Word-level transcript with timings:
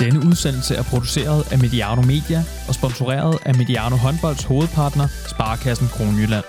Denne 0.00 0.20
udsendelse 0.28 0.74
er 0.74 0.82
produceret 0.82 1.52
af 1.52 1.58
Mediano 1.58 2.02
Media 2.02 2.40
og 2.68 2.74
sponsoreret 2.74 3.38
af 3.44 3.54
Mediano 3.54 3.96
Håndbolds 3.96 4.44
hovedpartner, 4.44 5.06
Sparkassen 5.28 5.88
Kronjylland. 5.88 6.44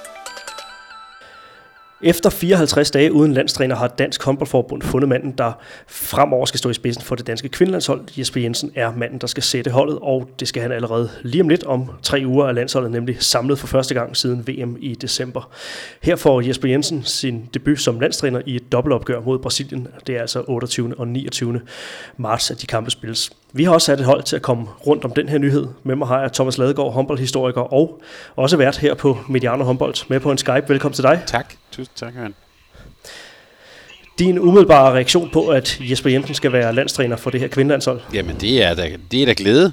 Efter 2.03 2.29
54 2.29 2.91
dage 2.91 3.13
uden 3.13 3.33
landstræner 3.33 3.75
har 3.75 3.87
Dansk 3.87 4.23
Håndboldforbund 4.23 4.81
fundet 4.81 5.09
manden, 5.09 5.31
der 5.31 5.51
fremover 5.87 6.45
skal 6.45 6.57
stå 6.57 6.69
i 6.69 6.73
spidsen 6.73 7.03
for 7.03 7.15
det 7.15 7.27
danske 7.27 7.49
kvindelandshold. 7.49 8.01
Jesper 8.17 8.41
Jensen 8.41 8.71
er 8.75 8.95
manden, 8.95 9.19
der 9.19 9.27
skal 9.27 9.43
sætte 9.43 9.71
holdet, 9.71 9.99
og 10.01 10.29
det 10.39 10.47
skal 10.47 10.61
han 10.61 10.71
allerede 10.71 11.09
lige 11.23 11.41
om 11.41 11.49
lidt 11.49 11.63
om 11.63 11.89
tre 12.03 12.23
uger 12.25 12.45
af 12.45 12.55
landsholdet, 12.55 12.91
nemlig 12.91 13.17
samlet 13.19 13.59
for 13.59 13.67
første 13.67 13.93
gang 13.93 14.17
siden 14.17 14.47
VM 14.47 14.77
i 14.79 14.95
december. 14.95 15.49
Her 16.01 16.15
får 16.15 16.41
Jesper 16.41 16.67
Jensen 16.67 17.03
sin 17.03 17.49
debut 17.53 17.79
som 17.79 17.99
landstræner 17.99 18.41
i 18.45 18.55
et 18.55 18.71
dobbeltopgør 18.71 19.21
mod 19.21 19.39
Brasilien. 19.39 19.87
Det 20.07 20.15
er 20.15 20.21
altså 20.21 20.43
28. 20.47 20.93
og 20.97 21.07
29. 21.07 21.61
marts, 22.17 22.51
at 22.51 22.61
de 22.61 22.67
kampe 22.67 22.91
spilles. 22.91 23.31
Vi 23.53 23.63
har 23.63 23.71
også 23.71 23.85
sat 23.85 23.99
et 23.99 24.05
hold 24.05 24.23
til 24.23 24.35
at 24.35 24.41
komme 24.41 24.67
rundt 24.87 25.05
om 25.05 25.13
den 25.13 25.29
her 25.29 25.37
nyhed. 25.37 25.67
Med 25.83 25.95
mig 25.95 26.07
har 26.07 26.21
jeg 26.21 26.33
Thomas 26.33 26.57
Ladegaard, 26.57 26.93
håndboldhistoriker 26.93 27.73
og 27.73 28.01
også 28.35 28.57
vært 28.57 28.77
her 28.77 28.93
på 28.93 29.17
Mediano 29.29 29.63
Håndbold 29.63 29.95
med 30.09 30.19
på 30.19 30.31
en 30.31 30.37
Skype. 30.37 30.63
Velkommen 30.67 30.95
til 30.95 31.03
dig. 31.03 31.21
Tak. 31.27 31.53
Tusind 31.71 31.95
tak, 31.95 32.15
Jørgen. 32.15 32.35
Din 34.19 34.39
umiddelbare 34.39 34.93
reaktion 34.93 35.29
på, 35.33 35.47
at 35.47 35.77
Jesper 35.81 36.09
Jensen 36.09 36.35
skal 36.35 36.51
være 36.51 36.75
landstræner 36.75 37.15
for 37.15 37.29
det 37.29 37.39
her 37.39 37.47
kvindelandshold? 37.47 38.01
Jamen, 38.13 38.35
det 38.41 38.63
er 38.63 38.73
da, 38.73 38.91
det 39.11 39.21
er 39.21 39.25
da 39.25 39.33
glæde. 39.37 39.71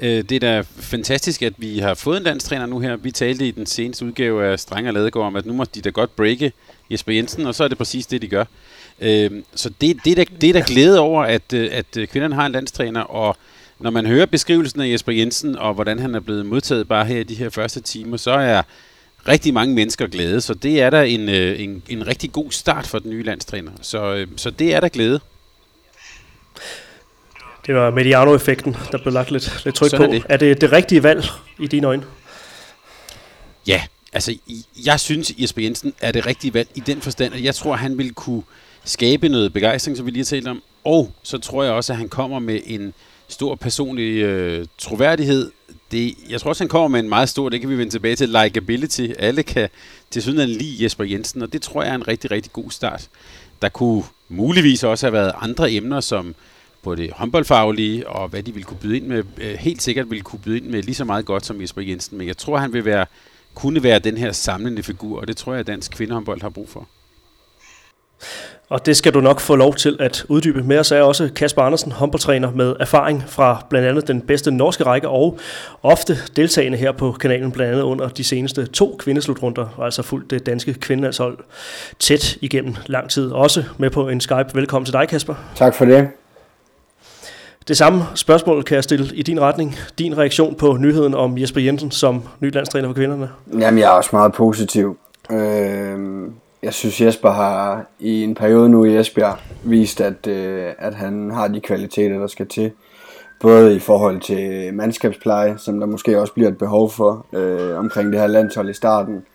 Øh, 0.00 0.24
det 0.24 0.32
er 0.32 0.40
da 0.40 0.62
fantastisk, 0.76 1.42
at 1.42 1.52
vi 1.56 1.78
har 1.78 1.94
fået 1.94 2.16
en 2.16 2.22
landstræner 2.22 2.66
nu 2.66 2.78
her. 2.78 2.96
Vi 2.96 3.10
talte 3.10 3.48
i 3.48 3.50
den 3.50 3.66
seneste 3.66 4.06
udgave 4.06 4.46
af 4.46 4.60
Streng 4.60 4.88
og 4.88 4.94
Ladegaard 4.94 5.26
om, 5.26 5.36
at 5.36 5.46
nu 5.46 5.52
må 5.52 5.64
de 5.64 5.80
da 5.80 5.90
godt 5.90 6.16
breake 6.16 6.52
Jesper 6.90 7.12
Jensen, 7.12 7.46
og 7.46 7.54
så 7.54 7.64
er 7.64 7.68
det 7.68 7.78
præcis 7.78 8.06
det, 8.06 8.22
de 8.22 8.28
gør. 8.28 8.44
Øh, 9.00 9.30
så 9.54 9.70
det, 9.80 9.96
det, 10.04 10.10
er 10.10 10.14
da, 10.14 10.24
det 10.40 10.48
er 10.48 10.52
da 10.52 10.62
glæde 10.66 11.00
over, 11.00 11.24
at, 11.24 11.52
øh, 11.52 11.68
at 11.72 12.08
kvinderne 12.10 12.34
har 12.34 12.46
en 12.46 12.52
landstræner, 12.52 13.00
og 13.00 13.36
når 13.78 13.90
man 13.90 14.06
hører 14.06 14.26
beskrivelsen 14.26 14.80
af 14.80 14.88
Jesper 14.88 15.12
Jensen, 15.12 15.56
og 15.56 15.74
hvordan 15.74 15.98
han 15.98 16.14
er 16.14 16.20
blevet 16.20 16.46
modtaget 16.46 16.88
bare 16.88 17.04
her 17.04 17.20
i 17.20 17.22
de 17.22 17.34
her 17.34 17.50
første 17.50 17.80
timer, 17.80 18.16
så 18.16 18.30
er 18.30 18.62
rigtig 19.28 19.54
mange 19.54 19.74
mennesker 19.74 20.06
glæde, 20.06 20.40
så 20.40 20.54
det 20.54 20.82
er 20.82 20.90
da 20.90 21.04
en, 21.04 21.28
en, 21.28 21.82
en 21.88 22.06
rigtig 22.06 22.32
god 22.32 22.50
start 22.50 22.86
for 22.86 22.98
den 22.98 23.10
nye 23.10 23.22
landstræner. 23.22 23.72
Så, 23.82 24.26
så 24.36 24.50
det 24.50 24.74
er 24.74 24.80
der 24.80 24.88
glæde. 24.88 25.20
Det 27.66 27.74
var 27.74 27.90
Mediano-effekten, 27.90 28.76
der 28.92 28.98
blev 28.98 29.12
lagt 29.12 29.30
lidt, 29.30 29.60
lidt 29.64 29.76
tryk 29.76 29.96
på. 29.96 30.02
Er 30.02 30.06
det. 30.06 30.22
er 30.28 30.36
det 30.36 30.60
det 30.60 30.72
rigtige 30.72 31.02
valg 31.02 31.24
i 31.58 31.66
dine 31.66 31.86
øjne? 31.86 32.02
Ja, 33.66 33.82
altså 34.12 34.36
jeg 34.84 35.00
synes 35.00 35.32
Jesper 35.38 35.62
Jensen 35.62 35.94
er 36.00 36.12
det 36.12 36.26
rigtige 36.26 36.54
valg 36.54 36.68
i 36.74 36.80
den 36.80 37.00
forstand, 37.00 37.34
at 37.34 37.44
jeg 37.44 37.54
tror, 37.54 37.76
han 37.76 37.98
vil 37.98 38.14
kunne 38.14 38.42
skabe 38.84 39.28
noget 39.28 39.52
begejstring, 39.52 39.96
som 39.96 40.06
vi 40.06 40.10
lige 40.10 40.20
har 40.20 40.24
talt 40.24 40.48
om, 40.48 40.62
og 40.84 41.12
så 41.22 41.38
tror 41.38 41.62
jeg 41.62 41.72
også, 41.72 41.92
at 41.92 41.96
han 41.96 42.08
kommer 42.08 42.38
med 42.38 42.60
en 42.66 42.94
stor 43.28 43.54
personlig 43.54 44.22
øh, 44.22 44.66
troværdighed. 44.78 45.50
Det, 45.90 46.14
jeg 46.30 46.40
tror 46.40 46.48
også, 46.48 46.64
han 46.64 46.68
kommer 46.68 46.88
med 46.88 47.00
en 47.00 47.08
meget 47.08 47.28
stor, 47.28 47.48
det 47.48 47.60
kan 47.60 47.70
vi 47.70 47.78
vende 47.78 47.92
tilbage 47.92 48.16
til, 48.16 48.28
likability. 48.28 49.06
Alle 49.18 49.42
kan 49.42 49.68
til 50.10 50.22
syden 50.22 50.48
lide 50.48 50.84
Jesper 50.84 51.04
Jensen, 51.04 51.42
og 51.42 51.52
det 51.52 51.62
tror 51.62 51.82
jeg 51.82 51.90
er 51.90 51.94
en 51.94 52.08
rigtig, 52.08 52.30
rigtig 52.30 52.52
god 52.52 52.70
start. 52.70 53.08
Der 53.62 53.68
kunne 53.68 54.02
muligvis 54.28 54.84
også 54.84 55.06
have 55.06 55.12
været 55.12 55.32
andre 55.40 55.72
emner, 55.72 56.00
som 56.00 56.34
på 56.82 56.94
det 56.94 57.10
håndboldfaglige, 57.12 58.08
og 58.08 58.28
hvad 58.28 58.42
de 58.42 58.52
ville 58.52 58.64
kunne 58.64 58.78
byde 58.78 58.96
ind 58.96 59.06
med, 59.06 59.24
øh, 59.38 59.54
helt 59.54 59.82
sikkert 59.82 60.10
ville 60.10 60.22
kunne 60.22 60.40
byde 60.40 60.56
ind 60.56 60.66
med 60.66 60.82
lige 60.82 60.94
så 60.94 61.04
meget 61.04 61.24
godt 61.24 61.46
som 61.46 61.60
Jesper 61.60 61.82
Jensen. 61.82 62.18
Men 62.18 62.26
jeg 62.26 62.36
tror, 62.36 62.56
han 62.56 62.72
vil 62.72 62.84
være, 62.84 63.06
kunne 63.54 63.82
være 63.82 63.98
den 63.98 64.16
her 64.16 64.32
samlende 64.32 64.82
figur, 64.82 65.20
og 65.20 65.28
det 65.28 65.36
tror 65.36 65.52
jeg, 65.52 65.60
at 65.60 65.66
dansk 65.66 65.90
kvindehåndbold 65.90 66.42
har 66.42 66.48
brug 66.48 66.68
for. 66.68 66.88
Og 68.70 68.86
det 68.86 68.96
skal 68.96 69.14
du 69.14 69.20
nok 69.20 69.40
få 69.40 69.56
lov 69.56 69.74
til 69.74 69.96
at 70.00 70.24
uddybe. 70.28 70.62
Med 70.62 70.78
os 70.78 70.92
er 70.92 71.02
også 71.02 71.30
Kasper 71.36 71.62
Andersen, 71.62 71.92
håndboldtræner 71.92 72.50
med 72.50 72.76
erfaring 72.80 73.24
fra 73.26 73.66
blandt 73.70 73.88
andet 73.88 74.08
den 74.08 74.20
bedste 74.20 74.50
norske 74.50 74.84
række 74.84 75.08
og 75.08 75.38
ofte 75.82 76.16
deltagende 76.36 76.78
her 76.78 76.92
på 76.92 77.12
kanalen, 77.12 77.52
blandt 77.52 77.72
andet 77.72 77.82
under 77.82 78.08
de 78.08 78.24
seneste 78.24 78.66
to 78.66 78.96
kvindeslutrunder, 78.98 79.66
og 79.76 79.84
altså 79.84 80.02
fuldt 80.02 80.30
det 80.30 80.46
danske 80.46 80.74
kvindelandshold 80.74 81.38
tæt 81.98 82.36
igennem 82.40 82.74
lang 82.86 83.10
tid. 83.10 83.30
Også 83.30 83.64
med 83.78 83.90
på 83.90 84.08
en 84.08 84.20
Skype. 84.20 84.48
Velkommen 84.54 84.86
til 84.86 84.92
dig, 84.92 85.08
Kasper. 85.08 85.34
Tak 85.54 85.74
for 85.74 85.84
det. 85.84 86.08
Det 87.68 87.76
samme 87.76 88.02
spørgsmål 88.14 88.62
kan 88.62 88.74
jeg 88.74 88.84
stille 88.84 89.06
i 89.14 89.22
din 89.22 89.40
retning. 89.40 89.76
Din 89.98 90.18
reaktion 90.18 90.54
på 90.54 90.76
nyheden 90.76 91.14
om 91.14 91.38
Jesper 91.38 91.60
Jensen 91.60 91.90
som 91.90 92.22
ny 92.40 92.54
landstræner 92.54 92.88
for 92.88 92.94
kvinderne? 92.94 93.28
Jamen, 93.58 93.78
jeg 93.78 93.86
er 93.86 93.90
også 93.90 94.10
meget 94.12 94.32
positiv. 94.32 94.98
Øh, 95.30 95.98
jeg 96.62 96.74
synes 96.74 97.00
Jesper 97.00 97.30
har 97.30 97.86
i 97.98 98.22
en 98.22 98.34
periode 98.34 98.68
nu 98.68 98.84
i 98.84 98.96
Esbjerg 98.96 99.38
vist, 99.64 100.00
at, 100.00 100.26
øh, 100.26 100.72
at 100.78 100.94
han 100.94 101.30
har 101.30 101.48
de 101.48 101.60
kvaliteter, 101.60 102.18
der 102.18 102.26
skal 102.26 102.48
til. 102.48 102.72
Både 103.40 103.76
i 103.76 103.78
forhold 103.78 104.20
til 104.20 104.74
mandskabspleje, 104.74 105.58
som 105.58 105.80
der 105.80 105.86
måske 105.86 106.20
også 106.20 106.32
bliver 106.32 106.50
et 106.50 106.58
behov 106.58 106.90
for 106.90 107.26
øh, 107.32 107.78
omkring 107.78 108.12
det 108.12 108.20
her 108.20 108.26
landshold 108.26 108.70
i 108.70 108.74
starten. 108.74 109.26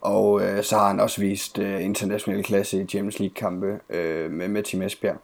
Og 0.00 0.42
øh, 0.42 0.62
så 0.62 0.76
har 0.76 0.88
han 0.88 1.00
også 1.00 1.20
vist 1.20 1.58
øh, 1.58 1.84
international 1.84 2.44
klasse 2.44 2.82
i 2.82 2.86
Champions 2.86 3.18
League-kampe 3.18 3.78
øh, 3.90 4.30
med, 4.30 4.48
med 4.48 4.62
Team 4.62 4.82
Esbjerg. 4.82 5.16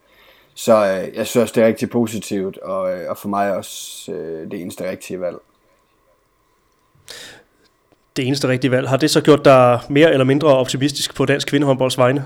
Så 0.55 0.73
øh, 0.73 1.17
jeg 1.17 1.27
synes 1.27 1.53
det 1.53 1.63
er 1.63 1.67
rigtig 1.67 1.91
positivt, 1.91 2.59
og, 2.59 2.93
øh, 2.93 3.11
og 3.11 3.17
for 3.17 3.29
mig 3.29 3.57
også 3.57 4.13
øh, 4.13 4.51
det 4.51 4.61
eneste 4.61 4.91
rigtige 4.91 5.21
valg 5.21 5.37
det 8.17 8.27
eneste 8.27 8.49
rigtige 8.49 8.71
valg. 8.71 8.89
Har 8.89 8.97
det 8.97 9.11
så 9.11 9.21
gjort 9.21 9.45
dig 9.45 9.81
mere 9.89 10.13
eller 10.13 10.25
mindre 10.25 10.49
optimistisk 10.49 11.15
på 11.15 11.25
dansk 11.25 11.49
kvindehåndbolds 11.49 11.99
vegne? 11.99 12.25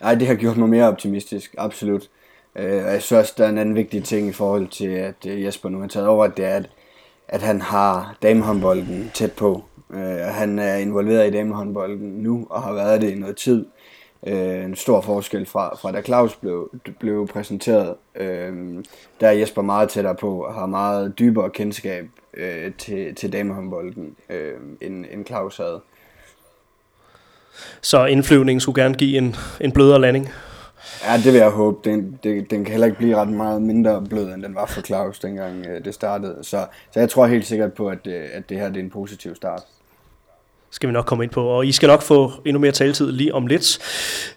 Nej, 0.00 0.14
det 0.14 0.26
har 0.26 0.34
gjort 0.34 0.56
mig 0.56 0.68
mere 0.68 0.88
optimistisk, 0.88 1.54
absolut. 1.58 2.08
Øh, 2.56 2.72
jeg 2.72 3.02
synes 3.02 3.12
også, 3.12 3.34
der 3.38 3.44
er 3.44 3.48
en 3.48 3.58
anden 3.58 3.74
vigtig 3.74 4.04
ting 4.04 4.28
i 4.28 4.32
forhold 4.32 4.68
til, 4.68 4.88
at 4.88 5.14
øh, 5.26 5.44
Jesper 5.44 5.68
nu 5.68 5.80
har 5.80 5.86
taget 5.86 6.08
over, 6.08 6.26
det 6.26 6.44
er, 6.44 6.56
at, 6.56 6.68
at 7.28 7.42
han 7.42 7.60
har 7.60 8.16
damehåndbolden 8.22 9.10
tæt 9.14 9.32
på. 9.32 9.64
Øh, 9.94 10.00
han 10.16 10.58
er 10.58 10.76
involveret 10.76 11.28
i 11.28 11.36
damehåndbolden 11.36 12.08
nu, 12.08 12.46
og 12.50 12.62
har 12.62 12.72
været 12.72 13.00
det 13.00 13.10
i 13.10 13.14
noget 13.14 13.36
tid. 13.36 13.66
Øh, 14.26 14.64
en 14.64 14.76
stor 14.76 15.00
forskel 15.00 15.46
fra, 15.46 15.76
fra 15.76 15.92
da 15.92 16.02
Claus 16.02 16.36
blev, 16.36 16.70
blev 17.00 17.28
præsenteret. 17.28 17.94
Øh, 18.14 18.84
der 19.20 19.28
er 19.28 19.32
Jesper 19.32 19.62
meget 19.62 19.88
tættere 19.88 20.14
på, 20.14 20.44
og 20.44 20.54
har 20.54 20.66
meget 20.66 21.18
dybere 21.18 21.50
kendskab 21.50 22.04
øh, 22.34 22.72
til, 22.78 23.14
til 23.14 23.32
damehåndbolden, 23.32 24.16
øh, 24.30 24.54
end, 24.80 25.04
end 25.10 25.26
Claus 25.26 25.56
havde. 25.56 25.80
Så 27.80 28.04
indflyvningen 28.04 28.60
skulle 28.60 28.82
gerne 28.82 28.94
give 28.94 29.18
en, 29.18 29.36
en 29.60 29.72
blødere 29.72 30.00
landing? 30.00 30.28
Ja, 31.04 31.16
det 31.16 31.24
vil 31.24 31.34
jeg 31.34 31.50
håbe. 31.50 31.90
Den, 31.90 32.18
det, 32.22 32.50
den 32.50 32.64
kan 32.64 32.72
heller 32.72 32.86
ikke 32.86 32.98
blive 32.98 33.16
ret 33.16 33.28
meget 33.28 33.62
mindre 33.62 34.04
blød, 34.08 34.34
end 34.34 34.42
den 34.42 34.54
var 34.54 34.66
for 34.66 34.80
Claus, 34.80 35.18
dengang 35.18 35.66
øh, 35.66 35.84
det 35.84 35.94
startede. 35.94 36.38
Så, 36.42 36.66
så 36.90 37.00
jeg 37.00 37.10
tror 37.10 37.26
helt 37.26 37.46
sikkert 37.46 37.72
på, 37.72 37.88
at, 37.88 38.06
øh, 38.06 38.28
at 38.32 38.48
det 38.48 38.58
her 38.58 38.68
det 38.68 38.76
er 38.76 38.84
en 38.84 38.90
positiv 38.90 39.34
start 39.34 39.62
skal 40.72 40.88
vi 40.88 40.92
nok 40.92 41.04
komme 41.04 41.24
ind 41.24 41.30
på. 41.30 41.44
Og 41.44 41.66
I 41.66 41.72
skal 41.72 41.86
nok 41.86 42.02
få 42.02 42.32
endnu 42.46 42.60
mere 42.60 42.72
taletid 42.72 43.12
lige 43.12 43.34
om 43.34 43.46
lidt. 43.46 43.78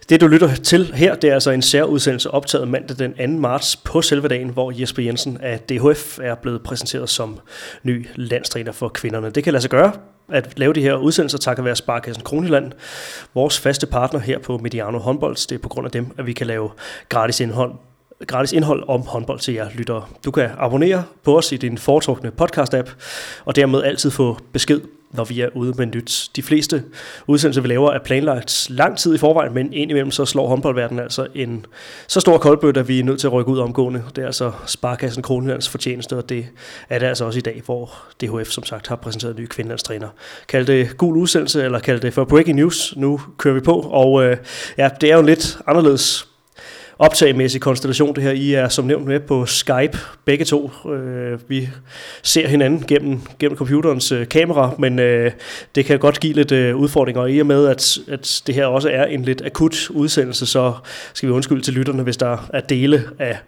Det 0.08 0.20
du 0.20 0.26
lytter 0.26 0.54
til 0.54 0.92
her, 0.94 1.14
det 1.14 1.30
er 1.30 1.34
altså 1.34 1.50
en 1.50 1.62
særudsendelse 1.62 2.30
optaget 2.30 2.68
mandag 2.68 2.98
den 2.98 3.34
2. 3.34 3.40
marts 3.40 3.76
på 3.76 4.02
selve 4.02 4.28
dagen, 4.28 4.48
hvor 4.48 4.72
Jesper 4.80 5.02
Jensen 5.02 5.38
af 5.40 5.60
DHF 5.60 6.18
er 6.22 6.34
blevet 6.34 6.62
præsenteret 6.62 7.10
som 7.10 7.38
ny 7.82 8.06
landstræner 8.14 8.72
for 8.72 8.88
kvinderne. 8.88 9.30
Det 9.30 9.44
kan 9.44 9.52
lade 9.52 9.62
sig 9.62 9.70
gøre 9.70 9.92
at 10.32 10.58
lave 10.58 10.72
de 10.72 10.82
her 10.82 10.94
udsendelser 10.94 11.38
takket 11.38 11.64
være 11.64 11.76
Sparkassen 11.76 12.24
Kroniland, 12.24 12.72
vores 13.34 13.58
faste 13.58 13.86
partner 13.86 14.20
her 14.20 14.38
på 14.38 14.58
Mediano 14.58 14.98
Håndbold. 14.98 15.36
Det 15.48 15.52
er 15.52 15.58
på 15.58 15.68
grund 15.68 15.86
af 15.86 15.90
dem, 15.90 16.06
at 16.18 16.26
vi 16.26 16.32
kan 16.32 16.46
lave 16.46 16.70
gratis 17.08 17.40
indhold 17.40 17.72
gratis 18.26 18.52
indhold 18.52 18.84
om 18.88 19.00
håndbold 19.00 19.40
til 19.40 19.54
jer 19.54 19.68
lyttere. 19.74 20.04
Du 20.24 20.30
kan 20.30 20.50
abonnere 20.58 21.04
på 21.22 21.38
os 21.38 21.52
i 21.52 21.56
din 21.56 21.78
foretrukne 21.78 22.32
podcast-app, 22.42 22.90
og 23.44 23.56
dermed 23.56 23.82
altid 23.82 24.10
få 24.10 24.38
besked 24.52 24.80
når 25.16 25.24
vi 25.24 25.40
er 25.40 25.48
ude 25.54 25.72
med 25.78 25.86
nyt. 25.86 26.30
De 26.36 26.42
fleste 26.42 26.84
udsendelser, 27.26 27.62
vi 27.62 27.68
laver, 27.68 27.90
er 27.90 27.98
planlagt 28.04 28.66
lang 28.70 28.98
tid 28.98 29.14
i 29.14 29.18
forvejen, 29.18 29.54
men 29.54 29.72
indimellem 29.72 30.10
så 30.10 30.24
slår 30.24 30.48
håndboldverdenen 30.48 31.02
altså 31.02 31.26
en 31.34 31.66
så 32.08 32.20
stor 32.20 32.38
koldbøtte, 32.38 32.80
at 32.80 32.88
vi 32.88 32.98
er 32.98 33.04
nødt 33.04 33.20
til 33.20 33.26
at 33.26 33.32
rykke 33.32 33.50
ud 33.50 33.58
omgående. 33.58 34.02
Det 34.16 34.22
er 34.22 34.26
altså 34.26 34.52
Sparkassen 34.66 35.22
Kronlands 35.22 35.68
fortjeneste, 35.68 36.16
og 36.16 36.28
det 36.28 36.46
er 36.88 36.98
det 36.98 37.06
altså 37.06 37.24
også 37.24 37.38
i 37.38 37.42
dag, 37.42 37.62
hvor 37.66 37.92
DHF 38.20 38.48
som 38.48 38.64
sagt 38.64 38.88
har 38.88 38.96
præsenteret 38.96 39.36
en 39.36 39.42
ny 39.42 39.46
kvindelandstræner. 39.46 40.08
Kald 40.48 40.66
det 40.66 40.96
gul 40.96 41.16
udsendelse, 41.16 41.64
eller 41.64 41.78
kald 41.78 42.00
det 42.00 42.14
for 42.14 42.24
breaking 42.24 42.56
news. 42.56 42.94
Nu 42.96 43.20
kører 43.38 43.54
vi 43.54 43.60
på, 43.60 43.72
og 43.72 44.24
øh, 44.24 44.36
ja, 44.78 44.90
det 45.00 45.10
er 45.10 45.14
jo 45.14 45.20
en 45.20 45.26
lidt 45.26 45.58
anderledes 45.66 46.28
optagmæssig 46.98 47.60
konstellation 47.60 48.14
det 48.14 48.22
her. 48.22 48.30
I 48.30 48.52
er 48.52 48.68
som 48.68 48.84
nævnt 48.84 49.06
med 49.06 49.20
på 49.20 49.46
Skype, 49.46 49.98
begge 50.24 50.44
to. 50.44 50.70
Øh, 50.92 51.38
vi 51.48 51.68
ser 52.22 52.48
hinanden 52.48 52.84
gennem, 52.88 53.20
gennem 53.38 53.58
computerens 53.58 54.12
øh, 54.12 54.28
kamera, 54.28 54.74
men 54.78 54.98
øh, 54.98 55.32
det 55.74 55.84
kan 55.84 55.98
godt 55.98 56.20
give 56.20 56.32
lidt 56.32 56.52
øh, 56.52 56.76
udfordringer. 56.76 57.22
Og 57.22 57.32
i 57.32 57.38
og 57.38 57.46
med, 57.46 57.66
at, 57.66 57.98
at 58.08 58.42
det 58.46 58.54
her 58.54 58.66
også 58.66 58.88
er 58.88 59.04
en 59.04 59.22
lidt 59.22 59.42
akut 59.44 59.90
udsendelse, 59.90 60.46
så 60.46 60.72
skal 61.14 61.28
vi 61.28 61.32
undskylde 61.32 61.62
til 61.62 61.74
lytterne, 61.74 62.02
hvis 62.02 62.16
der 62.16 62.48
er 62.52 62.60
dele 62.60 63.04
af 63.18 63.38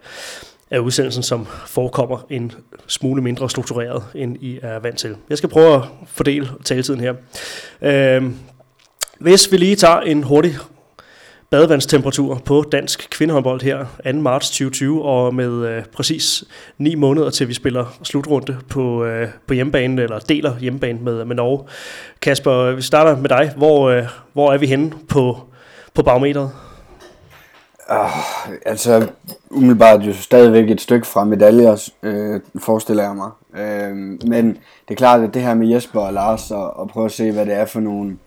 af 0.71 0.79
udsendelsen, 0.79 1.23
som 1.23 1.47
forekommer 1.65 2.25
en 2.29 2.51
smule 2.87 3.21
mindre 3.21 3.49
struktureret, 3.49 4.03
end 4.15 4.37
I 4.41 4.59
er 4.61 4.79
vant 4.79 4.97
til. 4.97 5.15
Jeg 5.29 5.37
skal 5.37 5.49
prøve 5.49 5.75
at 5.75 5.81
fordele 6.07 6.49
taletiden 6.63 6.99
her. 6.99 7.13
Øh, 7.81 8.23
hvis 9.19 9.51
vi 9.51 9.57
lige 9.57 9.75
tager 9.75 9.99
en 9.99 10.23
hurtig 10.23 10.55
badevandstemperatur 11.49 12.41
på 12.45 12.63
dansk 12.71 13.07
kvindehåndbold 13.11 13.61
her 13.61 13.85
2. 14.13 14.19
marts 14.19 14.49
2020, 14.49 15.05
og 15.05 15.35
med 15.35 15.67
øh, 15.67 15.83
præcis 15.93 16.43
9 16.77 16.95
måneder 16.95 17.29
til 17.29 17.47
vi 17.47 17.53
spiller 17.53 17.85
slutrunde 18.03 18.57
på, 18.69 19.05
øh, 19.05 19.27
på 19.47 19.53
hjemmebane, 19.53 20.01
eller 20.01 20.19
deler 20.19 20.59
hjemmebane 20.59 20.99
med, 20.99 21.25
med 21.25 21.35
Norge. 21.35 21.63
Kasper, 22.21 22.71
vi 22.71 22.81
starter 22.81 23.17
med 23.17 23.29
dig. 23.29 23.51
Hvor, 23.57 23.89
øh, 23.89 24.03
hvor 24.33 24.53
er 24.53 24.57
vi 24.57 24.67
henne 24.67 24.91
på, 25.09 25.37
på 25.93 26.03
barometeret? 26.03 26.51
Uh, 27.91 28.53
altså, 28.65 29.07
umiddelbart 29.49 30.01
jo 30.01 30.13
stadigvæk 30.13 30.69
et 30.69 30.81
stykke 30.81 31.07
fra 31.07 31.23
medaljer, 31.23 31.89
øh, 32.03 32.41
forestiller 32.59 33.03
jeg 33.03 33.15
mig. 33.15 33.29
Øh, 33.57 33.95
men 34.27 34.47
det 34.87 34.93
er 34.93 34.95
klart, 34.95 35.21
at 35.21 35.33
det 35.33 35.41
her 35.41 35.53
med 35.53 35.67
Jesper 35.67 35.99
og 35.99 36.13
Lars, 36.13 36.51
og, 36.51 36.77
og 36.77 36.87
prøve 36.87 37.05
at 37.05 37.11
se, 37.11 37.31
hvad 37.31 37.45
det 37.45 37.53
er 37.53 37.65
for 37.65 37.79
nogle, 37.79 38.17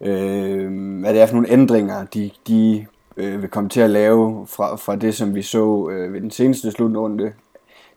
øh, 0.00 1.00
hvad 1.00 1.14
det 1.14 1.22
er 1.22 1.26
for 1.26 1.34
nogle 1.34 1.50
ændringer, 1.50 2.04
de, 2.04 2.30
de 2.48 2.86
øh, 3.16 3.42
vil 3.42 3.50
komme 3.50 3.70
til 3.70 3.80
at 3.80 3.90
lave 3.90 4.46
fra, 4.46 4.76
fra 4.76 4.96
det, 4.96 5.14
som 5.14 5.34
vi 5.34 5.42
så 5.42 5.88
øh, 5.92 6.12
ved 6.12 6.20
den 6.20 6.30
seneste 6.30 6.70
slutrunde. 6.70 7.32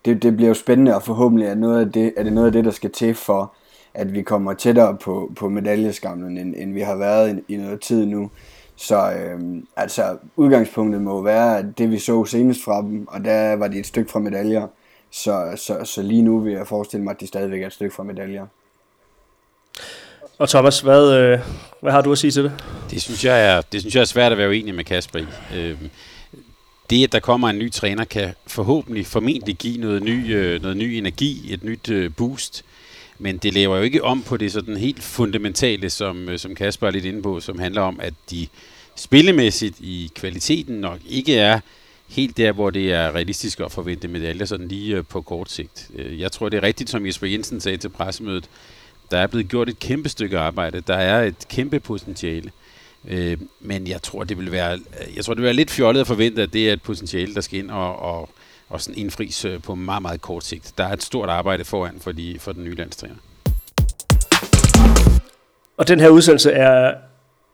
Det, 0.06 0.24
det 0.24 0.36
bliver 0.36 0.48
jo 0.48 0.54
spændende, 0.54 0.96
og 0.96 1.04
forhåbentlig 1.04 1.48
er, 1.48 1.56
noget 1.56 1.86
af 1.86 1.92
det, 1.92 2.14
er 2.18 2.24
det 2.24 2.34
noget 2.34 2.48
af 2.48 2.54
det, 2.54 2.66
der 2.66 2.72
skal 2.72 2.92
til 2.92 3.16
for, 3.16 3.54
at 3.94 4.14
vi 4.14 4.22
kommer 4.22 4.54
tættere 4.54 4.98
på, 4.98 5.32
på 5.36 5.50
medaljeskamlen, 5.50 6.38
end, 6.38 6.56
end 6.58 6.74
vi 6.74 6.82
har 6.82 6.96
været 6.96 7.44
i, 7.48 7.54
i 7.54 7.58
noget 7.58 7.82
tid 7.82 8.06
nu. 8.06 8.32
Så 8.76 9.12
øh, 9.12 9.40
altså, 9.76 10.18
udgangspunktet 10.36 11.02
må 11.02 11.22
være, 11.22 11.58
at 11.58 11.66
det 11.78 11.92
vi 11.92 12.00
så 12.00 12.26
senest 12.26 12.64
fra 12.64 12.82
dem, 12.82 13.08
og 13.08 13.26
der 13.26 13.56
var 13.56 13.68
de 13.68 13.80
et 13.80 13.86
stykke 13.86 14.12
fra 14.12 14.20
medaljer, 14.20 14.68
så, 15.12 15.54
så, 15.56 15.84
så 15.84 16.02
lige 16.02 16.22
nu 16.22 16.40
vil 16.40 16.54
jeg 16.54 16.68
forestille 16.68 17.04
mig, 17.04 17.12
at 17.12 17.20
de 17.20 17.28
stadigvæk 17.28 17.62
er 17.62 17.68
et 17.68 17.74
stykke 17.74 17.96
fra 17.96 18.04
medaljer. 18.04 18.46
Og 20.38 20.50
Thomas, 20.50 20.80
hvad, 20.80 21.14
øh, 21.14 21.40
hvad 21.82 21.92
har 21.92 22.02
du 22.02 22.12
at 22.12 22.18
sige 22.18 22.32
til 22.32 22.44
det? 22.44 22.64
Det 22.92 23.02
synes 23.02 23.26
jeg 23.26 23.46
er, 23.46 23.62
det 23.62 23.82
synes 23.82 23.96
jeg 23.96 24.02
er 24.02 24.06
svært 24.06 24.32
at 24.32 24.38
være 24.38 24.50
uenig 24.50 24.76
med 24.76 24.84
Kasper 24.84 25.20
i. 25.20 25.26
Øh, 25.56 25.78
det, 26.90 27.04
at 27.04 27.12
der 27.12 27.20
kommer 27.20 27.50
en 27.50 27.60
ny 27.60 27.72
træner, 27.72 28.06
kan 28.06 28.34
forhåbentlig, 28.48 29.06
formentlig 29.06 29.56
give 29.56 29.78
noget 29.78 30.04
ny, 30.04 30.36
øh, 30.36 30.62
noget 30.62 30.78
ny 30.78 30.84
energi, 30.84 31.54
et 31.54 31.64
nyt 31.64 31.90
øh, 31.90 32.12
boost. 32.18 32.66
Men 33.20 33.38
det 33.38 33.54
laver 33.54 33.78
jo 33.78 33.84
ikke 33.84 34.04
om 34.04 34.24
på 34.24 34.38
det 34.38 34.52
sådan 34.52 34.78
helt 34.78 35.04
fundamentale, 35.04 35.90
som, 35.90 36.30
øh, 36.30 36.40
som 36.40 36.56
Kasper 36.56 36.88
er 36.88 36.92
lidt 36.92 37.06
inde 37.06 37.22
på, 37.22 37.40
som 37.40 37.60
handler 37.60 37.82
om, 37.82 38.00
at 38.02 38.14
de 38.32 38.48
spillemæssigt 38.96 39.80
i 39.80 40.12
kvaliteten 40.16 40.76
nok 40.76 41.00
ikke 41.10 41.38
er 41.38 41.60
helt 42.10 42.38
der, 42.38 42.52
hvor 42.52 42.70
det 42.70 42.94
er 42.94 43.12
realistisk 43.16 43.60
at 43.60 43.72
forvente 43.72 44.08
medaljer 44.08 44.46
sådan 44.46 44.68
lige 44.68 44.96
øh, 44.96 45.04
på 45.10 45.22
kort 45.22 45.52
sigt. 45.52 45.90
Øh, 45.96 46.20
jeg 46.20 46.32
tror, 46.32 46.50
det 46.50 46.58
er 46.58 46.64
rigtigt, 46.64 46.90
som 46.90 47.06
Jesper 47.06 47.28
Jensen 47.28 47.62
sagde 47.62 47.78
til 47.78 47.90
pressemødet. 47.90 48.50
Der 49.12 49.18
er 49.18 49.28
blevet 49.28 49.48
gjort 49.48 49.70
et 49.70 49.80
kæmpe 49.80 50.10
stykke 50.10 50.40
arbejde. 50.40 50.82
Der 50.88 50.96
er 50.96 51.24
et 51.24 51.48
kæmpe 51.50 51.80
potentiale. 51.80 52.52
Øh, 53.08 53.38
men 53.60 53.88
jeg 53.88 54.02
tror, 54.02 54.24
det 54.24 54.38
vil 54.38 54.52
være, 54.52 54.80
jeg 55.16 55.26
tror, 55.26 55.34
det 55.34 55.42
vil 55.42 55.46
være 55.46 55.54
lidt 55.54 55.72
fjollet 55.72 56.02
at 56.02 56.08
forvente, 56.08 56.42
at 56.42 56.54
det 56.54 56.70
er 56.70 56.74
et 56.74 56.82
potentiale, 56.82 57.36
der 57.36 57.42
skal 57.42 57.60
ind 57.60 57.72
og, 57.72 58.00
og, 58.00 58.30
og 58.70 58.82
sådan 58.82 58.98
indfris 59.00 59.46
øh, 59.46 59.62
på 59.62 59.76
meget, 59.76 60.02
meget 60.02 60.22
kort 60.22 60.44
sigt. 60.44 60.74
Der 60.78 60.84
er 60.84 60.94
et 60.94 61.04
stort 61.04 61.30
arbejde 61.30 61.66
foran 61.66 61.96
for, 62.02 62.12
de, 62.12 62.36
for 62.40 62.52
den 62.52 62.64
nye 62.64 62.76
landstræner. 62.76 63.16
Og 65.78 65.88
den 65.88 66.00
her 66.00 66.10
udsendelse 66.10 66.52
er 66.52 66.94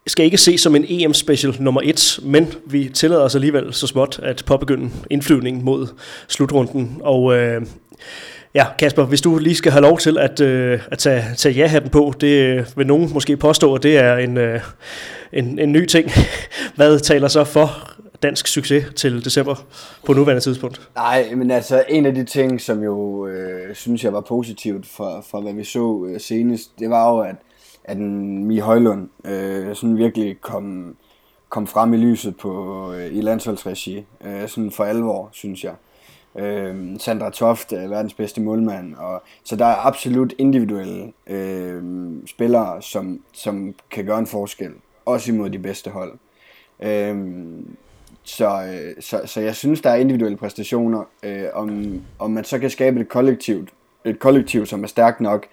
skal 0.07 0.25
ikke 0.25 0.37
ses 0.37 0.61
som 0.61 0.75
en 0.75 0.85
EM-special 0.89 1.55
nummer 1.59 1.81
1, 1.83 2.19
men 2.23 2.53
vi 2.65 2.89
tillader 2.93 3.21
os 3.21 3.35
alligevel 3.35 3.73
så 3.73 3.87
småt 3.87 4.19
at 4.23 4.43
påbegynde 4.45 4.91
indflyvningen 5.09 5.63
mod 5.63 5.87
slutrunden. 6.27 6.97
Og 7.01 7.37
øh, 7.37 7.61
ja, 8.55 8.65
Kasper, 8.79 9.05
hvis 9.05 9.21
du 9.21 9.37
lige 9.37 9.55
skal 9.55 9.71
have 9.71 9.81
lov 9.81 9.99
til 9.99 10.17
at, 10.17 10.41
øh, 10.41 10.79
at 10.91 10.97
tage, 10.97 11.23
tage 11.37 11.55
ja-hatten 11.55 11.89
på, 11.89 12.13
det 12.21 12.27
øh, 12.27 12.65
vil 12.75 12.87
nogen 12.87 13.13
måske 13.13 13.37
påstå, 13.37 13.75
at 13.75 13.83
det 13.83 13.97
er 13.97 14.17
en, 14.17 14.37
øh, 14.37 14.61
en, 15.33 15.59
en 15.59 15.71
ny 15.71 15.85
ting. 15.85 16.09
Hvad 16.75 16.99
taler 16.99 17.27
så 17.27 17.43
for 17.43 17.91
dansk 18.23 18.47
succes 18.47 18.85
til 18.95 19.25
december 19.25 19.55
på 20.05 20.13
nuværende 20.13 20.43
tidspunkt? 20.43 20.89
Nej, 20.95 21.35
men 21.35 21.51
altså 21.51 21.83
en 21.89 22.05
af 22.05 22.15
de 22.15 22.23
ting, 22.23 22.61
som 22.61 22.83
jo 22.83 23.27
øh, 23.27 23.75
synes 23.75 24.03
jeg 24.03 24.13
var 24.13 24.21
positivt 24.21 24.87
for, 24.87 25.25
for 25.31 25.41
hvad 25.41 25.53
vi 25.53 25.63
så 25.63 26.05
øh, 26.09 26.19
senest, 26.19 26.79
det 26.79 26.89
var 26.89 27.09
jo, 27.09 27.19
at 27.19 27.35
at 27.87 27.97
en 27.97 28.45
Mi 28.45 28.57
Højlund 28.57 29.09
øh, 29.25 29.75
sådan 29.75 29.97
virkelig 29.97 30.41
kom, 30.41 30.95
kom 31.49 31.67
frem 31.67 31.93
i 31.93 31.97
lyset 31.97 32.37
på, 32.37 32.93
øh, 32.93 33.15
i 33.15 33.21
landsholdsregi, 33.21 34.05
øh, 34.25 34.47
sådan 34.47 34.71
for 34.71 34.83
alvor, 34.83 35.29
synes 35.31 35.63
jeg. 35.63 35.71
Øh, 35.71 35.94
Øh, 36.37 36.99
Sandra 36.99 37.29
Toft 37.29 37.73
er 37.73 37.87
verdens 37.87 38.13
bedste 38.13 38.41
målmand, 38.41 38.95
og, 38.95 39.23
så 39.43 39.55
der 39.55 39.65
er 39.65 39.85
absolut 39.85 40.33
individuelle 40.37 41.11
øh, 41.27 41.83
spillere, 42.27 42.81
som, 42.81 43.21
som 43.33 43.75
kan 43.91 44.05
gøre 44.05 44.19
en 44.19 44.27
forskel, 44.27 44.71
også 45.05 45.31
imod 45.31 45.49
de 45.49 45.59
bedste 45.59 45.89
hold. 45.89 46.13
Øhm, 46.79 47.59
øh, 47.59 47.65
så, 48.23 48.73
så, 48.99 49.21
så 49.25 49.41
jeg 49.41 49.55
synes, 49.55 49.81
der 49.81 49.89
er 49.89 49.95
individuelle 49.95 50.37
præstationer. 50.37 51.03
Øh, 51.23 51.45
om, 51.53 52.01
om 52.19 52.31
man 52.31 52.43
så 52.43 52.59
kan 52.59 52.69
skabe 52.69 52.99
et 52.99 53.09
kollektivt, 53.09 53.69
et 54.05 54.19
kollektiv, 54.19 54.65
som 54.65 54.83
er 54.83 54.87
stærkt 54.87 55.21
nok, 55.21 55.47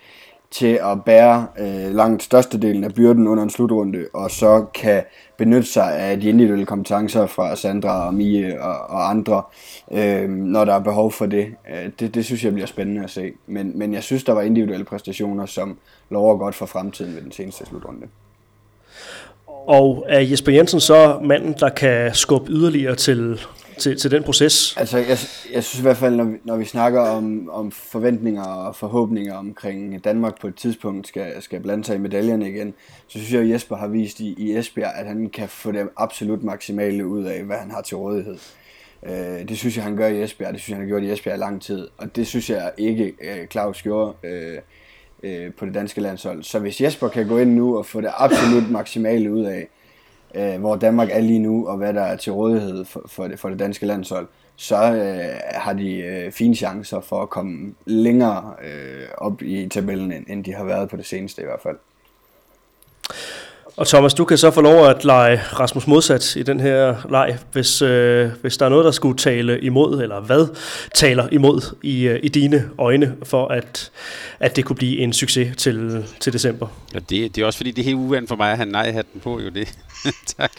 til 0.53 0.79
at 0.83 1.05
bære 1.05 1.47
øh, 1.59 1.95
langt 1.95 2.23
størstedelen 2.23 2.85
af 2.85 2.95
byrden 2.95 3.29
under 3.29 3.43
en 3.43 3.51
slutrunde, 3.51 4.07
og 4.15 4.31
så 4.31 4.65
kan 4.75 5.03
benytte 5.37 5.69
sig 5.69 5.97
af 5.97 6.21
de 6.21 6.29
individuelle 6.29 6.67
kompetencer 6.67 7.27
fra 7.27 7.57
Sandra 7.57 8.07
og 8.07 8.15
Mie 8.15 8.63
og, 8.63 8.77
og 8.77 9.11
andre, 9.11 9.43
øh, 9.93 10.29
når 10.29 10.65
der 10.65 10.75
er 10.75 10.81
behov 10.81 11.13
for 11.13 11.27
det. 11.27 11.47
Øh, 11.71 11.91
det. 12.01 12.15
Det 12.15 12.25
synes 12.25 12.45
jeg 12.45 12.53
bliver 12.53 12.67
spændende 12.67 13.05
at 13.05 13.11
se. 13.11 13.33
Men, 13.47 13.79
men 13.79 13.95
jeg 13.95 14.03
synes, 14.03 14.25
der 14.25 14.33
var 14.33 14.43
individuelle 14.43 14.85
præstationer, 14.85 15.47
som 15.47 15.79
lover 16.11 16.37
godt 16.37 16.55
for 16.55 16.67
fremtiden 16.67 17.15
ved 17.15 17.23
den 17.23 17.33
seneste 17.33 17.67
slutrunde. 17.67 18.07
Og 19.67 20.07
er 20.09 20.21
Jesper 20.21 20.53
Jensen 20.53 20.81
så 20.81 21.19
manden, 21.23 21.55
der 21.61 21.69
kan 21.69 22.15
skubbe 22.15 22.53
yderligere 22.53 22.95
til 22.95 23.41
til, 23.79 23.99
til 23.99 24.11
den 24.11 24.23
proces? 24.23 24.77
Altså, 24.77 24.99
jeg, 24.99 25.19
jeg 25.53 25.65
synes 25.65 25.79
i 25.79 25.83
hvert 25.83 25.97
fald, 25.97 26.17
når 26.17 26.25
vi, 26.25 26.37
når 26.45 26.57
vi 26.57 26.65
snakker 26.65 27.01
om, 27.01 27.51
om 27.51 27.71
forventninger 27.71 28.45
og 28.45 28.77
forhåbninger 28.77 29.35
omkring 29.35 30.05
Danmark 30.05 30.41
på 30.41 30.47
et 30.47 30.55
tidspunkt 30.55 31.09
skal, 31.09 31.43
skal 31.43 31.61
blande 31.61 31.85
sig 31.85 31.95
i 31.95 31.99
medaljerne 31.99 32.49
igen, 32.49 32.75
så 33.09 33.19
synes 33.19 33.33
jeg, 33.33 33.41
at 33.41 33.49
Jesper 33.49 33.77
har 33.77 33.87
vist 33.87 34.21
i, 34.21 34.35
i 34.39 34.57
Esbjerg, 34.57 34.93
at 34.95 35.07
han 35.07 35.31
kan 35.31 35.49
få 35.49 35.73
det 35.73 35.89
absolut 35.97 36.43
maksimale 36.43 37.07
ud 37.07 37.25
af, 37.25 37.43
hvad 37.43 37.57
han 37.57 37.71
har 37.71 37.83
til 37.83 37.97
rådighed. 37.97 38.39
Øh, 39.07 39.49
det 39.49 39.59
synes 39.59 39.77
jeg, 39.77 39.85
han 39.85 39.97
gør 39.97 40.07
i 40.07 40.23
Esbjerg. 40.23 40.53
Det 40.53 40.61
synes 40.61 40.69
jeg, 40.69 40.77
han 40.77 40.87
har 40.87 40.89
gjort 40.89 41.03
i 41.03 41.13
Esbjerg 41.13 41.37
i 41.37 41.41
lang 41.41 41.63
tid. 41.63 41.89
Og 41.99 42.17
det 42.17 42.27
synes 42.27 42.51
jeg 42.51 42.73
ikke, 42.79 43.05
øh, 43.05 43.47
Claus 43.47 43.83
gjorde 43.83 44.15
øh, 44.25 44.59
øh, 45.23 45.53
på 45.55 45.67
det 45.67 45.75
danske 45.75 46.01
landshold. 46.01 46.43
Så 46.43 46.59
hvis 46.59 46.81
Jesper 46.81 47.09
kan 47.09 47.29
gå 47.29 47.39
ind 47.39 47.55
nu 47.55 47.79
og 47.79 47.87
få 47.87 48.01
det 48.01 48.11
absolut 48.17 48.71
maksimale 48.71 49.33
ud 49.33 49.45
af, 49.45 49.69
øh, 50.35 50.61
hvor 50.61 50.77
Danmark 50.77 51.09
er 51.11 51.21
lige 51.21 51.39
nu, 51.39 51.69
og 51.69 51.77
hvad 51.77 51.95
der 51.95 52.03
er 52.03 52.17
til 52.17 52.33
rådighed 52.33 52.85
for, 52.85 53.03
for, 53.07 53.29
det, 53.29 53.39
for 53.39 53.49
det 53.49 53.59
danske 53.59 53.87
landshold, 53.87 54.29
så 54.57 54.77
øh, 54.77 55.41
har 55.55 55.73
de 55.73 55.97
øh, 55.97 56.33
fine 56.33 56.55
chancer 56.55 57.01
for 57.01 57.23
at 57.23 57.31
komme 57.31 57.75
længere 57.87 58.55
øh, 58.65 59.09
op 59.19 59.43
i 59.43 59.69
tabellen, 59.69 60.13
end, 60.13 60.27
end 60.29 60.45
de 60.45 60.55
har 60.55 60.65
været 60.65 60.89
på 60.89 60.97
det 60.97 61.07
seneste 61.07 61.43
i 61.43 61.45
hvert 61.45 61.61
fald. 61.63 61.77
Og 63.77 63.87
Thomas, 63.87 64.15
du 64.15 64.25
kan 64.25 64.39
så 64.39 64.51
få 64.51 64.61
lov 64.61 64.87
at 64.87 65.05
lege 65.05 65.43
Rasmus 65.61 65.87
modsat 65.87 66.37
i 66.37 66.43
den 66.43 66.61
her 66.61 66.95
leg, 67.11 67.39
hvis, 67.53 67.83
øh, 67.83 68.31
hvis 68.41 68.57
der 68.57 68.67
er 68.67 68.71
noget, 68.71 68.85
der 68.85 68.91
skulle 68.91 69.19
tale 69.19 69.61
imod, 69.61 70.03
eller 70.03 70.21
hvad 70.21 70.47
taler 70.95 71.29
imod 71.33 71.75
i, 71.83 72.03
øh, 72.03 72.21
i 72.23 72.29
dine 72.29 72.69
øjne, 72.79 73.15
for 73.23 73.49
at, 73.49 73.91
at 74.41 74.57
det 74.57 74.65
kunne 74.65 74.77
blive 74.77 74.99
en 74.99 75.13
succes 75.13 75.57
til, 75.57 76.05
til 76.21 76.33
december. 76.33 76.67
Ja, 76.95 76.99
det, 76.99 77.37
det 77.37 77.43
er 77.43 77.47
også 77.47 77.57
fordi, 77.57 77.71
det 77.71 77.83
er 77.83 77.85
helt 77.85 77.97
uvandt 77.97 78.29
for 78.29 78.37
mig 78.37 78.51
at 78.51 78.57
have 78.57 78.71
nej-hatten 78.71 79.21
på, 79.21 79.41
jo 79.41 79.49
det. 79.49 79.75
tak, 80.39 80.53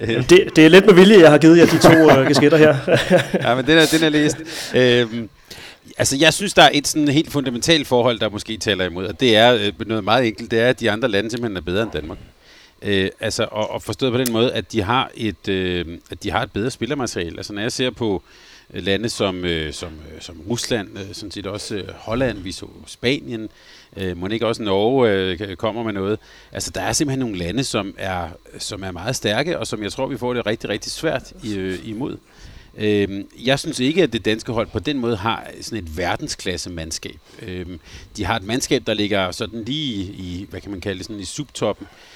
Jamen, 0.00 0.22
det, 0.22 0.56
det 0.56 0.64
er 0.64 0.68
lidt 0.68 0.86
med 0.86 0.94
vilje, 0.94 1.20
jeg 1.20 1.30
har 1.30 1.38
givet 1.38 1.58
jer 1.58 1.66
de 1.66 1.78
to 1.78 2.18
øh, 2.18 2.26
kasketter 2.26 2.58
her. 2.58 2.76
ja, 3.48 3.54
men 3.54 3.66
den 3.66 3.78
er, 3.78 3.86
den 3.92 4.04
er 4.04 4.08
læst. 4.08 4.36
Øhm, 4.74 5.28
Altså, 5.98 6.16
jeg 6.16 6.34
synes, 6.34 6.54
der 6.54 6.62
er 6.62 6.70
et 6.72 6.88
sådan 6.88 7.08
helt 7.08 7.32
fundamentalt 7.32 7.86
forhold, 7.86 8.18
der 8.18 8.28
måske 8.28 8.56
taler 8.56 8.84
imod, 8.84 9.06
og 9.06 9.20
det 9.20 9.36
er 9.36 9.54
øh, 9.54 9.72
noget 9.86 10.04
meget 10.04 10.26
enkelt, 10.26 10.50
det 10.50 10.60
er, 10.60 10.68
at 10.68 10.80
de 10.80 10.90
andre 10.90 11.08
lande 11.08 11.30
simpelthen 11.30 11.56
er 11.56 11.60
bedre 11.60 11.82
end 11.82 11.90
Danmark. 11.90 12.18
Øh, 12.82 13.10
altså, 13.20 13.48
og, 13.50 13.70
og 13.70 13.82
forstået 13.82 14.12
på 14.12 14.18
den 14.18 14.32
måde, 14.32 14.52
at 14.52 14.72
de 14.72 14.82
har 14.82 15.10
et, 15.14 15.48
øh, 15.48 15.98
at 16.10 16.22
de 16.22 16.30
har 16.30 16.42
et 16.42 16.52
bedre 16.52 16.70
spillermateriale. 16.70 17.36
Altså, 17.36 17.52
når 17.52 17.62
jeg 17.62 17.72
ser 17.72 17.90
på 17.90 18.22
øh, 18.74 18.84
lande 18.84 19.08
som, 19.08 19.44
øh, 19.44 19.72
som, 19.72 19.92
øh, 20.14 20.20
som 20.20 20.40
Rusland, 20.50 20.98
øh, 20.98 21.14
sådan 21.14 21.30
set 21.30 21.46
også 21.46 21.76
øh, 21.76 21.88
Holland, 21.94 22.38
vi 22.38 22.52
så 22.52 22.66
Spanien, 22.86 23.48
øh, 23.96 24.16
må 24.16 24.26
ikke 24.26 24.46
også 24.46 24.62
Norge 24.62 25.10
øh, 25.10 25.56
kommer 25.56 25.82
med 25.82 25.92
noget. 25.92 26.18
Altså, 26.52 26.70
der 26.70 26.80
er 26.80 26.92
simpelthen 26.92 27.20
nogle 27.20 27.38
lande, 27.38 27.64
som 27.64 27.94
er, 27.98 28.28
som 28.58 28.82
er 28.82 28.90
meget 28.90 29.16
stærke, 29.16 29.58
og 29.58 29.66
som 29.66 29.82
jeg 29.82 29.92
tror, 29.92 30.06
vi 30.06 30.18
får 30.18 30.34
det 30.34 30.46
rigtig, 30.46 30.70
rigtig 30.70 30.92
svært 30.92 31.32
i, 31.42 31.54
øh, 31.54 31.88
imod. 31.88 32.16
Øh, 32.78 33.24
jeg 33.44 33.58
synes 33.58 33.80
ikke, 33.80 34.02
at 34.02 34.12
det 34.12 34.24
danske 34.24 34.52
hold 34.52 34.66
på 34.66 34.78
den 34.78 34.98
måde 34.98 35.16
har 35.16 35.46
sådan 35.60 35.84
et 35.84 35.96
verdensklasse 35.96 36.70
mandskab. 36.70 37.18
Øh, 37.42 37.66
de 38.16 38.24
har 38.24 38.36
et 38.36 38.42
mandskab, 38.42 38.82
der 38.86 38.94
ligger 38.94 39.30
sådan 39.30 39.64
lige 39.64 39.94
i, 39.94 40.10
i 40.12 40.46
hvad 40.50 40.60
kan 40.60 40.70
man 40.70 40.80
kalde 40.80 40.98
det, 40.98 41.06
sådan 41.06 41.20
i 41.20 41.24
subtoppen. 41.24 41.86
Øh, 41.86 42.12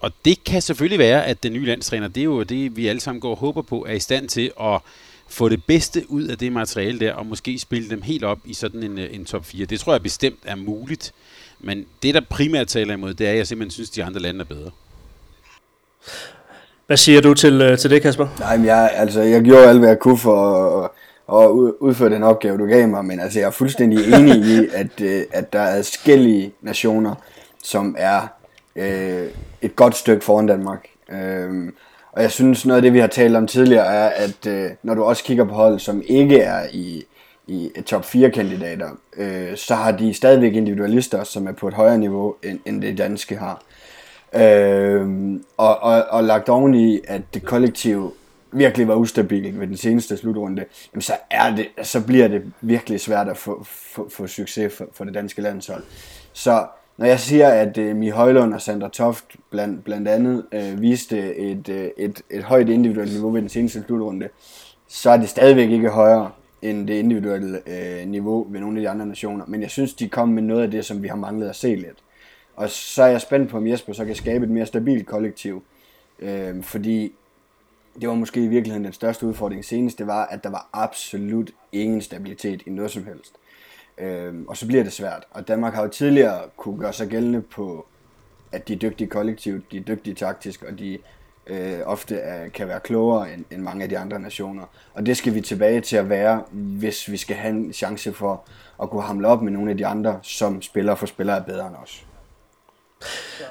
og 0.00 0.12
det 0.24 0.44
kan 0.44 0.62
selvfølgelig 0.62 0.98
være, 0.98 1.26
at 1.26 1.42
den 1.42 1.52
nye 1.52 1.66
landstræner, 1.66 2.08
det 2.08 2.20
er 2.20 2.24
jo 2.24 2.42
det, 2.42 2.76
vi 2.76 2.86
alle 2.86 3.00
sammen 3.00 3.20
går 3.20 3.30
og 3.30 3.36
håber 3.36 3.62
på, 3.62 3.86
er 3.88 3.92
i 3.92 4.00
stand 4.00 4.28
til 4.28 4.52
at 4.60 4.80
få 5.28 5.48
det 5.48 5.64
bedste 5.64 6.04
ud 6.08 6.22
af 6.22 6.38
det 6.38 6.52
materiale 6.52 7.00
der, 7.00 7.14
og 7.14 7.26
måske 7.26 7.58
spille 7.58 7.90
dem 7.90 8.02
helt 8.02 8.24
op 8.24 8.38
i 8.44 8.54
sådan 8.54 8.82
en, 8.82 8.98
en 8.98 9.24
top 9.24 9.44
4. 9.44 9.66
Det 9.66 9.80
tror 9.80 9.92
jeg 9.92 10.02
bestemt 10.02 10.38
er 10.44 10.56
muligt. 10.56 11.12
Men 11.60 11.86
det, 12.02 12.14
der 12.14 12.20
primært 12.30 12.68
taler 12.68 12.94
imod, 12.94 13.14
det 13.14 13.26
er, 13.26 13.30
at 13.30 13.36
jeg 13.36 13.46
simpelthen 13.46 13.70
synes, 13.70 13.90
at 13.90 13.96
de 13.96 14.04
andre 14.04 14.20
lande 14.20 14.40
er 14.40 14.44
bedre. 14.44 14.70
Hvad 16.86 16.96
siger 16.96 17.20
du 17.20 17.34
til, 17.34 17.62
øh, 17.62 17.78
til 17.78 17.90
det, 17.90 18.02
Kasper? 18.02 18.28
Nej, 18.38 18.56
men 18.56 18.66
jeg, 18.66 18.90
altså, 18.94 19.20
jeg 19.20 19.42
gjorde 19.42 19.66
alt, 19.66 19.78
hvad 19.78 19.88
jeg 19.88 19.98
kunne 19.98 20.18
for 20.18 20.80
at, 20.84 20.90
at 21.42 21.48
udføre 21.80 22.10
den 22.10 22.22
opgave, 22.22 22.58
du 22.58 22.66
gav 22.66 22.88
mig, 22.88 23.04
men 23.04 23.20
altså, 23.20 23.38
jeg 23.38 23.46
er 23.46 23.50
fuldstændig 23.50 24.14
enig 24.14 24.36
i, 24.36 24.68
at, 24.72 25.00
øh, 25.00 25.22
at 25.32 25.52
der 25.52 25.60
er 25.60 25.82
forskellige 25.82 26.52
nationer, 26.62 27.14
som 27.62 27.96
er 27.98 28.28
øh, 28.76 29.28
et 29.62 29.76
godt 29.76 29.96
stykke 29.96 30.24
foran 30.24 30.46
Danmark. 30.46 30.86
Øh, 31.12 31.72
og 32.12 32.22
jeg 32.22 32.30
synes, 32.30 32.66
noget 32.66 32.76
af 32.76 32.82
det, 32.82 32.92
vi 32.92 32.98
har 32.98 33.06
talt 33.06 33.36
om 33.36 33.46
tidligere, 33.46 33.86
er, 33.86 34.08
at 34.08 34.46
øh, 34.46 34.70
når 34.82 34.94
du 34.94 35.04
også 35.04 35.24
kigger 35.24 35.44
på 35.44 35.54
hold, 35.54 35.78
som 35.78 36.02
ikke 36.06 36.40
er 36.40 36.66
i, 36.72 37.04
i 37.46 37.70
top 37.86 38.04
4 38.04 38.30
kandidater, 38.30 38.90
øh, 39.16 39.56
så 39.56 39.74
har 39.74 39.92
de 39.92 40.14
stadigvæk 40.14 40.54
individualister, 40.54 41.24
som 41.24 41.46
er 41.46 41.52
på 41.52 41.68
et 41.68 41.74
højere 41.74 41.98
niveau, 41.98 42.34
end, 42.42 42.58
end 42.66 42.82
det 42.82 42.98
danske 42.98 43.36
har. 43.36 43.62
Øh, 44.34 45.08
og, 45.56 45.82
og, 45.82 46.04
og 46.10 46.24
lagt 46.24 46.48
oven 46.48 46.74
i, 46.74 47.00
at 47.08 47.22
det 47.34 47.42
kollektiv 47.44 48.14
virkelig 48.52 48.88
var 48.88 48.94
ustabilt 48.94 49.60
ved 49.60 49.66
den 49.66 49.76
seneste 49.76 50.16
slutrunde, 50.16 50.64
jamen 50.92 51.02
så, 51.02 51.12
er 51.30 51.56
det, 51.56 51.66
så 51.82 52.06
bliver 52.06 52.28
det 52.28 52.52
virkelig 52.60 53.00
svært 53.00 53.28
at 53.28 53.36
få, 53.36 53.64
få, 53.64 54.08
få 54.08 54.26
succes 54.26 54.74
for, 54.74 54.86
for 54.92 55.04
det 55.04 55.14
danske 55.14 55.42
landshold. 55.42 55.82
Så 56.32 56.66
når 57.02 57.08
jeg 57.08 57.20
siger, 57.20 57.48
at 57.48 57.78
øh, 57.78 57.96
Mi 57.96 58.08
Højlund 58.08 58.54
og 58.54 58.60
Sandra 58.60 58.88
Toft 58.88 59.24
blandt, 59.50 59.84
blandt 59.84 60.08
andet 60.08 60.46
øh, 60.52 60.80
viste 60.80 61.36
et, 61.36 61.68
øh, 61.68 61.88
et, 61.96 62.22
et 62.30 62.42
højt 62.42 62.68
individuelt 62.68 63.12
niveau 63.12 63.30
ved 63.30 63.40
den 63.40 63.48
seneste 63.48 63.82
slutrunde, 63.82 64.28
så 64.88 65.10
er 65.10 65.16
det 65.16 65.28
stadigvæk 65.28 65.70
ikke 65.70 65.88
højere 65.88 66.30
end 66.62 66.88
det 66.88 66.94
individuelle 66.94 67.60
øh, 67.66 68.08
niveau 68.08 68.46
ved 68.50 68.60
nogle 68.60 68.78
af 68.78 68.82
de 68.82 68.88
andre 68.88 69.06
nationer. 69.06 69.44
Men 69.48 69.62
jeg 69.62 69.70
synes, 69.70 69.94
de 69.94 70.08
kom 70.08 70.28
med 70.28 70.42
noget 70.42 70.62
af 70.62 70.70
det, 70.70 70.84
som 70.84 71.02
vi 71.02 71.08
har 71.08 71.16
manglet 71.16 71.48
at 71.48 71.56
se 71.56 71.74
lidt. 71.74 71.98
Og 72.56 72.70
så 72.70 73.02
er 73.02 73.08
jeg 73.08 73.20
spændt 73.20 73.50
på, 73.50 73.56
om 73.56 73.66
Jesper 73.66 73.92
så 73.92 74.04
kan 74.04 74.14
skabe 74.14 74.44
et 74.44 74.50
mere 74.50 74.66
stabilt 74.66 75.06
kollektiv. 75.06 75.62
Øh, 76.18 76.62
fordi 76.62 77.12
det 78.00 78.08
var 78.08 78.14
måske 78.14 78.44
i 78.44 78.48
virkeligheden 78.48 78.84
den 78.84 78.92
største 78.92 79.26
udfordring 79.26 79.64
senest, 79.64 79.98
det 79.98 80.06
var, 80.06 80.26
at 80.26 80.44
der 80.44 80.50
var 80.50 80.68
absolut 80.72 81.50
ingen 81.72 82.00
stabilitet 82.00 82.62
i 82.66 82.70
noget 82.70 82.90
som 82.90 83.04
helst. 83.04 83.32
Øhm, 83.98 84.44
og 84.48 84.56
så 84.56 84.66
bliver 84.66 84.82
det 84.82 84.92
svært. 84.92 85.24
Og 85.30 85.48
Danmark 85.48 85.74
har 85.74 85.82
jo 85.82 85.88
tidligere 85.88 86.40
kunne 86.56 86.78
gøre 86.78 86.92
sig 86.92 87.08
gældende 87.08 87.42
på, 87.42 87.86
at 88.52 88.68
de 88.68 88.72
er 88.72 88.78
dygtige 88.78 89.08
kollektivt, 89.08 89.72
de 89.72 89.76
er 89.76 89.82
dygtige 89.82 90.14
taktisk, 90.14 90.62
og 90.62 90.78
de 90.78 90.98
øh, 91.46 91.78
ofte 91.84 92.16
er, 92.16 92.48
kan 92.48 92.68
være 92.68 92.80
klogere 92.80 93.32
end, 93.34 93.44
end 93.50 93.62
mange 93.62 93.82
af 93.82 93.88
de 93.88 93.98
andre 93.98 94.20
nationer. 94.20 94.64
Og 94.94 95.06
det 95.06 95.16
skal 95.16 95.34
vi 95.34 95.40
tilbage 95.40 95.80
til 95.80 95.96
at 95.96 96.08
være, 96.08 96.42
hvis 96.50 97.10
vi 97.10 97.16
skal 97.16 97.36
have 97.36 97.54
en 97.54 97.72
chance 97.72 98.12
for 98.12 98.44
at 98.82 98.90
kunne 98.90 99.02
hamle 99.02 99.28
op 99.28 99.42
med 99.42 99.52
nogle 99.52 99.70
af 99.70 99.76
de 99.76 99.86
andre, 99.86 100.18
som 100.22 100.62
spiller 100.62 100.94
for 100.94 101.06
spillere 101.06 101.36
er 101.36 101.42
bedre 101.42 101.66
end 101.66 101.76
os. 101.76 102.06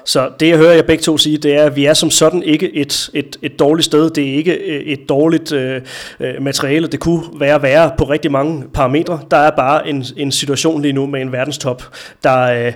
Så 0.04 0.30
det 0.40 0.48
jeg 0.48 0.56
hører 0.56 0.72
jer 0.72 0.82
begge 0.82 1.02
to 1.02 1.18
sige, 1.18 1.38
det 1.38 1.54
er, 1.54 1.64
at 1.64 1.76
vi 1.76 1.84
er 1.84 1.94
som 1.94 2.10
sådan 2.10 2.42
ikke 2.42 2.74
et, 2.74 3.10
et, 3.14 3.36
et 3.42 3.58
dårligt 3.58 3.84
sted. 3.84 4.10
Det 4.10 4.30
er 4.30 4.34
ikke 4.34 4.52
øh, 4.52 4.80
et 4.80 5.08
dårligt 5.08 5.52
øh, 5.52 5.82
øh, 6.20 6.42
materiale. 6.42 6.86
Det 6.86 7.00
kunne 7.00 7.40
være 7.40 7.62
værre 7.62 7.92
på 7.98 8.04
rigtig 8.04 8.32
mange 8.32 8.64
parametre. 8.74 9.20
Der 9.30 9.36
er 9.36 9.50
bare 9.50 9.88
en, 9.88 10.04
en 10.16 10.32
situation 10.32 10.82
lige 10.82 10.92
nu 10.92 11.06
med 11.06 11.20
en 11.20 11.32
verdenstop, 11.32 11.82
der, 12.24 12.66
øh, 12.66 12.72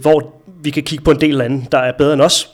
hvor 0.00 0.34
vi 0.62 0.70
kan 0.70 0.82
kigge 0.82 1.04
på 1.04 1.10
en 1.10 1.20
del 1.20 1.34
lande, 1.34 1.66
der 1.72 1.78
er 1.78 1.92
bedre 1.98 2.12
end 2.12 2.22
os. 2.22 2.50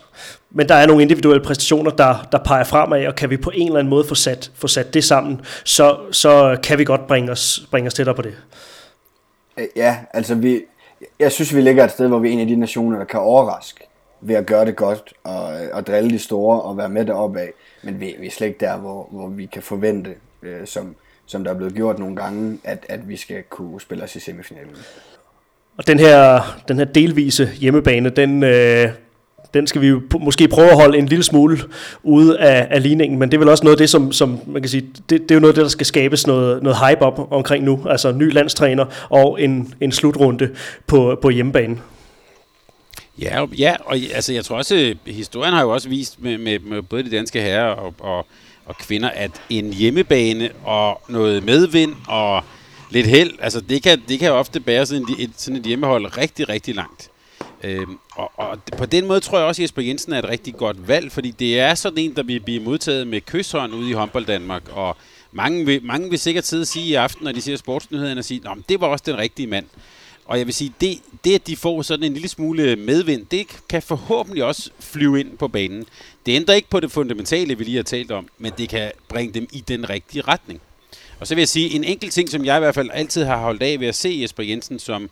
Men 0.50 0.68
der 0.68 0.74
er 0.74 0.86
nogle 0.86 1.02
individuelle 1.02 1.44
præstationer, 1.44 1.90
der, 1.90 2.28
der 2.32 2.38
peger 2.38 2.64
fremad, 2.64 3.06
og 3.06 3.14
kan 3.14 3.30
vi 3.30 3.36
på 3.36 3.50
en 3.54 3.66
eller 3.66 3.78
anden 3.78 3.90
måde 3.90 4.04
få 4.04 4.14
sat, 4.14 4.50
få 4.54 4.68
sat 4.68 4.94
det 4.94 5.04
sammen, 5.04 5.40
så, 5.64 5.96
så 6.12 6.56
kan 6.62 6.78
vi 6.78 6.84
godt 6.84 7.06
bringe 7.06 7.32
os, 7.32 7.62
bringe 7.70 7.86
os 7.86 7.94
tættere 7.94 8.14
på 8.14 8.22
det. 8.22 8.34
Øh, 9.58 9.66
ja, 9.76 9.96
altså 10.14 10.34
vi, 10.34 10.60
jeg 11.18 11.32
synes, 11.32 11.54
vi 11.54 11.60
ligger 11.60 11.84
et 11.84 11.90
sted, 11.90 12.08
hvor 12.08 12.18
vi 12.18 12.28
er 12.28 12.32
en 12.32 12.40
af 12.40 12.46
de 12.46 12.56
nationer, 12.56 12.98
der 12.98 13.04
kan 13.04 13.20
overraske 13.20 13.80
ved 14.20 14.34
at 14.34 14.46
gøre 14.46 14.64
det 14.64 14.76
godt 14.76 15.12
og, 15.24 15.42
og 15.72 15.86
drille 15.86 16.10
de 16.10 16.18
store 16.18 16.62
og 16.62 16.76
være 16.76 16.88
med 16.88 17.04
deroppe 17.04 17.40
af. 17.40 17.50
Men 17.82 18.00
vi, 18.00 18.14
vi 18.18 18.26
er 18.26 18.30
slet 18.30 18.46
ikke 18.46 18.60
der, 18.60 18.76
hvor, 18.76 19.08
hvor 19.10 19.28
vi 19.28 19.46
kan 19.46 19.62
forvente, 19.62 20.14
øh, 20.42 20.66
som, 20.66 20.94
som 21.26 21.44
der 21.44 21.50
er 21.50 21.56
blevet 21.56 21.74
gjort 21.74 21.98
nogle 21.98 22.16
gange, 22.16 22.58
at, 22.64 22.86
at 22.88 23.08
vi 23.08 23.16
skal 23.16 23.42
kunne 23.42 23.80
spille 23.80 24.04
os 24.04 24.16
i 24.16 24.20
semifinalen. 24.20 24.76
Og 25.76 25.86
den 25.86 25.98
her, 25.98 26.40
den 26.68 26.76
her 26.76 26.84
delvise 26.84 27.46
hjemmebane, 27.46 28.10
den, 28.10 28.42
øh, 28.42 28.88
den 29.56 29.66
skal 29.66 29.80
vi 29.80 29.86
jo 29.86 30.02
måske 30.20 30.48
prøve 30.48 30.70
at 30.70 30.76
holde 30.76 30.98
en 30.98 31.06
lille 31.06 31.22
smule 31.22 31.58
ude 32.02 32.38
af, 32.38 32.66
af 32.70 32.82
ligningen, 32.82 33.18
men 33.18 33.30
det 33.30 33.36
er 33.36 33.38
vel 33.38 33.48
også 33.48 33.64
noget 33.64 33.76
af 33.76 33.78
det, 33.78 33.90
som, 33.90 34.12
som 34.12 34.40
man 34.46 34.62
kan 34.62 34.68
sige, 34.68 34.86
det, 35.10 35.22
det 35.22 35.30
er 35.30 35.34
jo 35.34 35.40
noget 35.40 35.52
af 35.52 35.54
det, 35.54 35.62
der 35.62 35.68
skal 35.68 35.86
skabes 35.86 36.26
noget, 36.26 36.62
noget 36.62 36.78
hype 36.88 37.02
op 37.02 37.32
omkring 37.32 37.64
nu, 37.64 37.86
altså 37.88 38.12
ny 38.12 38.32
landstræner 38.32 38.84
og 39.08 39.42
en, 39.42 39.74
en 39.80 39.92
slutrunde 39.92 40.50
på, 40.86 41.18
på 41.22 41.30
hjemmebane. 41.30 41.78
Ja, 43.22 43.44
ja, 43.58 43.74
og 43.84 43.96
altså 44.14 44.32
jeg 44.32 44.44
tror 44.44 44.56
også, 44.56 44.94
historien 45.06 45.52
har 45.54 45.62
jo 45.62 45.70
også 45.70 45.88
vist 45.88 46.22
med, 46.22 46.38
med, 46.38 46.58
med 46.58 46.82
både 46.82 47.02
de 47.02 47.10
danske 47.10 47.40
herrer 47.40 47.70
og, 47.70 47.94
og, 47.98 48.26
og 48.66 48.76
kvinder, 48.78 49.08
at 49.08 49.30
en 49.50 49.72
hjemmebane 49.72 50.50
og 50.64 51.00
noget 51.08 51.44
medvind 51.44 51.94
og 52.08 52.42
lidt 52.90 53.06
held, 53.06 53.30
altså 53.40 53.60
det 53.60 53.82
kan, 53.82 54.02
det 54.08 54.18
kan 54.18 54.32
ofte 54.32 54.60
bære 54.60 54.86
sådan 54.86 55.06
et, 55.18 55.30
sådan 55.36 55.60
et 55.60 55.66
hjemmehold 55.66 56.18
rigtig, 56.18 56.48
rigtig 56.48 56.74
langt. 56.74 57.10
Øhm, 57.66 57.98
og, 58.12 58.32
og 58.36 58.58
på 58.78 58.86
den 58.86 59.06
måde 59.06 59.20
tror 59.20 59.38
jeg 59.38 59.46
også, 59.46 59.62
at 59.62 59.64
Jesper 59.64 59.82
Jensen 59.82 60.12
er 60.12 60.18
et 60.18 60.28
rigtig 60.28 60.54
godt 60.56 60.88
valg, 60.88 61.12
fordi 61.12 61.30
det 61.30 61.60
er 61.60 61.74
sådan 61.74 61.98
en, 61.98 62.16
der 62.16 62.22
vil 62.22 62.40
blive 62.40 62.62
modtaget 62.62 63.06
med 63.06 63.20
kysshånd 63.20 63.74
ude 63.74 63.90
i 63.90 63.92
håndbold 63.92 64.26
Danmark, 64.26 64.62
og 64.72 64.96
mange 65.32 65.66
vil, 65.66 65.84
mange 65.84 66.10
vil 66.10 66.18
sikkert 66.18 66.46
sidde 66.46 66.60
og 66.60 66.66
sige 66.66 66.86
i 66.86 66.94
aften, 66.94 67.24
når 67.24 67.32
de 67.32 67.40
ser 67.40 67.56
sportsnyhederne, 67.56 68.20
og 68.20 68.24
sige, 68.24 68.42
at 68.44 68.58
det 68.68 68.80
var 68.80 68.86
også 68.86 69.04
den 69.06 69.18
rigtige 69.18 69.46
mand. 69.46 69.66
Og 70.24 70.38
jeg 70.38 70.46
vil 70.46 70.54
sige, 70.54 70.72
det, 70.80 70.98
det 71.24 71.34
at 71.34 71.46
de 71.46 71.56
får 71.56 71.82
sådan 71.82 72.04
en 72.04 72.12
lille 72.12 72.28
smule 72.28 72.76
medvind, 72.76 73.26
det 73.26 73.46
kan 73.68 73.82
forhåbentlig 73.82 74.44
også 74.44 74.70
flyve 74.80 75.20
ind 75.20 75.38
på 75.38 75.48
banen. 75.48 75.84
Det 76.26 76.32
ændrer 76.32 76.54
ikke 76.54 76.70
på 76.70 76.80
det 76.80 76.92
fundamentale, 76.92 77.58
vi 77.58 77.64
lige 77.64 77.76
har 77.76 77.82
talt 77.82 78.10
om, 78.10 78.28
men 78.38 78.52
det 78.58 78.68
kan 78.68 78.92
bringe 79.08 79.34
dem 79.34 79.48
i 79.52 79.60
den 79.68 79.90
rigtige 79.90 80.22
retning. 80.22 80.60
Og 81.20 81.26
så 81.26 81.34
vil 81.34 81.40
jeg 81.40 81.48
sige, 81.48 81.70
en 81.70 81.84
enkelt 81.84 82.12
ting, 82.12 82.28
som 82.28 82.44
jeg 82.44 82.56
i 82.56 82.60
hvert 82.60 82.74
fald 82.74 82.90
altid 82.92 83.24
har 83.24 83.36
holdt 83.36 83.62
af 83.62 83.80
ved 83.80 83.86
at 83.86 83.94
se 83.94 84.18
Jesper 84.22 84.42
Jensen 84.42 84.78
som 84.78 85.10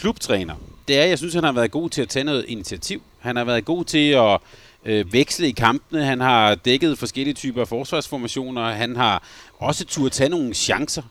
klubtræner, 0.00 0.54
det 0.88 0.98
er, 0.98 1.02
at 1.02 1.08
jeg 1.08 1.18
synes, 1.18 1.34
han 1.34 1.44
har 1.44 1.52
været 1.52 1.70
god 1.70 1.90
til 1.90 2.02
at 2.02 2.08
tage 2.08 2.24
noget 2.24 2.44
initiativ. 2.48 3.02
Han 3.18 3.36
har 3.36 3.44
været 3.44 3.64
god 3.64 3.84
til 3.84 4.10
at 4.10 4.38
øh, 4.84 5.12
veksle 5.12 5.48
i 5.48 5.50
kampene. 5.50 6.04
Han 6.04 6.20
har 6.20 6.54
dækket 6.54 6.98
forskellige 6.98 7.34
typer 7.34 7.60
af 7.60 7.68
forsvarsformationer. 7.68 8.70
Han 8.70 8.96
har 8.96 9.22
også 9.58 9.84
turde 9.84 10.10
tage 10.10 10.28
nogle 10.28 10.54
chancer. 10.54 11.02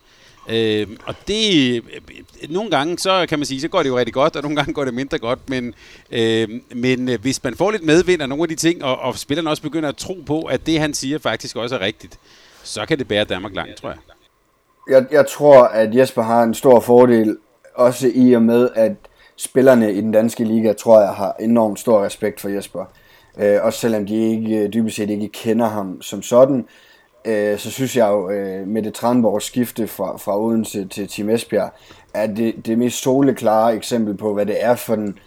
Øh, 0.49 0.87
og 1.05 1.15
det, 1.27 1.75
øh, 1.75 2.49
nogle 2.49 2.69
gange, 2.69 2.99
så 2.99 3.25
kan 3.29 3.39
man 3.39 3.45
sige, 3.45 3.61
så 3.61 3.67
går 3.67 3.83
det 3.83 3.89
jo 3.89 3.97
rigtig 3.97 4.13
godt, 4.13 4.35
og 4.35 4.41
nogle 4.41 4.55
gange 4.55 4.73
går 4.73 4.85
det 4.85 4.93
mindre 4.93 5.17
godt, 5.17 5.49
men, 5.49 5.73
øh, 6.11 6.49
men 6.75 7.09
øh, 7.09 7.21
hvis 7.21 7.43
man 7.43 7.55
får 7.55 7.71
lidt 7.71 7.83
medvind 7.83 8.21
af 8.21 8.29
nogle 8.29 8.43
af 8.43 8.49
de 8.49 8.55
ting, 8.55 8.83
og, 8.83 8.99
og 8.99 9.17
spillerne 9.17 9.49
også 9.49 9.63
begynder 9.63 9.89
at 9.89 9.97
tro 9.97 10.17
på, 10.25 10.41
at 10.41 10.65
det 10.65 10.79
han 10.79 10.93
siger 10.93 11.19
faktisk 11.19 11.55
også 11.55 11.75
er 11.75 11.79
rigtigt, 11.79 12.19
så 12.63 12.85
kan 12.85 12.99
det 12.99 13.07
bære 13.07 13.23
Danmark 13.23 13.55
langt, 13.55 13.75
tror 13.75 13.89
jeg. 13.89 13.97
Jeg, 14.89 15.05
jeg 15.11 15.27
tror, 15.27 15.63
at 15.63 15.95
Jesper 15.95 16.21
har 16.21 16.43
en 16.43 16.53
stor 16.53 16.79
fordel, 16.79 17.37
også 17.75 18.11
i 18.13 18.33
og 18.33 18.41
med, 18.41 18.69
at 18.75 18.93
spillerne 19.35 19.93
i 19.93 20.01
den 20.01 20.11
danske 20.11 20.43
liga, 20.43 20.73
tror 20.73 21.01
jeg, 21.01 21.09
har 21.09 21.35
enormt 21.39 21.79
stor 21.79 22.03
respekt 22.03 22.41
for 22.41 22.49
Jesper. 22.49 22.85
Øh, 23.37 23.59
også 23.61 23.79
selvom 23.79 24.05
de 24.05 24.15
ikke 24.15 24.57
øh, 24.57 24.73
dybest 24.73 24.95
set 24.95 25.09
ikke 25.09 25.29
kender 25.29 25.67
ham 25.67 26.01
som 26.01 26.21
sådan, 26.21 26.65
øh, 27.25 27.57
så 27.57 27.71
synes 27.71 27.97
jeg 27.97 28.07
jo, 28.07 28.29
øh, 28.29 28.67
med 28.67 28.83
det 28.83 28.93
Tranborgs 28.93 29.45
skifte 29.45 29.87
fra, 29.87 30.17
fra 30.17 30.39
Odense 30.39 30.87
til 30.87 31.07
Team 31.07 31.29
Esbjerg, 31.29 31.73
er 32.13 32.27
det, 32.27 32.65
det 32.65 32.77
mest 32.77 33.01
soleklare 33.01 33.75
eksempel 33.75 34.17
på, 34.17 34.33
hvad 34.33 34.45
det 34.45 34.63
er 34.63 34.75
for 34.75 34.95
den 34.95 35.19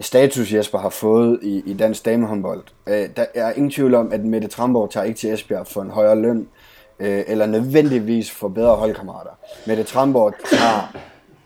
status, 0.00 0.52
Jesper 0.52 0.78
har 0.78 0.88
fået 0.88 1.38
i, 1.42 1.62
i 1.66 1.74
dansk 1.74 2.04
damehåndbold. 2.04 2.62
Øh, 2.86 3.08
der 3.16 3.24
er 3.34 3.52
ingen 3.52 3.70
tvivl 3.70 3.94
om, 3.94 4.12
at 4.12 4.20
Mette 4.20 4.48
Tramborg 4.48 4.90
tager 4.90 5.04
ikke 5.04 5.18
til 5.18 5.32
Esbjerg 5.32 5.66
for 5.66 5.82
en 5.82 5.90
højere 5.90 6.16
løn, 6.16 6.48
øh, 7.00 7.24
eller 7.26 7.46
nødvendigvis 7.46 8.30
for 8.30 8.48
bedre 8.48 8.76
holdkammerater. 8.76 9.30
Mette 9.66 9.82
Tramborg 9.82 10.34
tager 10.50 10.96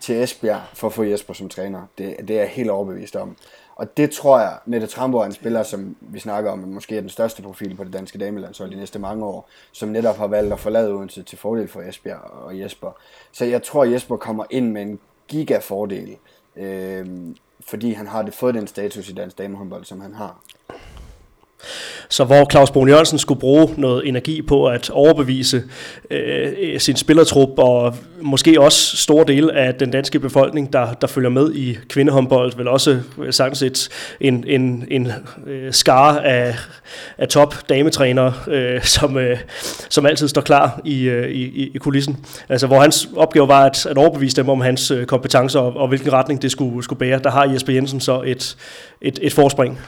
til 0.01 0.23
Esbjerg 0.23 0.61
for 0.75 0.87
at 0.87 0.93
få 0.93 1.03
Jesper 1.03 1.35
som 1.35 1.49
træner. 1.49 1.83
Det, 1.99 2.17
det 2.29 2.37
er 2.37 2.41
jeg 2.41 2.49
helt 2.49 2.71
overbevist 2.71 3.17
om. 3.17 3.37
Og 3.77 3.97
det 3.97 4.11
tror 4.11 4.41
jeg, 4.41 4.59
Mette 4.67 4.87
Tramborg 4.87 5.23
er 5.23 5.27
en 5.27 5.33
spiller, 5.33 5.63
som 5.63 5.97
vi 6.01 6.19
snakker 6.19 6.51
om, 6.51 6.59
måske 6.59 6.97
er 6.97 7.01
den 7.01 7.11
største 7.11 7.43
profil 7.43 7.77
på 7.77 7.85
det 7.85 7.93
danske 7.93 8.19
damelandshold 8.19 8.71
de 8.71 8.77
næste 8.77 8.99
mange 8.99 9.25
år, 9.25 9.49
som 9.73 9.89
netop 9.89 10.17
har 10.17 10.27
valgt 10.27 10.53
at 10.53 10.61
forlade 10.61 10.93
Odense 10.93 11.23
til 11.23 11.39
fordel 11.39 11.69
for 11.69 11.81
Esbjerg 11.81 12.21
og 12.21 12.61
Jesper. 12.61 12.91
Så 13.33 13.45
jeg 13.45 13.63
tror, 13.63 13.83
at 13.83 13.93
Jesper 13.93 14.17
kommer 14.17 14.45
ind 14.51 14.73
med 14.73 14.83
en 14.83 14.99
gigafordel, 15.29 16.17
øh, 16.57 17.07
fordi 17.61 17.93
han 17.93 18.07
har 18.07 18.23
det 18.23 18.35
fået 18.35 18.55
den 18.55 18.67
status 18.67 19.09
i 19.09 19.13
dansk 19.13 19.39
damehåndbold, 19.39 19.85
som 19.85 20.01
han 20.01 20.15
har. 20.15 20.41
Så 22.09 22.25
hvor 22.25 22.51
Claus 22.51 22.71
Brun 22.71 22.89
Jørgensen 22.89 23.19
skulle 23.19 23.41
bruge 23.41 23.75
noget 23.77 24.09
energi 24.09 24.43
på 24.43 24.67
at 24.67 24.91
overbevise 24.91 25.63
øh, 26.11 26.81
sin 26.81 26.97
spillertrup, 26.97 27.59
og 27.59 27.95
måske 28.21 28.61
også 28.61 28.97
store 28.97 29.25
dele 29.27 29.57
af 29.57 29.75
den 29.75 29.91
danske 29.91 30.21
befolkning, 30.21 30.73
der, 30.73 30.93
der 30.93 31.07
følger 31.07 31.31
med 31.31 31.55
i 31.55 31.79
kvindehåndbold, 31.89 32.53
vel 32.57 32.69
også 32.69 33.01
øh, 33.19 33.33
sagtens 33.33 33.63
et, 33.63 33.89
en, 34.21 34.45
en, 34.47 34.85
en 34.91 35.13
øh, 35.47 35.73
skare 35.73 36.25
af, 36.27 36.55
af 37.19 37.29
top 37.29 37.69
dametrænere, 37.69 38.33
øh, 38.49 38.83
som, 38.83 39.17
øh, 39.17 39.39
som 39.89 40.07
altid 40.07 40.29
står 40.29 40.41
klar 40.41 40.81
i, 40.85 41.03
øh, 41.03 41.31
i, 41.31 41.71
i 41.75 41.79
kulissen. 41.79 42.27
Altså 42.49 42.67
hvor 42.67 42.81
hans 42.81 43.09
opgave 43.17 43.49
var 43.49 43.65
at, 43.65 43.87
at 43.87 43.99
overbevise 43.99 44.37
dem 44.37 44.49
om 44.49 44.61
hans 44.61 44.91
øh, 44.91 45.07
kompetencer 45.07 45.61
og, 45.61 45.77
og 45.77 45.89
hvilken 45.89 46.13
retning 46.13 46.43
det 46.43 46.51
skulle, 46.51 46.85
skulle 46.85 46.99
bære. 46.99 47.19
Der 47.19 47.31
har 47.31 47.45
Jesper 47.45 47.73
Jensen 47.73 48.01
så 48.01 48.23
et, 48.27 48.57
et, 49.01 49.19
et 49.23 49.33
forspring. 49.33 49.79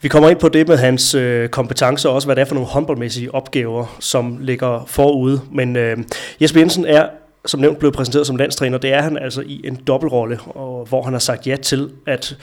Vi 0.00 0.08
kommer 0.08 0.28
ind 0.28 0.38
på 0.38 0.48
det 0.48 0.68
med 0.68 0.76
hans 0.76 1.14
øh, 1.14 1.48
kompetencer, 1.48 2.08
og 2.08 2.14
også 2.14 2.28
hvad 2.28 2.36
det 2.36 2.42
er 2.42 2.46
for 2.46 2.54
nogle 2.54 2.68
håndboldmæssige 2.68 3.34
opgaver, 3.34 3.96
som 4.00 4.38
ligger 4.40 4.84
forude. 4.86 5.40
Men 5.52 5.76
øh, 5.76 5.96
Jesper 6.40 6.60
Jensen 6.60 6.86
er 6.86 7.08
som 7.46 7.60
nævnt 7.60 7.78
blev 7.78 7.92
præsenteret 7.92 8.26
som 8.26 8.36
landstræner, 8.36 8.78
det 8.78 8.92
er 8.92 9.02
han 9.02 9.18
altså 9.18 9.40
i 9.46 9.60
en 9.64 9.76
dobbeltrolle, 9.86 10.38
og 10.46 10.86
hvor 10.88 11.02
han 11.02 11.12
har 11.12 11.20
sagt 11.20 11.46
ja 11.46 11.56
til 11.56 11.90
at 12.06 12.36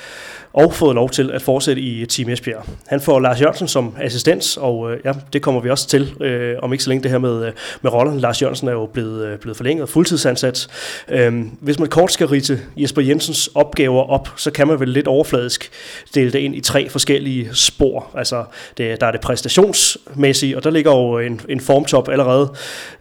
og 0.55 0.73
fået 0.73 0.95
lov 0.95 1.09
til 1.09 1.31
at 1.31 1.41
fortsætte 1.41 1.81
i 1.81 2.05
Team 2.05 2.29
Esbjerg. 2.29 2.65
Han 2.87 3.01
får 3.01 3.19
Lars 3.19 3.41
Jørgensen 3.41 3.67
som 3.67 3.95
assistent, 4.01 4.57
og 4.57 4.91
øh, 4.91 4.99
ja, 5.05 5.11
det 5.33 5.41
kommer 5.41 5.61
vi 5.61 5.69
også 5.69 5.87
til 5.87 6.13
øh, 6.21 6.55
om 6.61 6.73
ikke 6.73 6.83
så 6.83 6.89
længe 6.89 7.03
det 7.03 7.11
her 7.11 7.17
med, 7.17 7.45
øh, 7.45 7.51
med 7.81 7.93
rollen. 7.93 8.19
Lars 8.19 8.41
Jørgensen 8.41 8.67
er 8.67 8.71
jo 8.71 8.85
blevet, 8.85 9.25
øh, 9.25 9.39
blevet 9.39 9.57
forlænget 9.57 9.89
fuldtidsansat. 9.89 10.67
Øh, 11.09 11.33
hvis 11.61 11.79
man 11.79 11.89
kort 11.89 12.11
skal 12.11 12.27
rite 12.27 12.59
Jesper 12.77 13.01
Jensens 13.01 13.49
opgaver 13.55 14.09
op, 14.09 14.29
så 14.37 14.51
kan 14.51 14.67
man 14.67 14.79
vel 14.79 14.89
lidt 14.89 15.07
overfladisk 15.07 15.71
dele 16.15 16.31
det 16.31 16.39
ind 16.39 16.55
i 16.55 16.61
tre 16.61 16.89
forskellige 16.89 17.49
spor. 17.53 18.07
Altså, 18.17 18.43
det, 18.77 19.01
der 19.01 19.07
er 19.07 19.11
det 19.11 19.21
præstationsmæssige, 19.21 20.57
og 20.57 20.63
der 20.63 20.69
ligger 20.69 20.91
jo 20.91 21.19
en, 21.19 21.41
en 21.49 21.59
formtop 21.59 22.09
allerede 22.09 22.53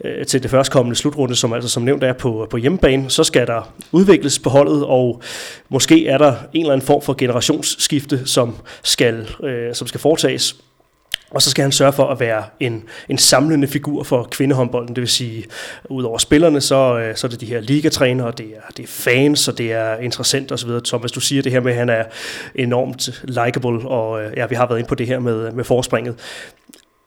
øh, 0.05 0.27
til 0.27 0.43
det 0.43 0.51
førstkommende 0.51 0.97
slutrunde, 0.97 1.37
som 1.37 1.53
altså 1.53 1.69
som 1.69 1.83
nævnt 1.83 2.05
er 2.05 2.13
på, 2.13 2.47
på 2.51 2.57
hjemmebane. 2.57 3.11
Så 3.11 3.25
skal 3.25 3.47
der 3.47 3.73
udvikles 3.93 4.39
på 4.39 4.51
holdet, 4.51 4.85
og 4.85 5.23
måske 5.69 6.07
er 6.07 6.19
der 6.19 6.35
en 6.53 6.61
eller 6.61 6.73
anden 6.73 6.87
form 6.87 7.03
for 7.03 7.15
generation 7.19 7.44
generationsskifte, 7.45 8.27
som 8.27 8.57
skal, 8.83 9.31
øh, 9.43 9.75
som 9.75 9.87
skal 9.87 10.01
foretages. 10.01 10.57
Og 11.31 11.43
så 11.43 11.51
skal 11.51 11.63
han 11.63 11.73
sørge 11.73 11.93
for 11.93 12.07
at 12.07 12.21
være 12.21 12.45
en, 12.61 12.85
en 13.09 13.19
samlende 13.19 13.69
figur 13.69 14.03
for 14.03 14.29
kvindehåndbolden, 14.31 14.95
det 14.95 15.01
vil 15.01 15.09
sige, 15.09 15.45
ud 15.91 16.05
over 16.05 16.19
spillerne, 16.19 16.61
så, 16.61 16.99
øh, 16.99 17.17
så 17.17 17.27
er 17.27 17.29
det 17.29 17.41
de 17.41 17.47
her 17.47 17.61
ligatrænere, 17.61 18.33
det 18.39 18.47
er, 18.47 18.73
det 18.77 18.83
er 18.83 18.87
fans, 18.87 19.49
og 19.49 19.59
det 19.59 19.73
er 19.73 19.97
interessant 19.97 20.53
osv. 20.53 20.71
Thomas, 20.85 21.13
du 21.13 21.21
siger 21.21 21.43
det 21.43 21.53
her 21.53 21.61
med, 21.61 21.73
at 21.73 21.79
han 21.79 21.89
er 21.89 22.05
enormt 22.55 23.23
likable, 23.25 23.89
og 23.89 24.23
øh, 24.23 24.33
ja, 24.37 24.47
vi 24.47 24.55
har 24.55 24.67
været 24.67 24.79
inde 24.79 24.89
på 24.89 24.95
det 24.95 25.07
her 25.07 25.19
med, 25.19 25.53
med 25.53 25.65
forspringet. 25.65 26.15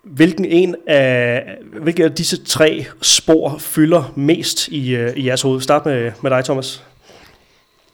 Hvilken 0.03 0.45
en 0.45 0.75
af, 0.87 1.43
hvilke 1.81 2.03
af 2.03 2.11
disse 2.11 2.43
tre 2.45 2.85
spor 3.01 3.57
fylder 3.59 4.13
mest 4.15 4.67
i, 4.67 4.95
øh, 4.95 5.13
i 5.15 5.27
jeres 5.27 5.41
hoved? 5.41 5.61
Start 5.61 5.85
med, 5.85 6.11
med 6.21 6.31
dig, 6.31 6.43
Thomas. 6.45 6.83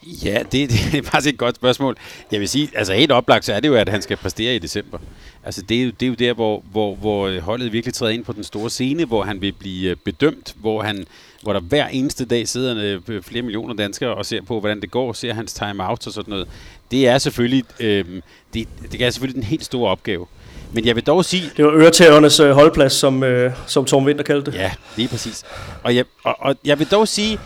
Ja, 0.05 0.43
det, 0.51 0.69
det 0.69 0.93
er 0.93 1.03
faktisk 1.03 1.33
et 1.33 1.39
godt 1.39 1.55
spørgsmål. 1.55 1.97
Jeg 2.31 2.39
vil 2.39 2.49
sige, 2.49 2.69
altså 2.75 2.93
helt 2.93 3.11
oplagt, 3.11 3.45
så 3.45 3.53
er 3.53 3.59
det 3.59 3.67
jo, 3.67 3.75
at 3.75 3.89
han 3.89 4.01
skal 4.01 4.17
præstere 4.17 4.55
i 4.55 4.59
december. 4.59 4.97
Altså 5.43 5.61
det 5.61 5.79
er 5.79 5.83
jo, 5.83 5.91
det 5.99 6.05
er 6.05 6.09
jo 6.09 6.13
der, 6.13 6.33
hvor, 6.33 6.63
hvor, 6.71 6.95
hvor 6.95 7.39
holdet 7.39 7.73
virkelig 7.73 7.93
træder 7.93 8.11
ind 8.11 8.25
på 8.25 8.33
den 8.33 8.43
store 8.43 8.69
scene, 8.69 9.05
hvor 9.05 9.23
han 9.23 9.41
vil 9.41 9.51
blive 9.51 9.89
øh, 9.89 9.95
bedømt, 9.95 10.55
hvor 10.55 10.81
han 10.81 11.05
hvor 11.41 11.53
der 11.53 11.59
hver 11.59 11.87
eneste 11.87 12.25
dag 12.25 12.47
sidder 12.47 12.99
øh, 13.07 13.23
flere 13.23 13.41
millioner 13.41 13.73
danskere 13.73 14.15
og 14.15 14.25
ser 14.25 14.41
på, 14.41 14.59
hvordan 14.59 14.81
det 14.81 14.91
går, 14.91 15.13
ser 15.13 15.33
hans 15.33 15.53
timeout 15.53 16.07
og 16.07 16.13
sådan 16.13 16.31
noget. 16.31 16.47
Det 16.91 17.07
er 17.07 17.17
selvfølgelig, 17.17 17.63
øh, 17.79 18.05
det, 18.53 18.67
det 18.91 19.01
er 19.01 19.09
selvfølgelig 19.09 19.35
den 19.35 19.49
helt 19.49 19.65
store 19.65 19.91
opgave. 19.91 20.25
Men 20.73 20.85
jeg 20.85 20.95
vil 20.95 21.03
dog 21.03 21.25
sige... 21.25 21.51
Det 21.57 21.65
var 21.65 21.71
øretævernes 21.71 22.39
øh, 22.39 22.51
holdplads, 22.51 22.93
som, 22.93 23.23
øh, 23.23 23.51
som 23.67 23.85
Torm 23.85 24.05
Winter 24.05 24.23
kaldte 24.23 24.51
det. 24.51 24.57
Ja, 24.57 24.71
lige 24.97 25.07
præcis. 25.07 25.43
Og 25.83 25.95
jeg, 25.95 26.05
og, 26.23 26.35
og 26.39 26.55
jeg 26.65 26.79
vil 26.79 26.87
dog 26.87 27.07
sige, 27.07 27.39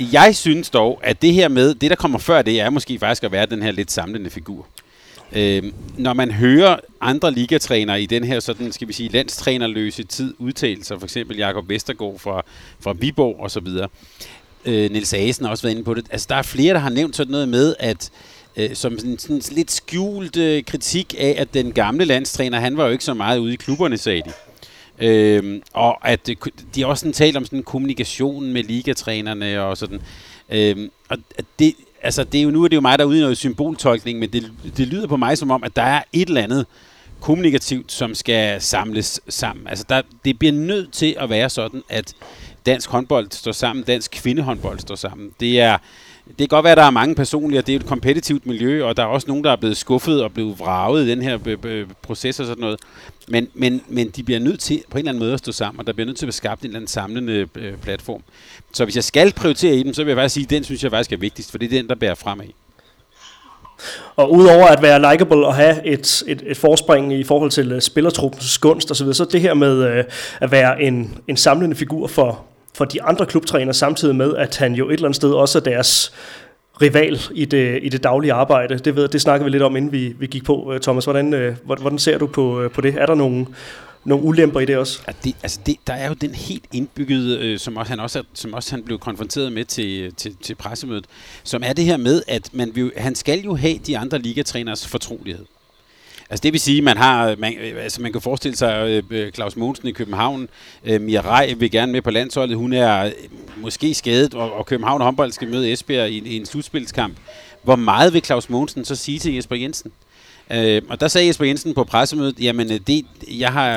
jeg 0.00 0.36
synes 0.36 0.70
dog, 0.70 1.00
at 1.02 1.22
det 1.22 1.34
her 1.34 1.48
med, 1.48 1.74
det 1.74 1.90
der 1.90 1.96
kommer 1.96 2.18
før 2.18 2.42
det, 2.42 2.60
er 2.60 2.70
måske 2.70 2.98
faktisk 2.98 3.24
at 3.24 3.32
være 3.32 3.46
den 3.46 3.62
her 3.62 3.70
lidt 3.70 3.92
samlende 3.92 4.30
figur. 4.30 4.66
Øh, 5.32 5.62
når 5.96 6.12
man 6.12 6.30
hører 6.30 6.76
andre 7.00 7.30
ligatrænere 7.30 8.02
i 8.02 8.06
den 8.06 8.24
her 8.24 8.40
sådan, 8.40 8.72
skal 8.72 8.88
vi 8.88 8.92
sige, 8.92 9.08
landstrænerløse 9.08 10.02
tid 10.02 10.34
udtale 10.38 10.84
sig, 10.84 10.98
for 10.98 11.06
eksempel 11.06 11.36
Jakob 11.36 11.68
Vestergaard 11.68 12.18
fra, 12.18 12.42
fra 12.80 12.92
Viborg 12.92 13.40
og 13.40 13.50
så 13.50 13.60
videre, 13.60 13.88
øh, 14.64 14.90
Niels 14.90 15.14
Asen 15.14 15.44
har 15.44 15.50
også 15.50 15.62
været 15.62 15.74
inde 15.74 15.84
på 15.84 15.94
det, 15.94 16.06
altså 16.10 16.26
der 16.30 16.36
er 16.36 16.42
flere, 16.42 16.74
der 16.74 16.80
har 16.80 16.90
nævnt 16.90 17.16
sådan 17.16 17.30
noget 17.30 17.48
med, 17.48 17.74
at 17.78 18.10
øh, 18.56 18.74
som 18.74 18.98
sådan, 18.98 19.18
sådan 19.18 19.42
lidt 19.50 19.70
skjult 19.70 20.36
øh, 20.36 20.64
kritik 20.64 21.14
af, 21.18 21.34
at 21.38 21.54
den 21.54 21.72
gamle 21.72 22.04
landstræner, 22.04 22.60
han 22.60 22.76
var 22.76 22.84
jo 22.84 22.90
ikke 22.90 23.04
så 23.04 23.14
meget 23.14 23.38
ude 23.38 23.52
i 23.52 23.56
klubberne, 23.56 23.98
sagde 23.98 24.22
de. 24.22 24.32
Øhm, 25.00 25.62
og 25.72 26.08
at 26.08 26.30
de 26.74 26.86
også 26.86 27.00
sådan 27.00 27.12
talt 27.12 27.36
om 27.36 27.44
sådan 27.44 27.62
kommunikation 27.62 28.52
med 28.52 28.62
ligatrænerne 28.62 29.62
og 29.62 29.76
sådan. 29.76 30.00
Øhm, 30.50 30.90
og 31.08 31.18
det, 31.58 31.74
altså 32.02 32.24
det 32.24 32.38
er 32.38 32.42
jo 32.42 32.50
nu 32.50 32.64
er 32.64 32.68
det 32.68 32.76
jo 32.76 32.80
mig, 32.80 32.98
der 32.98 33.04
er 33.04 33.08
ude 33.08 33.18
i 33.18 33.20
noget 33.20 33.38
symboltolkning, 33.38 34.18
men 34.18 34.32
det, 34.32 34.52
det 34.76 34.86
lyder 34.88 35.06
på 35.06 35.16
mig 35.16 35.38
som 35.38 35.50
om, 35.50 35.64
at 35.64 35.76
der 35.76 35.82
er 35.82 36.02
et 36.12 36.28
eller 36.28 36.42
andet 36.42 36.66
kommunikativt, 37.20 37.92
som 37.92 38.14
skal 38.14 38.60
samles 38.60 39.20
sammen. 39.28 39.68
Altså 39.68 39.84
der, 39.88 40.02
det 40.24 40.38
bliver 40.38 40.52
nødt 40.52 40.92
til 40.92 41.16
at 41.20 41.30
være 41.30 41.50
sådan, 41.50 41.82
at 41.88 42.14
dansk 42.66 42.90
håndbold 42.90 43.28
står 43.30 43.52
sammen, 43.52 43.84
dansk 43.84 44.10
kvindehåndbold 44.10 44.78
står 44.78 44.94
sammen. 44.94 45.30
Det 45.40 45.60
er, 45.60 45.78
det 46.28 46.36
kan 46.38 46.48
godt 46.48 46.64
være, 46.64 46.72
at 46.72 46.76
der 46.76 46.84
er 46.84 46.90
mange 46.90 47.14
personlige, 47.14 47.58
og 47.58 47.66
det 47.66 47.74
er 47.74 47.78
et 47.78 47.86
kompetitivt 47.86 48.46
miljø, 48.46 48.84
og 48.84 48.96
der 48.96 49.02
er 49.02 49.06
også 49.06 49.28
nogen, 49.28 49.44
der 49.44 49.52
er 49.52 49.56
blevet 49.56 49.76
skuffet 49.76 50.22
og 50.22 50.32
blevet 50.32 50.58
vraget 50.58 51.06
i 51.06 51.10
den 51.10 51.22
her 51.22 51.38
øh, 51.46 51.58
øh, 51.64 51.86
proces 52.02 52.40
og 52.40 52.46
sådan 52.46 52.60
noget. 52.60 52.80
Men, 53.28 53.48
men, 53.54 53.82
men 53.88 54.10
de 54.10 54.22
bliver 54.22 54.40
nødt 54.40 54.60
til 54.60 54.82
på 54.90 54.98
en 54.98 54.98
eller 54.98 55.10
anden 55.10 55.22
måde 55.22 55.32
at 55.32 55.38
stå 55.38 55.52
sammen, 55.52 55.80
og 55.80 55.86
der 55.86 55.92
bliver 55.92 56.06
nødt 56.06 56.16
til 56.18 56.26
at 56.26 56.34
skabe 56.34 56.60
en 56.62 56.66
eller 56.66 56.78
anden 56.78 56.88
samlende 56.88 57.48
øh, 57.54 57.76
platform. 57.76 58.22
Så 58.72 58.84
hvis 58.84 58.96
jeg 58.96 59.04
skal 59.04 59.32
prioritere 59.32 59.74
i 59.74 59.82
dem, 59.82 59.94
så 59.94 60.04
vil 60.04 60.10
jeg 60.10 60.16
faktisk 60.16 60.34
sige, 60.34 60.44
at 60.44 60.50
den 60.50 60.64
synes 60.64 60.82
jeg 60.82 60.90
faktisk 60.90 61.12
er 61.12 61.16
vigtigst, 61.16 61.50
for 61.50 61.58
det 61.58 61.66
er 61.66 61.78
den, 61.78 61.88
der 61.88 61.94
bærer 61.94 62.14
fremad. 62.14 62.46
Og 64.16 64.32
udover 64.32 64.66
at 64.66 64.82
være 64.82 65.12
likable 65.12 65.46
og 65.46 65.54
have 65.54 65.86
et, 65.86 66.22
et, 66.26 66.42
et 66.46 66.56
forspring 66.56 67.12
i 67.12 67.24
forhold 67.24 67.50
til 67.50 67.72
øh, 67.72 67.80
spillertruppens 67.80 68.58
gunst 68.58 68.90
osv., 68.90 69.12
så 69.12 69.24
det 69.24 69.40
her 69.40 69.54
med 69.54 70.04
at 70.40 70.50
være 70.50 70.82
en, 70.82 71.18
en 71.28 71.36
samlende 71.36 71.76
figur 71.76 72.06
for, 72.06 72.44
for 72.78 72.84
de 72.84 73.02
andre 73.02 73.26
klubtræner, 73.26 73.72
samtidig 73.72 74.16
med, 74.16 74.36
at 74.36 74.56
han 74.56 74.74
jo 74.74 74.88
et 74.88 74.92
eller 74.92 75.04
andet 75.04 75.16
sted 75.16 75.30
også 75.30 75.58
er 75.58 75.62
deres 75.62 76.12
rival 76.82 77.20
i 77.34 77.44
det, 77.44 77.78
i 77.82 77.88
det 77.88 78.02
daglige 78.02 78.32
arbejde. 78.32 78.78
Det, 78.78 78.96
ved, 78.96 79.08
det 79.08 79.20
snakker 79.20 79.44
vi 79.44 79.50
lidt 79.50 79.62
om, 79.62 79.76
inden 79.76 79.92
vi, 79.92 80.14
vi 80.18 80.26
gik 80.26 80.44
på. 80.44 80.72
Øh, 80.72 80.80
Thomas, 80.80 81.04
hvordan, 81.04 81.34
øh, 81.34 81.56
hvordan 81.64 81.98
ser 81.98 82.18
du 82.18 82.26
på, 82.26 82.60
øh, 82.60 82.70
på 82.70 82.80
det? 82.80 82.94
Er 82.98 83.06
der 83.06 83.14
nogle, 83.14 83.46
nogle 84.04 84.24
ulemper 84.24 84.60
i 84.60 84.64
det 84.64 84.76
også? 84.76 85.00
Ja, 85.06 85.12
det, 85.24 85.36
altså 85.42 85.60
det, 85.66 85.76
der 85.86 85.92
er 85.92 86.08
jo 86.08 86.14
den 86.14 86.34
helt 86.34 86.64
indbyggede, 86.72 87.38
øh, 87.38 87.58
som, 87.58 87.76
også, 87.76 87.90
han 87.90 88.00
også, 88.00 88.22
som 88.34 88.54
også 88.54 88.70
han 88.70 88.82
blev 88.82 88.98
konfronteret 88.98 89.52
med 89.52 89.64
til, 89.64 90.02
øh, 90.02 90.12
til, 90.16 90.36
til 90.42 90.54
pressemødet, 90.54 91.04
som 91.44 91.62
er 91.64 91.72
det 91.72 91.84
her 91.84 91.96
med, 91.96 92.22
at 92.28 92.50
man 92.52 92.70
vil, 92.74 92.92
han 92.96 93.14
skal 93.14 93.40
jo 93.40 93.56
have 93.56 93.78
de 93.86 93.98
andre 93.98 94.18
ligatræners 94.18 94.86
fortrolighed. 94.86 95.44
Altså 96.30 96.42
det 96.42 96.52
vil 96.52 96.60
sige, 96.60 96.82
man 96.82 96.96
har, 96.96 97.36
man, 97.38 97.54
altså 97.78 98.02
man 98.02 98.12
kan 98.12 98.20
forestille 98.20 98.56
sig 98.56 99.02
uh, 99.10 99.30
Claus 99.34 99.56
Mogensen 99.56 99.88
i 99.88 99.92
København, 99.92 100.48
uh, 100.90 101.00
Mia 101.00 101.20
Rej 101.20 101.54
vil 101.56 101.70
gerne 101.70 101.92
med 101.92 102.02
på 102.02 102.10
landsholdet, 102.10 102.56
hun 102.56 102.72
er 102.72 103.10
måske 103.56 103.94
skadet, 103.94 104.34
og, 104.34 104.52
og 104.52 104.66
København 104.66 105.00
håndbold 105.00 105.32
skal 105.32 105.48
møde 105.48 105.72
Esbjerg 105.72 106.10
i, 106.10 106.18
i 106.18 106.36
en 106.36 106.46
slutspilskamp. 106.46 107.16
Hvor 107.62 107.76
meget 107.76 108.12
vil 108.12 108.24
Claus 108.24 108.50
Mogensen 108.50 108.84
så 108.84 108.96
sige 108.96 109.18
til 109.18 109.34
Jesper 109.34 109.56
Jensen? 109.56 109.92
Øh, 110.50 110.82
og 110.88 111.00
der 111.00 111.08
sagde 111.08 111.26
Jesper 111.26 111.44
Jensen 111.44 111.74
på 111.74 111.84
pressemødet, 111.84 112.40
jamen 112.40 112.68
det, 112.68 113.06
jeg 113.30 113.52
har, 113.52 113.70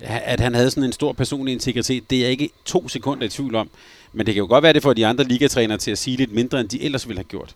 at 0.00 0.40
han 0.40 0.54
havde 0.54 0.70
sådan 0.70 0.84
en 0.84 0.92
stor 0.92 1.12
personlig 1.12 1.52
integritet, 1.52 2.10
det 2.10 2.18
er 2.18 2.22
jeg 2.22 2.30
ikke 2.30 2.50
to 2.64 2.88
sekunder 2.88 3.26
i 3.26 3.28
tvivl 3.28 3.54
om. 3.54 3.70
Men 4.12 4.26
det 4.26 4.34
kan 4.34 4.40
jo 4.40 4.46
godt 4.46 4.62
være, 4.62 4.72
det 4.72 4.82
får 4.82 4.92
de 4.92 5.06
andre 5.06 5.24
ligatrænere 5.24 5.78
til 5.78 5.90
at 5.90 5.98
sige 5.98 6.16
lidt 6.16 6.32
mindre, 6.32 6.60
end 6.60 6.68
de 6.68 6.82
ellers 6.82 7.08
ville 7.08 7.18
have 7.18 7.24
gjort. 7.24 7.54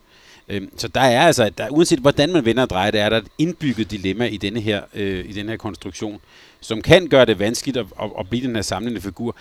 Øhm, 0.49 0.79
så 0.79 0.89
der 0.89 1.01
er 1.01 1.27
altså, 1.27 1.51
der, 1.59 1.69
uanset 1.69 1.99
hvordan 1.99 2.33
man 2.33 2.45
vender 2.45 2.63
og 2.63 2.71
drejer 2.71 2.91
det, 2.91 3.01
er 3.01 3.09
der 3.09 3.17
et 3.17 3.27
indbygget 3.39 3.91
dilemma 3.91 4.27
i 4.27 4.37
denne 4.37 4.61
her, 4.61 4.83
øh, 4.95 5.25
i 5.29 5.33
denne 5.33 5.51
her 5.53 5.57
konstruktion, 5.57 6.21
som 6.61 6.83
kan 6.83 7.09
gøre 7.09 7.25
det 7.25 7.39
vanskeligt 7.39 7.77
at, 7.77 7.87
at, 8.03 8.11
at 8.19 8.29
blive 8.29 8.47
den 8.47 8.55
her 8.55 8.63
samlende 8.63 9.01
figur. 9.01 9.37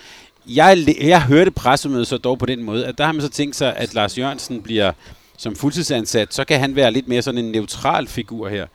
Jeg, 0.46 0.78
jeg 1.00 1.22
hørte 1.22 1.50
pressemødet 1.50 2.06
så 2.06 2.18
dog 2.18 2.38
på 2.38 2.46
den 2.46 2.62
måde, 2.62 2.86
at 2.86 2.98
der 2.98 3.04
har 3.04 3.12
man 3.12 3.22
så 3.22 3.28
tænkt 3.28 3.56
sig, 3.56 3.76
at 3.76 3.94
Lars 3.94 4.18
Jørgensen 4.18 4.62
bliver 4.62 4.92
som 5.36 5.56
fuldtidsansat, 5.56 6.34
så 6.34 6.44
kan 6.44 6.60
han 6.60 6.76
være 6.76 6.90
lidt 6.90 7.08
mere 7.08 7.22
sådan 7.22 7.44
en 7.44 7.52
neutral 7.52 8.06
figur 8.06 8.48
her. 8.48 8.66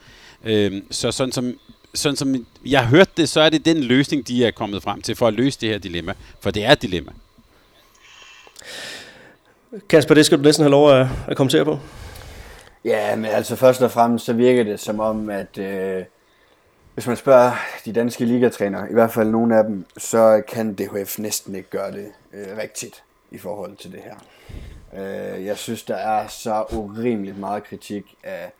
Øhm, 0.43 0.91
så 0.91 1.11
sådan 1.11 1.31
som, 1.31 1.59
sådan 1.93 2.15
som 2.15 2.45
jeg 2.65 2.87
hørte 2.87 3.11
det, 3.17 3.29
så 3.29 3.41
er 3.41 3.49
det 3.49 3.65
den 3.65 3.77
løsning, 3.77 4.27
de 4.27 4.45
er 4.45 4.51
kommet 4.51 4.83
frem 4.83 5.01
til 5.01 5.15
for 5.15 5.27
at 5.27 5.33
løse 5.33 5.61
det 5.61 5.69
her 5.69 5.77
dilemma. 5.77 6.13
For 6.39 6.51
det 6.51 6.65
er 6.65 6.71
et 6.71 6.81
dilemma. 6.81 7.11
Kasper, 9.89 10.15
det 10.15 10.25
skal 10.25 10.37
du 10.37 10.43
næsten 10.43 10.63
have 10.63 10.71
lov 10.71 10.91
at, 10.91 11.07
at 11.27 11.37
kommentere 11.37 11.65
på. 11.65 11.79
Ja, 12.87 13.15
men 13.15 13.25
altså 13.25 13.55
først 13.55 13.81
og 13.81 13.91
fremmest 13.91 14.25
så 14.25 14.33
virker 14.33 14.63
det 14.63 14.79
som 14.79 14.99
om, 14.99 15.29
at 15.29 15.57
øh, 15.57 16.05
hvis 16.93 17.07
man 17.07 17.17
spørger 17.17 17.51
de 17.85 17.93
danske 17.93 18.25
ligatrænere, 18.25 18.89
i 18.89 18.93
hvert 18.93 19.11
fald 19.11 19.29
nogle 19.29 19.57
af 19.57 19.63
dem, 19.63 19.85
så 19.97 20.41
kan 20.47 20.73
DHF 20.73 21.19
næsten 21.19 21.55
ikke 21.55 21.69
gøre 21.69 21.91
det 21.91 22.11
øh, 22.33 22.57
rigtigt 22.57 23.03
i 23.31 23.37
forhold 23.37 23.75
til 23.75 23.91
det 23.91 23.99
her. 23.99 24.15
Øh, 24.93 25.45
jeg 25.45 25.57
synes, 25.57 25.83
der 25.83 25.95
er 25.95 26.27
så 26.27 26.65
urimeligt 26.71 27.37
meget 27.37 27.63
kritik 27.63 28.15
af, 28.23 28.51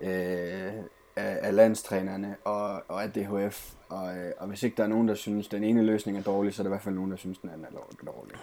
øh, 0.00 0.72
af, 1.16 1.38
af 1.42 1.54
landstrænerne 1.54 2.36
og, 2.44 2.82
og 2.88 3.02
af 3.02 3.10
DHF. 3.12 3.70
Og, 3.88 4.16
øh, 4.16 4.32
og 4.38 4.48
hvis 4.48 4.62
ikke 4.62 4.76
der 4.76 4.82
er 4.82 4.88
nogen, 4.88 5.08
der 5.08 5.14
synes, 5.14 5.48
den 5.48 5.64
ene 5.64 5.82
løsning 5.82 6.18
er 6.18 6.22
dårlig, 6.22 6.54
så 6.54 6.62
er 6.62 6.64
der 6.64 6.70
i 6.70 6.74
hvert 6.74 6.82
fald 6.82 6.94
nogen, 6.94 7.10
der 7.10 7.16
synes, 7.16 7.38
den 7.38 7.50
anden 7.50 7.66
er 7.70 8.06
dårlig. 8.06 8.36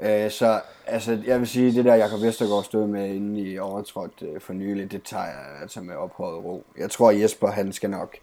Øh, 0.00 0.30
så 0.30 0.60
altså, 0.86 1.18
jeg 1.26 1.38
vil 1.38 1.48
sige, 1.48 1.74
det 1.74 1.84
der 1.84 1.94
Jakob 1.94 2.22
Vestergaard 2.22 2.64
stod 2.64 2.86
med 2.86 3.14
inde 3.14 3.40
i 3.40 3.58
overtrådt 3.58 4.22
øh, 4.22 4.40
for 4.40 4.52
nylig, 4.52 4.92
det 4.92 5.02
tager 5.02 5.24
jeg 5.24 5.62
altså 5.62 5.80
med 5.80 5.94
ophøjet 5.94 6.44
ro. 6.44 6.64
Jeg 6.78 6.90
tror 6.90 7.10
Jesper, 7.10 7.50
han 7.50 7.72
skal 7.72 7.90
nok 7.90 8.16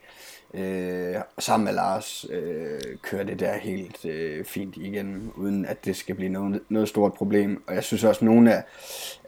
øh, 0.53 1.15
sammen 1.39 1.65
med 1.65 1.73
Lars 1.73 2.25
øh, 2.29 2.79
køre 3.01 3.23
det 3.23 3.39
der 3.39 3.57
helt 3.57 4.05
øh, 4.05 4.45
fint 4.45 4.77
igen, 4.77 5.31
uden 5.35 5.65
at 5.65 5.85
det 5.85 5.95
skal 5.95 6.15
blive 6.15 6.29
noget, 6.29 6.61
noget 6.69 6.89
stort 6.89 7.13
problem. 7.13 7.63
Og 7.67 7.75
jeg 7.75 7.83
synes 7.83 8.03
også, 8.03 8.19
at 8.19 8.25
nogle 8.25 8.53
af, 8.53 8.63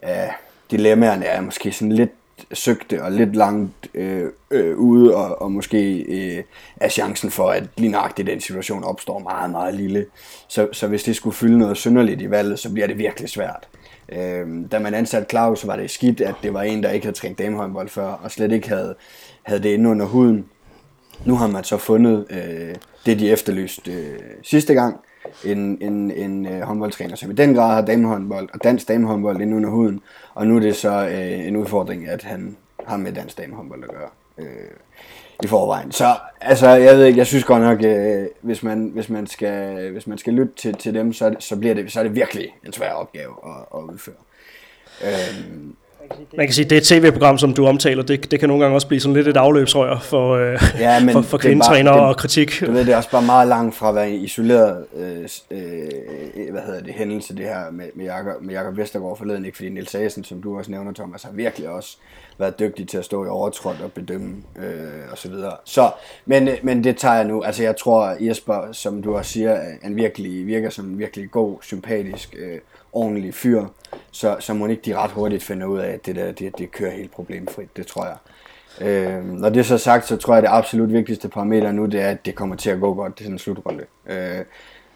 af 0.02 0.34
dilemmaerne 0.70 1.24
er 1.24 1.40
måske 1.40 1.72
sådan 1.72 1.92
lidt 1.92 2.10
søgte 2.52 3.02
og 3.02 3.12
lidt 3.12 3.36
langt 3.36 3.88
øh, 3.94 4.30
øh, 4.50 4.76
ude, 4.76 5.16
og, 5.16 5.42
og 5.42 5.52
måske 5.52 5.98
øh, 5.98 6.42
er 6.76 6.88
chancen 6.88 7.30
for, 7.30 7.50
at 7.50 7.64
lige 7.76 7.90
nøjagtigt 7.90 8.28
den 8.28 8.40
situation 8.40 8.84
opstår 8.84 9.18
meget, 9.18 9.50
meget 9.50 9.74
lille. 9.74 10.06
Så, 10.48 10.68
så 10.72 10.86
hvis 10.86 11.02
det 11.02 11.16
skulle 11.16 11.36
fylde 11.36 11.58
noget 11.58 11.76
synderligt 11.76 12.22
i 12.22 12.30
valget, 12.30 12.58
så 12.58 12.72
bliver 12.72 12.86
det 12.86 12.98
virkelig 12.98 13.28
svært. 13.28 13.68
Øh, 14.12 14.46
da 14.72 14.78
man 14.78 14.94
ansatte 14.94 15.26
Claus, 15.30 15.66
var 15.66 15.76
det 15.76 15.90
skidt, 15.90 16.20
at 16.20 16.34
det 16.42 16.54
var 16.54 16.62
en, 16.62 16.82
der 16.82 16.90
ikke 16.90 17.06
havde 17.06 17.16
trænet 17.16 17.38
damehåndbold 17.38 17.88
før, 17.88 18.06
og 18.06 18.30
slet 18.30 18.52
ikke 18.52 18.68
havde, 18.68 18.94
havde 19.42 19.62
det 19.62 19.68
inde 19.68 19.90
under 19.90 20.06
huden. 20.06 20.46
Nu 21.24 21.36
har 21.36 21.46
man 21.46 21.64
så 21.64 21.76
fundet 21.76 22.26
øh, 22.30 22.74
det, 23.06 23.18
de 23.18 23.30
efterlyste 23.30 23.92
øh, 23.92 24.20
sidste 24.42 24.74
gang, 24.74 25.00
en, 25.44 25.78
en, 25.80 26.10
en 26.10 26.46
øh, 26.46 26.60
håndboldtræner, 26.60 27.16
som 27.16 27.30
i 27.30 27.34
den 27.34 27.54
grad 27.54 27.74
har 27.74 27.82
damehåndbold 27.82 28.48
og 28.54 28.64
dansk 28.64 28.88
damehåndbold 28.88 29.40
inde 29.40 29.56
under 29.56 29.70
huden, 29.70 30.00
og 30.34 30.46
nu 30.46 30.56
er 30.56 30.60
det 30.60 30.76
så 30.76 31.08
øh, 31.08 31.46
en 31.46 31.56
udfordring, 31.56 32.08
at 32.08 32.22
han 32.22 32.56
har 32.86 32.96
med 32.96 33.12
dansk 33.12 33.38
damehåndbold 33.38 33.84
at 33.84 33.90
gøre. 33.90 34.08
Øh, 34.38 34.46
i 35.42 35.46
forvejen. 35.46 35.92
Så 35.92 36.16
altså, 36.40 36.68
jeg 36.68 36.96
ved 36.96 37.04
ikke, 37.04 37.18
jeg 37.18 37.26
synes 37.26 37.44
godt 37.44 37.62
nok, 37.62 37.84
øh, 37.84 38.26
hvis, 38.40 38.62
man, 38.62 38.90
hvis, 38.94 39.08
man 39.08 39.26
skal, 39.26 39.90
hvis 39.90 40.06
man 40.06 40.18
skal 40.18 40.32
lytte 40.32 40.52
til, 40.56 40.74
til 40.74 40.94
dem, 40.94 41.12
så, 41.12 41.34
så, 41.38 41.56
bliver 41.56 41.74
det, 41.74 41.92
så 41.92 42.00
er 42.00 42.04
det 42.04 42.14
virkelig 42.14 42.48
en 42.66 42.72
svær 42.72 42.92
opgave 42.92 43.34
at, 43.44 43.78
at 43.78 43.82
udføre. 43.82 44.14
Øhm, 45.04 45.76
man 46.36 46.46
kan 46.46 46.54
sige, 46.54 46.70
det 46.70 46.82
tv-program, 46.82 47.38
som 47.38 47.54
du 47.54 47.66
omtaler, 47.66 48.02
det, 48.02 48.30
det 48.30 48.40
kan 48.40 48.48
nogle 48.48 48.64
gange 48.64 48.76
også 48.76 48.88
blive 48.88 49.00
sådan 49.00 49.14
lidt 49.14 49.28
et 49.28 49.36
afløbsrør 49.36 49.98
for, 49.98 50.34
øh, 50.34 50.60
ja, 50.78 51.04
men 51.04 51.12
for, 51.12 51.22
for 51.22 51.38
kvindetræner 51.38 51.90
og 51.90 52.16
kritik. 52.16 52.60
Du 52.66 52.72
ved, 52.72 52.84
det 52.84 52.92
er 52.92 52.96
også 52.96 53.10
bare 53.10 53.22
meget 53.22 53.48
langt 53.48 53.74
fra 53.74 53.88
at 53.88 53.94
være 53.94 54.10
en 54.10 54.20
isoleret 54.20 54.84
øh, 54.96 55.28
øh, 55.50 56.50
hvad 56.50 56.62
hedder 56.66 56.80
det, 56.80 56.94
hændelse, 56.94 57.36
det 57.36 57.44
her 57.44 57.70
med, 57.70 57.86
med, 57.94 58.04
Jakob, 58.04 58.42
med 58.42 58.54
Jakob 58.54 58.76
Vestergaard 58.76 59.18
forleden, 59.18 59.44
ikke? 59.44 59.56
fordi 59.56 59.68
Nils 59.68 59.90
Sagersen, 59.90 60.24
som 60.24 60.42
du 60.42 60.58
også 60.58 60.70
nævner, 60.70 60.92
Thomas, 60.92 61.22
har 61.22 61.32
virkelig 61.32 61.68
også 61.68 61.96
været 62.38 62.58
dygtig 62.58 62.88
til 62.88 62.98
at 62.98 63.04
stå 63.04 63.24
i 63.24 63.28
overtråd 63.28 63.74
og 63.84 63.92
bedømme 63.92 64.36
øh, 64.58 65.10
og 65.10 65.18
så 65.18 65.28
videre. 65.28 65.56
Så, 65.64 65.90
men, 66.26 66.48
men 66.62 66.84
det 66.84 66.96
tager 66.96 67.14
jeg 67.14 67.24
nu. 67.24 67.42
Altså 67.42 67.62
jeg 67.62 67.76
tror, 67.76 68.16
Jesper, 68.20 68.72
som 68.72 69.02
du 69.02 69.16
også 69.16 69.30
siger, 69.30 69.60
en 69.84 69.96
virkelig, 69.96 70.46
virker 70.46 70.70
som 70.70 70.84
en 70.84 70.98
virkelig 70.98 71.30
god, 71.30 71.56
sympatisk, 71.62 72.34
øh, 72.38 72.58
ordentlig 72.96 73.34
fyr. 73.34 73.64
Så, 74.10 74.36
så 74.40 74.54
må 74.54 74.66
ikke 74.66 74.82
de 74.84 74.96
ret 74.96 75.10
hurtigt 75.10 75.42
finde 75.42 75.68
ud 75.68 75.78
af, 75.78 75.92
at 75.92 76.06
det 76.06 76.16
der, 76.16 76.32
det, 76.32 76.58
det 76.58 76.72
kører 76.72 76.90
helt 76.90 77.12
problemfrit. 77.12 77.76
Det 77.76 77.86
tror 77.86 78.04
jeg. 78.04 78.16
Øh, 78.80 79.24
når 79.24 79.48
det 79.48 79.60
er 79.60 79.64
så 79.64 79.78
sagt, 79.78 80.06
så 80.06 80.16
tror 80.16 80.34
jeg, 80.34 80.38
at 80.38 80.50
det 80.50 80.56
absolut 80.56 80.92
vigtigste 80.92 81.28
parameter 81.28 81.72
nu, 81.72 81.86
det 81.86 82.00
er, 82.00 82.08
at 82.08 82.26
det 82.26 82.34
kommer 82.34 82.56
til 82.56 82.70
at 82.70 82.80
gå 82.80 82.94
godt 82.94 83.16
til 83.16 83.26
den 83.26 83.32
en 83.32 83.38
slutrunde. 83.38 83.84
Øh, 84.06 84.44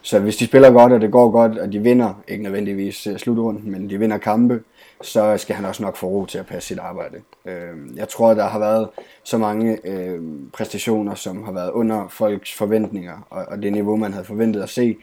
så 0.01 0.19
hvis 0.19 0.37
de 0.37 0.45
spiller 0.45 0.71
godt, 0.71 0.93
og 0.93 1.01
det 1.01 1.11
går 1.11 1.31
godt, 1.31 1.57
og 1.57 1.71
de 1.71 1.79
vinder, 1.79 2.13
ikke 2.27 2.43
nødvendigvis 2.43 3.07
øh, 3.07 3.17
slutrunden, 3.17 3.71
men 3.71 3.89
de 3.89 3.99
vinder 3.99 4.17
kampe, 4.17 4.63
så 5.01 5.37
skal 5.37 5.55
han 5.55 5.65
også 5.65 5.83
nok 5.83 5.97
få 5.97 6.07
ro 6.07 6.25
til 6.25 6.37
at 6.37 6.45
passe 6.45 6.67
sit 6.67 6.79
arbejde. 6.79 7.17
Øh, 7.45 7.95
jeg 7.95 8.09
tror, 8.09 8.33
der 8.33 8.47
har 8.47 8.59
været 8.59 8.89
så 9.23 9.37
mange 9.37 9.77
øh, 9.83 10.19
præstationer, 10.53 11.15
som 11.15 11.43
har 11.43 11.51
været 11.51 11.71
under 11.71 12.07
folks 12.09 12.53
forventninger, 12.53 13.27
og, 13.29 13.45
og 13.47 13.61
det 13.63 13.73
niveau, 13.73 13.95
man 13.95 14.13
havde 14.13 14.25
forventet 14.25 14.61
at 14.61 14.69
se. 14.69 14.97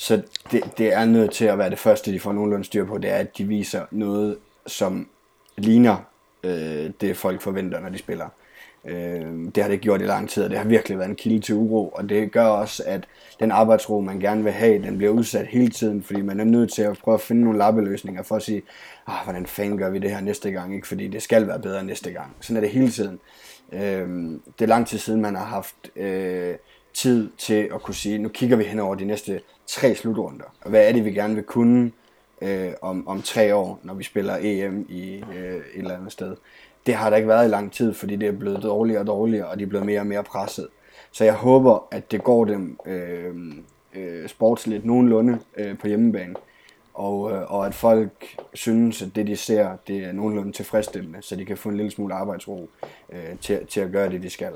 Så 0.00 0.22
det, 0.52 0.62
det 0.78 0.92
er 0.92 1.04
nødt 1.04 1.30
til 1.30 1.44
at 1.44 1.58
være 1.58 1.70
det 1.70 1.78
første, 1.78 2.12
de 2.12 2.20
får 2.20 2.32
nogenlunde 2.32 2.64
styr 2.64 2.84
på, 2.84 2.98
det 2.98 3.10
er, 3.10 3.16
at 3.16 3.38
de 3.38 3.44
viser 3.44 3.86
noget, 3.90 4.38
som 4.66 5.08
ligner 5.56 5.96
øh, 6.42 6.90
det, 7.00 7.16
folk 7.16 7.40
forventer, 7.40 7.80
når 7.80 7.88
de 7.88 7.98
spiller. 7.98 8.28
Øh, 8.84 9.26
det 9.54 9.62
har 9.62 9.68
det 9.68 9.80
gjort 9.80 10.00
i 10.00 10.04
lang 10.04 10.30
tid, 10.30 10.44
og 10.44 10.50
det 10.50 10.58
har 10.58 10.64
virkelig 10.64 10.98
været 10.98 11.08
en 11.08 11.16
kilde 11.16 11.40
til 11.40 11.54
uro, 11.54 11.88
og 11.88 12.08
det 12.08 12.32
gør 12.32 12.44
også, 12.44 12.82
at 12.86 13.04
den 13.40 13.50
arbejdsro, 13.50 14.00
man 14.00 14.20
gerne 14.20 14.44
vil 14.44 14.52
have, 14.52 14.82
den 14.82 14.98
bliver 14.98 15.12
udsat 15.12 15.46
hele 15.46 15.70
tiden, 15.70 16.02
fordi 16.02 16.22
man 16.22 16.40
er 16.40 16.44
nødt 16.44 16.72
til 16.72 16.82
at 16.82 16.98
prøve 16.98 17.14
at 17.14 17.20
finde 17.20 17.42
nogle 17.42 17.58
lappeløsninger 17.58 18.22
for 18.22 18.36
at 18.36 18.42
sige, 18.42 18.62
ah, 19.06 19.24
hvordan 19.24 19.46
fanden 19.46 19.78
gør 19.78 19.90
vi 19.90 19.98
det 19.98 20.10
her 20.10 20.20
næste 20.20 20.50
gang, 20.50 20.74
ikke? 20.74 20.88
fordi 20.88 21.08
det 21.08 21.22
skal 21.22 21.46
være 21.46 21.60
bedre 21.60 21.84
næste 21.84 22.10
gang. 22.10 22.36
Sådan 22.40 22.56
er 22.56 22.60
det 22.60 22.70
hele 22.70 22.90
tiden. 22.90 23.18
Øh, 23.72 24.08
det 24.58 24.64
er 24.64 24.66
lang 24.66 24.86
tid 24.86 24.98
siden, 24.98 25.20
man 25.20 25.36
har 25.36 25.44
haft 25.44 25.90
øh, 25.96 26.54
tid 26.94 27.30
til 27.38 27.68
at 27.74 27.82
kunne 27.82 27.94
sige, 27.94 28.18
nu 28.18 28.28
kigger 28.28 28.56
vi 28.56 28.64
hen 28.64 28.78
over 28.78 28.94
de 28.94 29.04
næste 29.04 29.40
tre 29.70 29.94
slutrunder, 29.94 30.44
hvad 30.66 30.88
er 30.88 30.92
det, 30.92 31.04
vi 31.04 31.12
gerne 31.12 31.34
vil 31.34 31.44
kunne 31.44 31.92
øh, 32.42 32.72
om, 32.82 33.08
om 33.08 33.22
tre 33.22 33.54
år, 33.54 33.80
når 33.82 33.94
vi 33.94 34.04
spiller 34.04 34.36
EM 34.40 34.86
i 34.88 35.24
øh, 35.36 35.54
et 35.54 35.62
eller 35.74 35.96
andet 35.96 36.12
sted 36.12 36.36
det 36.86 36.94
har 36.94 37.10
der 37.10 37.16
ikke 37.16 37.28
været 37.28 37.46
i 37.46 37.50
lang 37.50 37.72
tid, 37.72 37.94
fordi 37.94 38.16
det 38.16 38.28
er 38.28 38.32
blevet 38.32 38.62
dårligere 38.62 39.00
og 39.00 39.06
dårligere, 39.06 39.46
og 39.46 39.58
de 39.58 39.62
er 39.62 39.66
blevet 39.66 39.86
mere 39.86 40.00
og 40.00 40.06
mere 40.06 40.22
presset. 40.22 40.68
Så 41.12 41.24
jeg 41.24 41.34
håber, 41.34 41.88
at 41.90 42.10
det 42.10 42.24
går 42.24 42.44
dem 42.44 42.78
øh, 42.86 43.34
øh, 43.94 44.28
sportsligt 44.28 44.84
nogenlunde 44.84 45.38
øh, 45.56 45.78
på 45.78 45.86
hjemmebane, 45.86 46.34
og, 46.94 47.32
øh, 47.32 47.52
og 47.52 47.66
at 47.66 47.74
folk 47.74 48.36
synes, 48.54 49.02
at 49.02 49.08
det 49.14 49.26
de 49.26 49.36
ser, 49.36 49.76
det 49.88 49.96
er 49.96 50.12
nogenlunde 50.12 50.52
tilfredsstillende, 50.52 51.18
så 51.22 51.36
de 51.36 51.44
kan 51.44 51.56
få 51.56 51.68
en 51.68 51.76
lille 51.76 51.90
smule 51.90 52.14
arbejdsro 52.14 52.68
øh, 53.12 53.38
til, 53.40 53.66
til 53.66 53.80
at 53.80 53.92
gøre 53.92 54.10
det, 54.10 54.22
de 54.22 54.30
skal. 54.30 54.52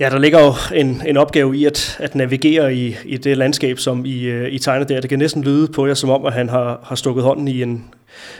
Ja, 0.00 0.10
der 0.10 0.18
ligger 0.18 0.40
jo 0.40 0.54
en, 0.74 1.02
en 1.06 1.16
opgave 1.16 1.56
i 1.56 1.64
at, 1.64 1.96
at 2.00 2.14
navigere 2.14 2.74
i, 2.74 2.96
i 3.04 3.16
det 3.16 3.36
landskab, 3.36 3.78
som 3.78 4.04
I, 4.04 4.22
øh, 4.22 4.52
I 4.52 4.58
tegner 4.58 4.86
der. 4.86 5.00
Det 5.00 5.10
kan 5.10 5.18
næsten 5.18 5.42
lyde 5.44 5.72
på 5.72 5.86
jer, 5.86 5.94
som 5.94 6.10
om, 6.10 6.26
at 6.26 6.32
han 6.32 6.48
har, 6.48 6.80
har 6.84 6.96
stukket 6.96 7.24
hånden 7.24 7.48
i 7.48 7.62
en, 7.62 7.84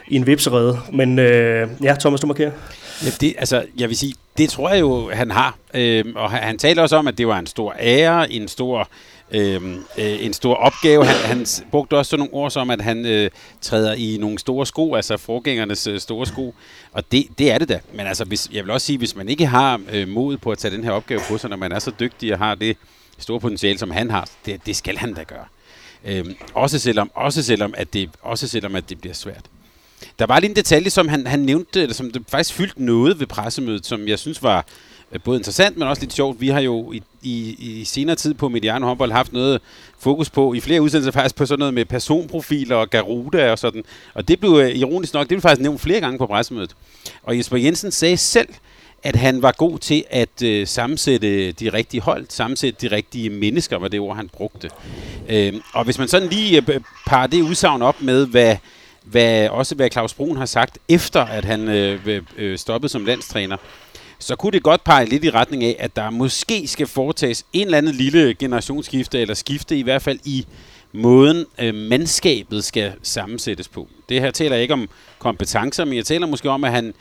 i 0.08 0.16
en 0.16 0.26
vipserede. 0.26 0.78
Men 0.92 1.18
øh, 1.18 1.68
ja, 1.82 1.94
Thomas, 2.00 2.20
du 2.20 2.26
markerer. 2.26 2.50
Ja, 3.04 3.10
det, 3.20 3.34
altså, 3.38 3.64
jeg 3.78 3.88
vil 3.88 3.96
sige, 3.96 4.14
det 4.38 4.50
tror 4.50 4.70
jeg 4.70 4.80
jo, 4.80 5.10
han 5.12 5.30
har. 5.30 5.56
Øh, 5.74 6.04
og 6.14 6.30
han, 6.30 6.42
han 6.42 6.58
taler 6.58 6.82
også 6.82 6.96
om, 6.96 7.08
at 7.08 7.18
det 7.18 7.26
var 7.26 7.38
en 7.38 7.46
stor 7.46 7.74
ære, 7.80 8.32
en 8.32 8.48
stor 8.48 8.88
Øhm, 9.32 9.84
øh, 9.98 10.24
en 10.24 10.32
stor 10.32 10.54
opgave. 10.54 11.04
Han, 11.04 11.36
han 11.36 11.46
brugte 11.70 11.96
også 11.96 12.10
sådan 12.10 12.18
nogle 12.18 12.34
ord 12.34 12.50
som, 12.50 12.70
at 12.70 12.80
han 12.80 13.06
øh, 13.06 13.30
træder 13.60 13.94
i 13.94 14.16
nogle 14.20 14.38
store 14.38 14.66
sko, 14.66 14.94
altså 14.94 15.16
forgængernes 15.16 15.86
øh, 15.86 16.00
store 16.00 16.26
sko. 16.26 16.54
Og 16.92 17.12
det, 17.12 17.26
det 17.38 17.50
er 17.50 17.58
det 17.58 17.68
da. 17.68 17.80
Men 17.94 18.06
altså, 18.06 18.24
hvis, 18.24 18.48
jeg 18.52 18.64
vil 18.64 18.70
også 18.70 18.86
sige, 18.86 18.98
hvis 18.98 19.16
man 19.16 19.28
ikke 19.28 19.46
har 19.46 19.80
øh, 19.92 20.08
mod 20.08 20.36
på 20.36 20.50
at 20.50 20.58
tage 20.58 20.76
den 20.76 20.84
her 20.84 20.90
opgave 20.90 21.20
på 21.28 21.38
sig, 21.38 21.50
når 21.50 21.56
man 21.56 21.72
er 21.72 21.78
så 21.78 21.92
dygtig 22.00 22.32
og 22.32 22.38
har 22.38 22.54
det 22.54 22.76
store 23.18 23.40
potentiale, 23.40 23.78
som 23.78 23.90
han 23.90 24.10
har, 24.10 24.28
det, 24.46 24.66
det 24.66 24.76
skal 24.76 24.96
han 24.96 25.14
da 25.14 25.22
gøre. 25.22 25.44
Øh, 26.04 26.24
også 26.54 26.78
selvom, 26.78 27.10
også 27.14 27.42
selvom, 27.42 27.74
at 27.76 27.92
det, 27.92 28.10
også 28.22 28.48
selvom 28.48 28.76
at 28.76 28.90
det 28.90 29.00
bliver 29.00 29.14
svært. 29.14 29.44
Der 30.18 30.26
var 30.26 30.40
lige 30.40 30.50
en 30.50 30.56
detalje, 30.56 30.90
som 30.90 31.08
han, 31.08 31.26
han 31.26 31.40
nævnte, 31.40 31.82
eller 31.82 31.94
som 31.94 32.10
det 32.10 32.22
faktisk 32.28 32.54
fyldte 32.54 32.84
noget 32.84 33.20
ved 33.20 33.26
pressemødet, 33.26 33.86
som 33.86 34.08
jeg 34.08 34.18
synes 34.18 34.42
var 34.42 34.66
Øh, 35.12 35.20
både 35.20 35.38
interessant, 35.38 35.76
men 35.76 35.88
også 35.88 36.02
lidt 36.02 36.12
sjovt. 36.12 36.40
Vi 36.40 36.48
har 36.48 36.60
jo 36.60 36.92
i, 36.92 37.02
i, 37.22 37.56
i 37.58 37.84
senere 37.84 38.16
tid 38.16 38.34
på 38.34 38.48
Mediano 38.48 38.86
håndbold 38.86 39.12
haft 39.12 39.32
noget 39.32 39.60
fokus 39.98 40.30
på, 40.30 40.54
i 40.54 40.60
flere 40.60 40.82
udsendelser 40.82 41.12
faktisk 41.12 41.36
på 41.36 41.46
sådan 41.46 41.58
noget 41.58 41.74
med 41.74 41.84
personprofiler 41.84 42.76
og 42.76 42.90
Garuda 42.90 43.50
og 43.50 43.58
sådan. 43.58 43.84
Og 44.14 44.28
det 44.28 44.40
blev 44.40 44.50
øh, 44.50 44.70
ironisk 44.70 45.14
nok, 45.14 45.22
det 45.22 45.28
blev 45.28 45.40
faktisk 45.40 45.62
nævnt 45.62 45.80
flere 45.80 46.00
gange 46.00 46.18
på 46.18 46.26
pressemødet. 46.26 46.76
Og 47.22 47.38
Jesper 47.38 47.56
Jensen 47.56 47.90
sagde 47.90 48.16
selv, 48.16 48.48
at 49.02 49.16
han 49.16 49.42
var 49.42 49.54
god 49.58 49.78
til 49.78 50.04
at 50.10 50.42
øh, 50.42 50.66
sammensætte 50.66 51.52
de 51.52 51.68
rigtige 51.68 52.00
hold, 52.00 52.26
sammensætte 52.28 52.88
de 52.88 52.96
rigtige 52.96 53.30
mennesker, 53.30 53.78
var 53.78 53.88
det 53.88 54.00
ord, 54.00 54.16
han 54.16 54.28
brugte. 54.28 54.70
Øh, 55.28 55.52
og 55.72 55.84
hvis 55.84 55.98
man 55.98 56.08
sådan 56.08 56.28
lige 56.28 56.64
øh, 56.68 56.80
parer 57.06 57.26
det 57.26 57.42
udsagn 57.42 57.82
op 57.82 58.02
med, 58.02 58.26
hvad 58.26 58.56
hvad, 59.02 59.48
også 59.48 59.74
hvad 59.74 59.90
Claus 59.90 60.14
Brun 60.14 60.36
har 60.36 60.46
sagt, 60.46 60.78
efter 60.88 61.20
at 61.20 61.44
han 61.44 61.68
øh, 61.68 62.00
øh, 62.06 62.22
øh 62.36 62.58
stoppede 62.58 62.92
som 62.92 63.04
landstræner, 63.04 63.56
så 64.20 64.36
kunne 64.36 64.52
det 64.52 64.62
godt 64.62 64.84
pege 64.84 65.06
lidt 65.06 65.24
i 65.24 65.30
retning 65.30 65.64
af, 65.64 65.76
at 65.78 65.96
der 65.96 66.10
måske 66.10 66.68
skal 66.68 66.86
foretages 66.86 67.44
en 67.52 67.64
eller 67.64 67.78
anden 67.78 67.94
lille 67.94 68.34
generationsskifte, 68.34 69.20
eller 69.20 69.34
skifte 69.34 69.78
i 69.78 69.82
hvert 69.82 70.02
fald 70.02 70.18
i 70.24 70.46
måden, 70.92 71.46
øh, 71.58 71.74
mandskabet 71.74 72.64
skal 72.64 72.92
sammensættes 73.02 73.68
på. 73.68 73.88
Det 74.08 74.20
her 74.20 74.30
taler 74.30 74.56
jeg 74.56 74.62
ikke 74.62 74.74
om 74.74 74.88
kompetencer, 75.18 75.84
men 75.84 75.96
jeg 75.96 76.04
taler 76.04 76.26
måske 76.26 76.50
om, 76.50 76.64
at 76.64 76.72
han 76.72 76.94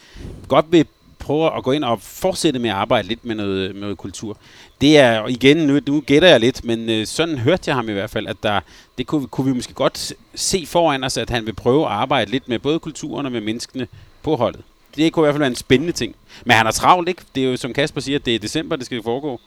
godt 0.47 0.65
vil 0.69 0.85
prøve 1.19 1.57
at 1.57 1.63
gå 1.63 1.71
ind 1.71 1.83
og 1.83 2.01
fortsætte 2.01 2.59
med 2.59 2.69
at 2.69 2.75
arbejde 2.75 3.07
lidt 3.07 3.25
med 3.25 3.35
noget, 3.35 3.73
med 3.73 3.81
noget 3.81 3.97
kultur. 3.97 4.37
Det 4.81 4.97
er, 4.97 5.27
igen, 5.27 5.57
nu, 5.57 5.79
nu 5.87 6.01
gætter 6.01 6.27
jeg 6.27 6.39
lidt, 6.39 6.65
men 6.65 6.89
øh, 6.89 7.07
sådan 7.07 7.37
hørte 7.37 7.63
jeg 7.67 7.75
ham 7.75 7.89
i 7.89 7.93
hvert 7.93 8.09
fald, 8.09 8.27
at 8.27 8.37
der, 8.43 8.59
det 8.97 9.07
kunne, 9.07 9.27
kunne 9.27 9.47
vi 9.47 9.53
måske 9.53 9.73
godt 9.73 10.13
se 10.35 10.65
foran 10.65 11.03
os, 11.03 11.17
at 11.17 11.29
han 11.29 11.45
vil 11.45 11.53
prøve 11.53 11.85
at 11.85 11.91
arbejde 11.91 12.31
lidt 12.31 12.49
med 12.49 12.59
både 12.59 12.79
kulturen 12.79 13.25
og 13.25 13.31
med 13.31 13.41
menneskene 13.41 13.87
på 14.23 14.35
holdet. 14.35 14.61
Det 14.95 15.13
kunne 15.13 15.23
i 15.23 15.25
hvert 15.25 15.33
fald 15.33 15.41
være 15.41 15.49
en 15.49 15.55
spændende 15.55 15.93
ting. 15.93 16.15
Men 16.45 16.51
han 16.51 16.67
er 16.67 16.71
travlt, 16.71 17.09
ikke? 17.09 17.21
Det 17.35 17.43
er 17.43 17.51
jo, 17.51 17.57
som 17.57 17.73
Kasper 17.73 18.01
siger, 18.01 18.19
det 18.19 18.35
er 18.35 18.39
december, 18.39 18.75
det 18.75 18.85
skal 18.85 19.03
foregå. 19.03 19.39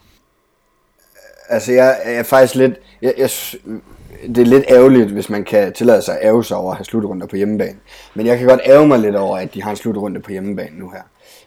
Altså, 1.48 1.72
jeg 1.72 2.00
er 2.04 2.22
faktisk 2.22 2.54
lidt... 2.54 2.74
Jeg, 3.02 3.14
jeg, 3.18 3.30
det 4.28 4.38
er 4.38 4.46
lidt 4.46 4.64
ærgerligt, 4.68 5.10
hvis 5.10 5.28
man 5.28 5.44
kan 5.44 5.72
tillade 5.72 6.02
sig 6.02 6.20
at 6.20 6.26
ærge 6.26 6.44
sig 6.44 6.56
over 6.56 6.70
at 6.70 6.76
have 6.76 6.84
slutrunder 6.84 7.26
på 7.26 7.36
hjemmebane. 7.36 7.78
Men 8.14 8.26
jeg 8.26 8.38
kan 8.38 8.48
godt 8.48 8.60
ærge 8.64 8.88
mig 8.88 8.98
lidt 8.98 9.16
over, 9.16 9.38
at 9.38 9.54
de 9.54 9.62
har 9.62 9.70
en 9.70 9.76
slutrunde 9.76 10.20
på 10.20 10.32
hjemmebane 10.32 10.78
nu 10.78 10.90
her. 10.90 11.02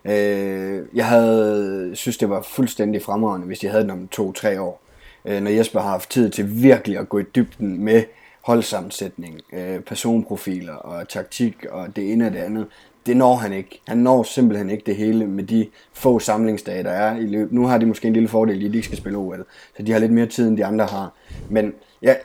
Øh, 0.06 0.86
jeg 0.94 1.06
havde 1.06 1.92
synes, 1.94 2.18
det 2.18 2.30
var 2.30 2.42
fuldstændig 2.42 3.02
fremragende, 3.02 3.48
hvis 3.48 3.60
de 3.60 3.68
havde 3.68 3.84
den 3.84 3.92
om 3.92 4.08
to-tre 4.08 4.62
år. 4.62 4.82
Øh, 5.26 5.42
når 5.42 5.52
Jesper 5.52 5.80
har 5.80 5.90
haft 5.90 6.10
tid 6.10 6.30
til 6.30 6.64
virkelig 6.64 6.98
at 6.98 7.10
gå 7.10 7.20
i 7.20 7.24
dybden 7.36 7.84
med 7.84 8.04
holdsammensætning, 8.42 9.42
øh, 9.54 9.80
personprofiler 9.80 10.74
og 10.74 11.10
taktik 11.10 11.56
og 11.72 11.96
det 11.96 12.12
ene 12.12 12.28
og 12.28 12.34
det 12.34 12.40
andet. 12.40 12.68
Det 13.06 13.18
når 13.18 13.36
han 13.36 13.54
ikke. 13.54 13.82
Han 13.88 13.98
når 13.98 14.24
simpelthen 14.24 14.70
ikke 14.70 14.84
det 14.86 14.96
hele 14.96 15.28
med 15.28 15.44
de 15.44 15.68
få 15.94 16.20
samlingsdage, 16.20 16.84
der 16.84 16.92
er 16.92 17.18
i 17.18 17.26
løbet. 17.26 17.54
Nu 17.54 17.68
har 17.68 17.78
de 17.78 17.86
måske 17.86 18.08
en 18.08 18.14
lille 18.14 18.30
fordel 18.30 18.62
i, 18.62 18.66
at 18.66 18.72
de 18.72 18.78
ikke 18.78 18.86
skal 18.86 18.98
spille 18.98 19.18
OL, 19.18 19.46
så 19.78 19.84
de 19.84 19.92
har 19.92 20.00
lidt 20.00 20.12
mere 20.12 20.26
tid, 20.26 20.48
end 20.48 20.58
de 20.58 20.66
andre 20.66 20.86
har. 20.86 21.14
Men 21.50 21.74
ja, 22.02 22.16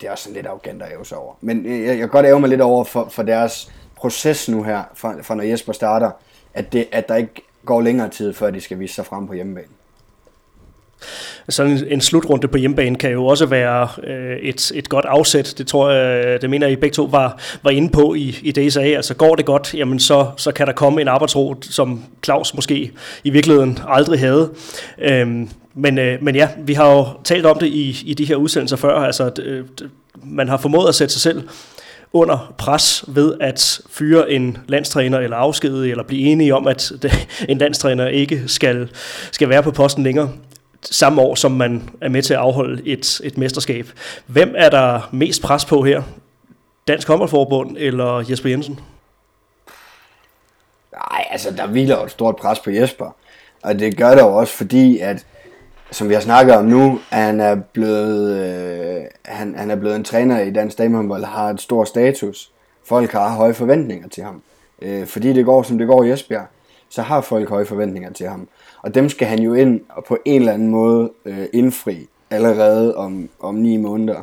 det 0.00 0.06
er 0.06 0.10
også 0.10 0.24
sådan 0.24 0.34
lidt 0.34 0.46
arrogant 0.46 0.82
at 0.82 0.92
æve 0.92 1.06
sig 1.06 1.18
over. 1.18 1.34
Men 1.40 1.66
øh, 1.66 1.80
jeg, 1.80 1.88
jeg 1.88 1.98
kan 1.98 2.08
godt 2.08 2.26
æve 2.26 2.40
mig 2.40 2.48
lidt 2.48 2.60
over 2.60 2.84
for, 2.84 3.08
for 3.08 3.22
deres 3.22 3.72
proces 3.96 4.48
nu 4.48 4.62
her, 4.62 4.82
fra, 4.94 5.22
fra 5.22 5.34
når 5.34 5.44
Jesper 5.44 5.72
starter, 5.72 6.10
at, 6.54 6.72
det, 6.72 6.88
at 6.92 7.08
der 7.08 7.14
ikke 7.14 7.42
går 7.64 7.80
længere 7.80 8.08
tid, 8.08 8.32
før 8.32 8.50
de 8.50 8.60
skal 8.60 8.78
vise 8.78 8.94
sig 8.94 9.06
frem 9.06 9.26
på 9.26 9.32
hjemmebane. 9.32 9.68
Sådan 11.48 11.72
en, 11.72 11.84
en 11.88 12.00
slutrunde 12.00 12.48
på 12.48 12.58
hjemmebane 12.58 12.96
kan 12.96 13.10
jo 13.10 13.26
også 13.26 13.46
være 13.46 13.88
øh, 14.04 14.36
et, 14.36 14.72
et 14.74 14.88
godt 14.88 15.04
afsæt. 15.04 15.54
Det 15.58 15.66
tror 15.66 15.90
jeg, 15.90 16.24
øh, 16.24 16.40
det 16.40 16.50
mener 16.50 16.66
I 16.66 16.76
begge 16.76 16.94
to 16.94 17.08
var, 17.10 17.40
var 17.62 17.70
inde 17.70 17.90
på 17.90 18.14
i, 18.14 18.38
i 18.42 18.52
DSA. 18.52 18.80
Altså 18.80 19.14
går 19.14 19.34
det 19.34 19.44
godt, 19.44 19.74
jamen 19.74 20.00
så, 20.00 20.26
så 20.36 20.52
kan 20.52 20.66
der 20.66 20.72
komme 20.72 21.00
en 21.00 21.08
arbejdsro, 21.08 21.54
som 21.62 22.04
Claus 22.24 22.54
måske 22.54 22.92
i 23.24 23.30
virkeligheden 23.30 23.78
aldrig 23.88 24.20
havde. 24.20 24.50
Øhm, 24.98 25.48
men, 25.74 25.98
øh, 25.98 26.22
men 26.22 26.34
ja, 26.34 26.48
vi 26.58 26.72
har 26.72 26.92
jo 26.92 27.06
talt 27.24 27.46
om 27.46 27.58
det 27.58 27.66
i, 27.66 28.02
i 28.06 28.14
de 28.14 28.24
her 28.24 28.36
udsendelser 28.36 28.76
før. 28.76 28.98
Altså, 28.98 29.30
øh, 29.42 29.64
man 30.24 30.48
har 30.48 30.56
formået 30.56 30.88
at 30.88 30.94
sætte 30.94 31.12
sig 31.12 31.22
selv 31.22 31.42
under 32.12 32.54
pres 32.58 33.04
ved 33.08 33.34
at 33.40 33.80
fyre 33.90 34.30
en 34.30 34.58
landstræner 34.68 35.18
eller 35.18 35.36
afskedige, 35.36 35.90
eller 35.90 36.04
blive 36.04 36.22
enige 36.22 36.54
om, 36.54 36.66
at 36.66 36.92
en 37.48 37.58
landstræner 37.58 38.06
ikke 38.06 38.42
skal, 38.46 38.88
skal 39.32 39.48
være 39.48 39.62
på 39.62 39.70
posten 39.70 40.04
længere 40.04 40.30
samme 40.82 41.22
år, 41.22 41.34
som 41.34 41.52
man 41.52 41.90
er 42.00 42.08
med 42.08 42.22
til 42.22 42.34
at 42.34 42.40
afholde 42.40 42.82
et, 42.86 43.20
et 43.24 43.38
mesterskab. 43.38 43.86
Hvem 44.26 44.54
er 44.56 44.70
der 44.70 45.08
mest 45.12 45.42
pres 45.42 45.64
på 45.64 45.82
her? 45.82 46.02
Dansk 46.88 47.08
Håndboldforbund 47.08 47.76
eller 47.78 48.24
Jesper 48.30 48.48
Jensen? 48.50 48.80
Nej, 50.92 51.26
altså 51.30 51.50
der 51.50 51.66
hviler 51.66 51.98
jo 51.98 52.04
et 52.04 52.10
stort 52.10 52.36
pres 52.36 52.58
på 52.58 52.70
Jesper. 52.70 53.16
Og 53.62 53.78
det 53.78 53.96
gør 53.96 54.14
der 54.14 54.24
jo 54.24 54.36
også 54.36 54.52
fordi, 54.52 54.98
at 54.98 55.26
som 55.90 56.08
vi 56.08 56.14
har 56.14 56.20
snakket 56.20 56.56
om 56.56 56.64
nu, 56.64 57.00
han 57.10 57.40
er 57.40 57.54
blevet, 57.54 58.36
øh, 58.36 59.04
han, 59.24 59.54
han 59.54 59.70
er 59.70 59.76
blevet 59.76 59.96
en 59.96 60.04
træner 60.04 60.40
i 60.40 60.50
dansk 60.50 60.78
damehåndbold, 60.78 61.24
har 61.24 61.50
et 61.50 61.60
stort 61.60 61.88
status. 61.88 62.50
Folk 62.84 63.12
har 63.12 63.28
høje 63.28 63.54
forventninger 63.54 64.08
til 64.08 64.24
ham. 64.24 64.42
Øh, 64.82 65.06
fordi 65.06 65.32
det 65.32 65.44
går, 65.44 65.62
som 65.62 65.78
det 65.78 65.86
går 65.86 66.04
i 66.04 66.12
Esbjerg, 66.12 66.46
så 66.88 67.02
har 67.02 67.20
folk 67.20 67.48
høje 67.48 67.66
forventninger 67.66 68.12
til 68.12 68.28
ham. 68.28 68.48
Og 68.82 68.94
dem 68.94 69.08
skal 69.08 69.28
han 69.28 69.38
jo 69.38 69.54
ind 69.54 69.80
og 69.88 70.04
på 70.04 70.18
en 70.24 70.40
eller 70.40 70.52
anden 70.52 70.68
måde 70.68 71.10
øh, 71.24 71.46
indfri 71.52 72.08
allerede 72.30 72.96
om, 72.96 73.28
om 73.40 73.54
ni 73.54 73.76
måneder. 73.76 74.22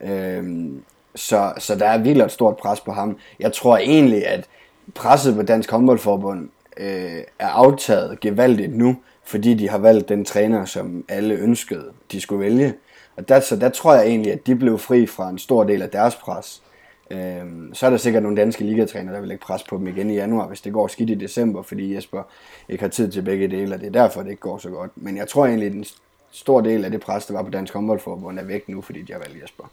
Øh, 0.00 0.70
så, 1.14 1.52
så 1.58 1.74
der 1.74 1.86
er 1.86 1.98
virkelig 1.98 2.24
et 2.24 2.32
stort 2.32 2.56
pres 2.56 2.80
på 2.80 2.92
ham. 2.92 3.16
Jeg 3.40 3.52
tror 3.52 3.76
egentlig, 3.76 4.26
at 4.26 4.46
presset 4.94 5.34
på 5.34 5.42
Dansk 5.42 5.70
Håndboldforbund 5.70 6.48
øh, 6.76 7.22
er 7.38 7.48
aftaget 7.48 8.20
gevaldigt 8.20 8.76
nu, 8.76 8.96
fordi 9.24 9.54
de 9.54 9.68
har 9.68 9.78
valgt 9.78 10.08
den 10.08 10.24
træner, 10.24 10.64
som 10.64 11.04
alle 11.08 11.34
ønskede, 11.34 11.84
de 12.12 12.20
skulle 12.20 12.44
vælge. 12.44 12.74
Og 13.16 13.28
der, 13.28 13.40
så 13.40 13.56
der 13.56 13.68
tror 13.68 13.94
jeg 13.94 14.06
egentlig, 14.06 14.32
at 14.32 14.46
de 14.46 14.56
blev 14.56 14.78
fri 14.78 15.06
fra 15.06 15.28
en 15.28 15.38
stor 15.38 15.64
del 15.64 15.82
af 15.82 15.90
deres 15.90 16.16
pres. 16.16 16.62
Øhm, 17.10 17.74
så 17.74 17.86
er 17.86 17.90
der 17.90 17.96
sikkert 17.96 18.22
nogle 18.22 18.40
danske 18.40 18.64
ligatræner, 18.64 19.12
der 19.12 19.20
vil 19.20 19.28
lægge 19.28 19.44
pres 19.44 19.62
på 19.62 19.76
dem 19.76 19.88
igen 19.88 20.10
i 20.10 20.14
januar, 20.14 20.48
hvis 20.48 20.60
det 20.60 20.72
går 20.72 20.88
skidt 20.88 21.10
i 21.10 21.14
december, 21.14 21.62
fordi 21.62 21.94
Jesper 21.94 22.22
ikke 22.68 22.82
har 22.82 22.88
tid 22.88 23.12
til 23.12 23.22
begge 23.22 23.48
dele, 23.48 23.74
og 23.74 23.80
det 23.80 23.86
er 23.86 24.02
derfor, 24.02 24.22
det 24.22 24.30
ikke 24.30 24.40
går 24.40 24.58
så 24.58 24.70
godt. 24.70 24.90
Men 24.94 25.16
jeg 25.16 25.28
tror 25.28 25.46
egentlig, 25.46 25.66
at 25.66 25.72
en 25.72 25.84
stor 26.30 26.60
del 26.60 26.84
af 26.84 26.90
det 26.90 27.00
pres, 27.00 27.26
der 27.26 27.34
var 27.34 27.42
på 27.42 27.50
Dansk 27.50 27.74
Håndboldforbund, 27.74 28.38
er 28.38 28.44
væk 28.44 28.68
nu, 28.68 28.80
fordi 28.80 29.02
de 29.02 29.12
har 29.12 29.20
valgt 29.20 29.42
Jesper. 29.42 29.64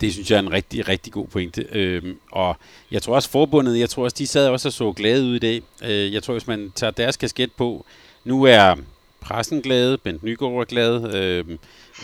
Det 0.00 0.12
synes 0.12 0.30
jeg 0.30 0.36
er 0.36 0.40
en 0.40 0.52
rigtig, 0.52 0.88
rigtig 0.88 1.12
god 1.12 1.26
pointe. 1.26 1.66
Øhm, 1.72 2.18
og 2.32 2.56
jeg 2.90 3.02
tror 3.02 3.14
også 3.14 3.30
forbundet, 3.30 3.78
jeg 3.78 3.90
tror 3.90 4.04
også, 4.04 4.16
de 4.18 4.26
sad 4.26 4.48
også 4.48 4.68
og 4.68 4.72
så 4.72 4.92
glade 4.92 5.24
ud 5.24 5.34
i 5.34 5.38
dag. 5.38 5.62
Øh, 5.84 6.14
jeg 6.14 6.22
tror, 6.22 6.34
hvis 6.34 6.46
man 6.46 6.72
tager 6.74 6.90
deres 6.90 7.16
kasket 7.16 7.52
på, 7.52 7.84
nu 8.24 8.44
er 8.44 8.76
pressen 9.20 9.62
glade, 9.62 9.98
Bent 9.98 10.22
Nygaard 10.22 10.52
er 10.52 10.64
glad, 10.64 11.14
øhm, 11.14 11.58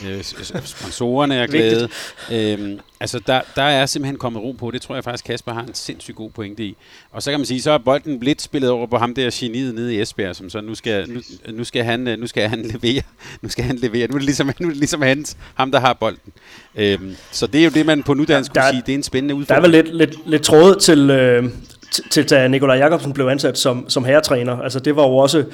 øh, 0.07 0.23
sponsorerne 0.65 1.35
er 1.35 1.47
glade. 1.47 1.89
Øhm, 2.33 2.79
altså, 3.01 3.21
der, 3.27 3.41
der 3.57 3.63
er 3.63 3.87
simpelthen 3.87 4.19
kommet 4.19 4.43
ro 4.43 4.53
på. 4.53 4.71
Det 4.71 4.83
tror 4.83 4.95
jeg 4.95 5.05
faktisk, 5.05 5.25
Kasper 5.25 5.53
har 5.53 5.63
en 5.63 5.75
sindssygt 5.75 6.17
god 6.17 6.31
pointe 6.31 6.65
i. 6.65 6.77
Og 7.11 7.23
så 7.23 7.31
kan 7.31 7.41
man 7.41 7.47
sige, 7.47 7.63
så 7.63 7.71
er 7.71 7.79
bolden 7.79 8.21
lidt 8.21 8.43
spillet 8.43 8.71
over 8.71 8.87
på 8.87 8.99
ham 8.99 9.15
der 9.15 9.31
geniet 9.33 9.75
nede 9.75 9.95
i 9.95 10.01
Esbjerg, 10.01 10.37
som 10.37 10.51
så 10.51 10.61
nu 10.61 10.75
skal, 10.75 11.11
nu, 11.11 11.21
nu 11.53 11.65
skal, 11.65 11.85
han, 11.85 12.01
nu 12.19 12.27
skal 12.27 12.49
han 12.49 12.63
levere. 12.83 13.03
Nu 13.43 13.49
skal 13.49 13.65
han 13.65 13.77
levere. 13.77 14.07
Nu 14.07 14.15
er 14.15 14.19
det 14.19 14.25
ligesom, 14.25 14.47
nu 14.47 14.67
er 14.67 14.71
det 14.71 14.79
ligesom 14.79 15.03
hans, 15.03 15.37
ham 15.55 15.71
der 15.71 15.81
har 15.81 15.93
bolden. 15.93 16.33
Øhm, 16.75 17.17
så 17.31 17.47
det 17.47 17.61
er 17.61 17.65
jo 17.65 17.71
det, 17.71 17.87
man 17.87 18.03
på 18.03 18.15
nuværende 18.15 18.47
skulle 18.47 18.65
sige, 18.71 18.83
det 18.87 18.93
er 18.93 18.97
en 18.97 19.03
spændende 19.03 19.35
udfordring. 19.35 19.73
Der 19.73 19.79
er 19.79 19.83
vel 19.83 19.85
lidt, 19.85 19.97
lidt, 19.97 20.31
lidt 20.31 20.43
tråd 20.43 20.81
til, 20.81 21.11
øh, 21.11 21.45
til, 21.91 22.05
til, 22.11 22.31
da 22.31 22.49
Nikolaj 22.49 22.77
Jakobsen 22.77 23.13
blev 23.13 23.27
ansat 23.27 23.59
som, 23.59 23.89
som 23.89 24.05
herretræner. 24.05 24.57
Altså, 24.57 24.81
det 24.81 24.97
var 24.97 25.03
jo 25.03 25.17
også... 25.17 25.45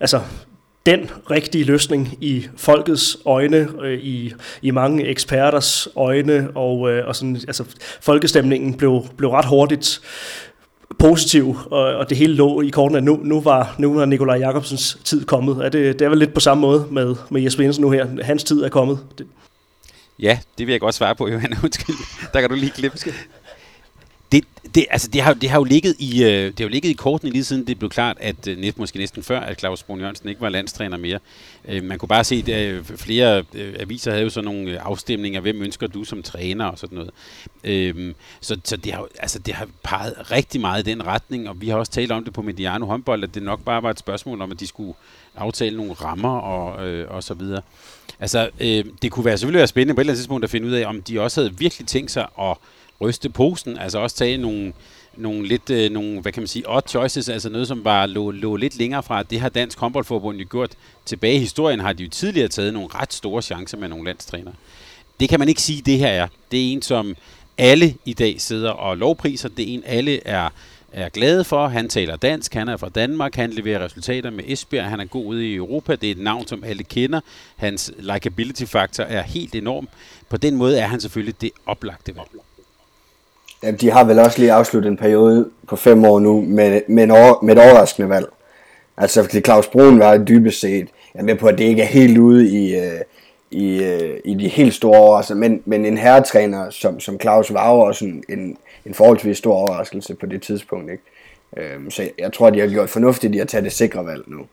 Altså, 0.00 0.20
den 0.86 1.10
rigtige 1.30 1.64
løsning 1.64 2.18
i 2.20 2.46
folkets 2.56 3.16
øjne, 3.24 3.68
øh, 3.82 3.98
i, 3.98 4.32
i 4.62 4.70
mange 4.70 5.06
eksperters 5.06 5.88
øjne, 5.96 6.48
og, 6.54 6.90
øh, 6.90 7.08
og 7.08 7.16
sådan, 7.16 7.36
altså, 7.36 7.64
folkestemningen 8.00 8.74
blev, 8.74 9.04
blev 9.16 9.30
ret 9.30 9.44
hurtigt 9.44 10.00
positiv, 10.98 11.56
og, 11.70 11.82
og 11.82 12.08
det 12.08 12.16
hele 12.16 12.34
lå 12.34 12.60
i 12.60 12.68
kortene, 12.68 13.00
nu, 13.00 13.20
nu 13.22 13.40
var, 13.40 13.74
nu 13.78 13.94
var 13.94 14.04
Nikolaj 14.04 14.36
Jakobsens 14.36 14.98
tid 15.04 15.24
kommet. 15.24 15.64
Er 15.64 15.68
det, 15.68 15.98
det 15.98 16.04
er 16.04 16.08
vel 16.08 16.18
lidt 16.18 16.34
på 16.34 16.40
samme 16.40 16.60
måde 16.60 16.86
med, 16.90 17.14
med 17.30 17.42
Jesper 17.42 17.62
Jensen 17.62 17.82
nu 17.82 17.90
her. 17.90 18.06
Hans 18.22 18.44
tid 18.44 18.62
er 18.62 18.68
kommet. 18.68 18.98
Det. 19.18 19.26
Ja, 20.18 20.38
det 20.58 20.66
vil 20.66 20.72
jeg 20.72 20.80
godt 20.80 20.94
svare 20.94 21.14
på, 21.14 21.28
Johan. 21.28 21.56
Undskyld. 21.64 21.96
Der 22.32 22.40
kan 22.40 22.50
du 22.50 22.56
lige 22.56 22.70
klippe. 22.70 22.98
Det, 24.32 24.44
det, 24.74 24.86
altså, 24.90 25.08
det, 25.08 25.20
har, 25.20 25.34
det 25.34 25.50
har 25.50 25.58
jo 25.58 25.64
ligget 25.64 25.96
i, 25.98 26.24
øh, 26.24 26.28
det 26.30 26.58
har 26.58 26.64
jo 26.64 26.68
ligget 26.68 26.90
i 26.90 26.92
kortene 26.92 27.32
lige 27.32 27.44
siden 27.44 27.66
det 27.66 27.78
blev 27.78 27.90
klart, 27.90 28.16
at 28.20 28.48
øh, 28.48 28.72
måske 28.76 28.98
næsten 28.98 29.22
før, 29.22 29.40
at 29.40 29.58
Claus 29.58 29.82
Brun 29.82 30.00
Jørgensen 30.00 30.28
ikke 30.28 30.40
var 30.40 30.48
landstræner 30.48 30.96
mere. 30.96 31.18
Øh, 31.68 31.84
man 31.84 31.98
kunne 31.98 32.08
bare 32.08 32.24
se, 32.24 32.44
at 32.48 32.48
øh, 32.48 32.84
flere 32.84 33.44
øh, 33.54 33.74
aviser 33.78 34.10
havde 34.10 34.24
jo 34.24 34.30
sådan 34.30 34.44
nogle 34.44 34.70
øh, 34.70 34.78
afstemninger, 34.86 35.40
hvem 35.40 35.62
ønsker 35.62 35.86
du 35.86 36.04
som 36.04 36.22
træner 36.22 36.64
og 36.64 36.78
sådan 36.78 36.98
noget. 36.98 37.10
Øh, 37.64 38.14
så 38.40 38.56
så 38.64 38.76
det, 38.76 38.92
har, 38.92 39.08
altså, 39.18 39.38
det 39.38 39.54
har 39.54 39.68
peget 39.84 40.30
rigtig 40.30 40.60
meget 40.60 40.88
i 40.88 40.90
den 40.90 41.06
retning, 41.06 41.48
og 41.48 41.60
vi 41.60 41.68
har 41.68 41.76
også 41.76 41.92
talt 41.92 42.12
om 42.12 42.24
det 42.24 42.32
på 42.32 42.42
Mediano 42.42 42.86
håndbold, 42.86 43.24
at 43.24 43.34
det 43.34 43.42
nok 43.42 43.64
bare 43.64 43.82
var 43.82 43.90
et 43.90 43.98
spørgsmål 43.98 44.42
om, 44.42 44.50
at 44.50 44.60
de 44.60 44.66
skulle 44.66 44.94
aftale 45.36 45.76
nogle 45.76 45.92
rammer 45.92 46.38
og, 46.38 46.88
øh, 46.88 47.10
og 47.10 47.24
så 47.24 47.34
videre. 47.34 47.62
Altså, 48.20 48.50
øh, 48.60 48.84
det 49.02 49.10
kunne 49.10 49.24
være, 49.24 49.38
selvfølgelig 49.38 49.58
være 49.58 49.66
spændende 49.66 49.94
på 49.94 50.00
et 50.00 50.02
eller 50.02 50.12
andet 50.12 50.18
tidspunkt 50.18 50.44
at 50.44 50.50
finde 50.50 50.66
ud 50.66 50.72
af, 50.72 50.86
om 50.86 51.02
de 51.02 51.20
også 51.20 51.40
havde 51.40 51.58
virkelig 51.58 51.86
tænkt 51.86 52.10
sig 52.10 52.26
at 52.40 52.56
ryste 53.00 53.30
posen, 53.30 53.78
altså 53.78 53.98
også 53.98 54.16
tage 54.16 54.36
nogle, 54.36 54.72
nogle 55.16 55.48
lidt, 55.48 55.70
øh, 55.70 55.90
nogle, 55.90 56.20
hvad 56.20 56.32
kan 56.32 56.42
man 56.42 56.48
sige, 56.48 56.64
odd 56.68 56.88
choices, 56.88 57.28
altså 57.28 57.48
noget, 57.48 57.68
som 57.68 57.84
var 57.84 58.06
lå, 58.06 58.30
lå 58.30 58.56
lidt 58.56 58.76
længere 58.76 59.02
fra. 59.02 59.22
Det 59.22 59.40
har 59.40 59.48
Dansk 59.48 59.78
Håndboldforbund 59.78 60.38
jo 60.38 60.46
gjort. 60.50 60.70
Tilbage 61.06 61.34
i 61.34 61.38
historien 61.38 61.80
har 61.80 61.92
de 61.92 62.02
jo 62.02 62.10
tidligere 62.10 62.48
taget 62.48 62.72
nogle 62.72 62.88
ret 62.94 63.12
store 63.12 63.42
chancer 63.42 63.78
med 63.78 63.88
nogle 63.88 64.04
landstræner. 64.04 64.52
Det 65.20 65.28
kan 65.28 65.38
man 65.38 65.48
ikke 65.48 65.62
sige, 65.62 65.82
det 65.82 65.98
her 65.98 66.08
er. 66.08 66.28
Det 66.50 66.68
er 66.68 66.72
en, 66.72 66.82
som 66.82 67.16
alle 67.58 67.94
i 68.04 68.12
dag 68.12 68.40
sidder 68.40 68.70
og 68.70 68.96
lovpriser. 68.96 69.48
Det 69.48 69.70
er 69.70 69.74
en, 69.74 69.82
alle 69.86 70.26
er, 70.26 70.48
er 70.92 71.08
glade 71.08 71.44
for. 71.44 71.68
Han 71.68 71.88
taler 71.88 72.16
dansk, 72.16 72.54
han 72.54 72.68
er 72.68 72.76
fra 72.76 72.88
Danmark, 72.88 73.34
han 73.34 73.50
leverer 73.50 73.84
resultater 73.84 74.30
med 74.30 74.44
Esbjerg, 74.46 74.86
han 74.86 75.00
er 75.00 75.04
god 75.04 75.26
ude 75.26 75.50
i 75.50 75.54
Europa. 75.54 75.96
Det 75.96 76.06
er 76.06 76.10
et 76.10 76.18
navn, 76.18 76.46
som 76.46 76.64
alle 76.64 76.84
kender. 76.84 77.20
Hans 77.56 77.92
likability-faktor 77.98 79.04
er 79.04 79.22
helt 79.22 79.54
enorm. 79.54 79.88
På 80.28 80.36
den 80.36 80.56
måde 80.56 80.78
er 80.78 80.86
han 80.86 81.00
selvfølgelig 81.00 81.40
det 81.40 81.50
oplagte 81.66 82.16
valg. 82.16 82.30
Jamen, 83.62 83.80
de 83.80 83.90
har 83.90 84.04
vel 84.04 84.18
også 84.18 84.38
lige 84.38 84.52
afsluttet 84.52 84.90
en 84.90 84.96
periode 84.96 85.50
på 85.68 85.76
fem 85.76 86.04
år 86.04 86.18
nu 86.18 86.40
med, 86.40 86.82
med, 86.88 87.04
en 87.04 87.10
over, 87.10 87.42
med 87.42 87.56
et 87.56 87.62
overraskende 87.62 88.08
valg. 88.08 88.26
Altså, 88.96 89.22
fordi 89.22 89.40
Claus 89.40 89.66
Brun 89.66 89.98
var 89.98 90.18
dybest 90.18 90.60
set, 90.60 90.88
jeg 91.14 91.20
er 91.20 91.24
med 91.24 91.36
på, 91.36 91.46
at 91.46 91.58
det 91.58 91.64
ikke 91.64 91.82
er 91.82 91.86
helt 91.86 92.18
ude 92.18 92.48
i, 92.48 92.76
øh, 92.76 93.00
i, 93.50 93.82
øh, 93.82 94.20
i 94.24 94.34
de 94.34 94.48
helt 94.48 94.74
store 94.74 94.98
overraskelser, 94.98 95.40
men, 95.40 95.62
men 95.64 95.86
en 95.86 95.98
herretræner 95.98 96.70
som, 96.70 97.00
som 97.00 97.20
Claus 97.20 97.52
var 97.52 97.74
jo 97.74 97.80
også 97.80 98.04
en, 98.04 98.24
en, 98.28 98.56
en 98.86 98.94
forholdsvis 98.94 99.38
stor 99.38 99.54
overraskelse 99.54 100.14
på 100.14 100.26
det 100.26 100.42
tidspunkt. 100.42 100.90
Ikke? 100.90 101.02
Uh, 101.52 101.90
så 101.90 102.02
jeg, 102.02 102.10
jeg 102.18 102.32
tror, 102.32 102.50
de 102.50 102.60
har 102.60 102.68
gjort 102.68 102.90
fornuftigt 102.90 103.34
i 103.34 103.38
at 103.38 103.48
tage 103.48 103.64
det 103.64 103.72
sikre 103.72 104.06
valg 104.06 104.22
nu. 104.26 104.46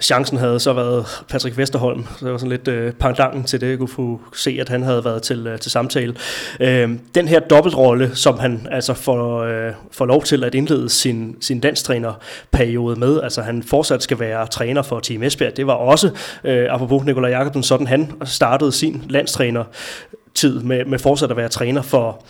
Chancen 0.00 0.38
havde 0.38 0.60
så 0.60 0.72
været 0.72 1.24
Patrick 1.28 1.56
Vesterholm, 1.56 2.06
så 2.18 2.24
det 2.24 2.32
var 2.32 2.38
sådan 2.38 2.50
lidt 2.50 2.68
øh, 2.68 2.92
pangdangen 2.92 3.44
til 3.44 3.60
det, 3.60 3.70
jeg 3.70 3.78
kunne 3.78 3.88
få 3.88 4.20
se, 4.34 4.58
at 4.60 4.68
han 4.68 4.82
havde 4.82 5.04
været 5.04 5.22
til, 5.22 5.46
øh, 5.46 5.58
til 5.58 5.70
samtale. 5.70 6.14
Øh, 6.60 6.90
den 7.14 7.28
her 7.28 7.40
dobbeltrolle, 7.40 8.10
som 8.16 8.38
han 8.38 8.68
altså 8.70 8.94
får, 8.94 9.42
øh, 9.42 9.72
får 9.92 10.06
lov 10.06 10.22
til 10.22 10.44
at 10.44 10.54
indlede 10.54 10.88
sin, 10.88 11.36
sin 11.40 11.60
landstrænerperiode 11.60 13.00
med, 13.00 13.20
altså 13.20 13.42
han 13.42 13.62
fortsat 13.62 14.02
skal 14.02 14.20
være 14.20 14.46
træner 14.46 14.82
for 14.82 15.00
Team 15.00 15.22
Esbjerg, 15.22 15.56
det 15.56 15.66
var 15.66 15.74
også, 15.74 16.10
øh, 16.44 16.66
apropos 16.70 17.04
Nikolaj 17.04 17.30
Jakobsen, 17.30 17.62
sådan 17.62 17.86
han 17.86 18.12
startede 18.24 18.72
sin 18.72 19.04
landstræner 19.08 19.64
tid 20.34 20.60
med, 20.60 20.84
med 20.84 20.98
fortsat 20.98 21.30
at 21.30 21.36
være 21.36 21.48
træner 21.48 21.82
for, 21.82 22.24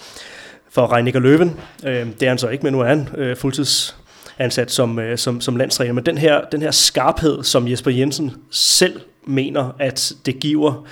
for 0.71 0.93
Reiniger 0.93 1.21
Løven. 1.21 1.57
Øh, 1.85 2.07
det 2.21 2.23
er 2.23 2.29
han 2.29 2.39
så 2.39 2.49
ikke, 2.49 2.65
men 2.65 2.73
nu 2.73 2.81
er 2.81 2.87
han 2.87 3.09
øh, 3.17 3.37
fuldtids 3.37 3.97
ansat 4.39 4.71
som, 4.71 4.99
øh, 4.99 5.19
som, 5.19 5.41
som 5.41 5.57
landstræner. 5.57 5.93
Men 5.93 6.07
den 6.07 6.19
her, 6.19 6.41
den 6.53 6.63
her 6.63 6.71
skarphed, 6.71 7.43
som 7.43 7.69
Jesper 7.69 7.91
Jensen 7.91 8.33
selv 8.51 9.01
mener, 9.27 9.77
at 9.79 10.13
det 10.27 10.41
giver 10.41 10.87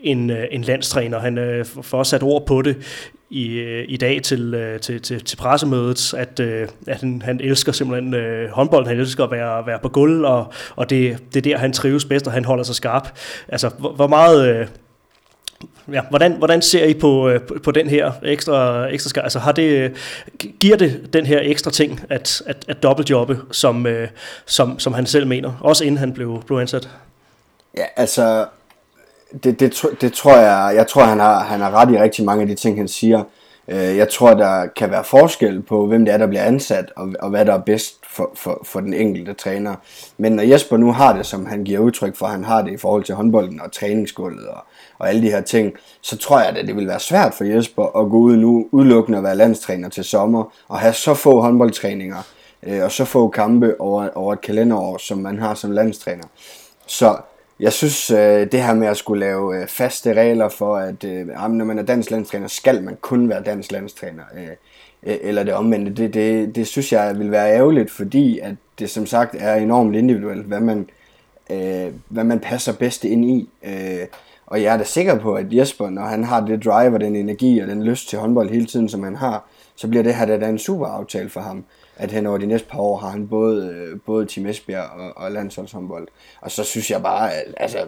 en, 0.00 0.30
øh, 0.30 0.44
en 0.50 0.62
landstræner. 0.62 1.18
Han 1.18 1.38
øh, 1.38 1.64
får 1.64 2.02
sat 2.02 2.22
ord 2.22 2.46
på 2.46 2.62
det 2.62 2.76
i, 3.30 3.48
øh, 3.48 3.84
i 3.88 3.96
dag 3.96 4.22
til, 4.22 4.54
øh, 4.54 4.80
til, 4.80 5.02
til, 5.02 5.24
til 5.24 5.36
pressemødet, 5.36 6.14
at, 6.14 6.40
øh, 6.40 6.68
at 6.86 7.00
han, 7.00 7.22
han 7.24 7.40
elsker 7.40 7.72
simpelthen 7.72 8.14
øh, 8.14 8.50
håndbold, 8.50 8.86
han 8.86 8.98
elsker 8.98 9.24
at 9.24 9.30
være, 9.30 9.66
være 9.66 9.78
på 9.82 9.88
gulv, 9.88 10.24
og, 10.24 10.52
og 10.76 10.90
det, 10.90 11.18
det 11.34 11.46
er 11.46 11.50
der, 11.50 11.58
han 11.58 11.72
trives 11.72 12.04
bedst, 12.04 12.26
og 12.26 12.32
han 12.32 12.44
holder 12.44 12.64
sig 12.64 12.74
skarp. 12.74 13.18
Altså, 13.48 13.70
hvor, 13.78 13.92
hvor 13.92 14.06
meget... 14.06 14.56
Øh, 14.56 14.66
ja, 15.92 16.00
hvordan, 16.10 16.32
hvordan 16.32 16.62
ser 16.62 16.84
I 16.84 16.94
på, 16.94 17.28
øh, 17.28 17.40
på, 17.40 17.54
på 17.64 17.70
den 17.70 17.88
her 17.88 18.12
ekstra, 18.22 18.88
ekstra 18.88 19.08
skar? 19.08 19.22
Altså 19.22 19.38
har 19.38 19.52
det, 19.52 19.92
giver 20.60 20.76
det 20.76 21.08
den 21.12 21.26
her 21.26 21.40
ekstra 21.42 21.70
ting 21.70 22.00
at, 22.10 22.42
at, 22.46 22.64
at 22.68 22.82
dobbeltjobbe, 22.82 23.38
som, 23.50 23.86
øh, 23.86 24.08
som, 24.46 24.78
som 24.78 24.92
han 24.92 25.06
selv 25.06 25.26
mener, 25.26 25.52
også 25.60 25.84
inden 25.84 25.98
han 25.98 26.12
blev, 26.12 26.42
blev 26.46 26.58
ansat? 26.58 26.88
Ja, 27.76 27.84
altså, 27.96 28.46
det, 29.44 29.60
det, 29.60 29.82
det 30.00 30.12
tror 30.12 30.36
jeg, 30.36 30.72
jeg 30.76 30.86
tror 30.86 31.04
han 31.04 31.20
har, 31.20 31.40
han 31.40 31.60
har 31.60 31.70
ret 31.70 31.94
i 31.94 31.98
rigtig 31.98 32.24
mange 32.24 32.42
af 32.42 32.48
de 32.48 32.54
ting, 32.54 32.76
han 32.76 32.88
siger. 32.88 33.24
Øh, 33.68 33.96
jeg 33.96 34.08
tror, 34.08 34.34
der 34.34 34.66
kan 34.66 34.90
være 34.90 35.04
forskel 35.04 35.62
på, 35.62 35.86
hvem 35.86 36.04
det 36.04 36.14
er, 36.14 36.18
der 36.18 36.26
bliver 36.26 36.42
ansat, 36.42 36.92
og, 36.96 37.12
og 37.20 37.30
hvad 37.30 37.44
der 37.44 37.54
er 37.54 37.60
bedst 37.60 37.94
for, 38.10 38.32
for, 38.36 38.62
for 38.64 38.80
den 38.80 38.94
enkelte 38.94 39.32
træner. 39.32 39.74
Men 40.18 40.32
når 40.32 40.42
Jesper 40.42 40.76
nu 40.76 40.92
har 40.92 41.16
det, 41.16 41.26
som 41.26 41.46
han 41.46 41.64
giver 41.64 41.80
udtryk 41.80 42.16
for, 42.16 42.26
han 42.26 42.44
har 42.44 42.62
det 42.62 42.72
i 42.72 42.76
forhold 42.76 43.04
til 43.04 43.14
håndbolden 43.14 43.60
og 43.60 43.72
træningsgulvet 43.72 44.46
og, 44.46 44.64
og 45.02 45.08
alle 45.08 45.22
de 45.22 45.30
her 45.30 45.40
ting, 45.40 45.72
så 46.00 46.16
tror 46.16 46.40
jeg, 46.40 46.48
at 46.48 46.66
det 46.66 46.76
vil 46.76 46.88
være 46.88 47.00
svært 47.00 47.34
for 47.34 47.44
Jesper 47.44 47.82
at 47.82 48.10
gå 48.10 48.16
ud 48.16 48.36
nu 48.36 48.68
udelukkende 48.72 49.18
og 49.18 49.24
være 49.24 49.36
landstræner 49.36 49.88
til 49.88 50.04
sommer, 50.04 50.52
og 50.68 50.78
have 50.78 50.92
så 50.92 51.14
få 51.14 51.40
håndboldtræninger, 51.40 52.16
øh, 52.62 52.84
og 52.84 52.92
så 52.92 53.04
få 53.04 53.28
kampe 53.28 53.80
over, 53.80 54.08
over 54.14 54.32
et 54.32 54.40
kalenderår, 54.40 54.98
som 54.98 55.18
man 55.18 55.38
har 55.38 55.54
som 55.54 55.70
landstræner. 55.70 56.24
Så 56.86 57.16
jeg 57.60 57.72
synes, 57.72 58.10
øh, 58.10 58.52
det 58.52 58.62
her 58.62 58.74
med 58.74 58.88
at 58.88 58.96
skulle 58.96 59.20
lave 59.20 59.60
øh, 59.60 59.68
faste 59.68 60.12
regler 60.12 60.48
for, 60.48 60.76
at 60.76 61.04
øh, 61.04 61.26
ah, 61.36 61.50
når 61.50 61.64
man 61.64 61.78
er 61.78 61.82
dansk 61.82 62.10
landstræner, 62.10 62.48
skal 62.48 62.82
man 62.82 62.96
kun 63.00 63.28
være 63.28 63.42
dansk 63.42 63.72
landstræner, 63.72 64.22
øh, 64.36 64.48
øh, 65.02 65.16
eller 65.20 65.42
det 65.42 65.54
omvendte, 65.54 65.92
det, 65.92 66.14
det, 66.14 66.56
det 66.56 66.66
synes 66.66 66.92
jeg 66.92 67.18
vil 67.18 67.30
være 67.30 67.56
ærgerligt, 67.56 67.90
fordi 67.90 68.38
at 68.38 68.54
det 68.78 68.90
som 68.90 69.06
sagt 69.06 69.36
er 69.38 69.54
enormt 69.54 69.96
individuelt, 69.96 70.46
hvad 70.46 70.60
man, 70.60 70.88
øh, 71.50 71.92
hvad 72.08 72.24
man 72.24 72.40
passer 72.40 72.72
bedst 72.72 73.04
ind 73.04 73.24
i. 73.24 73.48
Og 74.52 74.62
jeg 74.62 74.74
er 74.74 74.76
da 74.76 74.84
sikker 74.84 75.18
på, 75.18 75.34
at 75.34 75.54
Jesper, 75.54 75.90
når 75.90 76.02
han 76.02 76.24
har 76.24 76.40
det 76.40 76.64
drive 76.64 76.94
og 76.94 77.00
den 77.00 77.16
energi 77.16 77.58
og 77.58 77.68
den 77.68 77.82
lyst 77.82 78.08
til 78.08 78.18
håndbold 78.18 78.50
hele 78.50 78.66
tiden, 78.66 78.88
som 78.88 79.02
han 79.02 79.16
har, 79.16 79.48
så 79.76 79.88
bliver 79.88 80.02
det 80.02 80.14
her 80.14 80.38
da 80.38 80.48
en 80.48 80.58
super 80.58 80.86
aftale 80.86 81.28
for 81.28 81.40
ham 81.40 81.64
at 81.96 82.10
hen 82.10 82.26
over 82.26 82.38
de 82.38 82.46
næste 82.46 82.68
par 82.68 82.78
år 82.78 82.96
har 82.96 83.08
han 83.08 83.28
både, 83.28 83.66
øh, 83.68 84.00
både 84.06 84.26
Team 84.26 84.46
Esbjerg 84.46 84.90
og, 84.90 85.12
og 85.16 85.32
landsholdshåndbold. 85.32 86.08
Og 86.40 86.50
så 86.50 86.64
synes 86.64 86.90
jeg 86.90 87.02
bare, 87.02 87.34
at 87.34 87.54
altså, 87.56 87.78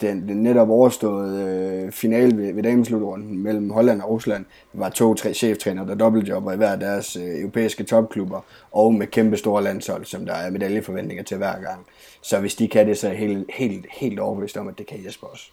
den, 0.00 0.28
den 0.28 0.42
netop 0.42 0.70
overståede 0.70 1.44
øh, 1.44 1.92
finale 1.92 2.36
ved, 2.36 2.52
ved 2.52 2.62
damesslutrunden 2.62 3.38
mellem 3.38 3.70
Holland 3.70 4.02
og 4.02 4.10
Rusland 4.10 4.44
var 4.72 4.88
to-tre 4.88 5.34
cheftræner, 5.34 5.86
der 5.86 5.94
dobbeltjobber 5.94 6.52
i 6.52 6.56
hver 6.56 6.76
deres 6.76 7.16
øh, 7.16 7.40
europæiske 7.40 7.84
topklubber, 7.84 8.40
og 8.72 8.94
med 8.94 9.06
kæmpe 9.06 9.36
store 9.36 9.62
landshold, 9.62 10.04
som 10.04 10.26
der 10.26 10.34
er 10.34 10.50
medaljeforventninger 10.50 11.24
til 11.24 11.36
hver 11.36 11.60
gang. 11.60 11.86
Så 12.22 12.40
hvis 12.40 12.54
de 12.54 12.68
kan 12.68 12.86
det, 12.86 12.98
så 12.98 13.06
er 13.06 13.10
jeg 13.10 13.18
helt, 13.18 13.50
helt, 13.54 13.86
helt 13.90 14.20
overbevist 14.20 14.56
om, 14.56 14.68
at 14.68 14.78
det 14.78 14.86
kan 14.86 15.04
Jesper 15.06 15.26
også. 15.26 15.50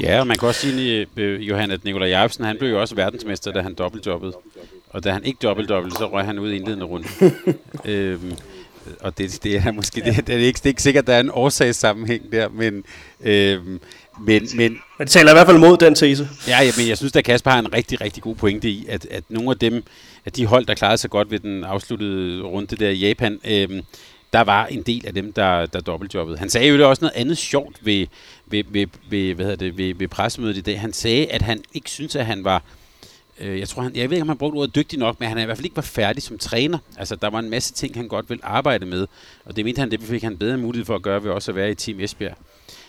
Ja, 0.00 0.20
og 0.20 0.26
man 0.26 0.36
kan 0.36 0.48
også 0.48 0.60
sige, 0.60 1.06
øh, 1.16 1.48
Johan, 1.48 1.70
at 1.70 1.84
Nikolaj 1.84 2.08
Jacobsen, 2.08 2.44
han 2.44 2.56
blev 2.58 2.70
jo 2.70 2.80
også 2.80 2.94
verdensmester, 2.94 3.52
da 3.52 3.60
han 3.60 3.74
dobbeltjobbede. 3.74 4.32
Og 4.90 5.04
da 5.04 5.10
han 5.10 5.24
ikke 5.24 5.38
dobbelt 5.40 5.68
så 5.98 6.08
røg 6.12 6.24
han 6.24 6.38
ud 6.38 6.50
i 6.50 6.56
indledende 6.56 6.84
runde. 6.84 7.08
øhm, 7.84 8.32
og 9.00 9.18
det, 9.18 9.38
det 9.42 9.56
er 9.56 9.72
måske 9.72 10.00
det, 10.00 10.26
det, 10.26 10.34
er 10.34 10.38
ikke, 10.38 10.56
det 10.56 10.66
er 10.66 10.68
ikke 10.68 10.82
sikkert, 10.82 11.02
at 11.02 11.06
der 11.06 11.14
er 11.14 11.20
en 11.20 11.30
årsagssammenhæng 11.30 12.32
der, 12.32 12.48
men, 12.48 12.84
øhm, 13.20 13.80
men, 14.20 14.48
men, 14.54 14.72
men 14.72 14.80
det 14.98 15.10
taler 15.10 15.30
i 15.30 15.34
hvert 15.34 15.46
fald 15.46 15.58
mod 15.58 15.76
den 15.76 15.94
tese. 15.94 16.28
Ja, 16.48 16.62
ja, 16.62 16.70
men 16.76 16.88
jeg 16.88 16.96
synes, 16.96 17.16
at 17.16 17.24
Kasper 17.24 17.50
har 17.50 17.58
en 17.58 17.74
rigtig, 17.74 18.00
rigtig 18.00 18.22
god 18.22 18.34
pointe 18.34 18.68
i, 18.68 18.86
at, 18.88 19.06
at 19.10 19.24
nogle 19.28 19.50
af 19.50 19.58
dem, 19.58 19.84
at 20.24 20.36
de 20.36 20.46
hold, 20.46 20.66
der 20.66 20.74
klarede 20.74 20.98
sig 20.98 21.10
godt 21.10 21.30
ved 21.30 21.38
den 21.38 21.64
afsluttede 21.64 22.42
runde 22.42 22.76
der 22.76 22.88
i 22.88 22.96
Japan, 22.96 23.40
øhm, 23.44 23.82
der 24.32 24.40
var 24.40 24.66
en 24.66 24.82
del 24.82 25.06
af 25.06 25.14
dem, 25.14 25.32
der, 25.32 25.66
der 25.66 25.80
dobbeltjobbede. 25.80 26.38
Han 26.38 26.50
sagde 26.50 26.68
jo 26.68 26.76
det 26.76 26.84
også 26.84 27.04
noget 27.04 27.16
andet 27.16 27.38
sjovt 27.38 27.86
ved, 27.86 28.06
ved, 28.46 28.64
ved, 28.68 28.86
ved, 29.10 29.34
hvad 29.34 29.44
hedder 29.44 29.56
det, 29.56 29.78
ved, 29.78 29.94
ved 29.94 30.08
pressemødet 30.08 30.56
i 30.56 30.60
dag. 30.60 30.80
Han 30.80 30.92
sagde, 30.92 31.26
at 31.26 31.42
han 31.42 31.62
ikke 31.74 31.90
synes, 31.90 32.16
at 32.16 32.26
han 32.26 32.44
var 32.44 32.62
øh, 33.40 33.58
jeg 33.58 33.68
tror, 33.68 33.82
han, 33.82 33.96
jeg 33.96 34.10
ved 34.10 34.16
ikke, 34.16 34.22
om 34.22 34.28
han 34.28 34.38
brugte 34.38 34.56
ordet 34.56 34.74
dygtig 34.74 34.98
nok, 34.98 35.20
men 35.20 35.28
han 35.28 35.38
er 35.38 35.42
i 35.42 35.44
hvert 35.44 35.56
fald 35.56 35.64
ikke 35.64 35.76
var 35.76 35.82
færdig 35.82 36.22
som 36.22 36.38
træner. 36.38 36.78
Altså, 36.96 37.16
der 37.16 37.30
var 37.30 37.38
en 37.38 37.50
masse 37.50 37.72
ting, 37.74 37.94
han 37.96 38.08
godt 38.08 38.30
ville 38.30 38.44
arbejde 38.44 38.86
med, 38.86 39.06
og 39.44 39.56
det 39.56 39.64
mente 39.64 39.78
han, 39.78 39.90
det 39.90 40.00
fik 40.00 40.22
han 40.22 40.36
bedre 40.36 40.56
mulighed 40.56 40.84
for 40.84 40.94
at 40.94 41.02
gøre 41.02 41.24
ved 41.24 41.30
også 41.30 41.50
at 41.50 41.56
være 41.56 41.70
i 41.70 41.74
Team 41.74 42.00
Esbjerg. 42.00 42.36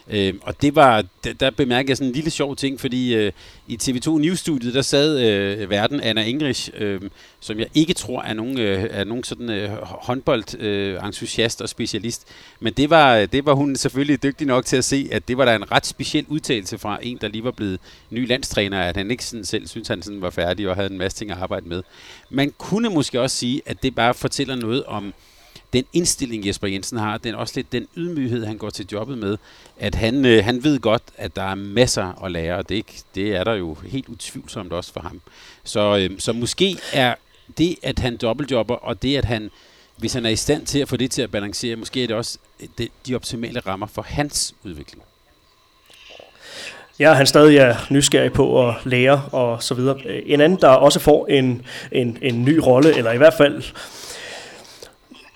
Øh, 0.09 0.33
og 0.41 0.61
det 0.61 0.75
var, 0.75 1.03
der, 1.23 1.33
der 1.33 1.49
bemærkede 1.49 1.89
jeg 1.89 1.97
sådan 1.97 2.07
en 2.07 2.13
lille 2.13 2.29
sjov 2.29 2.55
ting, 2.55 2.79
fordi 2.79 3.15
øh, 3.15 3.31
i 3.67 3.77
TV2 3.83 4.09
News-studiet, 4.09 4.73
der 4.73 4.81
sad 4.81 5.19
øh, 5.19 5.69
verden 5.69 6.01
Anna 6.01 6.23
Ingrich, 6.23 6.69
øh, 6.77 7.01
som 7.39 7.59
jeg 7.59 7.67
ikke 7.73 7.93
tror 7.93 8.21
er 8.21 8.33
nogen, 8.33 8.59
øh, 8.59 8.87
er 8.91 9.03
nogen 9.03 9.23
sådan 9.23 9.49
øh, 9.49 9.69
håndbold-entusiast 9.81 11.61
øh, 11.61 11.63
og 11.63 11.69
specialist. 11.69 12.27
Men 12.59 12.73
det 12.73 12.89
var, 12.89 13.25
det 13.25 13.45
var 13.45 13.53
hun 13.53 13.75
selvfølgelig 13.75 14.23
dygtig 14.23 14.47
nok 14.47 14.65
til 14.65 14.77
at 14.77 14.85
se, 14.85 15.09
at 15.11 15.27
det 15.27 15.37
var 15.37 15.45
der 15.45 15.55
en 15.55 15.71
ret 15.71 15.85
speciel 15.85 16.25
udtalelse 16.27 16.77
fra 16.77 16.99
en, 17.01 17.17
der 17.21 17.27
lige 17.27 17.43
var 17.43 17.51
blevet 17.51 17.79
ny 18.09 18.27
landstræner, 18.27 18.81
at 18.81 18.97
han 18.97 19.11
ikke 19.11 19.25
sådan 19.25 19.45
selv 19.45 19.67
synes 19.67 19.87
han 19.87 20.01
sådan 20.01 20.21
var 20.21 20.29
færdig 20.29 20.69
og 20.69 20.75
havde 20.75 20.91
en 20.91 20.97
masse 20.97 21.17
ting 21.17 21.31
at 21.31 21.37
arbejde 21.37 21.69
med. 21.69 21.83
Man 22.29 22.53
kunne 22.57 22.89
måske 22.89 23.21
også 23.21 23.37
sige, 23.37 23.61
at 23.65 23.83
det 23.83 23.95
bare 23.95 24.13
fortæller 24.13 24.55
noget 24.55 24.83
om 24.83 25.13
den 25.73 25.85
indstilling, 25.93 26.47
Jesper 26.47 26.67
Jensen 26.67 26.97
har, 26.97 27.17
den 27.17 27.35
også 27.35 27.53
lidt 27.55 27.71
den 27.71 27.87
ydmyghed, 27.97 28.45
han 28.45 28.57
går 28.57 28.69
til 28.69 28.87
jobbet 28.91 29.17
med, 29.17 29.37
at 29.77 29.95
han, 29.95 30.25
øh, 30.25 30.43
han 30.43 30.63
ved 30.63 30.79
godt, 30.79 31.03
at 31.17 31.35
der 31.35 31.43
er 31.43 31.55
masser 31.55 32.23
at 32.25 32.31
lære, 32.31 32.57
og 32.57 32.69
det, 32.69 32.85
det 33.15 33.35
er 33.35 33.43
der 33.43 33.53
jo 33.53 33.73
helt 33.73 34.09
utvivlsomt 34.09 34.73
også 34.73 34.93
for 34.93 34.99
ham. 34.99 35.21
Så, 35.63 35.97
øh, 35.97 36.19
så 36.19 36.33
måske 36.33 36.77
er 36.93 37.15
det, 37.57 37.75
at 37.83 37.99
han 37.99 38.17
dobbeltjobber, 38.17 38.75
og 38.75 39.01
det, 39.01 39.17
at 39.17 39.25
han, 39.25 39.51
hvis 39.97 40.13
han 40.13 40.25
er 40.25 40.29
i 40.29 40.35
stand 40.35 40.65
til 40.65 40.79
at 40.79 40.89
få 40.89 40.97
det 40.97 41.11
til 41.11 41.21
at 41.21 41.31
balancere, 41.31 41.75
måske 41.75 42.03
er 42.03 42.07
det 42.07 42.15
også 42.15 42.37
øh, 42.59 42.67
det, 42.77 42.89
de 43.07 43.15
optimale 43.15 43.59
rammer 43.59 43.87
for 43.87 44.01
hans 44.01 44.55
udvikling. 44.63 45.03
Ja, 46.99 47.13
han 47.13 47.27
stadig 47.27 47.57
er 47.57 47.75
nysgerrig 47.89 48.33
på 48.33 48.67
at 48.67 48.75
lære 48.85 49.23
og 49.31 49.63
så 49.63 49.73
videre. 49.73 50.23
En 50.25 50.41
anden, 50.41 50.61
der 50.61 50.67
også 50.67 50.99
får 50.99 51.27
en, 51.27 51.65
en, 51.91 52.17
en 52.21 52.45
ny 52.45 52.57
rolle, 52.57 52.97
eller 52.97 53.11
i 53.11 53.17
hvert 53.17 53.33
fald 53.33 53.63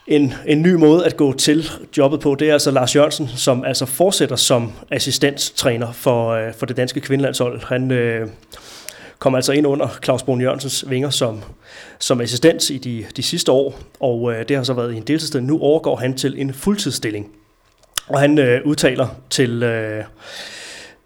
en, 0.07 0.33
en 0.45 0.61
ny 0.61 0.73
måde 0.73 1.05
at 1.05 1.17
gå 1.17 1.33
til 1.33 1.69
jobbet 1.97 2.19
på, 2.19 2.35
det 2.35 2.49
er 2.49 2.53
altså 2.53 2.71
Lars 2.71 2.95
Jørgensen, 2.95 3.27
som 3.27 3.63
altså 3.65 3.85
fortsætter 3.85 4.35
som 4.35 4.71
assistenttræner 4.91 5.91
for, 5.91 6.29
øh, 6.29 6.53
for 6.53 6.65
det 6.65 6.77
danske 6.77 7.01
kvindelandshold. 7.01 7.61
Han 7.63 7.91
øh, 7.91 8.27
kom 9.19 9.35
altså 9.35 9.51
ind 9.51 9.67
under 9.67 9.87
Claus 10.03 10.23
Brun 10.23 10.41
Jørgensens 10.41 10.85
vinger 10.89 11.09
som, 11.09 11.43
som 11.99 12.21
assistent 12.21 12.69
i 12.69 12.77
de, 12.77 13.05
de 13.15 13.23
sidste 13.23 13.51
år, 13.51 13.79
og 13.99 14.33
øh, 14.33 14.47
det 14.47 14.57
har 14.57 14.63
så 14.63 14.73
været 14.73 14.93
i 14.93 14.97
en 14.97 15.03
deltidsstilling. 15.03 15.47
Nu 15.47 15.59
overgår 15.59 15.95
han 15.95 16.17
til 16.17 16.41
en 16.41 16.53
fuldtidsstilling, 16.53 17.31
og 18.07 18.19
han 18.19 18.37
øh, 18.37 18.61
udtaler 18.65 19.07
til... 19.29 19.63
Øh, 19.63 20.03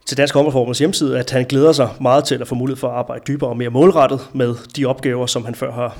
til 0.06 0.18
Dansk 0.18 0.34
Håndboldforbunds 0.34 0.80
hjemmeside, 0.80 1.20
at 1.20 1.32
han 1.32 1.46
glæder 1.46 1.72
sig 1.72 1.90
meget 2.02 2.24
til 2.24 2.42
at 2.42 2.48
få 2.48 2.56
mulighed 2.56 2.80
for 2.80 2.88
at 2.88 2.94
arbejde 2.94 3.24
dybere 3.28 3.50
og 3.50 3.58
mere 3.58 3.70
målrettet 3.70 4.20
med 4.34 4.56
de 4.76 4.86
opgaver, 4.86 5.26
som 5.26 5.46
han 5.46 5.56
før 5.56 5.72
har 5.72 5.98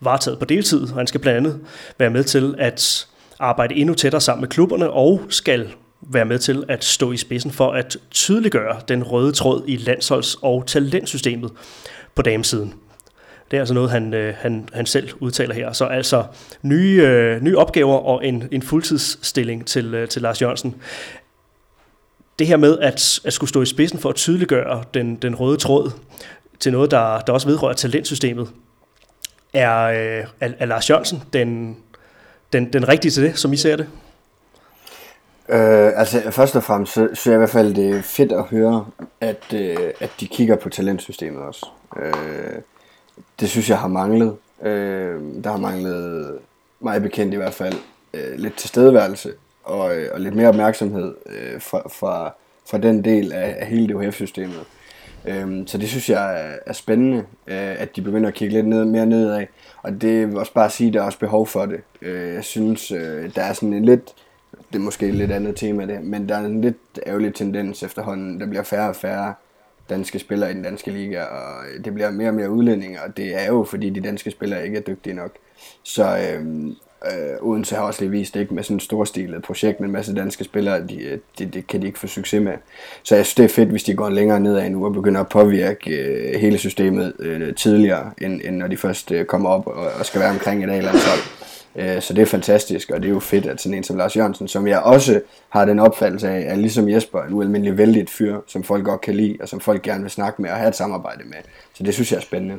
varetaget 0.00 0.38
på 0.38 0.44
deltid, 0.44 0.82
og 0.82 0.96
han 0.96 1.06
skal 1.06 1.20
blandt 1.20 1.36
andet 1.36 1.60
være 1.98 2.10
med 2.10 2.24
til 2.24 2.54
at 2.58 3.06
arbejde 3.38 3.74
endnu 3.74 3.94
tættere 3.94 4.20
sammen 4.20 4.40
med 4.40 4.48
klubberne, 4.48 4.90
og 4.90 5.20
skal 5.28 5.68
være 6.00 6.24
med 6.24 6.38
til 6.38 6.64
at 6.68 6.84
stå 6.84 7.12
i 7.12 7.16
spidsen 7.16 7.50
for 7.50 7.72
at 7.72 7.96
tydeliggøre 8.10 8.80
den 8.88 9.02
røde 9.02 9.32
tråd 9.32 9.62
i 9.66 9.76
landsholds- 9.76 10.38
og 10.42 10.66
talentsystemet 10.66 11.50
på 12.14 12.22
damesiden. 12.22 12.74
Det 13.50 13.56
er 13.56 13.60
altså 13.60 13.74
noget, 13.74 13.90
han, 13.90 14.14
øh, 14.14 14.34
han, 14.38 14.68
han 14.72 14.86
selv 14.86 15.08
udtaler 15.20 15.54
her. 15.54 15.72
Så 15.72 15.84
altså 15.84 16.24
nye, 16.62 17.02
øh, 17.04 17.42
nye 17.42 17.58
opgaver 17.58 17.96
og 17.96 18.26
en, 18.26 18.48
en 18.52 18.62
fuldtidsstilling 18.62 19.66
til, 19.66 19.94
øh, 19.94 20.08
til 20.08 20.22
Lars 20.22 20.42
Jørgensen. 20.42 20.74
Det 22.38 22.46
her 22.46 22.56
med 22.56 22.78
at, 22.78 23.20
at 23.24 23.32
skulle 23.32 23.50
stå 23.50 23.62
i 23.62 23.66
spidsen 23.66 23.98
for 23.98 24.08
at 24.08 24.14
tydeliggøre 24.14 24.84
den, 24.94 25.16
den 25.16 25.34
røde 25.34 25.56
tråd 25.56 25.90
til 26.60 26.72
noget, 26.72 26.90
der, 26.90 27.20
der 27.20 27.32
også 27.32 27.48
vedrører 27.48 27.72
talentsystemet, 27.72 28.48
er, 29.52 29.82
øh, 29.82 30.26
er, 30.40 30.52
er 30.58 30.66
Lars 30.66 30.90
Jørgensen 30.90 31.22
den, 31.32 31.76
den, 32.52 32.72
den 32.72 32.88
rigtige 32.88 33.10
til 33.10 33.22
det, 33.22 33.38
som 33.38 33.52
I 33.52 33.56
ser 33.56 33.76
det? 33.76 33.86
Øh, 35.48 35.92
altså 35.96 36.30
først 36.30 36.56
og 36.56 36.62
fremmest, 36.62 36.92
så 36.92 37.00
er 37.02 37.08
jeg 37.26 37.34
i 37.34 37.36
hvert 37.36 37.50
fald, 37.50 37.74
det 37.74 37.96
er 37.96 38.02
fedt 38.02 38.32
at 38.32 38.44
høre, 38.44 38.86
at, 39.20 39.54
øh, 39.54 39.76
at 40.00 40.10
de 40.20 40.26
kigger 40.26 40.56
på 40.56 40.68
talentsystemet 40.68 41.42
også. 41.42 41.66
Øh, 41.96 42.62
det 43.40 43.48
synes 43.48 43.70
jeg 43.70 43.78
har 43.78 43.88
manglet. 43.88 44.36
Øh, 44.62 45.20
der 45.44 45.50
har 45.50 45.58
manglet, 45.58 46.38
mig 46.80 47.02
bekendt 47.02 47.34
i 47.34 47.36
hvert 47.36 47.54
fald, 47.54 47.74
øh, 48.14 48.38
lidt 48.38 48.56
tilstedeværelse 48.56 49.32
og, 49.64 49.96
øh, 49.96 50.08
og 50.14 50.20
lidt 50.20 50.34
mere 50.34 50.48
opmærksomhed 50.48 51.14
øh, 51.26 51.60
fra, 51.60 51.82
fra, 51.88 52.34
fra 52.70 52.78
den 52.78 53.04
del 53.04 53.32
af, 53.32 53.56
af 53.58 53.66
hele 53.66 53.94
DHF-systemet. 53.94 54.64
Øhm, 55.26 55.66
så 55.66 55.78
det 55.78 55.88
synes 55.88 56.10
jeg 56.10 56.56
er, 56.66 56.72
spændende, 56.72 57.18
øh, 57.46 57.80
at 57.80 57.96
de 57.96 58.02
begynder 58.02 58.28
at 58.28 58.34
kigge 58.34 58.54
lidt 58.54 58.66
ned, 58.66 58.84
mere 58.84 59.06
nedad. 59.06 59.46
Og 59.82 60.02
det 60.02 60.28
vil 60.28 60.38
også 60.38 60.52
bare 60.52 60.70
sige, 60.70 60.88
at 60.88 60.94
der 60.94 61.00
er 61.00 61.04
også 61.04 61.18
behov 61.18 61.46
for 61.46 61.66
det. 61.66 61.80
Øh, 62.02 62.34
jeg 62.34 62.44
synes, 62.44 62.90
øh, 62.90 63.34
der 63.34 63.42
er 63.42 63.52
sådan 63.52 63.72
en 63.72 63.84
lidt, 63.84 64.14
det 64.72 64.78
er 64.78 64.82
måske 64.82 65.06
et 65.06 65.14
lidt 65.14 65.30
andet 65.30 65.56
tema 65.56 65.86
det, 65.86 66.02
men 66.02 66.28
der 66.28 66.36
er 66.36 66.46
en 66.46 66.60
lidt 66.60 66.76
ærgerlig 67.06 67.34
tendens 67.34 67.82
efterhånden. 67.82 68.40
Der 68.40 68.46
bliver 68.46 68.62
færre 68.62 68.88
og 68.88 68.96
færre 68.96 69.34
danske 69.90 70.18
spillere 70.18 70.50
i 70.50 70.54
den 70.54 70.62
danske 70.62 70.90
liga, 70.90 71.22
og 71.22 71.64
det 71.84 71.94
bliver 71.94 72.10
mere 72.10 72.28
og 72.28 72.34
mere 72.34 72.50
udlændinge, 72.50 73.02
og 73.02 73.16
det 73.16 73.42
er 73.42 73.46
jo 73.46 73.64
fordi 73.64 73.90
de 73.90 74.00
danske 74.00 74.30
spillere 74.30 74.64
ikke 74.64 74.78
er 74.78 74.82
dygtige 74.82 75.14
nok. 75.14 75.32
Så, 75.82 76.18
øhm, 76.18 76.76
Øh, 77.06 77.48
Odense 77.48 77.74
har 77.74 77.82
også 77.82 78.00
lige 78.00 78.10
vist 78.10 78.36
ikke 78.36 78.54
med 78.54 78.62
sådan 78.62 78.76
et 78.76 78.82
storstilet 78.82 79.42
projekt 79.42 79.80
med 79.80 79.88
en 79.88 79.92
masse 79.92 80.14
danske 80.14 80.44
spillere, 80.44 80.86
de, 80.86 81.02
øh, 81.02 81.18
de, 81.38 81.46
det 81.46 81.66
kan 81.66 81.82
de 81.82 81.86
ikke 81.86 81.98
få 81.98 82.06
succes 82.06 82.42
med. 82.42 82.52
Så 83.02 83.14
jeg 83.14 83.26
synes, 83.26 83.34
det 83.34 83.44
er 83.44 83.48
fedt, 83.48 83.68
hvis 83.68 83.84
de 83.84 83.94
går 83.94 84.10
længere 84.10 84.40
nedad 84.40 84.70
nu 84.70 84.84
og 84.84 84.92
begynder 84.92 85.20
at 85.20 85.28
påvirke 85.28 85.90
øh, 85.90 86.40
hele 86.40 86.58
systemet 86.58 87.12
øh, 87.18 87.54
tidligere, 87.54 88.10
end, 88.20 88.40
end 88.44 88.56
når 88.56 88.66
de 88.66 88.76
først 88.76 89.12
øh, 89.12 89.24
kommer 89.24 89.50
op 89.50 89.66
og, 89.66 89.90
og 89.98 90.06
skal 90.06 90.20
være 90.20 90.30
omkring 90.30 90.64
et 90.64 90.70
A-landshold. 90.70 91.20
Øh, 91.76 92.02
så 92.02 92.14
det 92.14 92.22
er 92.22 92.26
fantastisk, 92.26 92.90
og 92.90 93.02
det 93.02 93.08
er 93.08 93.12
jo 93.12 93.20
fedt, 93.20 93.46
at 93.46 93.60
sådan 93.60 93.74
en 93.74 93.84
som 93.84 93.96
Lars 93.96 94.16
Jørgensen, 94.16 94.48
som 94.48 94.66
jeg 94.66 94.80
også 94.80 95.20
har 95.48 95.64
den 95.64 95.78
opfattelse 95.78 96.28
af, 96.28 96.52
er 96.52 96.56
ligesom 96.56 96.88
Jesper 96.88 97.22
en 97.22 97.32
ualmindelig 97.32 97.78
vældig 97.78 98.08
fyr, 98.08 98.36
som 98.46 98.62
folk 98.62 98.84
godt 98.84 99.00
kan 99.00 99.14
lide, 99.14 99.36
og 99.40 99.48
som 99.48 99.60
folk 99.60 99.82
gerne 99.82 100.02
vil 100.02 100.10
snakke 100.10 100.42
med 100.42 100.50
og 100.50 100.56
have 100.56 100.68
et 100.68 100.76
samarbejde 100.76 101.24
med. 101.24 101.38
Så 101.74 101.82
det 101.82 101.94
synes 101.94 102.12
jeg 102.12 102.18
er 102.18 102.22
spændende. 102.22 102.58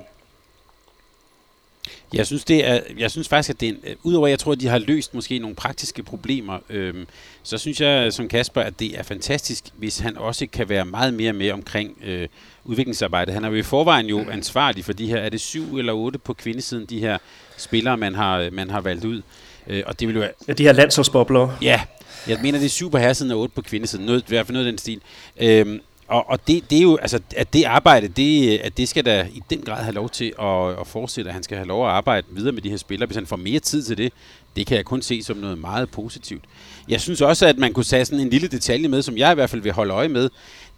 Jeg 2.14 2.28
synes, 2.28 2.43
det 2.45 2.68
er, 2.68 2.80
jeg 2.97 3.12
synes 3.12 3.28
faktisk, 3.28 3.49
at 3.49 3.60
det 3.60 3.70
er 3.70 3.74
en, 3.74 3.95
udover 4.03 4.28
at 4.28 4.32
jeg 4.32 4.39
tror, 4.39 4.51
at 4.51 4.62
de 4.62 4.68
har 4.68 4.78
løst 4.78 5.14
måske 5.14 5.39
nogle 5.39 5.55
praktiske 5.55 6.03
problemer, 6.03 6.60
øhm, 6.70 7.07
så 7.43 7.57
synes 7.57 7.82
jeg 7.82 8.14
som 8.14 8.28
Kasper, 8.28 8.62
at 8.62 8.80
det 8.80 8.99
er 8.99 9.03
fantastisk, 9.03 9.64
hvis 9.78 9.99
han 9.99 10.18
også 10.18 10.47
kan 10.47 10.70
være 10.70 10.86
meget 10.86 11.14
mere 11.14 11.34
med 11.34 11.51
omkring 11.51 11.97
øh, 12.03 12.28
udviklingsarbejde. 12.64 13.32
Han 13.32 13.43
er 13.43 13.49
jo 13.49 13.55
i 13.55 13.62
forvejen 13.62 14.05
jo 14.05 14.26
ansvarlig 14.32 14.86
for 14.86 14.93
de 14.93 15.07
her, 15.07 15.18
er 15.18 15.30
det 15.30 15.41
syv 15.41 15.78
eller 15.78 15.93
otte 15.93 16.20
på 16.20 16.34
kvindesiden, 16.34 16.86
de 16.86 16.99
her 16.99 17.18
spillere, 17.57 17.97
man 17.97 18.16
har, 18.16 18.49
man 18.51 18.70
har 18.70 18.82
valgt 18.82 19.05
ud. 19.05 19.22
Øh, 19.68 19.84
og 19.86 19.99
det 19.99 20.07
vil 20.07 20.14
jo 20.14 20.20
være, 20.20 20.32
Ja, 20.47 20.53
de 20.53 20.64
her 20.64 20.74
landsholdsbobler. 20.74 21.57
Ja, 21.62 21.82
jeg 22.28 22.39
mener, 22.41 22.60
det 22.60 22.66
er 22.66 22.70
syv 22.70 22.91
på 22.91 22.97
herresiden 22.97 23.32
og 23.32 23.39
otte 23.39 23.55
på 23.55 23.62
kvindesiden. 23.62 24.05
Noget, 24.05 24.22
I 24.22 24.26
hvert 24.28 24.45
fald 24.45 24.53
noget 24.53 24.68
af 24.68 24.72
den 24.72 24.78
stil. 24.78 25.01
Øhm, 25.38 25.82
og, 26.10 26.30
og 26.30 26.47
det, 26.47 26.70
det 26.70 26.78
er 26.78 26.82
jo, 26.82 26.97
altså, 26.97 27.20
at 27.36 27.53
det 27.53 27.64
arbejde, 27.64 28.07
det, 28.07 28.57
at 28.57 28.78
det 28.78 28.89
skal 28.89 29.05
da 29.05 29.28
i 29.34 29.41
den 29.49 29.62
grad 29.62 29.84
have 29.84 29.93
lov 29.93 30.10
til 30.10 30.34
at, 30.41 30.80
at 30.80 30.88
fortsætte, 30.88 31.30
at 31.30 31.34
han 31.34 31.43
skal 31.43 31.57
have 31.57 31.68
lov 31.68 31.86
at 31.86 31.91
arbejde 31.91 32.28
videre 32.32 32.51
med 32.51 32.62
de 32.62 32.70
her 32.70 32.78
spillere. 32.78 33.07
Hvis 33.07 33.16
han 33.16 33.28
får 33.28 33.36
mere 33.36 33.60
tid 33.60 33.84
til 33.84 33.97
det, 33.97 34.14
det 34.55 34.68
kan 34.68 34.78
jeg 34.78 34.86
kun 34.86 35.01
se 35.01 35.24
som 35.24 35.38
noget 35.38 35.57
meget 35.57 35.89
positivt. 35.89 36.43
Jeg 36.88 37.01
synes 37.01 37.22
også, 37.22 37.45
at 37.47 37.57
man 37.57 37.74
kunne 37.74 37.84
tage 37.84 38.05
sådan 38.05 38.20
en 38.20 38.30
lille 38.30 38.47
detalje 38.47 38.88
med, 38.88 39.01
som 39.01 39.18
jeg 39.18 39.32
i 39.32 39.36
hvert 39.36 39.49
fald 39.49 39.62
vil 39.62 39.72
holde 39.72 39.93
øje 39.93 40.07
med. 40.07 40.30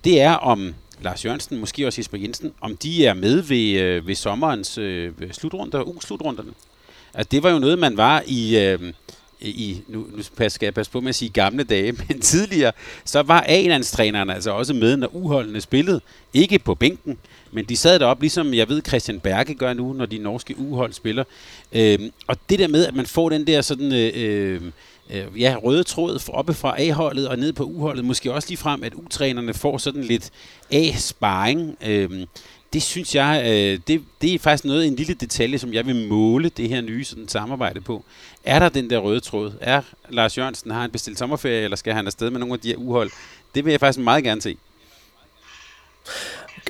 Det 0.04 0.22
er 0.22 0.34
om 0.34 0.74
Lars 1.02 1.26
Jørgensen, 1.26 1.60
måske 1.60 1.88
også 1.88 2.00
Jesper 2.02 2.18
Jensen, 2.18 2.54
om 2.62 2.78
de 2.78 3.06
er 3.06 3.14
med 3.14 3.42
ved, 3.42 3.82
øh, 3.82 4.08
ved 4.08 4.16
sommerens 4.16 4.78
øh, 4.78 5.12
slutrunder, 5.32 5.82
U-slutrunderne. 5.82 6.52
Altså, 7.14 7.30
det 7.32 7.44
var 7.44 7.50
jo 7.50 7.60
noget, 7.60 7.80
man 7.80 7.98
var 7.98 8.24
i... 8.28 8.58
Øh, 8.58 8.94
i, 9.42 9.82
nu, 9.88 10.08
nu 10.16 10.24
skal 10.24 10.66
jeg 10.66 10.74
passe 10.74 10.92
på 10.92 11.02
med 11.02 11.10
at 11.10 11.16
sige 11.16 11.30
gamle 11.30 11.64
dage, 11.64 11.92
men 12.08 12.20
tidligere, 12.20 12.72
så 13.06 13.22
var 13.22 13.46
A-landstrænerne 13.48 14.34
altså 14.34 14.52
også 14.52 14.74
med, 14.74 14.98
når 14.98 15.16
uholdene 15.16 15.62
spillede. 15.62 16.02
Ikke 16.34 16.60
på 16.60 16.76
bænken, 16.76 17.18
men 17.52 17.66
de 17.66 17.78
sad 17.78 18.00
deroppe, 18.00 18.24
ligesom 18.24 18.54
jeg 18.54 18.70
ved 18.70 18.82
Christian 18.88 19.20
Berge 19.20 19.54
gør 19.54 19.74
nu, 19.74 19.94
når 19.94 20.06
de 20.06 20.18
norske 20.18 20.56
uhold 20.58 20.94
spiller. 20.94 21.24
Øhm, 21.72 22.12
og 22.28 22.38
det 22.50 22.60
der 22.60 22.68
med, 22.68 22.86
at 22.86 22.96
man 22.96 23.06
får 23.06 23.30
den 23.30 23.48
der 23.48 23.62
sådan... 23.62 23.94
Øh, 23.94 24.12
øh, 24.16 24.62
øh 25.10 25.42
ja, 25.42 25.56
røde 25.64 25.84
tråd 25.84 26.30
oppe 26.30 26.54
fra 26.54 26.76
A-holdet 26.82 27.28
og 27.28 27.38
ned 27.38 27.54
på 27.54 27.64
U-holdet. 27.64 28.06
Måske 28.06 28.34
også 28.34 28.50
lige 28.50 28.58
frem, 28.58 28.84
at 28.84 28.94
U-trænerne 28.94 29.54
får 29.54 29.78
sådan 29.78 30.04
lidt 30.04 30.32
A-sparring. 30.72 31.78
Øh, 31.86 32.26
det 32.74 32.82
synes 32.82 33.16
jeg, 33.16 33.44
øh, 33.46 33.80
det, 33.88 34.04
det 34.22 34.34
er 34.34 34.40
faktisk 34.40 34.66
noget, 34.66 34.88
en 34.88 34.96
lille 34.96 35.14
detalje, 35.14 35.58
som 35.58 35.74
jeg 35.74 35.86
vil 35.86 36.08
måle 36.08 36.50
det 36.50 36.70
her 36.70 36.82
nye 36.82 37.04
sådan, 37.04 37.28
samarbejde 37.28 37.82
på. 37.82 38.04
Er 38.46 38.60
der 38.60 38.70
den 38.70 38.90
der 38.90 38.98
røde 38.98 39.20
tråd? 39.20 39.52
Er 39.62 39.82
Lars 40.10 40.38
Jørgensen, 40.38 40.72
har 40.72 40.82
han 40.82 40.92
bestilt 40.92 41.20
sommerferie, 41.20 41.64
eller 41.64 41.78
skal 41.78 41.94
han 41.94 42.08
afsted 42.08 42.30
med 42.30 42.40
nogle 42.40 42.54
af 42.54 42.60
de 42.60 42.68
her 42.68 42.78
uhold? 42.78 43.12
Det 43.56 43.66
vil 43.66 43.72
jeg 43.72 43.80
faktisk 43.80 44.00
meget 44.00 44.24
gerne 44.24 44.42
se. 44.42 44.58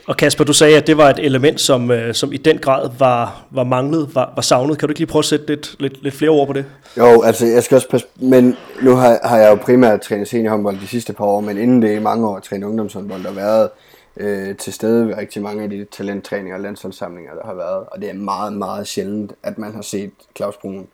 Og 0.07 0.17
Kasper, 0.17 0.43
du 0.43 0.53
sagde, 0.53 0.77
at 0.77 0.87
det 0.87 0.97
var 0.97 1.09
et 1.09 1.19
element, 1.19 1.61
som, 1.61 1.91
øh, 1.91 2.13
som 2.13 2.33
i 2.33 2.37
den 2.37 2.57
grad 2.57 2.89
var, 2.99 3.45
var 3.51 3.63
manglet, 3.63 4.15
var, 4.15 4.33
var 4.35 4.41
savnet. 4.41 4.77
Kan 4.77 4.87
du 4.87 4.91
ikke 4.91 4.99
lige 4.99 5.07
prøve 5.07 5.21
at 5.21 5.25
sætte 5.25 5.47
lidt, 5.47 5.75
lidt, 5.79 6.03
lidt 6.03 6.15
flere 6.15 6.31
ord 6.31 6.47
på 6.47 6.53
det? 6.53 6.65
Jo, 6.97 7.21
altså 7.21 7.45
jeg 7.45 7.63
skal 7.63 7.75
også 7.75 7.89
passe, 7.89 8.07
men 8.15 8.57
nu 8.81 8.95
har, 8.95 9.19
har 9.23 9.37
jeg 9.37 9.49
jo 9.49 9.55
primært 9.55 10.01
trænet 10.01 10.27
seniorhåndbold 10.27 10.79
de 10.79 10.87
sidste 10.87 11.13
par 11.13 11.25
år, 11.25 11.41
men 11.41 11.57
inden 11.57 11.81
det 11.81 11.95
i 11.95 11.99
mange 11.99 12.27
år 12.27 12.39
trænet 12.39 12.67
ungdomshåndbold 12.67 13.25
og 13.25 13.35
været 13.35 13.69
øh, 14.17 14.57
til 14.57 14.73
stede 14.73 15.07
ved 15.07 15.17
rigtig 15.17 15.41
mange 15.41 15.63
af 15.63 15.69
de 15.69 15.85
talenttræninger 15.91 16.55
og 16.55 16.61
landsholdssamlinger, 16.61 17.33
der 17.33 17.45
har 17.45 17.53
været. 17.53 17.85
Og 17.91 18.01
det 18.01 18.09
er 18.09 18.13
meget, 18.13 18.53
meget 18.53 18.87
sjældent, 18.87 19.33
at 19.43 19.57
man 19.57 19.73
har 19.73 19.81
set 19.81 20.11
Claus 20.35 20.57
Brun 20.57 20.87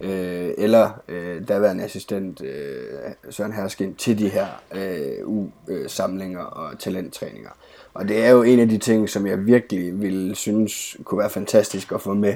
øh, 0.00 0.50
eller 0.58 0.90
øh, 1.08 1.48
daværende 1.48 1.84
assistent 1.84 2.42
øh, 2.42 2.84
Søren 3.30 3.52
Herskin 3.52 3.94
til 3.94 4.18
de 4.18 4.28
her 4.28 4.46
øh, 4.74 5.28
U-samlinger 5.28 6.42
og 6.42 6.78
talenttræninger. 6.78 7.50
Og 7.94 8.08
det 8.08 8.24
er 8.24 8.30
jo 8.30 8.42
en 8.42 8.60
af 8.60 8.68
de 8.68 8.78
ting, 8.78 9.08
som 9.08 9.26
jeg 9.26 9.46
virkelig 9.46 10.02
ville 10.02 10.34
synes 10.34 10.96
kunne 11.04 11.18
være 11.18 11.30
fantastisk 11.30 11.92
at 11.92 12.00
få 12.00 12.14
med 12.14 12.34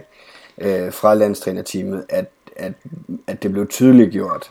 øh, 0.59 0.93
fra 0.93 1.14
landstrænerteamet, 1.14 2.05
at, 2.09 2.30
at, 2.57 2.72
at 3.26 3.43
det 3.43 3.53
blev 3.53 3.68
tydeligt 3.68 4.12
gjort, 4.12 4.51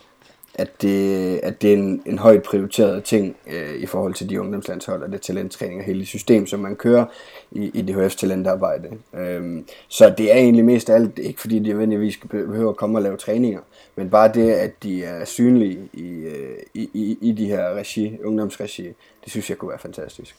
at 0.56 0.82
det, 0.82 1.40
at 1.44 1.62
det 1.62 1.74
er 1.74 1.78
en, 1.78 2.04
en 2.06 2.20
højt 2.20 2.44
prioriteret 2.44 3.04
ting 3.04 3.38
øh, 3.48 3.76
i 3.76 3.86
forhold 3.86 4.14
til 4.14 4.30
de 4.30 4.42
ungdomslandshold 4.42 5.04
og 5.04 5.12
det 5.12 5.22
talenttræning 5.22 5.80
og 5.80 5.86
hele 5.86 6.00
det 6.00 6.08
system, 6.08 6.48
som 6.48 6.60
man 6.60 6.76
kører 6.76 7.06
i, 7.52 7.72
i 7.74 7.82
DHF's 7.82 8.18
talentarbejde. 8.18 8.90
Øhm, 9.14 9.66
så 9.88 10.14
det 10.18 10.32
er 10.32 10.36
egentlig 10.36 10.66
mest 10.66 10.90
af 10.90 10.96
alt, 10.96 11.20
ikke 11.20 11.42
fordi 11.42 11.60
de 11.60 11.70
nødvendigvis 11.70 12.20
behøver 12.30 12.70
at 12.70 12.78
komme 12.78 12.98
og 12.98 13.02
lave 13.02 13.18
træninger, 13.18 13.60
men 13.96 14.10
bare 14.10 14.32
det, 14.34 14.52
at 14.52 14.84
de 14.84 15.04
er 15.04 15.26
synlige 15.26 15.80
i, 15.94 16.10
øh, 16.10 16.58
i, 16.74 16.90
i, 16.94 17.18
i 17.22 17.32
de 17.32 17.46
her 17.46 17.74
regi, 17.74 18.18
ungdomsregi, 18.24 18.84
det 19.24 19.32
synes 19.32 19.50
jeg 19.50 19.58
kunne 19.58 19.70
være 19.70 19.80
fantastisk. 19.80 20.36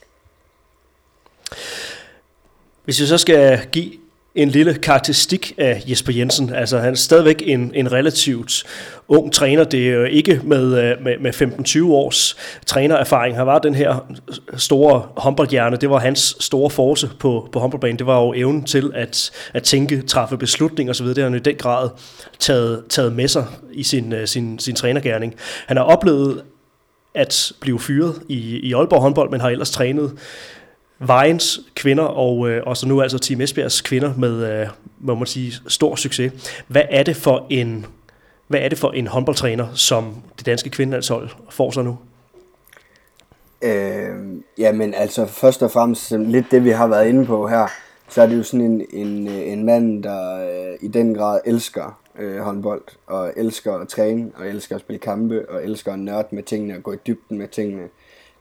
Hvis 2.83 3.01
vi 3.01 3.05
så 3.05 3.17
skal 3.17 3.67
give 3.71 3.91
en 4.35 4.49
lille 4.49 4.73
karakteristik 4.73 5.53
af 5.57 5.83
Jesper 5.87 6.13
Jensen. 6.13 6.53
Altså 6.53 6.79
han 6.79 6.91
er 6.91 6.97
stadigvæk 6.97 7.43
en, 7.45 7.71
en 7.75 7.91
relativt 7.91 8.63
ung 9.07 9.33
træner. 9.33 9.63
Det 9.63 9.89
er 9.89 9.93
jo 9.93 10.03
ikke 10.03 10.41
med, 10.43 10.83
øh, 10.83 11.03
med, 11.03 11.17
med 11.19 11.33
15-20 11.87 11.91
års 11.91 12.37
trænererfaring. 12.65 13.35
Han 13.35 13.45
var 13.45 13.59
den 13.59 13.75
her 13.75 14.13
store 14.57 15.07
håndboldhjerne. 15.17 15.77
Det 15.77 15.89
var 15.89 15.99
hans 15.99 16.35
store 16.39 16.69
force 16.69 17.09
på, 17.19 17.49
på 17.51 17.59
håndboldbanen. 17.59 17.97
Det 17.99 18.07
var 18.07 18.21
jo 18.21 18.33
evnen 18.33 18.63
til 18.63 18.91
at, 18.95 19.31
at 19.53 19.63
tænke, 19.63 20.01
træffe 20.01 20.37
beslutninger 20.37 20.91
osv. 20.91 21.07
Det 21.07 21.17
har 21.17 21.23
han 21.23 21.35
i 21.35 21.39
den 21.39 21.55
grad 21.55 21.89
taget, 22.39 22.83
taget 22.89 23.13
med 23.13 23.27
sig 23.27 23.45
i 23.71 23.83
sin, 23.83 24.13
øh, 24.13 24.27
sin, 24.27 24.59
sin 24.59 24.75
trænergærning. 24.75 25.35
Han 25.67 25.77
har 25.77 25.83
oplevet 25.83 26.41
at 27.15 27.51
blive 27.59 27.79
fyret 27.79 28.15
i, 28.29 28.59
i 28.69 28.73
Aalborg 28.73 29.01
håndbold, 29.01 29.31
men 29.31 29.41
har 29.41 29.49
ellers 29.49 29.71
trænet 29.71 30.11
Vejens 31.07 31.59
kvinder, 31.75 32.03
og, 32.03 32.49
øh, 32.49 32.63
og 32.65 32.77
så 32.77 32.87
nu 32.87 33.01
altså 33.01 33.19
Team 33.19 33.41
Esbjergs 33.41 33.81
kvinder 33.81 34.13
med, 34.17 34.61
øh, 34.61 34.67
må 34.99 35.15
man 35.15 35.25
sige, 35.25 35.53
stor 35.67 35.95
succes. 35.95 36.61
Hvad 36.67 36.83
er 36.89 37.03
det 37.03 37.15
for 37.15 37.45
en, 37.49 37.85
hvad 38.47 38.59
er 38.59 38.69
det 38.69 38.77
for 38.77 38.91
en 38.91 39.07
håndboldtræner, 39.07 39.67
som 39.73 40.15
det 40.37 40.45
danske 40.45 40.69
kvindelandshold 40.69 41.29
får 41.49 41.71
sig 41.71 41.83
nu? 41.83 41.97
Øh, 43.61 44.15
jamen 44.57 44.93
altså 44.93 45.25
først 45.25 45.63
og 45.63 45.71
fremmest 45.71 46.11
lidt 46.11 46.45
det 46.51 46.63
vi 46.63 46.69
har 46.69 46.87
været 46.87 47.07
inde 47.07 47.25
på 47.25 47.47
her, 47.47 47.67
så 48.09 48.21
er 48.21 48.25
det 48.25 48.37
jo 48.37 48.43
sådan 48.43 48.65
en, 48.65 48.85
en, 48.93 49.27
en 49.27 49.65
mand, 49.65 50.03
der 50.03 50.45
øh, 50.45 50.77
i 50.81 50.87
den 50.87 51.15
grad 51.15 51.39
elsker 51.45 51.99
øh, 52.19 52.37
håndbold, 52.37 52.81
og 53.07 53.33
elsker 53.37 53.73
at 53.73 53.87
træne, 53.87 54.31
og 54.35 54.47
elsker 54.47 54.75
at 54.75 54.81
spille 54.81 54.99
kampe, 54.99 55.49
og 55.49 55.63
elsker 55.63 55.93
at 55.93 55.99
nørde 55.99 56.27
med 56.31 56.43
tingene, 56.43 56.75
og 56.75 56.83
gå 56.83 56.93
i 56.93 56.97
dybden 57.07 57.37
med 57.37 57.47
tingene, 57.47 57.83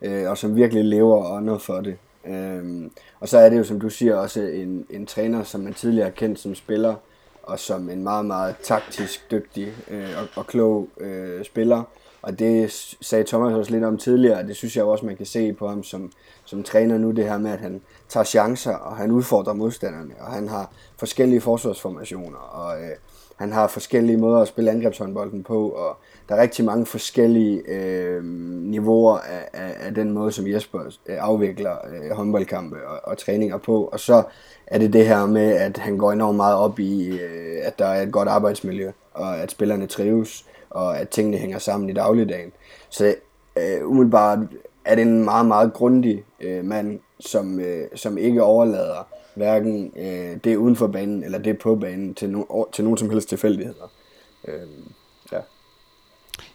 øh, 0.03 0.31
og 0.31 0.39
som 0.39 0.57
virkelig 0.57 0.85
lever 0.85 1.25
og 1.25 1.37
ånder 1.37 1.59
for 1.59 1.81
det. 1.81 1.97
Øhm, 2.27 2.91
og 3.21 3.29
så 3.29 3.39
er 3.39 3.49
det 3.49 3.59
jo, 3.59 3.65
som 3.65 3.81
du 3.81 3.89
siger, 3.89 4.17
også 4.17 4.41
en, 4.41 4.87
en 4.91 5.07
træner, 5.07 5.43
som 5.43 5.61
man 5.61 5.75
tidligere 5.75 6.05
har 6.05 6.15
kendt 6.15 6.39
som 6.39 6.55
spiller, 6.55 6.95
og 7.43 7.59
som 7.59 7.91
en 7.91 8.03
meget, 8.03 8.25
meget 8.25 8.55
taktisk 8.63 9.31
dygtig 9.31 9.73
øh, 9.91 10.09
og, 10.19 10.29
og 10.35 10.47
klog 10.47 10.89
øh, 11.01 11.45
spiller. 11.45 11.83
Og 12.23 12.39
det 12.39 12.73
sagde 13.01 13.25
Thomas 13.25 13.55
også 13.55 13.73
lidt 13.73 13.85
om 13.85 13.99
tidligere, 13.99 14.39
og 14.39 14.45
det 14.45 14.57
synes 14.57 14.77
jeg 14.77 14.85
også, 14.85 15.07
man 15.07 15.17
kan 15.17 15.27
se 15.27 15.53
på 15.53 15.69
ham 15.69 15.83
som, 15.83 16.13
som 16.45 16.63
træner 16.63 16.99
nu, 16.99 17.11
det 17.11 17.25
her 17.25 17.39
med, 17.39 17.51
at 17.51 17.61
han 17.61 17.81
tager 18.09 18.25
chancer, 18.25 18.75
og 18.75 18.97
han 18.97 19.11
udfordrer 19.11 19.53
modstanderne, 19.53 20.15
og 20.21 20.33
han 20.33 20.49
har 20.49 20.71
forskellige 20.97 21.41
forsvarsformationer, 21.41 22.39
og 22.39 22.83
øh, 22.83 22.97
han 23.37 23.53
har 23.53 23.67
forskellige 23.67 24.17
måder 24.17 24.41
at 24.41 24.49
spille 24.49 24.71
angrebshåndbolden 24.71 25.43
på, 25.43 25.69
og 25.69 25.97
der 26.29 26.35
er 26.35 26.43
rigtig 26.43 26.65
mange 26.65 26.87
forskellige 26.87 27.63
øh, 27.69 28.25
niveauer 28.65 29.19
af, 29.19 29.49
af, 29.53 29.77
af 29.81 29.95
den 29.95 30.13
måde, 30.13 30.33
som 30.33 30.47
Jesper 30.47 30.81
øh, 31.07 31.17
afvikler 31.21 31.73
øh, 31.73 32.11
håndboldkampe 32.17 32.77
og, 32.87 33.01
og 33.05 33.19
træninger 33.19 33.59
på. 33.59 33.85
Og 33.93 34.01
så 34.01 34.23
er 34.67 34.79
det 34.79 34.93
det 34.93 35.07
her 35.07 35.27
med, 35.27 35.53
at 35.53 35.79
han 35.79 35.99
går 35.99 36.13
enormt 36.13 36.37
meget 36.37 36.57
op 36.57 36.79
i, 36.79 37.19
øh, 37.19 37.59
at 37.63 37.79
der 37.79 37.87
er 37.87 38.03
et 38.03 38.13
godt 38.13 38.29
arbejdsmiljø, 38.29 38.91
og 39.15 39.39
at 39.39 39.51
spillerne 39.51 39.87
trives, 39.87 40.47
og 40.71 40.99
at 40.99 41.09
tingene 41.09 41.37
hænger 41.37 41.59
sammen 41.59 41.91
i 41.91 41.93
dagligdagen. 41.93 42.53
Så 42.89 43.15
øh, 43.57 43.89
umiddelbart 43.89 44.39
er 44.85 44.95
det 44.95 45.03
en 45.03 45.25
meget, 45.25 45.47
meget 45.47 45.73
grundig 45.73 46.25
øh, 46.41 46.65
mand, 46.65 46.99
som, 47.27 47.61
øh, 47.61 47.89
som 47.95 48.19
ikke 48.19 48.43
overlader 48.43 49.07
hverken 49.35 49.93
øh, 49.97 50.37
det 50.45 50.57
uden 50.57 50.77
for 50.77 50.87
banen 50.87 51.25
eller 51.25 51.39
det 51.39 51.59
på 51.59 51.77
banen 51.77 52.15
til, 52.15 52.31
no, 52.31 52.65
til 52.73 52.85
nogen 52.85 52.99
som 52.99 53.11
helst 53.11 53.29
tilfældigheder. 53.29 53.93
Øh, 54.49 54.55
ja. 55.33 55.39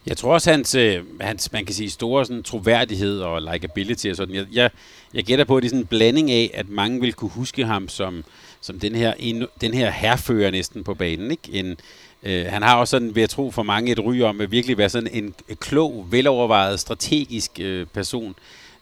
Jeg 0.06 0.18
tror 0.18 0.34
også, 0.34 0.52
hans, 0.52 0.76
øh, 0.76 1.04
hans 1.22 1.52
man 1.52 1.66
kan 1.66 1.76
sige, 1.76 1.90
store 1.90 2.26
sådan, 2.26 2.44
troværdighed 2.44 3.20
og 3.20 3.42
likability 3.42 4.08
og 4.08 4.16
sådan, 4.16 4.36
jeg, 4.36 4.46
jeg, 4.54 4.70
jeg 5.14 5.24
gætter 5.24 5.46
på, 5.46 5.58
at 5.58 5.64
det 5.64 5.68
er 5.68 5.70
sådan 5.70 5.82
en 5.82 5.88
blanding 5.88 6.32
af, 6.32 6.52
at 6.54 6.70
mange 6.70 7.02
vil 7.02 7.14
kunne 7.14 7.32
huske 7.32 7.66
ham 7.66 7.88
som, 7.88 8.24
som 8.62 8.80
den 8.80 8.96
her, 8.96 9.14
en, 9.20 9.46
den 9.62 9.74
her 9.74 9.92
herfører 9.92 10.52
næsten 10.52 10.84
på 10.84 10.94
banen. 10.94 11.32
Ikke? 11.32 11.60
En, 11.60 11.78
Øh, 12.24 12.46
han 12.46 12.64
har 12.64 12.76
også 12.76 12.92
sådan, 12.92 13.16
vil 13.16 13.22
jeg 13.22 13.30
tro, 13.30 13.52
for 13.52 13.64
mange 13.64 13.92
et 13.92 14.00
ry 14.00 14.22
om 14.22 14.42
at 14.42 14.52
virkelig 14.52 14.78
være 14.78 14.90
sådan 14.90 15.10
en 15.14 15.34
klog, 15.60 16.08
velovervejet, 16.10 16.80
strategisk 16.80 17.52
øh, 17.60 17.88
person. 17.94 18.36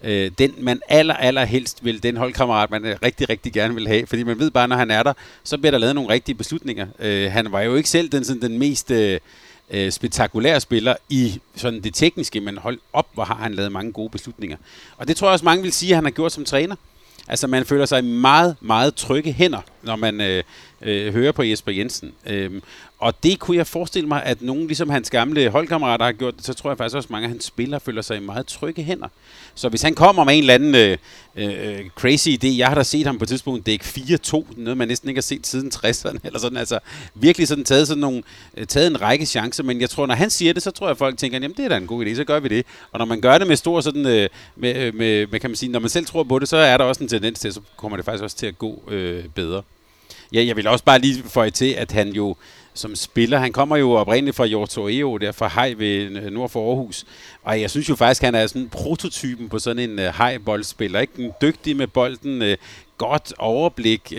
Øh, 0.04 0.32
den 0.38 0.54
man 0.58 0.82
aller, 0.88 1.14
aller 1.14 1.46
helst 1.46 1.86
vil, 1.86 2.04
den 2.04 2.18
holdkammerat, 2.18 2.72
man 2.72 2.86
øh, 2.86 2.98
rigtig, 3.04 3.30
rigtig 3.30 3.54
gerne 3.54 3.74
vil 3.76 3.88
have. 3.88 4.08
Fordi 4.08 4.24
man 4.24 4.40
ved 4.40 4.52
bare, 4.52 4.68
når 4.68 4.76
han 4.76 4.92
er 4.92 5.04
der, 5.04 5.14
så 5.44 5.58
bliver 5.58 5.72
der 5.72 5.78
lavet 5.78 5.96
nogle 5.96 6.10
rigtige 6.10 6.36
beslutninger. 6.36 6.88
Øh, 7.00 7.32
han 7.32 7.52
var 7.52 7.62
jo 7.62 7.76
ikke 7.76 7.90
selv 7.90 8.10
den, 8.10 8.24
sådan, 8.26 8.42
den 8.42 8.60
mest... 8.60 8.92
Øh, 8.92 9.20
øh, 9.70 9.92
spektakulære 9.92 10.60
spiller 10.60 10.96
i 11.10 11.40
sådan 11.56 11.82
det 11.82 11.94
tekniske, 11.94 12.42
men 12.42 12.58
hold 12.58 12.80
op, 12.94 13.08
hvor 13.14 13.24
har 13.24 13.36
han 13.36 13.54
lavet 13.54 13.72
mange 13.72 13.92
gode 13.92 14.10
beslutninger. 14.10 14.58
Og 14.98 15.08
det 15.08 15.18
tror 15.18 15.28
jeg 15.28 15.34
også 15.34 15.46
mange 15.46 15.64
vil 15.64 15.74
sige, 15.74 15.92
at 15.92 15.96
han 15.96 16.04
har 16.04 16.12
gjort 16.12 16.32
som 16.32 16.46
træner. 16.46 16.76
Altså 17.28 17.48
man 17.48 17.66
føler 17.66 17.86
sig 17.86 18.00
i 18.00 18.02
meget, 18.02 18.56
meget 18.62 18.96
trygge 18.96 19.32
hænder, 19.32 19.62
når 19.84 19.96
man 19.96 20.22
øh, 20.22 20.44
øh, 20.82 21.14
hører 21.14 21.32
på 21.32 21.44
Jesper 21.44 21.72
Jensen. 21.72 22.12
Øhm, 22.26 22.62
og 23.00 23.24
det 23.24 23.40
kunne 23.40 23.58
jeg 23.58 23.68
forestille 23.68 24.08
mig, 24.08 24.24
at 24.24 24.42
nogen 24.42 24.68
ligesom 24.68 24.90
hans 24.90 25.10
gamle 25.10 25.50
holdkammerater 25.50 26.06
har 26.06 26.12
gjort 26.12 26.38
det, 26.38 26.46
så 26.46 26.54
tror 26.54 26.70
jeg 26.70 26.78
faktisk 26.78 26.96
også, 26.96 27.08
at 27.08 27.12
mange 27.12 27.26
af 27.26 27.30
hans 27.30 27.46
spillere 27.46 27.80
føler 27.80 28.02
sig 28.02 28.18
i 28.18 28.20
meget 28.20 28.48
trygge 28.48 28.84
hænder. 28.84 29.08
Så 29.56 29.70
hvis 29.70 29.82
han 29.82 29.96
kommer 29.96 30.24
med 30.24 30.34
en 30.34 30.40
eller 30.40 30.54
anden 30.54 30.76
øh, 30.76 30.98
øh, 31.36 31.80
øh 31.80 31.90
crazy 31.90 32.28
idé, 32.28 32.48
jeg 32.48 32.68
har 32.68 32.76
da 32.76 32.84
set 32.84 33.06
ham 33.06 33.18
på 33.18 33.24
et 33.24 33.30
tidspunkt 33.30 33.66
dække 33.66 33.86
4-2, 33.86 34.44
noget 34.58 34.78
man 34.78 34.88
næsten 34.88 35.10
ikke 35.10 35.18
har 35.18 35.22
set 35.22 35.48
siden 35.48 35.72
60'erne, 35.76 36.18
eller 36.24 36.40
sådan, 36.40 36.58
altså 36.58 36.80
virkelig 37.16 37.48
sådan 37.48 37.64
taget, 37.64 37.88
sådan 37.88 38.02
nogle, 38.02 38.24
øh, 38.58 38.68
taget 38.68 38.88
en 38.88 39.02
række 39.02 39.26
chancer, 39.26 39.64
men 39.64 39.82
jeg 39.82 39.90
tror, 39.90 40.06
når 40.06 40.16
han 40.16 40.30
siger 40.30 40.54
det, 40.54 40.64
så 40.64 40.72
tror 40.72 40.88
jeg, 40.88 40.92
at 40.92 40.98
folk 40.98 41.18
tænker, 41.18 41.40
jamen 41.40 41.58
det 41.58 41.66
er 41.66 41.70
da 41.70 41.78
en 41.78 41.88
god 41.88 42.06
idé, 42.06 42.16
så 42.16 42.24
gør 42.24 42.40
vi 42.40 42.48
det. 42.48 42.66
Og 42.92 43.00
når 43.00 43.06
man 43.06 43.22
gør 43.22 43.38
det 43.38 43.48
med 43.48 43.56
stor 43.56 43.82
sådan, 43.82 44.06
øh, 44.06 44.30
med, 44.56 44.76
øh, 44.76 44.96
med, 44.96 45.28
med, 45.28 45.40
kan 45.40 45.50
man 45.50 45.58
sige, 45.58 45.72
når 45.72 45.80
man 45.80 45.90
selv 45.90 46.06
tror 46.06 46.24
på 46.24 46.40
det, 46.40 46.50
så 46.50 46.58
er 46.58 46.78
der 46.78 46.86
også 46.86 47.04
en 47.04 47.10
tendens 47.10 47.40
til, 47.40 47.54
så 47.54 47.62
kommer 47.76 47.98
det 47.98 48.06
faktisk 48.06 48.24
også 48.24 48.38
til 48.38 48.46
at 48.46 48.58
gå 48.58 48.84
øh, 48.88 49.24
bedre. 49.36 49.62
Ja, 50.34 50.46
jeg 50.46 50.56
vil 50.56 50.68
også 50.68 50.84
bare 50.84 51.00
lige 51.00 51.24
få 51.24 51.50
til, 51.50 51.74
at 51.74 51.92
han 51.92 52.10
jo 52.10 52.36
som 52.76 52.96
spiller, 52.96 53.38
han 53.38 53.52
kommer 53.52 53.78
jo 53.78 53.92
oprindeligt 53.92 54.36
fra 54.36 54.46
Jortoreo, 54.46 55.18
der 55.18 55.32
fra 55.32 55.48
Hej 55.48 55.74
ved 55.78 55.88
øh, 55.88 56.32
nord 56.32 56.50
for 56.50 56.70
Aarhus. 56.70 57.06
Og 57.44 57.62
jeg 57.62 57.70
synes 57.70 57.90
jo 57.90 57.96
faktisk, 57.96 58.24
at 58.24 58.28
han 58.28 58.36
er 58.36 58.48
sådan 58.48 58.70
prototypen 58.70 59.50
på 59.50 59.60
sådan 59.60 59.90
en 59.90 60.00
øh, 60.00 60.14
Hej-boldspiller. 60.18 61.00
Ikke? 61.00 61.24
En 61.24 61.32
dygtig 61.42 61.76
med 61.76 61.88
bolden, 61.88 62.42
øh, 62.42 62.58
godt 62.98 63.34
overblik, 63.38 64.14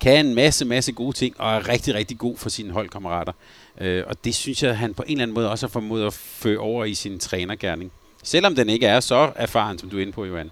kan 0.00 0.26
en 0.26 0.34
masse, 0.34 0.64
masse 0.64 0.92
gode 0.92 1.16
ting, 1.16 1.40
og 1.40 1.54
er 1.54 1.68
rigtig, 1.68 1.94
rigtig 1.94 2.18
god 2.18 2.36
for 2.36 2.48
sine 2.48 2.72
holdkammerater. 2.72 3.32
Og 3.80 4.24
det 4.24 4.34
synes 4.34 4.62
jeg, 4.62 4.70
at 4.70 4.76
han 4.76 4.94
på 4.94 5.02
en 5.06 5.12
eller 5.12 5.22
anden 5.22 5.34
måde 5.34 5.50
også 5.50 5.66
har 5.66 5.70
formået 5.70 6.06
at 6.06 6.12
føre 6.12 6.58
over 6.58 6.84
i 6.84 6.94
sin 6.94 7.18
trænergærning. 7.18 7.92
Selvom 8.22 8.54
den 8.54 8.68
ikke 8.68 8.86
er 8.86 9.00
så 9.00 9.32
erfaren, 9.36 9.78
som 9.78 9.90
du 9.90 9.96
er 9.98 10.02
inde 10.02 10.12
på, 10.12 10.24
Johan. 10.24 10.50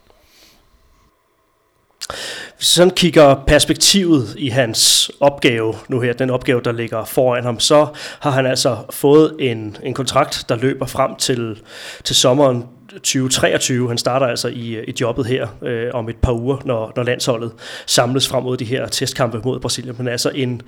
Hvis 2.57 2.67
sådan 2.67 2.91
kigger 2.91 3.35
perspektivet 3.47 4.35
i 4.39 4.49
hans 4.49 5.11
opgave 5.21 5.75
nu 5.89 6.01
her, 6.01 6.13
den 6.13 6.31
opgave, 6.31 6.61
der 6.65 6.73
ligger 6.73 7.05
foran 7.05 7.45
ham, 7.45 7.61
så 7.61 7.87
har 8.21 8.31
han 8.31 8.47
altså 8.47 8.77
fået 8.91 9.37
en, 9.39 9.77
en 9.83 9.95
kontrakt, 9.95 10.45
der 10.49 10.57
løber 10.57 10.87
frem 10.87 11.17
til, 11.17 11.59
til 12.05 12.17
sommeren 12.17 12.65
2023. 12.93 13.89
Han 13.89 13.99
starter 13.99 14.27
altså 14.27 14.49
i, 14.49 14.85
i 14.85 14.95
jobbet 15.01 15.27
her 15.27 15.47
øh, 15.63 15.91
om 15.95 16.09
et 16.09 16.17
par 16.17 16.33
uger, 16.33 16.57
når, 16.65 16.93
når 16.97 17.03
landsholdet 17.03 17.53
samles 17.87 18.29
frem 18.29 18.43
mod 18.43 18.57
de 18.57 18.65
her 18.65 18.87
testkampe 18.87 19.41
mod 19.45 19.61
Brasilien. 19.61 19.95
Men 19.99 20.09
altså 20.09 20.31
en, 20.35 20.63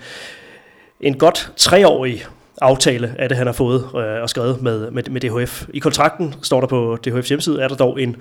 en 1.01 1.18
godt 1.18 1.53
treårig 1.57 2.26
aftale 2.61 3.15
af 3.19 3.29
det, 3.29 3.39
han 3.39 3.47
har 3.47 3.55
fået 3.55 3.89
øh, 3.95 4.23
og 4.23 4.31
skrevet 4.31 4.63
med, 4.63 4.91
med, 4.91 5.03
med 5.11 5.21
DHF. 5.21 5.67
I 5.75 5.79
kontrakten, 5.79 6.35
står 6.43 6.61
der 6.61 6.67
på 6.67 6.99
DHF's 7.07 7.29
hjemmeside, 7.29 7.63
er 7.63 7.69
der 7.69 7.77
dog 7.77 8.03
en 8.03 8.17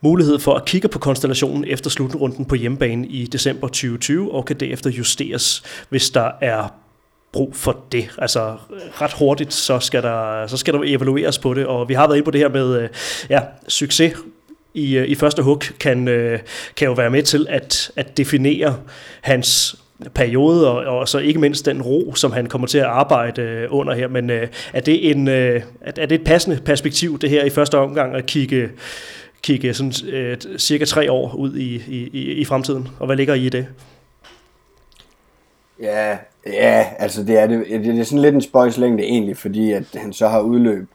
mulighed 0.00 0.38
for 0.38 0.54
at 0.54 0.64
kigge 0.64 0.88
på 0.88 0.98
konstellationen 0.98 1.64
efter 1.64 1.90
slutrunden 1.90 2.44
på 2.44 2.54
hjemmebane 2.54 3.06
i 3.06 3.26
december 3.26 3.68
2020, 3.68 4.32
og 4.32 4.44
kan 4.44 4.56
derefter 4.56 4.90
justeres, 4.90 5.62
hvis 5.88 6.10
der 6.10 6.30
er 6.40 6.68
brug 7.32 7.56
for 7.56 7.76
det. 7.92 8.10
Altså 8.18 8.56
ret 9.00 9.12
hurtigt, 9.12 9.52
så 9.52 9.78
skal 9.78 10.02
der, 10.02 10.46
så 10.46 10.56
skal 10.56 10.74
der 10.74 10.80
evalueres 10.84 11.38
på 11.38 11.54
det, 11.54 11.66
og 11.66 11.88
vi 11.88 11.94
har 11.94 12.06
været 12.06 12.16
inde 12.16 12.24
på 12.24 12.30
det 12.30 12.40
her 12.40 12.48
med 12.48 12.82
øh, 12.82 12.88
ja, 13.30 13.40
succes 13.68 14.14
i, 14.74 14.96
øh, 14.96 15.08
i 15.08 15.14
første 15.14 15.42
hug 15.42 15.62
kan, 15.80 16.08
øh, 16.08 16.38
kan 16.76 16.86
jo 16.86 16.92
være 16.92 17.10
med 17.10 17.22
til 17.22 17.46
at, 17.48 17.90
at 17.96 18.16
definere 18.16 18.76
hans 19.20 19.76
periode, 20.14 20.70
og, 20.70 20.98
og 20.98 21.08
så 21.08 21.18
ikke 21.18 21.40
mindst 21.40 21.66
den 21.66 21.82
ro, 21.82 22.14
som 22.14 22.32
han 22.32 22.46
kommer 22.46 22.66
til 22.66 22.78
at 22.78 22.84
arbejde 22.84 23.42
øh, 23.42 23.68
under 23.70 23.94
her. 23.94 24.08
Men 24.08 24.30
øh, 24.30 24.48
er, 24.72 24.80
det 24.80 25.10
en, 25.10 25.28
øh, 25.28 25.62
er 25.80 26.06
det 26.06 26.12
et 26.12 26.24
passende 26.24 26.60
perspektiv, 26.64 27.18
det 27.18 27.30
her 27.30 27.44
i 27.44 27.50
første 27.50 27.78
omgang, 27.78 28.14
at 28.14 28.26
kigge, 28.26 28.68
kigge 29.42 29.74
sådan, 29.74 29.92
øh, 30.12 30.36
cirka 30.58 30.84
tre 30.84 31.12
år 31.12 31.34
ud 31.34 31.56
i, 31.56 31.82
i, 31.88 32.20
i 32.32 32.44
fremtiden, 32.44 32.88
og 33.00 33.06
hvad 33.06 33.16
ligger 33.16 33.34
I 33.34 33.46
i 33.46 33.48
det? 33.48 33.66
Ja, 35.80 36.18
ja, 36.46 36.86
altså 36.98 37.22
det 37.22 37.38
er, 37.38 37.46
det, 37.46 37.66
det 37.68 37.98
er 37.98 38.04
sådan 38.04 38.22
lidt 38.22 38.34
en 38.34 38.40
spøjslængde 38.40 39.02
egentlig, 39.02 39.36
fordi 39.36 39.72
at 39.72 39.84
han 39.94 40.12
så 40.12 40.28
har 40.28 40.40
udløb 40.40 40.88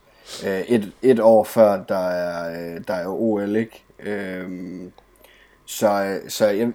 øh, 0.46 0.60
et, 0.60 0.92
et 1.02 1.20
år 1.20 1.44
før 1.44 1.84
der 1.84 2.08
er, 2.08 2.80
der 2.88 2.94
er 2.94 3.08
OL, 3.08 3.56
ikke? 3.56 3.84
Øhm, 4.00 4.86
øh, 4.86 4.92
så, 5.66 6.20
så 6.28 6.48
jeg, 6.48 6.72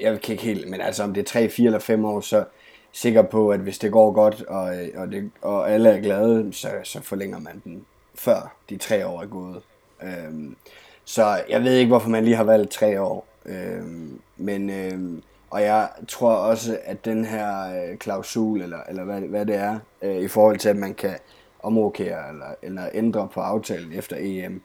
jeg 0.00 0.20
kan 0.20 0.32
ikke 0.32 0.44
helt, 0.44 0.70
men 0.70 0.80
altså 0.80 1.02
om 1.02 1.14
det 1.14 1.20
er 1.20 1.24
3, 1.24 1.48
4 1.48 1.66
eller 1.66 1.78
5 1.78 2.04
år, 2.04 2.20
så 2.20 2.44
sikker 2.92 3.22
på, 3.22 3.50
at 3.50 3.60
hvis 3.60 3.78
det 3.78 3.92
går 3.92 4.12
godt, 4.12 4.42
og, 4.42 4.74
og, 4.94 5.12
det, 5.12 5.30
og 5.42 5.72
alle 5.72 5.90
er 5.90 6.00
glade, 6.00 6.52
så, 6.52 6.70
så 6.84 7.02
forlænger 7.02 7.38
man 7.38 7.60
den 7.64 7.84
før 8.14 8.56
de 8.70 8.76
tre 8.76 9.06
år 9.06 9.22
er 9.22 9.26
gået. 9.26 9.62
Øhm, 10.02 10.56
så 11.04 11.40
jeg 11.48 11.64
ved 11.64 11.76
ikke, 11.76 11.88
hvorfor 11.88 12.08
man 12.08 12.24
lige 12.24 12.36
har 12.36 12.44
valgt 12.44 12.70
tre 12.70 13.00
år. 13.00 13.26
Øhm, 13.46 14.20
men, 14.36 14.70
øhm, 14.70 15.22
og 15.50 15.62
jeg 15.62 15.88
tror 16.08 16.32
også, 16.32 16.78
at 16.84 17.04
den 17.04 17.24
her 17.24 17.82
øh, 17.90 17.98
klausul, 17.98 18.62
eller, 18.62 18.78
eller 18.88 19.04
hvad, 19.04 19.20
hvad 19.20 19.46
det 19.46 19.56
er, 19.56 19.78
øh, 20.02 20.16
i 20.16 20.28
forhold 20.28 20.58
til, 20.58 20.68
at 20.68 20.76
man 20.76 20.94
kan 20.94 21.18
omrokere 21.62 22.28
eller, 22.28 22.54
eller 22.62 22.88
ændre 22.94 23.28
på 23.34 23.40
aftalen 23.40 23.92
efter 23.92 24.16
EM, 24.18 24.62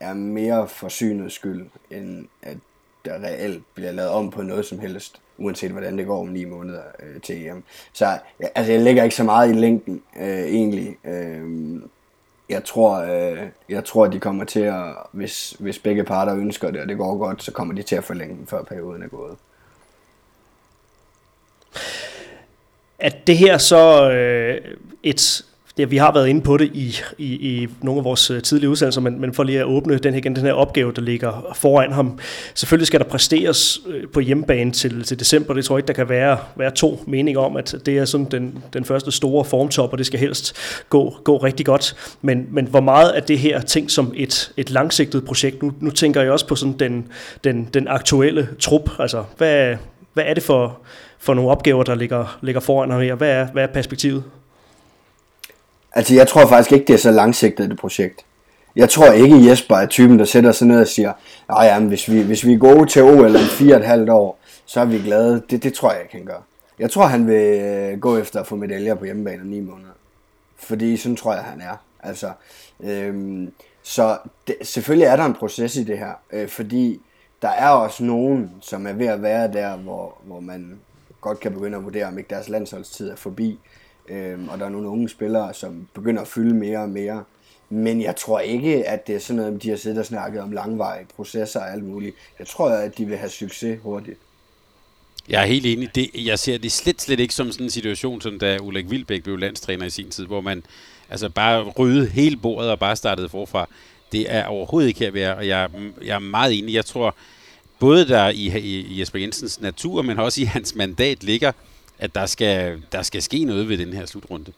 er 0.00 0.14
mere 0.14 0.68
for 0.68 0.88
synets 0.88 1.34
skyld, 1.34 1.66
end 1.90 2.26
at 2.42 2.56
der 3.08 3.24
reelt 3.24 3.62
bliver 3.74 3.92
lavet 3.92 4.10
om 4.10 4.30
på 4.30 4.42
noget 4.42 4.66
som 4.66 4.78
helst, 4.78 5.20
uanset 5.38 5.70
hvordan 5.70 5.98
det 5.98 6.06
går 6.06 6.20
om 6.20 6.28
ni 6.28 6.44
måneder 6.44 6.82
øh, 7.02 7.20
til 7.20 7.46
EM. 7.46 7.64
Så 7.92 8.18
altså, 8.54 8.72
jeg 8.72 8.80
lægger 8.80 9.04
ikke 9.04 9.16
så 9.16 9.24
meget 9.24 9.50
i 9.50 9.52
længden, 9.52 10.02
øh, 10.20 10.44
egentlig. 10.44 10.96
Øh, 11.04 11.80
jeg 12.48 12.64
tror, 12.64 12.96
øh, 12.96 13.38
jeg 13.68 13.84
tror, 13.84 14.04
at 14.04 14.12
de 14.12 14.20
kommer 14.20 14.44
til 14.44 14.60
at, 14.60 14.84
hvis, 15.12 15.56
hvis 15.58 15.78
begge 15.78 16.04
parter 16.04 16.36
ønsker 16.36 16.70
det, 16.70 16.80
og 16.80 16.88
det 16.88 16.98
går 16.98 17.18
godt, 17.18 17.42
så 17.42 17.52
kommer 17.52 17.74
de 17.74 17.82
til 17.82 17.96
at 17.96 18.04
forlænge 18.04 18.36
den, 18.36 18.46
før 18.46 18.62
perioden 18.62 19.02
er 19.02 19.08
gået. 19.08 19.36
At 22.98 23.26
det 23.26 23.36
her 23.36 23.58
så 23.58 24.10
øh, 24.10 24.76
et 25.02 25.44
det, 25.78 25.90
vi 25.90 25.96
har 25.96 26.12
været 26.12 26.28
inde 26.28 26.40
på 26.40 26.56
det 26.56 26.70
i, 26.74 26.96
i, 27.18 27.26
i 27.26 27.68
nogle 27.82 27.98
af 27.98 28.04
vores 28.04 28.30
øh, 28.30 28.42
tidlige 28.42 28.70
udsendelser, 28.70 29.00
men, 29.00 29.20
men 29.20 29.34
for 29.34 29.42
lige 29.42 29.58
at 29.58 29.64
åbne 29.64 29.98
den 29.98 30.14
her, 30.14 30.20
den 30.20 30.36
her 30.36 30.52
opgave, 30.52 30.92
der 30.92 31.02
ligger 31.02 31.54
foran 31.54 31.92
ham. 31.92 32.18
Selvfølgelig 32.54 32.86
skal 32.86 33.00
der 33.00 33.06
præsteres 33.06 33.80
øh, 33.88 34.04
på 34.12 34.20
hjemmebane 34.20 34.72
til, 34.72 35.02
til 35.02 35.18
december. 35.18 35.54
Det 35.54 35.64
tror 35.64 35.76
jeg 35.76 35.78
ikke, 35.78 35.88
der 35.88 35.92
kan 35.92 36.08
være, 36.08 36.38
være 36.56 36.70
to 36.70 37.04
meninger 37.06 37.40
om, 37.40 37.56
at 37.56 37.74
det 37.86 37.98
er 37.98 38.04
sådan 38.04 38.26
den, 38.30 38.58
den 38.72 38.84
første 38.84 39.12
store 39.12 39.44
formtop, 39.44 39.92
og 39.92 39.98
det 39.98 40.06
skal 40.06 40.20
helst 40.20 40.56
gå, 40.88 41.14
gå 41.24 41.36
rigtig 41.36 41.66
godt. 41.66 42.16
Men, 42.22 42.46
men 42.50 42.66
hvor 42.66 42.80
meget 42.80 43.10
af 43.10 43.22
det 43.22 43.38
her 43.38 43.60
ting 43.60 43.90
som 43.90 44.12
et, 44.16 44.52
et 44.56 44.70
langsigtet 44.70 45.24
projekt? 45.24 45.62
Nu, 45.62 45.72
nu 45.80 45.90
tænker 45.90 46.22
jeg 46.22 46.32
også 46.32 46.46
på 46.46 46.54
sådan 46.54 46.78
den, 46.78 47.06
den, 47.44 47.68
den 47.74 47.88
aktuelle 47.88 48.48
trup. 48.60 48.90
Altså, 48.98 49.24
hvad, 49.36 49.76
hvad 50.14 50.24
er 50.26 50.34
det 50.34 50.42
for, 50.42 50.78
for 51.18 51.34
nogle 51.34 51.50
opgaver, 51.50 51.82
der 51.82 51.94
ligger, 51.94 52.38
ligger 52.42 52.60
foran 52.60 52.90
ham 52.90 53.00
her? 53.00 53.14
Hvad 53.14 53.30
er, 53.30 53.46
hvad 53.52 53.62
er 53.62 53.66
perspektivet? 53.66 54.24
Altså, 55.92 56.14
jeg 56.14 56.28
tror 56.28 56.46
faktisk 56.46 56.72
ikke, 56.72 56.84
det 56.84 56.94
er 56.94 56.98
så 56.98 57.10
langsigtet 57.10 57.72
et 57.72 57.78
projekt. 57.78 58.24
Jeg 58.76 58.90
tror 58.90 59.12
ikke, 59.12 59.48
Jesper 59.48 59.76
er 59.76 59.86
typen, 59.86 60.18
der 60.18 60.24
sætter 60.24 60.52
sig 60.52 60.66
ned 60.66 60.80
og 60.80 60.86
siger, 60.86 61.12
nej, 61.48 61.64
ja, 61.64 61.80
hvis 61.80 62.10
vi, 62.10 62.22
hvis 62.22 62.46
vi 62.46 62.52
er 62.52 62.58
gode 62.58 62.86
til 62.86 63.02
OL 63.02 63.36
om 63.36 63.42
fire 63.42 63.74
og 63.74 63.80
et 63.80 63.86
halvt 63.86 64.10
år, 64.10 64.38
så 64.66 64.80
er 64.80 64.84
vi 64.84 64.98
glade. 64.98 65.42
Det, 65.50 65.62
det 65.62 65.74
tror 65.74 65.92
jeg 65.92 66.02
ikke, 66.02 66.16
han 66.16 66.24
gør. 66.24 66.42
Jeg 66.78 66.90
tror, 66.90 67.06
han 67.06 67.26
vil 67.26 67.60
øh, 67.60 68.00
gå 68.00 68.16
efter 68.16 68.40
at 68.40 68.46
få 68.46 68.56
medaljer 68.56 68.94
på 68.94 69.04
hjemmebane 69.04 69.42
om 69.42 69.48
ni 69.48 69.60
måneder. 69.60 69.90
Fordi 70.56 70.96
sådan 70.96 71.16
tror 71.16 71.34
jeg, 71.34 71.42
han 71.42 71.60
er. 71.60 71.76
Altså, 72.02 72.32
øhm, 72.80 73.52
så 73.82 74.18
det, 74.46 74.56
selvfølgelig 74.62 75.06
er 75.06 75.16
der 75.16 75.24
en 75.24 75.34
proces 75.34 75.76
i 75.76 75.84
det 75.84 75.98
her, 75.98 76.12
øh, 76.32 76.48
fordi 76.48 77.00
der 77.42 77.48
er 77.48 77.68
også 77.68 78.04
nogen, 78.04 78.50
som 78.60 78.86
er 78.86 78.92
ved 78.92 79.06
at 79.06 79.22
være 79.22 79.52
der, 79.52 79.76
hvor, 79.76 80.14
hvor 80.24 80.40
man 80.40 80.78
godt 81.20 81.40
kan 81.40 81.52
begynde 81.52 81.78
at 81.78 81.84
vurdere, 81.84 82.06
om 82.06 82.18
ikke 82.18 82.30
deres 82.30 82.48
landsholdstid 82.48 83.10
er 83.10 83.16
forbi. 83.16 83.58
Øhm, 84.10 84.48
og 84.48 84.58
der 84.58 84.64
er 84.64 84.68
nogle 84.68 84.88
unge 84.88 85.08
spillere, 85.08 85.54
som 85.54 85.88
begynder 85.94 86.22
at 86.22 86.28
fylde 86.28 86.54
mere 86.54 86.78
og 86.78 86.88
mere. 86.88 87.24
Men 87.70 88.02
jeg 88.02 88.16
tror 88.16 88.40
ikke, 88.40 88.88
at 88.88 89.06
det 89.06 89.14
er 89.14 89.18
sådan 89.18 89.42
noget, 89.42 89.62
de 89.62 89.68
har 89.70 89.76
siddet 89.76 89.98
og 89.98 90.06
snakket 90.06 90.42
om 90.42 90.52
langvarige 90.52 91.06
processer 91.16 91.60
og 91.60 91.72
alt 91.72 91.84
muligt. 91.84 92.16
Jeg 92.38 92.46
tror, 92.46 92.70
at 92.70 92.98
de 92.98 93.04
vil 93.04 93.16
have 93.16 93.30
succes 93.30 93.78
hurtigt. 93.82 94.18
Jeg 95.28 95.42
er 95.42 95.46
helt 95.46 95.66
enig. 95.66 95.94
Det, 95.94 96.10
jeg 96.14 96.38
ser 96.38 96.58
det 96.58 96.72
slet, 96.72 97.02
slet 97.02 97.20
ikke 97.20 97.34
som 97.34 97.52
sådan 97.52 97.66
en 97.66 97.70
situation, 97.70 98.20
som 98.20 98.38
da 98.38 98.58
Ulrik 98.62 98.90
Vilbæk 98.90 99.22
blev 99.22 99.36
landstræner 99.36 99.86
i 99.86 99.90
sin 99.90 100.10
tid, 100.10 100.26
hvor 100.26 100.40
man 100.40 100.62
altså 101.10 101.28
bare 101.28 101.62
rydde 101.62 102.06
hele 102.06 102.36
bordet 102.36 102.70
og 102.70 102.78
bare 102.78 102.96
startede 102.96 103.28
forfra. 103.28 103.68
Det 104.12 104.34
er 104.34 104.44
overhovedet 104.44 104.88
ikke 104.88 105.00
her 105.00 105.10
ved 105.10 105.26
og 105.26 105.46
jeg, 105.46 105.70
jeg 106.04 106.14
er 106.14 106.18
meget 106.18 106.58
enig. 106.58 106.74
Jeg 106.74 106.84
tror, 106.84 107.14
både 107.78 108.08
der 108.08 108.28
i, 108.28 108.58
i 108.58 109.00
Jesper 109.00 109.18
Jensens 109.18 109.60
natur, 109.60 110.02
men 110.02 110.18
også 110.18 110.40
i 110.40 110.44
hans 110.44 110.74
mandat 110.74 111.24
ligger, 111.24 111.52
at 111.98 112.14
der 112.14 112.26
skal, 112.26 112.82
der 112.92 113.02
skal 113.02 113.22
ske 113.22 113.44
noget 113.44 113.68
ved 113.68 113.78
den 113.78 113.92
her 113.92 114.06
slutrunde. 114.06 114.52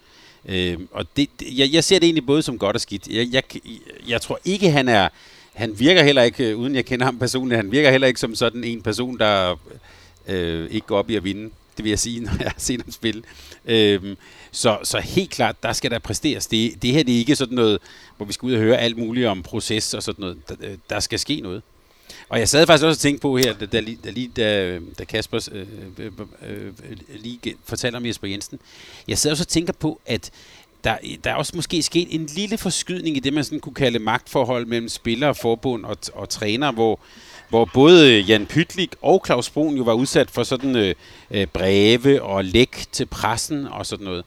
Øh, 0.46 0.78
og 0.90 1.06
det, 1.16 1.28
jeg, 1.40 1.72
jeg 1.72 1.84
ser 1.84 1.98
det 1.98 2.06
egentlig 2.06 2.26
både 2.26 2.42
som 2.42 2.58
godt 2.58 2.76
og 2.76 2.80
skidt. 2.80 3.08
Jeg, 3.08 3.28
jeg, 3.32 3.42
jeg 4.08 4.20
tror 4.20 4.40
ikke, 4.44 4.70
han 4.70 4.88
er... 4.88 5.08
Han 5.52 5.80
virker 5.80 6.02
heller 6.02 6.22
ikke, 6.22 6.50
øh, 6.50 6.58
uden 6.58 6.74
jeg 6.74 6.84
kender 6.84 7.04
ham 7.04 7.18
personligt, 7.18 7.56
han 7.56 7.72
virker 7.72 7.90
heller 7.90 8.06
ikke 8.06 8.20
som 8.20 8.34
sådan 8.34 8.64
en 8.64 8.82
person, 8.82 9.18
der 9.18 9.56
øh, 10.28 10.70
ikke 10.70 10.86
går 10.86 10.98
op 10.98 11.10
i 11.10 11.16
at 11.16 11.24
vinde. 11.24 11.50
Det 11.76 11.84
vil 11.84 11.90
jeg 11.90 11.98
sige, 11.98 12.20
når 12.24 12.32
jeg 12.40 12.50
har 12.50 12.58
set 12.58 12.82
ham 12.82 12.90
spille. 12.92 13.22
Øh, 13.64 14.16
så, 14.50 14.78
så 14.82 14.98
helt 14.98 15.30
klart, 15.30 15.62
der 15.62 15.72
skal 15.72 15.90
der 15.90 15.98
præsteres. 15.98 16.46
Det, 16.46 16.82
det 16.82 16.92
her 16.92 17.02
det 17.02 17.14
er 17.14 17.18
ikke 17.18 17.36
sådan 17.36 17.54
noget, 17.54 17.78
hvor 18.16 18.26
vi 18.26 18.32
skal 18.32 18.46
ud 18.46 18.52
og 18.52 18.60
høre 18.60 18.78
alt 18.78 18.96
muligt 18.98 19.26
om 19.26 19.42
proces 19.42 19.94
og 19.94 20.02
sådan 20.02 20.22
noget. 20.22 20.48
Der, 20.48 20.54
øh, 20.60 20.76
der 20.90 21.00
skal 21.00 21.18
ske 21.18 21.40
noget. 21.40 21.62
Og 22.28 22.38
jeg 22.38 22.48
sad 22.48 22.66
faktisk 22.66 22.84
også 22.84 22.98
og 22.98 23.00
tænkte 23.00 23.22
på 23.22 23.36
her, 23.36 23.52
da, 23.52 23.66
da, 23.66 23.80
lige, 23.80 24.28
da, 24.36 24.78
da 24.98 25.04
Kasper 25.04 25.48
øh, 25.52 25.66
øh, 25.98 26.12
øh, 26.48 26.66
øh, 26.66 26.96
lige 27.20 27.54
fortalte 27.64 27.96
om 27.96 28.06
Jesper 28.06 28.28
Jensen. 28.28 28.58
Jeg 29.08 29.18
sad 29.18 29.30
også 29.30 29.42
og 29.42 29.48
tænker 29.48 29.72
på, 29.72 30.00
at 30.06 30.30
der, 30.84 30.96
der 31.24 31.30
er 31.30 31.34
også 31.34 31.52
måske 31.54 31.82
sket 31.82 32.08
en 32.10 32.26
lille 32.26 32.58
forskydning 32.58 33.16
i 33.16 33.20
det, 33.20 33.32
man 33.32 33.44
sådan 33.44 33.60
kunne 33.60 33.74
kalde 33.74 33.98
magtforhold 33.98 34.66
mellem 34.66 34.88
spillere, 34.88 35.34
forbund 35.34 35.84
og, 35.84 35.96
og 36.14 36.28
træner, 36.28 36.72
hvor, 36.72 37.00
hvor 37.48 37.64
både 37.64 38.20
Jan 38.20 38.46
Pytlik 38.46 38.90
og 39.02 39.22
Claus 39.26 39.50
Brun 39.50 39.76
jo 39.76 39.82
var 39.82 39.92
udsat 39.92 40.30
for 40.30 40.42
sådan 40.42 40.76
øh, 40.76 40.94
øh 41.30 41.46
breve 41.46 42.22
og 42.22 42.44
læk 42.44 42.84
til 42.92 43.06
pressen 43.06 43.66
og 43.66 43.86
sådan 43.86 44.04
noget. 44.04 44.24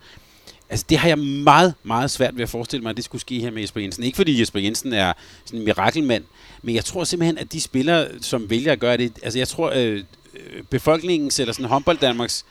Altså, 0.73 0.85
det 0.89 0.97
har 0.97 1.07
jeg 1.07 1.17
meget, 1.19 1.73
meget 1.83 2.11
svært 2.11 2.35
ved 2.35 2.43
at 2.43 2.49
forestille 2.49 2.83
mig, 2.83 2.89
at 2.89 2.95
det 2.95 3.05
skulle 3.05 3.21
ske 3.21 3.39
her 3.39 3.51
med 3.51 3.61
Jesper 3.61 3.81
Jensen. 3.81 4.03
Ikke 4.03 4.15
fordi 4.15 4.39
Jesper 4.39 4.59
Jensen 4.59 4.93
er 4.93 5.13
sådan 5.45 5.59
en 5.59 5.65
mirakelmand, 5.65 6.23
men 6.61 6.75
jeg 6.75 6.85
tror 6.85 7.03
simpelthen, 7.03 7.37
at 7.37 7.53
de 7.53 7.61
spillere, 7.61 8.07
som 8.21 8.49
vælger 8.49 8.71
at 8.71 8.79
gøre 8.79 8.97
det, 8.97 9.13
altså 9.23 9.39
jeg 9.39 9.47
tror, 9.47 9.71
øh, 9.75 9.95
øh 9.95 10.63
befolkningens 10.69 11.39
eller 11.39 11.53
sådan 11.53 11.65
håndbold 11.65 11.97
Danmarks, 11.97 12.45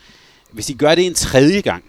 hvis 0.50 0.66
de 0.66 0.74
gør 0.74 0.94
det 0.94 1.06
en 1.06 1.14
tredje 1.14 1.60
gang, 1.60 1.84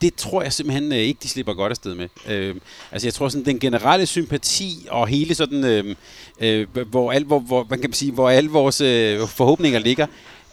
det 0.00 0.14
tror 0.14 0.42
jeg 0.42 0.52
simpelthen 0.52 0.92
øh, 0.92 0.98
ikke, 0.98 1.18
de 1.22 1.28
slipper 1.28 1.54
godt 1.54 1.70
afsted 1.70 1.94
med. 1.94 2.08
Øh, 2.28 2.56
altså 2.92 3.06
jeg 3.06 3.14
tror 3.14 3.28
sådan, 3.28 3.44
den 3.44 3.58
generelle 3.58 4.06
sympati 4.06 4.86
og 4.90 5.08
hele 5.08 5.34
sådan, 5.34 5.64
øh, 5.64 5.96
øh, 6.40 6.66
hvor, 6.90 7.12
al, 7.12 7.24
hvor, 7.24 7.38
hvor, 7.38 7.66
man 7.70 7.80
kan 7.80 7.92
sige, 7.92 8.12
hvor 8.12 8.30
alle 8.30 8.50
vores 8.50 8.80
øh, 8.80 9.28
forhåbninger 9.28 9.78
ligger, 9.78 10.06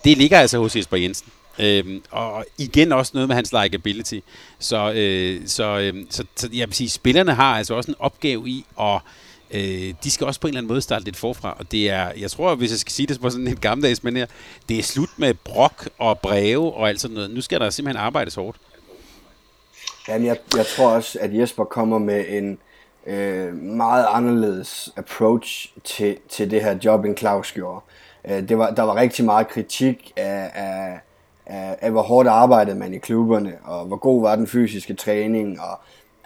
det 0.04 0.18
ligger 0.18 0.40
altså 0.40 0.58
hos 0.58 0.76
Jesper 0.76 0.98
Jensen. 0.98 1.32
Øhm, 1.60 2.04
og 2.12 2.46
igen 2.58 2.92
også 2.92 3.12
noget 3.14 3.28
med 3.28 3.36
hans 3.36 3.54
likability. 3.64 4.20
Så, 4.60 4.92
øh, 4.96 5.48
så, 5.48 5.80
øh, 5.80 6.06
så, 6.10 6.24
så 6.36 6.50
jeg 6.54 6.68
vil 6.68 6.76
sige, 6.76 6.90
spillerne 6.90 7.34
har 7.34 7.58
altså 7.58 7.74
også 7.74 7.92
en 7.92 7.96
opgave 8.00 8.50
i 8.50 8.66
at 8.80 9.02
øh, 9.52 9.94
de 10.04 10.12
skal 10.12 10.28
også 10.28 10.40
på 10.40 10.48
en 10.48 10.50
eller 10.50 10.60
anden 10.60 10.68
måde 10.68 10.82
starte 10.82 11.06
lidt 11.06 11.18
forfra. 11.18 11.56
Og 11.60 11.72
det 11.72 11.90
er, 11.90 12.12
jeg 12.18 12.32
tror, 12.32 12.56
hvis 12.56 12.72
jeg 12.72 12.80
skal 12.80 12.92
sige 12.92 13.08
det 13.08 13.22
på 13.22 13.30
sådan 13.30 13.48
en 13.48 13.56
gammeldags 13.56 14.04
manier, 14.04 14.26
det 14.70 14.80
er 14.80 14.84
slut 14.84 15.10
med 15.18 15.34
brok 15.34 15.90
og 15.98 16.20
breve 16.20 16.74
og 16.74 16.90
alt 16.90 17.02
sådan 17.02 17.16
noget. 17.16 17.32
Nu 17.32 17.42
skal 17.42 17.60
der 17.60 17.70
simpelthen 17.70 18.06
arbejdes 18.06 18.36
hårdt. 18.36 18.58
Jamen, 20.08 20.28
jeg, 20.28 20.38
jeg 20.58 20.66
tror 20.66 20.90
også, 20.90 21.20
at 21.22 21.38
Jesper 21.40 21.64
kommer 21.64 21.98
med 21.98 22.26
en 22.30 22.58
øh, 23.08 23.54
meget 23.54 24.06
anderledes 24.10 24.94
approach 24.96 25.72
til, 25.84 26.18
til 26.30 26.52
det 26.52 26.62
her 26.62 26.78
job, 26.84 27.06
end 27.06 27.18
Claus 27.18 27.52
gjorde. 27.52 27.82
Øh, 28.28 28.50
det 28.50 28.58
var, 28.58 28.70
der 28.70 28.84
var 28.84 28.96
rigtig 28.96 29.26
meget 29.26 29.48
kritik 29.48 30.14
af, 30.16 30.52
af, 30.54 31.00
af, 31.48 31.78
af, 31.82 31.92
hvor 31.92 32.02
hårdt 32.02 32.28
arbejdede 32.30 32.80
man 32.80 32.94
i 32.94 32.98
klubberne, 32.98 33.54
og 33.64 33.86
hvor 33.86 33.98
god 33.98 34.22
var 34.22 34.36
den 34.36 34.48
fysiske 34.48 34.94
træning, 34.94 35.62
og 35.62 35.80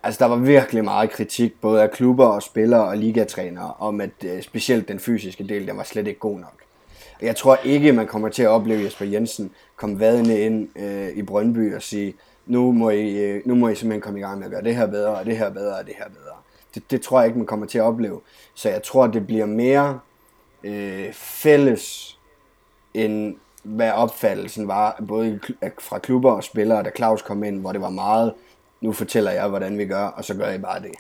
altså 0.04 0.20
der 0.20 0.26
var 0.26 0.36
virkelig 0.36 0.84
meget 0.84 1.10
kritik, 1.10 1.62
både 1.62 1.82
af 1.82 1.92
klubber 1.92 2.26
og 2.26 2.44
spillere 2.44 2.84
og 2.84 2.98
ligatrænere, 2.98 3.74
om 3.80 4.02
at 4.02 4.10
øh, 4.26 4.42
specielt 4.42 4.88
den 4.88 5.00
fysiske 5.00 5.44
del, 5.44 5.68
den 5.68 5.78
var 5.78 5.84
slet 5.84 6.08
ikke 6.08 6.20
god 6.20 6.40
nok. 6.40 6.54
Og 7.20 7.26
Jeg 7.26 7.36
tror 7.36 7.58
ikke, 7.64 7.92
man 7.92 8.08
kommer 8.08 8.30
til 8.30 8.44
at 8.44 8.50
opleve 8.50 8.84
Jesper 8.84 9.06
Jensen 9.06 9.52
komme 9.76 10.00
vadende 10.00 10.42
ind 10.42 10.70
øh, 10.76 11.10
i 11.18 11.22
Brøndby 11.22 11.76
og 11.76 11.82
sige, 11.82 12.14
nu 12.46 12.72
må, 12.72 12.90
I, 12.90 13.18
øh, 13.18 13.42
nu 13.46 13.56
må 13.56 13.70
I 13.70 13.76
simpelthen 13.76 14.02
komme 14.02 14.20
i 14.20 14.22
gang 14.22 14.38
med 14.38 14.46
at 14.46 14.52
gøre 14.52 14.64
det 14.64 14.76
her 14.76 14.86
bedre, 14.86 15.16
og 15.16 15.26
det 15.26 15.38
her 15.38 15.50
bedre, 15.50 15.76
og 15.76 15.86
det 15.86 15.94
her 15.98 16.10
bedre. 16.10 16.36
Det, 16.76 16.92
det 16.92 17.02
tror 17.02 17.20
jeg 17.20 17.28
ikke, 17.28 17.38
man 17.38 17.48
kommer 17.48 17.66
til 17.66 17.78
at 17.78 17.84
opleve. 17.84 18.22
Så 18.54 18.70
jeg 18.70 18.84
tror, 18.84 19.08
det 19.08 19.28
bliver 19.28 19.46
mere 19.46 20.00
øh, 20.64 21.14
fælles, 21.14 22.18
end 22.94 23.36
hvad 23.64 23.92
opfattelsen 23.92 24.68
var, 24.68 25.04
både 25.08 25.40
fra 25.80 26.00
klubber 26.00 26.32
og 26.32 26.44
spillere, 26.44 26.84
da 26.84 26.90
Claus 26.96 27.22
kom 27.22 27.44
ind, 27.44 27.60
hvor 27.60 27.72
det 27.72 27.82
var 27.82 27.90
meget, 27.90 28.34
nu 28.82 28.94
fortæller 28.94 29.32
jeg, 29.32 29.48
hvordan 29.48 29.78
vi 29.78 29.86
gør, 29.86 30.06
og 30.06 30.26
så 30.26 30.34
gør 30.34 30.52
I 30.52 30.58
bare 30.58 30.82
det. 30.82 30.92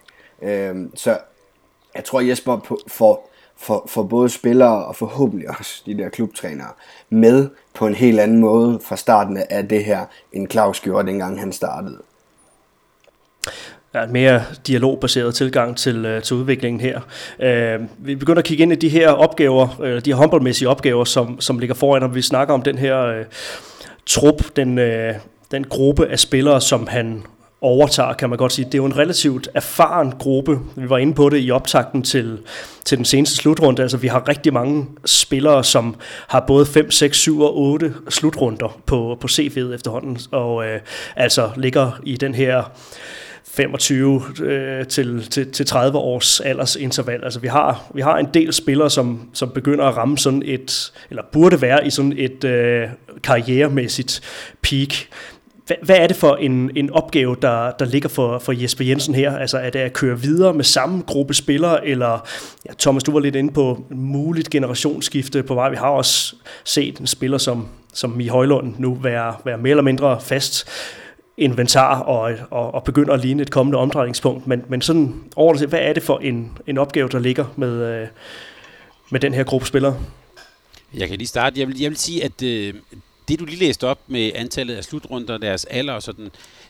Øh, 0.41 0.89
så 0.95 1.17
jeg 1.95 2.03
tror, 2.03 2.21
Jesper 2.21 2.79
får 2.87 3.31
for, 3.61 3.85
for 3.87 4.03
både 4.03 4.29
spillere 4.29 4.85
og 4.85 4.95
forhåbentlig 4.95 5.49
også 5.49 5.83
de 5.85 5.97
der 5.97 6.09
klubtrænere 6.09 6.71
med 7.09 7.49
på 7.73 7.87
en 7.87 7.95
helt 7.95 8.19
anden 8.19 8.39
måde 8.39 8.79
fra 8.79 8.95
starten 8.95 9.37
af 9.49 9.67
det 9.67 9.85
her, 9.85 10.05
end 10.33 10.49
Claus 10.49 10.81
gjorde 10.81 11.07
dengang 11.07 11.39
han 11.39 11.51
startede. 11.51 12.01
Ja, 13.95 14.03
en 14.03 14.13
mere 14.13 14.43
dialogbaseret 14.67 15.35
tilgang 15.35 15.77
til, 15.77 16.05
øh, 16.05 16.21
til 16.21 16.35
udviklingen 16.35 16.79
her. 16.79 16.99
Øh, 17.39 17.79
vi 17.97 18.15
begynder 18.15 18.39
at 18.39 18.45
kigge 18.45 18.61
ind 18.61 18.73
i 18.73 18.75
de 18.75 18.89
her 18.89 19.09
opgaver, 19.09 19.81
øh, 19.83 20.05
de 20.05 20.09
her 20.09 20.15
håndboldmæssige 20.15 20.69
opgaver, 20.69 21.05
som, 21.05 21.41
som 21.41 21.59
ligger 21.59 21.75
foran, 21.75 22.01
når 22.01 22.07
vi 22.07 22.21
snakker 22.21 22.53
om 22.53 22.61
den 22.61 22.77
her 22.77 22.99
øh, 23.05 23.25
trup, 24.05 24.43
den, 24.55 24.77
øh, 24.77 25.13
den 25.51 25.63
gruppe 25.63 26.07
af 26.07 26.19
spillere, 26.19 26.61
som 26.61 26.87
han 26.87 27.23
overtager, 27.61 28.13
kan 28.13 28.29
man 28.29 28.37
godt 28.37 28.51
sige. 28.51 28.65
Det 28.65 28.73
er 28.73 28.77
jo 28.77 28.85
en 28.85 28.97
relativt 28.97 29.49
erfaren 29.53 30.11
gruppe. 30.19 30.59
Vi 30.75 30.89
var 30.89 30.97
inde 30.97 31.13
på 31.13 31.29
det 31.29 31.41
i 31.41 31.51
optakten 31.51 32.03
til, 32.03 32.37
til 32.85 32.97
den 32.97 33.05
seneste 33.05 33.35
slutrunde. 33.35 33.81
Altså, 33.81 33.97
vi 33.97 34.07
har 34.07 34.27
rigtig 34.27 34.53
mange 34.53 34.85
spillere, 35.05 35.63
som 35.63 35.95
har 36.27 36.39
både 36.39 36.65
5, 36.65 36.91
6, 36.91 37.17
7 37.17 37.41
og 37.41 37.57
8 37.57 37.93
slutrunder 38.09 38.77
på, 38.85 39.17
på 39.21 39.27
CV'et 39.31 39.73
efterhånden, 39.73 40.17
og 40.31 40.65
øh, 40.65 40.79
altså 41.15 41.49
ligger 41.55 41.99
i 42.03 42.17
den 42.17 42.35
her 42.35 42.63
25 43.53 44.23
øh, 44.43 44.87
til, 44.87 45.27
til, 45.29 45.51
til 45.51 45.65
30 45.65 45.97
års 45.97 46.39
aldersinterval. 46.39 47.23
Altså 47.23 47.39
vi 47.39 47.47
har, 47.47 47.91
vi 47.93 48.01
har 48.01 48.17
en 48.17 48.27
del 48.33 48.53
spillere, 48.53 48.89
som, 48.89 49.29
som 49.33 49.49
begynder 49.49 49.85
at 49.85 49.97
ramme 49.97 50.17
sådan 50.17 50.43
et, 50.45 50.93
eller 51.09 51.23
burde 51.31 51.61
være 51.61 51.87
i 51.87 51.89
sådan 51.89 52.13
et 52.17 52.43
øh, 52.43 52.89
karrieremæssigt 53.23 54.21
peak. 54.61 54.93
Hvad, 55.67 55.75
hvad 55.81 55.97
er 55.97 56.07
det 56.07 56.15
for 56.15 56.35
en, 56.35 56.71
en 56.75 56.89
opgave, 56.89 57.35
der, 57.41 57.71
der 57.71 57.85
ligger 57.85 58.09
for, 58.09 58.39
for 58.39 58.51
Jesper 58.51 58.85
Jensen 58.85 59.15
her? 59.15 59.37
Altså 59.37 59.57
er 59.57 59.69
det 59.69 59.79
at 59.79 59.93
køre 59.93 60.19
videre 60.19 60.53
med 60.53 60.63
samme 60.63 61.03
gruppe 61.07 61.33
spillere, 61.33 61.87
eller 61.87 62.27
ja, 62.65 62.73
Thomas, 62.79 63.03
du 63.03 63.11
var 63.11 63.19
lidt 63.19 63.35
inde 63.35 63.53
på 63.53 63.85
muligt 63.89 64.49
generationsskifte 64.49 65.43
på 65.43 65.55
vej. 65.55 65.69
Vi 65.69 65.75
har 65.75 65.89
også 65.89 66.35
set 66.63 66.97
en 66.97 67.07
spiller 67.07 67.37
som, 67.37 67.67
som 67.93 68.19
i 68.19 68.27
Højlund 68.27 68.73
nu 68.77 68.93
være, 68.93 69.35
være 69.45 69.57
mere 69.57 69.71
eller 69.71 69.83
mindre 69.83 70.21
fast 70.21 70.67
inventar 71.41 71.99
og, 71.99 72.33
og, 72.51 72.73
og 72.73 72.83
begynder 72.83 73.13
at 73.13 73.19
ligne 73.19 73.41
et 73.41 73.51
kommende 73.51 73.77
omdrejningspunkt. 73.77 74.47
Men, 74.47 74.63
men 74.67 74.81
sådan 74.81 75.23
overordnet 75.35 75.69
hvad 75.69 75.79
er 75.81 75.93
det 75.93 76.03
for 76.03 76.19
en, 76.19 76.57
en 76.67 76.77
opgave, 76.77 77.09
der 77.09 77.19
ligger 77.19 77.45
med, 77.55 78.01
øh, 78.01 78.07
med 79.09 79.19
den 79.19 79.33
her 79.33 79.43
gruppe 79.43 79.67
spillere? 79.67 79.97
Jeg 80.93 81.07
kan 81.07 81.17
lige 81.17 81.27
starte. 81.27 81.59
Jeg 81.59 81.67
vil, 81.67 81.79
jeg 81.79 81.89
vil 81.89 81.97
sige, 81.97 82.23
at 82.23 82.43
øh, 82.43 82.73
det 83.27 83.39
du 83.39 83.45
lige 83.45 83.59
læste 83.59 83.87
op 83.87 83.99
med 84.07 84.31
antallet 84.35 84.75
af 84.75 84.83
slutrunder, 84.83 85.37
deres 85.37 85.65
alder 85.65 85.93
og 85.93 86.03
sådan, 86.03 86.29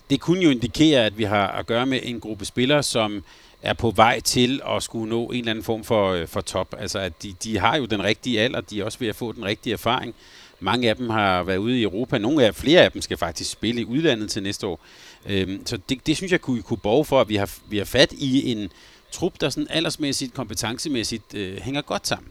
det 0.10 0.20
kunne 0.20 0.44
jo 0.44 0.50
indikere, 0.50 1.06
at 1.06 1.18
vi 1.18 1.24
har 1.24 1.48
at 1.48 1.66
gøre 1.66 1.86
med 1.86 2.00
en 2.04 2.20
gruppe 2.20 2.46
spillere, 2.46 2.84
som 2.84 3.24
er 3.62 3.74
på 3.74 3.92
vej 3.92 4.20
til 4.20 4.62
at 4.76 4.84
skulle 4.84 5.10
nå 5.10 5.26
en 5.26 5.40
eller 5.40 5.52
anden 5.52 5.64
form 5.64 5.84
for, 5.84 6.12
øh, 6.12 6.28
for 6.28 6.42
top. 6.42 6.76
Altså, 6.80 7.00
at 7.00 7.24
de, 7.24 7.34
de 7.44 7.60
har 7.60 7.78
jo 7.78 7.86
den 7.86 8.04
rigtige 8.04 8.42
alder, 8.42 8.62
de 8.62 8.82
er 8.82 8.86
også 8.86 9.00
ved 9.00 9.08
at 9.08 9.16
få 9.16 9.32
den 9.32 9.46
rigtige 9.46 9.74
erfaring. 9.74 10.16
Mange 10.62 10.90
af 10.90 10.96
dem 10.96 11.10
har 11.10 11.44
været 11.44 11.58
ude 11.58 11.80
i 11.80 11.84
Europa. 11.84 12.18
Nogle 12.18 12.46
af 12.46 12.56
flere 12.56 12.82
af 12.82 12.92
dem 12.92 13.02
skal 13.02 13.18
faktisk 13.18 13.52
spille 13.52 13.82
i 13.82 13.86
udlandet 13.86 14.30
til 14.30 14.44
næste 14.44 14.68
år. 14.68 14.80
Øhm, 15.26 15.66
så 15.66 15.78
det, 15.90 16.08
det 16.08 16.18
synes 16.18 16.32
jeg 16.32 16.42
kunne, 16.42 16.62
kunne 16.62 16.78
borge 16.78 17.06
for, 17.06 17.22
at 17.22 17.30
vi 17.30 17.36
har, 17.36 17.50
vi 17.70 17.78
har 17.78 17.86
fat 17.86 18.12
i 18.12 18.52
en 18.52 18.70
trup, 19.12 19.42
der 19.42 19.50
sådan 19.50 19.68
aldersmæssigt, 19.70 20.34
kompetencemæssigt 20.34 21.34
øh, 21.34 21.58
hænger 21.58 21.82
godt 21.82 22.08
sammen. 22.08 22.28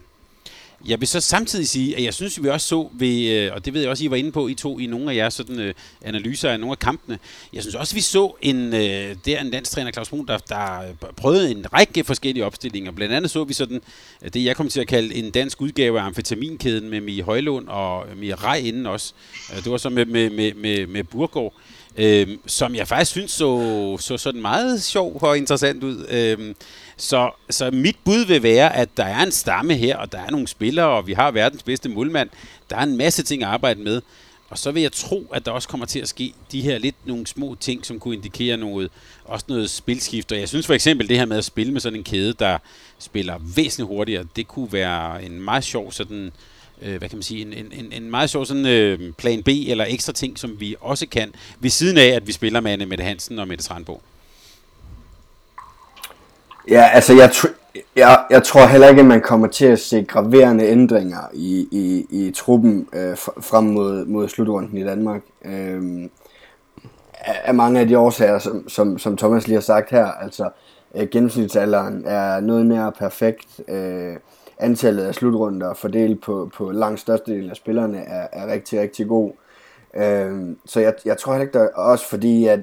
Jeg 0.87 0.99
vil 0.99 1.07
så 1.07 1.21
samtidig 1.21 1.67
sige, 1.67 1.97
at 1.97 2.03
jeg 2.03 2.13
synes, 2.13 2.43
vi 2.43 2.49
også 2.49 2.67
så 2.67 2.89
ved, 2.93 3.29
øh, 3.29 3.53
og 3.53 3.65
det 3.65 3.73
ved 3.73 3.81
jeg 3.81 3.89
også, 3.89 4.03
I 4.03 4.09
var 4.11 4.15
inde 4.15 4.31
på, 4.31 4.47
I 4.47 4.53
to 4.53 4.79
i 4.79 4.85
nogle 4.85 5.11
af 5.11 5.15
jeres 5.15 5.33
sådan, 5.33 5.59
øh, 5.59 5.73
analyser 6.01 6.49
af 6.49 6.59
nogle 6.59 6.71
af 6.71 6.79
kampene. 6.79 7.19
Jeg 7.53 7.61
synes 7.61 7.75
også, 7.75 7.95
vi 7.95 8.01
så 8.01 8.35
en, 8.41 8.73
øh, 8.73 9.15
der 9.25 9.41
en 9.41 9.49
landstræner, 9.49 9.91
Claus 9.91 10.09
Brun, 10.09 10.27
der, 10.27 10.37
der 10.37 10.81
prøvede 11.17 11.51
en 11.51 11.73
række 11.73 12.03
forskellige 12.03 12.45
opstillinger. 12.45 12.91
Blandt 12.91 13.13
andet 13.13 13.31
så 13.31 13.43
vi 13.43 13.53
sådan, 13.53 13.81
øh, 14.21 14.29
det 14.33 14.45
jeg 14.45 14.55
kom 14.55 14.69
til 14.69 14.81
at 14.81 14.87
kalde 14.87 15.15
en 15.15 15.31
dansk 15.31 15.61
udgave 15.61 15.99
af 15.99 16.03
amfetaminkæden 16.03 16.89
med 16.89 17.01
Mie 17.01 17.23
Højlund 17.23 17.67
og 17.67 18.05
Mie 18.17 18.35
Rej 18.35 18.57
inden 18.57 18.85
også. 18.85 19.13
Øh, 19.51 19.63
det 19.63 19.71
var 19.71 19.77
så 19.77 19.89
med, 19.89 20.05
med, 20.05 20.29
med, 20.29 20.53
med, 20.53 20.87
med 20.87 21.03
Burgård. 21.03 21.53
Øhm, 21.97 22.39
som 22.47 22.75
jeg 22.75 22.87
faktisk 22.87 23.11
synes 23.11 23.31
så, 23.31 23.97
så 23.99 24.17
sådan 24.17 24.41
meget 24.41 24.83
sjov 24.83 25.19
og 25.21 25.37
interessant 25.37 25.83
ud. 25.83 26.05
Øhm, 26.09 26.55
så, 27.01 27.31
så 27.49 27.71
mit 27.71 27.95
bud 28.05 28.25
vil 28.25 28.43
være, 28.43 28.75
at 28.75 28.97
der 28.97 29.03
er 29.03 29.23
en 29.23 29.31
stamme 29.31 29.75
her, 29.75 29.97
og 29.97 30.11
der 30.11 30.19
er 30.19 30.31
nogle 30.31 30.47
spillere, 30.47 30.85
og 30.85 31.07
vi 31.07 31.13
har 31.13 31.31
verdens 31.31 31.63
bedste 31.63 31.89
målmand. 31.89 32.29
Der 32.69 32.77
er 32.77 32.83
en 32.83 32.97
masse 32.97 33.23
ting 33.23 33.43
at 33.43 33.49
arbejde 33.49 33.81
med. 33.81 34.01
Og 34.49 34.57
så 34.57 34.71
vil 34.71 34.81
jeg 34.81 34.91
tro, 34.91 35.27
at 35.33 35.45
der 35.45 35.51
også 35.51 35.67
kommer 35.67 35.85
til 35.85 35.99
at 35.99 36.07
ske 36.07 36.33
de 36.51 36.61
her 36.61 36.77
lidt 36.77 36.95
nogle 37.05 37.27
små 37.27 37.55
ting, 37.59 37.85
som 37.85 37.99
kunne 37.99 38.15
indikere 38.15 38.57
noget, 38.57 38.91
også 39.25 39.45
noget 39.49 39.69
spilskift. 39.69 40.31
Og 40.31 40.39
jeg 40.39 40.49
synes 40.49 40.65
for 40.65 40.73
eksempel 40.73 41.09
det 41.09 41.17
her 41.17 41.25
med 41.25 41.37
at 41.37 41.45
spille 41.45 41.73
med 41.73 41.81
sådan 41.81 41.99
en 41.99 42.03
kæde, 42.03 42.33
der 42.33 42.57
spiller 42.99 43.37
væsentligt 43.55 43.87
hurtigere, 43.87 44.25
det 44.35 44.47
kunne 44.47 44.73
være 44.73 45.25
en 45.25 45.41
meget 45.41 45.63
sjov 45.63 45.91
sådan, 45.91 46.31
øh, 46.81 46.97
hvad 46.97 47.09
kan 47.09 47.17
man 47.17 47.23
sige, 47.23 47.41
en, 47.41 47.53
en, 47.53 47.93
en 47.93 48.11
meget 48.11 48.29
sjov 48.29 48.45
sådan 48.45 48.65
øh, 48.65 49.13
plan 49.13 49.43
B 49.43 49.47
eller 49.47 49.85
ekstra 49.87 50.13
ting, 50.13 50.39
som 50.39 50.59
vi 50.59 50.75
også 50.79 51.07
kan, 51.07 51.33
ved 51.59 51.69
siden 51.69 51.97
af, 51.97 52.07
at 52.07 52.27
vi 52.27 52.31
spiller 52.31 52.59
med 52.59 52.71
Anne 52.71 52.85
Mette 52.85 53.03
Hansen 53.03 53.39
og 53.39 53.47
Mette 53.47 53.63
Strandbo. 53.63 54.01
Ja, 56.69 56.89
altså 56.93 57.13
jeg, 57.13 57.29
tr- 57.29 57.81
jeg, 57.95 58.23
jeg 58.29 58.43
tror 58.43 58.65
heller 58.65 58.87
ikke, 58.89 58.99
at 58.99 59.07
man 59.07 59.21
kommer 59.21 59.47
til 59.47 59.65
at 59.65 59.79
se 59.79 60.03
graverende 60.03 60.65
ændringer 60.65 61.29
i, 61.33 61.67
i, 61.71 62.05
i 62.09 62.31
truppen 62.31 62.87
øh, 62.93 63.17
frem 63.17 63.63
mod, 63.63 64.05
mod 64.05 64.29
slutrunden 64.29 64.77
i 64.77 64.83
Danmark. 64.83 65.21
Øh, 65.45 66.09
af 67.23 67.53
mange 67.53 67.79
af 67.79 67.87
de 67.87 67.97
årsager, 67.97 68.39
som, 68.39 68.69
som, 68.69 68.97
som 68.97 69.17
Thomas 69.17 69.47
lige 69.47 69.55
har 69.55 69.61
sagt 69.61 69.89
her. 69.89 70.05
Altså, 70.05 70.49
øh, 70.95 71.07
gennemsnitsalderen 71.07 72.03
er 72.05 72.39
noget 72.39 72.65
mere 72.65 72.91
perfekt. 72.91 73.61
Øh, 73.67 74.15
antallet 74.59 75.03
af 75.03 75.15
slutrunder 75.15 75.73
fordelt 75.73 76.21
på, 76.21 76.51
på 76.55 76.71
langt 76.71 76.99
størstedelen 76.99 77.49
af 77.49 77.55
spillerne 77.55 77.97
er, 77.97 78.27
er 78.31 78.47
rigtig, 78.47 78.81
rigtig 78.81 79.07
god. 79.07 79.31
Øh, 79.95 80.55
så 80.65 80.79
jeg, 80.79 80.93
jeg 81.05 81.17
tror 81.17 81.33
heller 81.33 81.45
ikke, 81.45 81.59
der 81.59 81.67
også 81.67 82.09
fordi, 82.09 82.47
at 82.47 82.59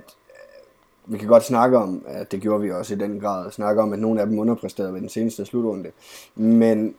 vi 1.09 1.19
kan 1.19 1.29
godt 1.29 1.45
snakke 1.45 1.79
om, 1.79 2.05
at 2.07 2.33
det 2.33 2.41
gjorde 2.41 2.63
vi 2.63 2.71
også 2.71 2.95
i 2.95 2.99
den 2.99 3.21
grad, 3.21 3.51
snakke 3.51 3.83
om, 3.83 3.93
at 3.93 3.99
nogle 3.99 4.21
af 4.21 4.27
dem 4.27 4.39
underpræsterede 4.39 4.93
ved 4.93 5.01
den 5.01 5.09
seneste 5.09 5.45
slutrunde. 5.45 5.91
Men 6.35 6.95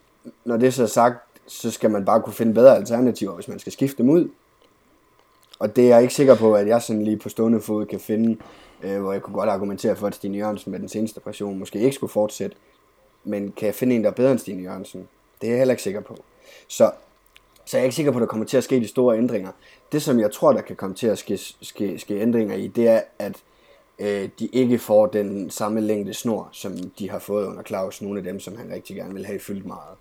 når 0.45 0.57
det 0.57 0.73
så 0.73 0.83
er 0.83 0.87
sagt, 0.87 1.17
så 1.47 1.71
skal 1.71 1.91
man 1.91 2.05
bare 2.05 2.21
kunne 2.21 2.33
finde 2.33 2.53
bedre 2.53 2.75
alternativer, 2.75 3.33
hvis 3.33 3.47
man 3.47 3.59
skal 3.59 3.71
skifte 3.71 3.97
dem 3.97 4.09
ud. 4.09 4.29
Og 5.59 5.75
det 5.75 5.83
er 5.83 5.89
jeg 5.89 6.01
ikke 6.01 6.13
sikker 6.13 6.35
på, 6.35 6.53
at 6.53 6.67
jeg 6.67 6.81
sådan 6.81 7.01
lige 7.01 7.17
på 7.17 7.29
stående 7.29 7.61
fod 7.61 7.85
kan 7.85 7.99
finde, 7.99 8.37
øh, 8.83 9.01
hvor 9.01 9.11
jeg 9.11 9.21
kunne 9.21 9.33
godt 9.33 9.49
argumentere 9.49 9.95
for, 9.95 10.07
at 10.07 10.15
Stine 10.15 10.37
Jørgensen 10.37 10.71
med 10.71 10.79
den 10.79 10.89
seneste 10.89 11.19
pression 11.19 11.59
måske 11.59 11.79
ikke 11.79 11.95
skulle 11.95 12.11
fortsætte. 12.11 12.55
Men 13.23 13.51
kan 13.51 13.65
jeg 13.65 13.75
finde 13.75 13.95
en, 13.95 14.03
der 14.03 14.09
er 14.09 14.13
bedre 14.13 14.31
end 14.31 14.39
Stine 14.39 14.63
Jørgensen? 14.63 15.07
Det 15.41 15.47
er 15.47 15.51
jeg 15.51 15.59
heller 15.59 15.73
ikke 15.73 15.83
sikker 15.83 16.01
på. 16.01 16.17
Så, 16.67 16.91
så 17.65 17.77
jeg 17.77 17.81
er 17.81 17.85
ikke 17.85 17.95
sikker 17.95 18.11
på, 18.11 18.17
at 18.17 18.21
der 18.21 18.27
kommer 18.27 18.45
til 18.45 18.57
at 18.57 18.63
ske 18.63 18.79
de 18.79 18.87
store 18.87 19.17
ændringer. 19.17 19.51
Det, 19.91 20.01
som 20.01 20.19
jeg 20.19 20.31
tror, 20.31 20.53
der 20.53 20.61
kan 20.61 20.75
komme 20.75 20.95
til 20.95 21.07
at 21.07 21.17
ske, 21.17 21.37
ske, 21.61 21.99
ske 21.99 22.21
ændringer 22.21 22.55
i, 22.55 22.67
det 22.67 22.87
er, 22.87 23.01
at 23.19 23.43
øh, 23.99 24.29
de 24.39 24.45
ikke 24.45 24.79
får 24.79 25.05
den 25.05 25.49
samme 25.49 25.81
længde 25.81 26.13
snor, 26.13 26.49
som 26.51 26.77
de 26.77 27.09
har 27.09 27.19
fået 27.19 27.45
under 27.45 27.63
Claus. 27.63 28.01
Nogle 28.01 28.19
af 28.19 28.23
dem, 28.23 28.39
som 28.39 28.57
han 28.57 28.71
rigtig 28.73 28.95
gerne 28.95 29.13
vil 29.13 29.25
have 29.25 29.39
fyldt 29.39 29.65
meget. 29.65 29.97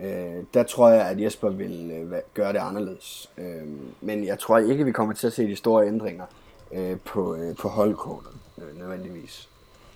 Øh, 0.00 0.44
der 0.54 0.62
tror 0.62 0.88
jeg, 0.88 1.08
at 1.08 1.20
Jesper 1.20 1.50
vil 1.50 1.90
øh, 1.90 2.20
gøre 2.34 2.52
det 2.52 2.58
anderledes. 2.58 3.30
Øh, 3.38 3.68
men 4.00 4.24
jeg 4.24 4.38
tror 4.38 4.58
ikke, 4.58 4.84
vi 4.84 4.92
kommer 4.92 5.14
til 5.14 5.26
at 5.26 5.32
se 5.32 5.46
de 5.46 5.56
store 5.56 5.86
ændringer 5.86 6.24
øh, 6.72 6.96
på, 7.04 7.34
øh, 7.34 7.56
på 7.56 7.68
holdkortet 7.68 8.32
øh, 8.58 8.78
nødvendigvis. 8.78 9.48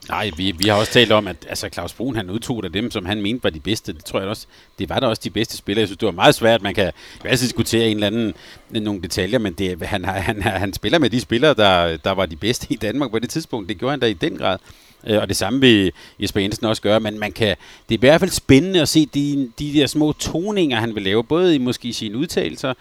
Nej, 0.09 0.30
vi, 0.36 0.50
vi 0.50 0.68
har 0.68 0.74
også 0.74 0.92
talt 0.92 1.12
om, 1.12 1.26
at 1.26 1.36
altså, 1.48 1.68
Claus 1.72 1.92
Brun 1.92 2.16
han 2.16 2.30
udtog 2.30 2.64
af 2.64 2.72
dem, 2.72 2.90
som 2.90 3.07
han 3.07 3.22
mente 3.22 3.44
var 3.44 3.50
de 3.50 3.61
bedste. 3.61 3.92
Det 3.92 4.05
tror 4.05 4.20
jeg 4.20 4.28
også. 4.28 4.46
Det 4.78 4.88
var 4.88 5.00
da 5.00 5.07
også 5.07 5.22
de 5.24 5.30
bedste 5.30 5.57
spillere. 5.57 5.80
Jeg 5.80 5.88
synes, 5.88 5.98
det 5.98 6.07
var 6.07 6.12
meget 6.12 6.34
svært. 6.34 6.62
Man 6.62 6.74
kan 6.74 6.92
altid 7.24 7.46
diskutere 7.46 7.88
en 7.88 7.96
eller 7.96 8.07
anden 8.07 8.34
nogle 8.70 9.03
detaljer, 9.03 9.38
men 9.38 9.53
det, 9.53 9.82
han, 9.82 10.05
han, 10.05 10.42
han, 10.42 10.72
spiller 10.72 10.98
med 10.98 11.11
de 11.11 11.20
spillere, 11.20 11.55
der, 11.55 11.96
der 11.96 12.11
var 12.11 12.26
de 12.26 12.36
bedste 12.36 12.66
i 12.70 12.76
Danmark 12.76 13.11
på 13.11 13.18
det 13.18 13.30
tidspunkt. 13.30 13.68
Det 13.68 13.78
gjorde 13.78 13.90
han 13.90 14.00
da 14.00 14.07
i 14.07 14.12
den 14.12 14.36
grad. 14.36 14.59
Øh, 15.07 15.20
og 15.20 15.28
det 15.28 15.36
samme 15.36 15.61
vil 15.61 15.92
Jesper 16.18 16.40
Jensen 16.40 16.66
også 16.66 16.82
gøre, 16.82 17.00
men 17.00 17.18
man 17.18 17.32
kan, 17.32 17.57
det 17.88 17.94
er 17.94 17.98
i 17.98 18.00
hvert 18.00 18.20
fald 18.20 18.30
spændende 18.30 18.80
at 18.80 18.88
se 18.88 19.07
de, 19.07 19.50
de 19.59 19.72
der 19.74 19.86
små 19.86 20.12
toninger, 20.12 20.80
han 20.80 20.94
vil 20.94 21.03
lave, 21.03 21.24
både 21.24 21.55
i 21.55 21.59
måske 21.59 21.92
sine 21.92 22.18
udtalelser, 22.18 22.74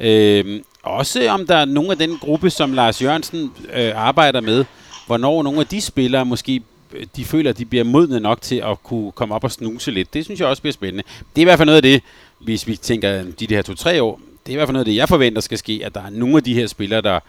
øh, 0.00 0.60
også 0.82 1.28
om 1.28 1.46
der 1.46 1.56
er 1.56 1.64
nogle 1.64 1.90
af 1.90 1.98
den 1.98 2.18
gruppe, 2.18 2.50
som 2.50 2.72
Lars 2.72 3.02
Jørgensen 3.02 3.52
øh, 3.74 3.92
arbejder 3.94 4.40
med, 4.40 4.64
hvornår 5.06 5.42
nogle 5.42 5.60
af 5.60 5.66
de 5.66 5.80
spillere 5.80 6.24
måske 6.24 6.62
øh, 6.92 7.06
de 7.16 7.24
føler, 7.24 7.50
at 7.50 7.58
de 7.58 7.64
bliver 7.64 7.84
modne 7.84 8.20
nok 8.20 8.40
til 8.40 8.56
at 8.56 8.82
kunne 8.82 9.12
komme 9.12 9.34
op 9.34 9.44
og 9.44 9.52
snuse 9.52 9.90
lidt. 9.90 10.14
Det 10.14 10.24
synes 10.24 10.40
jeg 10.40 10.48
også 10.48 10.62
bliver 10.62 10.72
spændende. 10.72 11.04
Det 11.18 11.40
er 11.40 11.40
i 11.40 11.44
hvert 11.44 11.58
fald 11.58 11.66
noget 11.66 11.76
af 11.76 11.82
det, 11.82 12.02
hvis 12.38 12.66
vi 12.66 12.76
tænker 12.76 13.22
de, 13.22 13.46
de 13.46 13.54
her 13.54 13.62
to-tre 13.62 14.02
år, 14.02 14.20
det 14.46 14.52
er 14.52 14.54
i 14.54 14.56
hvert 14.56 14.68
fald 14.68 14.72
noget 14.72 14.84
af 14.84 14.90
det, 14.90 14.96
jeg 14.96 15.08
forventer 15.08 15.40
skal 15.40 15.58
ske, 15.58 15.80
at 15.84 15.94
der 15.94 16.02
er 16.02 16.10
nogle 16.10 16.36
af 16.36 16.44
de 16.44 16.54
her 16.54 16.66
spillere, 16.66 17.00
der 17.00 17.20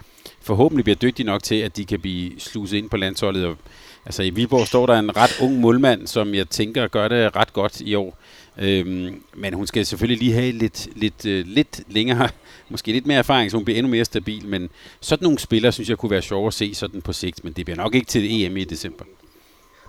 forhåbentlig 0.42 0.84
bliver 0.84 0.96
dygtige 0.96 1.26
nok 1.26 1.44
til, 1.44 1.56
at 1.56 1.78
de 1.78 1.86
kan 1.86 2.00
blive 2.00 2.40
sluset 2.40 2.78
ind 2.78 2.90
på 2.90 2.98
landsholdet. 2.98 3.46
Og, 3.46 3.58
altså 4.06 4.24
i 4.24 4.30
Viborg 4.30 4.68
står 4.68 4.86
der 4.86 5.00
en 5.00 5.18
ret 5.18 5.38
ung 5.42 5.60
målmand, 5.60 6.08
som 6.08 6.36
jeg 6.36 6.50
tænker 6.50 6.88
gør 6.88 7.08
det 7.08 7.36
ret 7.36 7.54
godt 7.54 7.82
i 7.82 7.96
år. 7.96 8.18
Øhm, 8.60 9.24
men 9.34 9.54
hun 9.54 9.68
skal 9.68 9.86
selvfølgelig 9.86 10.24
lige 10.24 10.34
have 10.34 10.52
lidt, 10.52 10.88
lidt, 10.96 11.26
øh, 11.26 11.46
lidt 11.46 11.82
længere, 11.88 12.30
måske 12.70 12.92
lidt 12.92 13.06
mere 13.06 13.18
erfaring, 13.18 13.52
så 13.52 13.58
hun 13.58 13.66
bliver 13.66 13.78
endnu 13.78 13.92
mere 13.92 14.06
stabil. 14.06 14.48
Men 14.48 14.70
sådan 15.00 15.24
nogle 15.24 15.40
spillere, 15.40 15.72
synes 15.72 15.90
jeg 15.90 15.98
kunne 15.98 16.12
være 16.12 16.22
sjov 16.22 16.48
at 16.48 16.54
se 16.54 16.76
sådan 16.76 17.02
på 17.02 17.14
sigt, 17.14 17.44
men 17.44 17.54
det 17.54 17.66
bliver 17.66 17.78
nok 17.78 17.96
ikke 17.96 18.08
til 18.08 18.44
EM 18.46 18.58
i 18.58 18.64
december. 18.64 19.06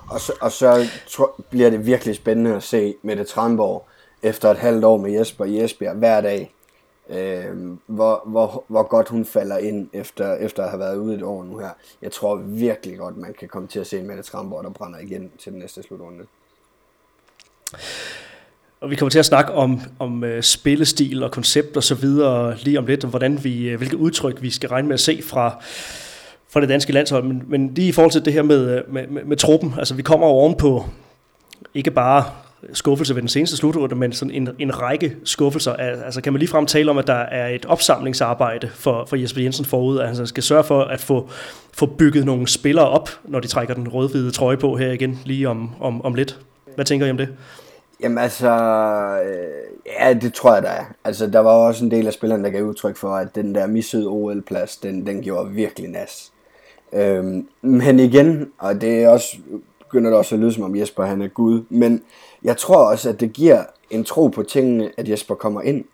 Og 0.09 0.21
så, 0.21 0.33
og 0.41 0.53
så 0.53 0.89
tro, 1.09 1.27
bliver 1.51 1.71
det 1.71 1.87
virkelig 1.87 2.14
spændende 2.14 2.55
at 2.55 2.62
se 2.62 2.95
Mette 3.03 3.25
Tranborg 3.25 3.89
efter 4.23 4.51
et 4.51 4.59
halvt 4.59 4.85
år 4.85 4.97
med 4.97 5.12
Jesper 5.12 5.45
i 5.45 5.64
Esbjerg 5.64 5.97
hver 5.97 6.21
dag 6.21 6.53
øh, 7.09 7.77
hvor, 7.87 8.23
hvor, 8.27 8.64
hvor 8.69 8.83
godt 8.83 9.09
hun 9.09 9.25
falder 9.25 9.59
ind 9.59 9.89
efter, 9.93 10.35
efter 10.35 10.62
at 10.62 10.71
have 10.71 10.81
været 10.81 10.97
ude 10.97 11.14
et 11.14 11.23
år 11.23 11.45
nu 11.45 11.59
her. 11.59 11.71
Jeg 12.03 12.12
tror 12.12 12.37
virkelig 12.37 12.99
godt, 12.99 13.16
man 13.16 13.35
kan 13.35 13.49
komme 13.49 13.69
til 13.69 13.81
at 13.81 13.87
se 13.87 14.03
Mette 14.03 14.23
Tranborg, 14.23 14.64
der 14.64 14.71
brænder 14.71 14.99
igen 14.99 15.33
til 15.39 15.53
den 15.53 15.61
næste 15.61 15.83
slutrunde. 15.83 16.27
Og 18.81 18.91
vi 18.91 18.97
kommer 18.97 19.11
til 19.11 19.18
at 19.18 19.26
snakke 19.26 19.53
om, 19.53 19.81
om 19.99 20.22
uh, 20.22 20.41
spillestil 20.41 21.22
og 21.22 21.31
koncept 21.31 21.76
og 21.76 21.85
så 21.85 21.95
videre 21.95 22.57
lige 22.59 22.79
om 22.79 22.87
lidt, 22.87 23.05
og 23.05 23.11
hvordan 23.11 23.45
vi, 23.45 23.68
øh, 23.68 23.79
hvilke 23.79 23.97
udtryk 23.97 24.43
vi 24.43 24.51
skal 24.51 24.68
regne 24.68 24.89
med 24.89 24.95
at 24.95 25.01
se 25.01 25.20
fra, 25.22 25.64
fra 26.51 26.61
det 26.61 26.68
danske 26.68 26.93
landshold. 26.93 27.24
Men, 27.24 27.43
men 27.47 27.74
lige 27.74 27.89
i 27.89 27.93
forhold 27.93 28.12
til 28.12 28.24
det 28.24 28.33
her 28.33 28.43
med, 28.43 28.76
øh, 28.76 28.95
med, 28.95 29.07
med, 29.07 29.24
med 29.24 29.37
truppen, 29.37 29.74
altså 29.79 29.95
vi 29.95 30.03
kommer 30.03 30.26
ovenpå 30.26 30.85
ikke 31.74 31.91
bare 31.91 32.24
skuffelse 32.72 33.14
ved 33.14 33.22
den 33.22 33.29
seneste 33.29 33.57
slutrunde, 33.57 33.95
men 33.95 34.12
sådan 34.12 34.35
en, 34.35 34.49
en 34.59 34.81
række 34.83 35.16
skuffelser. 35.24 35.72
Altså 35.72 36.20
kan 36.20 36.33
man 36.33 36.41
ligefrem 36.41 36.66
tale 36.66 36.91
om, 36.91 36.99
at 36.99 37.07
der 37.07 37.14
er 37.14 37.49
et 37.49 37.66
opsamlingsarbejde 37.66 38.70
for, 38.74 39.05
for 39.05 39.16
Jesper 39.16 39.43
Jensen 39.43 39.64
forud, 39.64 39.99
at 39.99 40.16
han 40.16 40.26
skal 40.26 40.43
sørge 40.43 40.64
for 40.64 40.83
at 40.83 41.01
få, 41.01 41.31
få 41.72 41.87
bygget 41.87 42.24
nogle 42.24 42.49
spillere 42.49 42.89
op, 42.89 43.11
når 43.24 43.41
de 43.41 43.47
trækker 43.47 43.74
den 43.74 43.89
rød-hvide 43.89 44.31
trøje 44.31 44.57
på 44.57 44.76
her 44.76 44.93
igen, 44.93 45.18
lige 45.24 45.49
om, 45.49 45.70
om, 45.81 46.05
om 46.05 46.14
lidt. 46.14 46.39
Hvad 46.74 46.85
tænker 46.85 47.07
I 47.07 47.11
om 47.11 47.16
det? 47.16 47.29
Jamen 48.01 48.19
altså, 48.19 48.51
øh, 49.25 49.93
ja, 50.01 50.13
det 50.13 50.35
tror 50.35 50.55
jeg, 50.55 50.63
der 50.63 50.69
er. 50.69 50.85
Altså, 51.05 51.27
der 51.27 51.39
var 51.39 51.51
også 51.51 51.85
en 51.85 51.91
del 51.91 52.07
af 52.07 52.13
spillerne, 52.13 52.45
der 52.45 52.51
gav 52.51 52.65
udtryk 52.65 52.97
for, 52.97 53.15
at 53.15 53.35
den 53.35 53.55
der 53.55 53.67
missede 53.67 54.07
OL-plads, 54.07 54.77
den, 54.77 55.07
den 55.07 55.23
gjorde 55.23 55.51
virkelig 55.51 55.91
nas. 55.91 56.33
Øhm, 56.93 57.49
men 57.63 57.99
igen, 57.99 58.53
og 58.59 58.81
det 58.81 59.03
er 59.03 59.09
også, 59.09 59.37
begynder 59.79 60.11
det 60.11 60.19
også 60.19 60.35
at 60.35 60.41
lyde 60.41 60.53
som 60.53 60.63
om 60.63 60.77
Jesper 60.77 61.05
han 61.05 61.23
er 61.23 61.29
Gud, 61.29 61.63
men 61.69 62.03
jeg 62.43 62.57
tror 62.57 62.91
også, 62.91 63.09
at 63.09 63.21
det 63.21 63.33
giver 63.33 63.65
en 63.91 64.05
tro 64.05 64.29
på 64.29 64.43
tingene, 64.43 64.93
at 64.97 65.09
Jesper 65.09 65.35
kommer 65.35 65.63
ind. 65.63 65.85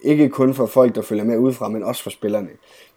Ikke 0.00 0.28
kun 0.28 0.54
for 0.54 0.66
folk, 0.66 0.94
der 0.94 1.02
følger 1.02 1.24
med 1.24 1.38
udefra, 1.38 1.68
men 1.68 1.82
også 1.82 2.02
for 2.02 2.10
spillerne. 2.10 2.48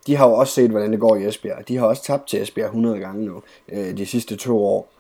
De 0.07 0.15
har 0.15 0.27
jo 0.27 0.33
også 0.33 0.53
set, 0.53 0.71
hvordan 0.71 0.91
det 0.91 0.99
går 0.99 1.15
i 1.15 1.27
Esbjerg. 1.27 1.67
De 1.67 1.77
har 1.77 1.85
også 1.87 2.03
tabt 2.03 2.27
til 2.27 2.41
Esbjerg 2.41 2.65
100 2.65 2.99
gange 2.99 3.25
nu, 3.25 3.41
øh, 3.71 3.97
de 3.97 4.05
sidste 4.05 4.35
to 4.35 4.65
år. 4.65 4.91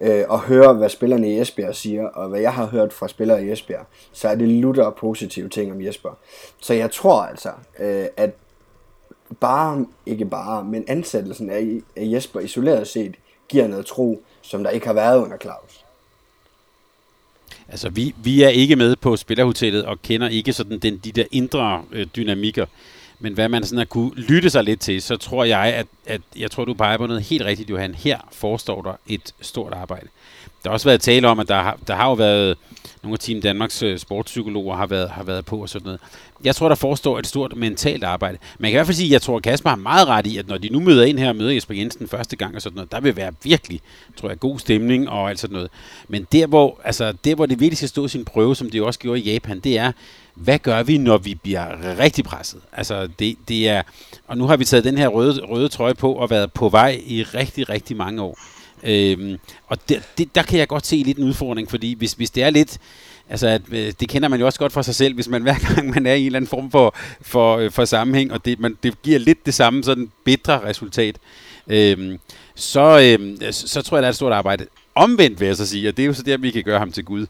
Øh, 0.00 0.24
og 0.28 0.40
høre, 0.40 0.74
hvad 0.74 0.88
spillerne 0.88 1.32
i 1.32 1.40
Esbjerg 1.40 1.74
siger, 1.74 2.08
og 2.08 2.28
hvad 2.28 2.40
jeg 2.40 2.54
har 2.54 2.66
hørt 2.66 2.92
fra 2.92 3.08
spillere 3.08 3.44
i 3.44 3.50
Esbjerg, 3.50 3.86
så 4.12 4.28
er 4.28 4.34
det 4.34 4.48
lutter 4.48 4.90
positive 4.90 5.48
ting 5.48 5.72
om 5.72 5.84
Jesper. 5.84 6.18
Så 6.60 6.74
jeg 6.74 6.90
tror 6.90 7.22
altså, 7.22 7.50
øh, 7.78 8.06
at 8.16 8.30
bare, 9.40 9.86
ikke 10.06 10.24
bare, 10.24 10.64
men 10.64 10.84
ansættelsen 10.88 11.50
af, 11.50 11.80
af 11.96 12.02
Jesper 12.12 12.40
isoleret 12.40 12.88
set, 12.88 13.14
giver 13.48 13.68
noget 13.68 13.86
tro, 13.86 14.22
som 14.42 14.62
der 14.62 14.70
ikke 14.70 14.86
har 14.86 14.94
været 14.94 15.18
under 15.18 15.36
Claus. 15.36 15.84
Altså, 17.68 17.88
vi, 17.88 18.14
vi 18.22 18.42
er 18.42 18.48
ikke 18.48 18.76
med 18.76 18.96
på 18.96 19.16
spillerhotellet 19.16 19.84
og 19.84 20.02
kender 20.02 20.28
ikke 20.28 20.52
sådan 20.52 20.78
den, 20.78 20.98
de 21.04 21.12
der 21.12 21.24
indre 21.30 21.84
øh, 21.92 22.06
dynamikker. 22.16 22.66
Men 23.20 23.32
hvad 23.32 23.48
man 23.48 23.64
sådan 23.64 23.78
har 23.78 23.84
kunne 23.84 24.14
lytte 24.14 24.50
sig 24.50 24.64
lidt 24.64 24.80
til, 24.80 25.02
så 25.02 25.16
tror 25.16 25.44
jeg, 25.44 25.60
at, 25.60 25.86
at 26.06 26.20
jeg 26.36 26.50
tror, 26.50 26.64
du 26.64 26.74
peger 26.74 26.96
på 26.96 27.06
noget 27.06 27.22
helt 27.22 27.44
rigtigt, 27.44 27.70
Johan. 27.70 27.94
Her 27.94 28.18
forestår 28.32 28.82
der 28.82 28.92
et 29.06 29.34
stort 29.40 29.72
arbejde. 29.72 30.06
Der 30.64 30.70
har 30.70 30.72
også 30.72 30.88
været 30.88 31.00
tale 31.00 31.28
om, 31.28 31.40
at 31.40 31.48
der 31.48 31.62
har, 31.62 31.78
der 31.86 31.94
har 31.94 32.08
jo 32.08 32.14
været 32.14 32.56
nogle 33.02 33.14
af 33.14 33.18
Team 33.18 33.40
Danmarks 33.40 33.82
øh, 33.82 33.98
sportspsykologer 33.98 34.76
har 34.76 34.86
været, 34.86 35.10
har 35.10 35.22
været 35.22 35.44
på 35.44 35.56
og 35.62 35.68
sådan 35.68 35.84
noget. 35.84 36.00
Jeg 36.44 36.56
tror, 36.56 36.68
der 36.68 36.76
forestår 36.76 37.18
et 37.18 37.26
stort 37.26 37.56
mentalt 37.56 38.04
arbejde. 38.04 38.38
Man 38.58 38.70
kan 38.70 38.74
i 38.74 38.76
hvert 38.76 38.86
fald 38.86 38.96
sige, 38.96 39.06
at 39.06 39.12
jeg 39.12 39.22
tror, 39.22 39.36
at 39.36 39.42
Kasper 39.42 39.70
har 39.70 39.76
meget 39.76 40.08
ret 40.08 40.26
i, 40.26 40.38
at 40.38 40.48
når 40.48 40.58
de 40.58 40.68
nu 40.68 40.80
møder 40.80 41.04
ind 41.04 41.18
her 41.18 41.28
og 41.28 41.36
møder 41.36 41.52
Jesper 41.52 41.74
Jensen 41.74 42.08
første 42.08 42.36
gang 42.36 42.54
og 42.54 42.62
sådan 42.62 42.76
noget, 42.76 42.92
der 42.92 43.00
vil 43.00 43.16
være 43.16 43.32
virkelig, 43.42 43.80
tror 44.16 44.28
jeg, 44.28 44.40
god 44.40 44.58
stemning 44.58 45.08
og 45.08 45.30
alt 45.30 45.40
sådan 45.40 45.54
noget. 45.54 45.70
Men 46.08 46.26
der 46.32 46.46
hvor, 46.46 46.80
altså, 46.84 47.12
der, 47.24 47.34
hvor 47.34 47.46
det 47.46 47.60
virkelig 47.60 47.76
skal 47.76 47.88
stå 47.88 48.08
sin 48.08 48.24
prøve, 48.24 48.56
som 48.56 48.70
det 48.70 48.78
jo 48.78 48.86
også 48.86 49.00
gjorde 49.00 49.20
i 49.20 49.32
Japan, 49.32 49.60
det 49.60 49.78
er, 49.78 49.92
hvad 50.40 50.58
gør 50.58 50.82
vi, 50.82 50.98
når 50.98 51.18
vi 51.18 51.34
bliver 51.34 51.98
rigtig 51.98 52.24
presset? 52.24 52.60
Altså, 52.72 53.08
det, 53.18 53.36
det 53.48 53.68
er, 53.68 53.82
og 54.26 54.38
nu 54.38 54.46
har 54.46 54.56
vi 54.56 54.64
taget 54.64 54.84
den 54.84 54.98
her 54.98 55.08
røde, 55.08 55.40
røde 55.44 55.68
trøje 55.68 55.94
på 55.94 56.12
og 56.12 56.30
været 56.30 56.52
på 56.52 56.68
vej 56.68 57.00
i 57.06 57.22
rigtig, 57.22 57.68
rigtig 57.68 57.96
mange 57.96 58.22
år. 58.22 58.38
Øhm, 58.82 59.36
og 59.66 59.88
det, 59.88 60.02
det, 60.18 60.34
der 60.34 60.42
kan 60.42 60.58
jeg 60.58 60.68
godt 60.68 60.86
se 60.86 60.96
lidt 60.96 61.18
en 61.18 61.24
udfordring, 61.24 61.70
fordi 61.70 61.94
hvis, 61.94 62.12
hvis 62.12 62.30
det 62.30 62.42
er 62.42 62.50
lidt, 62.50 62.78
altså 63.28 63.46
at, 63.46 63.62
øh, 63.70 63.92
det 64.00 64.08
kender 64.08 64.28
man 64.28 64.40
jo 64.40 64.46
også 64.46 64.58
godt 64.58 64.72
for 64.72 64.82
sig 64.82 64.94
selv, 64.94 65.14
hvis 65.14 65.28
man 65.28 65.42
hver 65.46 65.74
gang 65.74 65.90
man 65.90 66.06
er 66.06 66.14
i 66.14 66.20
en 66.20 66.26
eller 66.26 66.36
anden 66.36 66.48
form 66.48 66.70
for, 66.70 66.94
for, 67.22 67.56
øh, 67.56 67.70
for 67.70 67.84
sammenhæng, 67.84 68.32
og 68.32 68.44
det, 68.44 68.60
man, 68.60 68.78
det 68.82 69.02
giver 69.02 69.18
lidt 69.18 69.46
det 69.46 69.54
samme 69.54 69.84
sådan 69.84 70.10
bedre 70.24 70.64
resultat, 70.64 71.16
øhm, 71.68 72.18
så, 72.54 73.16
øhm, 73.20 73.52
så, 73.52 73.68
så 73.68 73.82
tror 73.82 73.96
jeg, 73.96 74.02
der 74.02 74.08
er 74.08 74.10
et 74.10 74.16
stort 74.16 74.32
arbejde. 74.32 74.66
omvendt 74.94 75.40
vil 75.40 75.46
jeg 75.46 75.56
så 75.56 75.66
sige, 75.66 75.88
og 75.88 75.96
det 75.96 76.02
er 76.02 76.06
jo 76.06 76.12
så 76.12 76.22
der, 76.22 76.36
vi 76.36 76.50
kan 76.50 76.64
gøre 76.64 76.78
ham 76.78 76.92
til 76.92 77.04
Gud. 77.04 77.26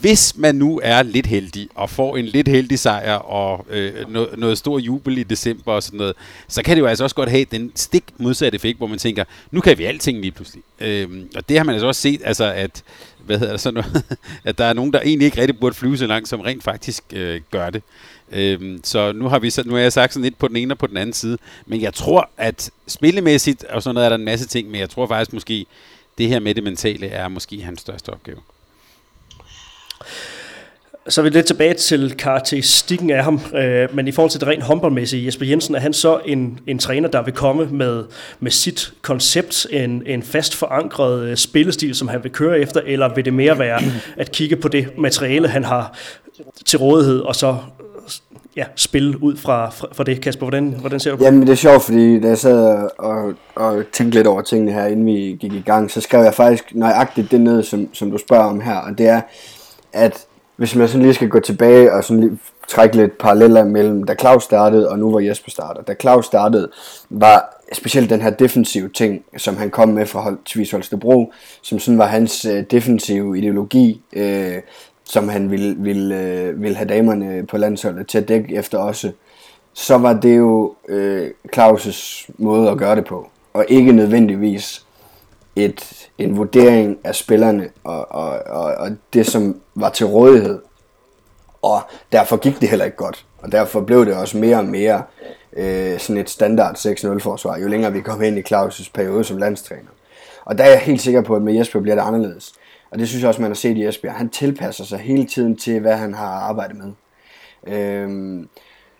Hvis 0.00 0.36
man 0.36 0.54
nu 0.54 0.80
er 0.82 1.02
lidt 1.02 1.26
heldig 1.26 1.68
og 1.74 1.90
får 1.90 2.16
en 2.16 2.24
lidt 2.24 2.48
heldig 2.48 2.78
sejr 2.78 3.14
og 3.14 3.66
øh, 3.70 4.10
noget, 4.10 4.38
noget 4.38 4.58
stor 4.58 4.78
jubel 4.78 5.18
i 5.18 5.22
december 5.22 5.72
og 5.72 5.82
sådan 5.82 5.98
noget, 5.98 6.14
så 6.48 6.62
kan 6.62 6.76
det 6.76 6.80
jo 6.80 6.86
altså 6.86 7.04
også 7.04 7.16
godt 7.16 7.30
have 7.30 7.44
den 7.44 7.72
stik 7.74 8.04
modsatte 8.18 8.56
effekt, 8.56 8.78
hvor 8.78 8.86
man 8.86 8.98
tænker, 8.98 9.24
nu 9.50 9.60
kan 9.60 9.78
vi 9.78 9.84
alting 9.84 10.20
lige 10.20 10.30
pludselig. 10.30 10.62
Øhm, 10.80 11.30
og 11.36 11.48
det 11.48 11.56
har 11.56 11.64
man 11.64 11.74
altså 11.74 11.86
også 11.86 12.00
set, 12.00 12.20
altså 12.24 12.52
at, 12.52 12.82
hvad 13.24 13.38
hedder 13.38 13.52
det, 13.52 13.60
sådan 13.60 13.74
noget, 13.84 14.04
at 14.44 14.58
der 14.58 14.64
er 14.64 14.72
nogen, 14.72 14.92
der 14.92 15.00
egentlig 15.00 15.26
ikke 15.26 15.40
rigtig 15.40 15.58
burde 15.58 15.74
flyve 15.74 15.98
så 15.98 16.06
langt, 16.06 16.28
som 16.28 16.40
rent 16.40 16.64
faktisk 16.64 17.02
øh, 17.12 17.40
gør 17.50 17.70
det. 17.70 17.82
Øhm, 18.32 18.80
så 18.84 19.12
nu 19.12 19.28
har 19.28 19.38
vi 19.38 19.50
så, 19.50 19.62
nu 19.66 19.74
har 19.74 19.80
jeg 19.80 19.92
sagt 19.92 20.12
sådan 20.12 20.24
lidt 20.24 20.38
på 20.38 20.48
den 20.48 20.56
ene 20.56 20.74
og 20.74 20.78
på 20.78 20.86
den 20.86 20.96
anden 20.96 21.12
side, 21.12 21.38
men 21.66 21.80
jeg 21.80 21.94
tror, 21.94 22.30
at 22.36 22.70
spillemæssigt 22.86 23.64
og 23.64 23.82
sådan 23.82 23.94
noget 23.94 24.04
er 24.04 24.08
der 24.08 24.16
en 24.16 24.24
masse 24.24 24.46
ting, 24.46 24.70
men 24.70 24.80
jeg 24.80 24.90
tror 24.90 25.06
faktisk 25.06 25.32
måske, 25.32 25.66
det 26.18 26.28
her 26.28 26.40
med 26.40 26.54
det 26.54 26.64
mentale 26.64 27.06
er 27.06 27.28
måske 27.28 27.62
hans 27.62 27.80
største 27.80 28.10
opgave. 28.10 28.38
Så 31.08 31.20
er 31.20 31.22
vi 31.22 31.28
lidt 31.28 31.46
tilbage 31.46 31.74
til 31.74 32.14
karakteristikken 32.16 33.10
af 33.10 33.24
ham, 33.24 33.40
øh, 33.54 33.94
men 33.94 34.08
i 34.08 34.12
forhold 34.12 34.30
til 34.30 34.40
det 34.40 34.48
rent 34.48 34.62
håndboldmæssige, 34.62 35.26
Jesper 35.26 35.46
Jensen, 35.46 35.74
er 35.74 35.80
han 35.80 35.92
så 35.92 36.20
en, 36.26 36.60
en 36.66 36.78
træner, 36.78 37.08
der 37.08 37.22
vil 37.22 37.34
komme 37.34 37.68
med, 37.70 38.04
med 38.40 38.50
sit 38.50 38.92
koncept, 39.02 39.66
en, 39.70 40.02
en 40.06 40.22
fast 40.22 40.54
forankret 40.54 41.22
øh, 41.22 41.36
spillestil, 41.36 41.94
som 41.94 42.08
han 42.08 42.22
vil 42.22 42.32
køre 42.32 42.60
efter, 42.60 42.80
eller 42.86 43.14
vil 43.14 43.24
det 43.24 43.32
mere 43.34 43.58
være 43.58 43.82
at 44.16 44.32
kigge 44.32 44.56
på 44.56 44.68
det 44.68 44.98
materiale, 44.98 45.48
han 45.48 45.64
har 45.64 45.98
til 46.66 46.78
rådighed, 46.78 47.20
og 47.20 47.36
så 47.36 47.56
ja, 48.56 48.64
spille 48.76 49.22
ud 49.22 49.36
fra, 49.36 49.70
fra, 49.70 49.88
fra 49.92 50.04
det. 50.04 50.20
Kasper, 50.20 50.46
hvordan, 50.46 50.74
hvordan 50.80 51.00
ser 51.00 51.10
du 51.10 51.16
på 51.16 51.24
Jamen, 51.24 51.42
det 51.42 51.48
er 51.48 51.54
sjovt, 51.54 51.82
fordi 51.82 52.20
da 52.20 52.28
jeg 52.28 52.38
sad 52.38 52.88
og, 52.98 53.34
og 53.54 53.84
tænkte 53.92 54.18
lidt 54.18 54.26
over 54.26 54.42
tingene 54.42 54.72
her, 54.72 54.86
inden 54.86 55.06
vi 55.06 55.36
gik 55.40 55.52
i 55.52 55.62
gang, 55.66 55.90
så 55.90 56.00
skrev 56.00 56.22
jeg 56.22 56.34
faktisk 56.34 56.64
nøjagtigt 56.74 57.30
det 57.30 57.40
ned, 57.40 57.62
som, 57.62 57.94
som 57.94 58.10
du 58.10 58.18
spørger 58.18 58.44
om 58.44 58.60
her, 58.60 58.76
og 58.76 58.98
det 58.98 59.08
er, 59.08 59.20
at 59.92 60.26
hvis 60.56 60.74
man 60.74 60.88
sådan 60.88 61.02
lige 61.02 61.14
skal 61.14 61.28
gå 61.28 61.40
tilbage 61.40 61.92
og 61.92 62.04
sådan 62.04 62.20
lige 62.20 62.38
trække 62.68 62.96
lidt 62.96 63.18
paralleller 63.18 63.64
mellem, 63.64 64.04
da 64.04 64.14
Claus 64.14 64.44
startede, 64.44 64.88
og 64.88 64.98
nu 64.98 65.10
hvor 65.10 65.20
Jesper 65.20 65.50
starter. 65.50 65.82
Da 65.82 65.94
Claus 66.00 66.26
startede, 66.26 66.70
var 67.10 67.62
specielt 67.72 68.10
den 68.10 68.20
her 68.20 68.30
defensive 68.30 68.88
ting, 68.88 69.24
som 69.36 69.56
han 69.56 69.70
kom 69.70 69.88
med 69.88 70.06
fra 70.06 70.36
Tvis 70.46 70.70
Holstebro, 70.70 71.32
som 71.62 71.78
sådan 71.78 71.98
var 71.98 72.06
hans 72.06 72.44
øh, 72.44 72.64
defensive 72.70 73.38
ideologi, 73.38 74.02
øh, 74.12 74.56
som 75.04 75.28
han 75.28 75.50
ville, 75.50 75.76
ville, 75.78 76.20
øh, 76.20 76.62
ville 76.62 76.76
have 76.76 76.88
damerne 76.88 77.46
på 77.46 77.56
landsholdet 77.56 78.06
til 78.06 78.18
at 78.18 78.28
dække 78.28 78.54
efter 78.54 78.78
også, 78.78 79.12
så 79.72 79.98
var 79.98 80.12
det 80.12 80.36
jo 80.36 80.74
øh, 80.88 81.30
Claus' 81.56 82.28
måde 82.38 82.70
at 82.70 82.78
gøre 82.78 82.96
det 82.96 83.04
på, 83.04 83.28
og 83.54 83.64
ikke 83.68 83.92
nødvendigvis 83.92 84.86
et, 85.64 86.08
en 86.18 86.36
vurdering 86.36 86.98
af 87.04 87.14
spillerne 87.14 87.68
og, 87.84 88.12
og, 88.12 88.28
og, 88.46 88.74
og 88.74 88.90
det, 89.12 89.26
som 89.26 89.60
var 89.74 89.90
til 89.90 90.06
rådighed. 90.06 90.58
Og 91.62 91.80
derfor 92.12 92.36
gik 92.36 92.60
det 92.60 92.68
heller 92.68 92.84
ikke 92.84 92.96
godt. 92.96 93.26
Og 93.38 93.52
derfor 93.52 93.80
blev 93.80 94.06
det 94.06 94.14
også 94.14 94.38
mere 94.38 94.56
og 94.56 94.64
mere 94.64 95.02
øh, 95.56 95.98
sådan 95.98 96.20
et 96.20 96.30
standard 96.30 96.76
6-0 96.76 97.18
forsvar, 97.18 97.58
jo 97.58 97.68
længere 97.68 97.92
vi 97.92 98.00
kom 98.00 98.22
ind 98.22 98.38
i 98.38 98.42
Claus' 98.52 98.90
periode 98.94 99.24
som 99.24 99.36
landstræner. 99.36 99.90
Og 100.44 100.58
der 100.58 100.64
er 100.64 100.70
jeg 100.70 100.78
helt 100.78 101.00
sikker 101.00 101.22
på, 101.22 101.36
at 101.36 101.42
med 101.42 101.54
Jesper 101.54 101.80
bliver 101.80 101.94
det 101.94 102.02
anderledes. 102.02 102.52
Og 102.90 102.98
det 102.98 103.08
synes 103.08 103.22
jeg 103.22 103.28
også, 103.28 103.42
man 103.42 103.50
har 103.50 103.54
set 103.54 103.76
i 103.76 103.86
Esbjerg. 103.86 104.14
Han 104.14 104.28
tilpasser 104.28 104.84
sig 104.84 104.98
hele 104.98 105.26
tiden 105.26 105.56
til, 105.56 105.80
hvad 105.80 105.96
han 105.96 106.14
har 106.14 106.28
arbejdet 106.28 106.76
med. 106.76 106.92
Øhm, 107.74 108.48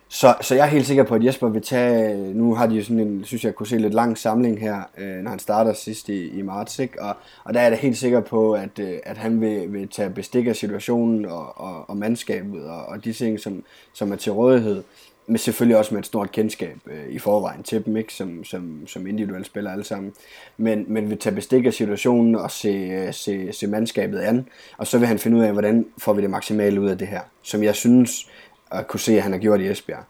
så, 0.09 0.35
så 0.41 0.55
jeg 0.55 0.65
er 0.65 0.71
helt 0.71 0.87
sikker 0.87 1.03
på, 1.03 1.15
at 1.15 1.25
Jesper 1.25 1.49
vil 1.49 1.63
tage, 1.63 2.17
nu 2.35 2.55
har 2.55 2.67
de 2.67 2.75
jo 2.75 2.83
sådan 2.83 3.01
en, 3.01 3.25
synes 3.25 3.45
jeg 3.45 3.55
kunne 3.55 3.67
se 3.67 3.79
lidt 3.79 3.95
lang 3.95 4.19
samling 4.19 4.61
her, 4.61 4.83
øh, 4.99 5.17
når 5.17 5.31
han 5.31 5.39
starter 5.39 5.73
sidst 5.73 6.09
i, 6.09 6.39
i 6.39 6.43
marts, 6.43 6.79
ikke? 6.79 7.03
Og, 7.03 7.17
og 7.45 7.55
der 7.55 7.61
er 7.61 7.65
jeg 7.65 7.73
da 7.73 7.77
helt 7.77 7.99
sikker 7.99 8.21
på, 8.21 8.53
at, 8.53 8.79
øh, 8.79 8.99
at 9.05 9.17
han 9.17 9.41
vil, 9.41 9.73
vil 9.73 9.89
tage 9.89 10.11
bestik 10.11 10.47
af 10.47 10.57
situationen 10.57 11.25
og, 11.25 11.61
og, 11.61 11.91
og 11.91 11.97
mandskabet 11.97 12.65
og, 12.65 12.87
og 12.87 13.05
de 13.05 13.13
ting, 13.13 13.41
som, 13.41 13.63
som 13.93 14.13
er 14.13 14.17
til 14.17 14.33
rådighed 14.33 14.83
men 15.29 15.39
selvfølgelig 15.39 15.77
også 15.77 15.95
med 15.95 16.01
et 16.01 16.07
stort 16.07 16.33
kendskab 16.33 16.79
øh, 16.87 17.09
i 17.09 17.19
forvejen 17.19 17.63
til 17.63 17.85
dem, 17.85 17.97
ikke? 17.97 18.15
Som, 18.15 18.45
som, 18.45 18.87
som 18.87 19.07
individuelle 19.07 19.45
spillere 19.45 19.73
alle 19.73 19.85
sammen. 19.85 20.13
Men, 20.57 20.85
men 20.89 21.11
vil 21.11 21.19
tage 21.19 21.35
bestik 21.35 21.67
af 21.67 21.75
situationen 21.75 22.35
og 22.35 22.51
se, 22.51 22.69
øh, 22.69 23.15
se, 23.15 23.53
se 23.53 23.67
mandskabet 23.67 24.19
an, 24.19 24.49
og 24.79 24.87
så 24.87 24.99
vil 24.99 25.09
han 25.09 25.19
finde 25.19 25.37
ud 25.37 25.43
af, 25.43 25.53
hvordan 25.53 25.87
får 25.99 26.13
vi 26.13 26.23
det 26.23 26.31
maksimale 26.31 26.81
ud 26.81 26.89
af 26.89 26.99
det 26.99 27.09
her, 27.09 27.21
som 27.43 27.63
jeg 27.63 27.75
synes 27.75 28.29
at 28.71 28.87
kunne 28.87 29.01
se, 29.01 29.17
at 29.17 29.23
han 29.23 29.33
har 29.33 29.39
gjort 29.39 29.61
i 29.61 29.71
Esbjerg. 29.71 30.05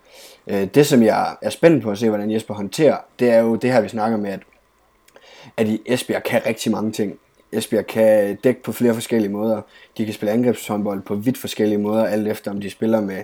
Øh, 0.46 0.64
det, 0.74 0.86
som 0.86 1.02
jeg 1.02 1.36
er 1.42 1.50
spændt 1.50 1.82
på 1.82 1.90
at 1.90 1.98
se, 1.98 2.08
hvordan 2.08 2.30
Jesper 2.30 2.54
håndterer, 2.54 2.96
det 3.18 3.30
er 3.30 3.38
jo 3.38 3.56
det 3.56 3.72
her, 3.72 3.80
vi 3.80 3.88
snakker 3.88 4.18
med, 4.18 4.30
at, 4.30 4.40
at 5.56 5.68
i 5.68 5.82
Esbjerg 5.86 6.22
kan 6.22 6.46
rigtig 6.46 6.72
mange 6.72 6.92
ting. 6.92 7.18
Esbjerg 7.52 7.86
kan 7.86 8.36
dække 8.36 8.62
på 8.62 8.72
flere 8.72 8.94
forskellige 8.94 9.32
måder. 9.32 9.60
De 9.98 10.04
kan 10.04 10.14
spille 10.14 10.32
angrebshåndbold 10.32 11.02
på 11.02 11.14
vidt 11.14 11.38
forskellige 11.38 11.78
måder, 11.78 12.04
alt 12.04 12.28
efter 12.28 12.50
om 12.50 12.60
de 12.60 12.70
spiller 12.70 13.00
med 13.00 13.22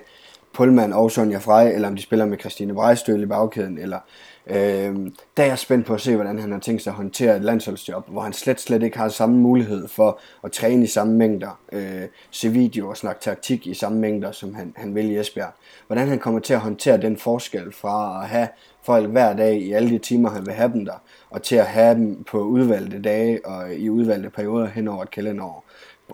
Pullman 0.53 0.93
og 0.93 1.11
Sonja 1.11 1.37
Frey, 1.37 1.73
eller 1.73 1.87
om 1.87 1.95
de 1.95 2.01
spiller 2.01 2.25
med 2.25 2.39
Christine 2.39 2.73
Brejstøl 2.73 3.23
i 3.23 3.25
bagkæden, 3.25 3.77
eller 3.77 3.99
øh, 4.47 5.11
der 5.37 5.43
er 5.43 5.47
jeg 5.47 5.59
spændt 5.59 5.85
på 5.85 5.93
at 5.93 6.01
se, 6.01 6.15
hvordan 6.15 6.39
han 6.39 6.51
har 6.51 6.59
tænkt 6.59 6.81
sig 6.81 6.91
at 6.91 6.97
håndtere 6.97 7.35
et 7.35 7.41
landsholdsjob, 7.41 8.09
hvor 8.09 8.21
han 8.21 8.33
slet, 8.33 8.61
slet 8.61 8.83
ikke 8.83 8.97
har 8.97 9.09
samme 9.09 9.37
mulighed 9.37 9.87
for 9.87 10.19
at 10.43 10.51
træne 10.51 10.83
i 10.83 10.87
samme 10.87 11.13
mængder, 11.13 11.59
øh, 11.71 12.03
se 12.31 12.49
video 12.49 12.89
og 12.89 12.97
snakke 12.97 13.21
taktik 13.21 13.67
i 13.67 13.73
samme 13.73 13.99
mængder, 13.99 14.31
som 14.31 14.55
han, 14.55 14.73
han 14.75 14.95
vil 14.95 15.11
i 15.11 15.19
Esbjerg. 15.19 15.51
Hvordan 15.87 16.07
han 16.07 16.19
kommer 16.19 16.39
til 16.39 16.53
at 16.53 16.59
håndtere 16.59 16.97
den 16.97 17.17
forskel 17.17 17.71
fra 17.71 18.23
at 18.23 18.29
have 18.29 18.47
folk 18.83 19.09
hver 19.09 19.33
dag 19.33 19.61
i 19.61 19.71
alle 19.71 19.89
de 19.89 19.97
timer, 19.97 20.29
han 20.29 20.45
vil 20.45 20.53
have 20.53 20.71
dem 20.73 20.85
der, 20.85 21.01
og 21.29 21.43
til 21.43 21.55
at 21.55 21.65
have 21.65 21.95
dem 21.95 22.23
på 22.23 22.39
udvalgte 22.39 23.01
dage 23.01 23.45
og 23.45 23.73
i 23.73 23.89
udvalgte 23.89 24.29
perioder 24.29 24.67
hen 24.67 24.87
over 24.87 25.03
et 25.03 25.11
kalenderår. 25.11 25.65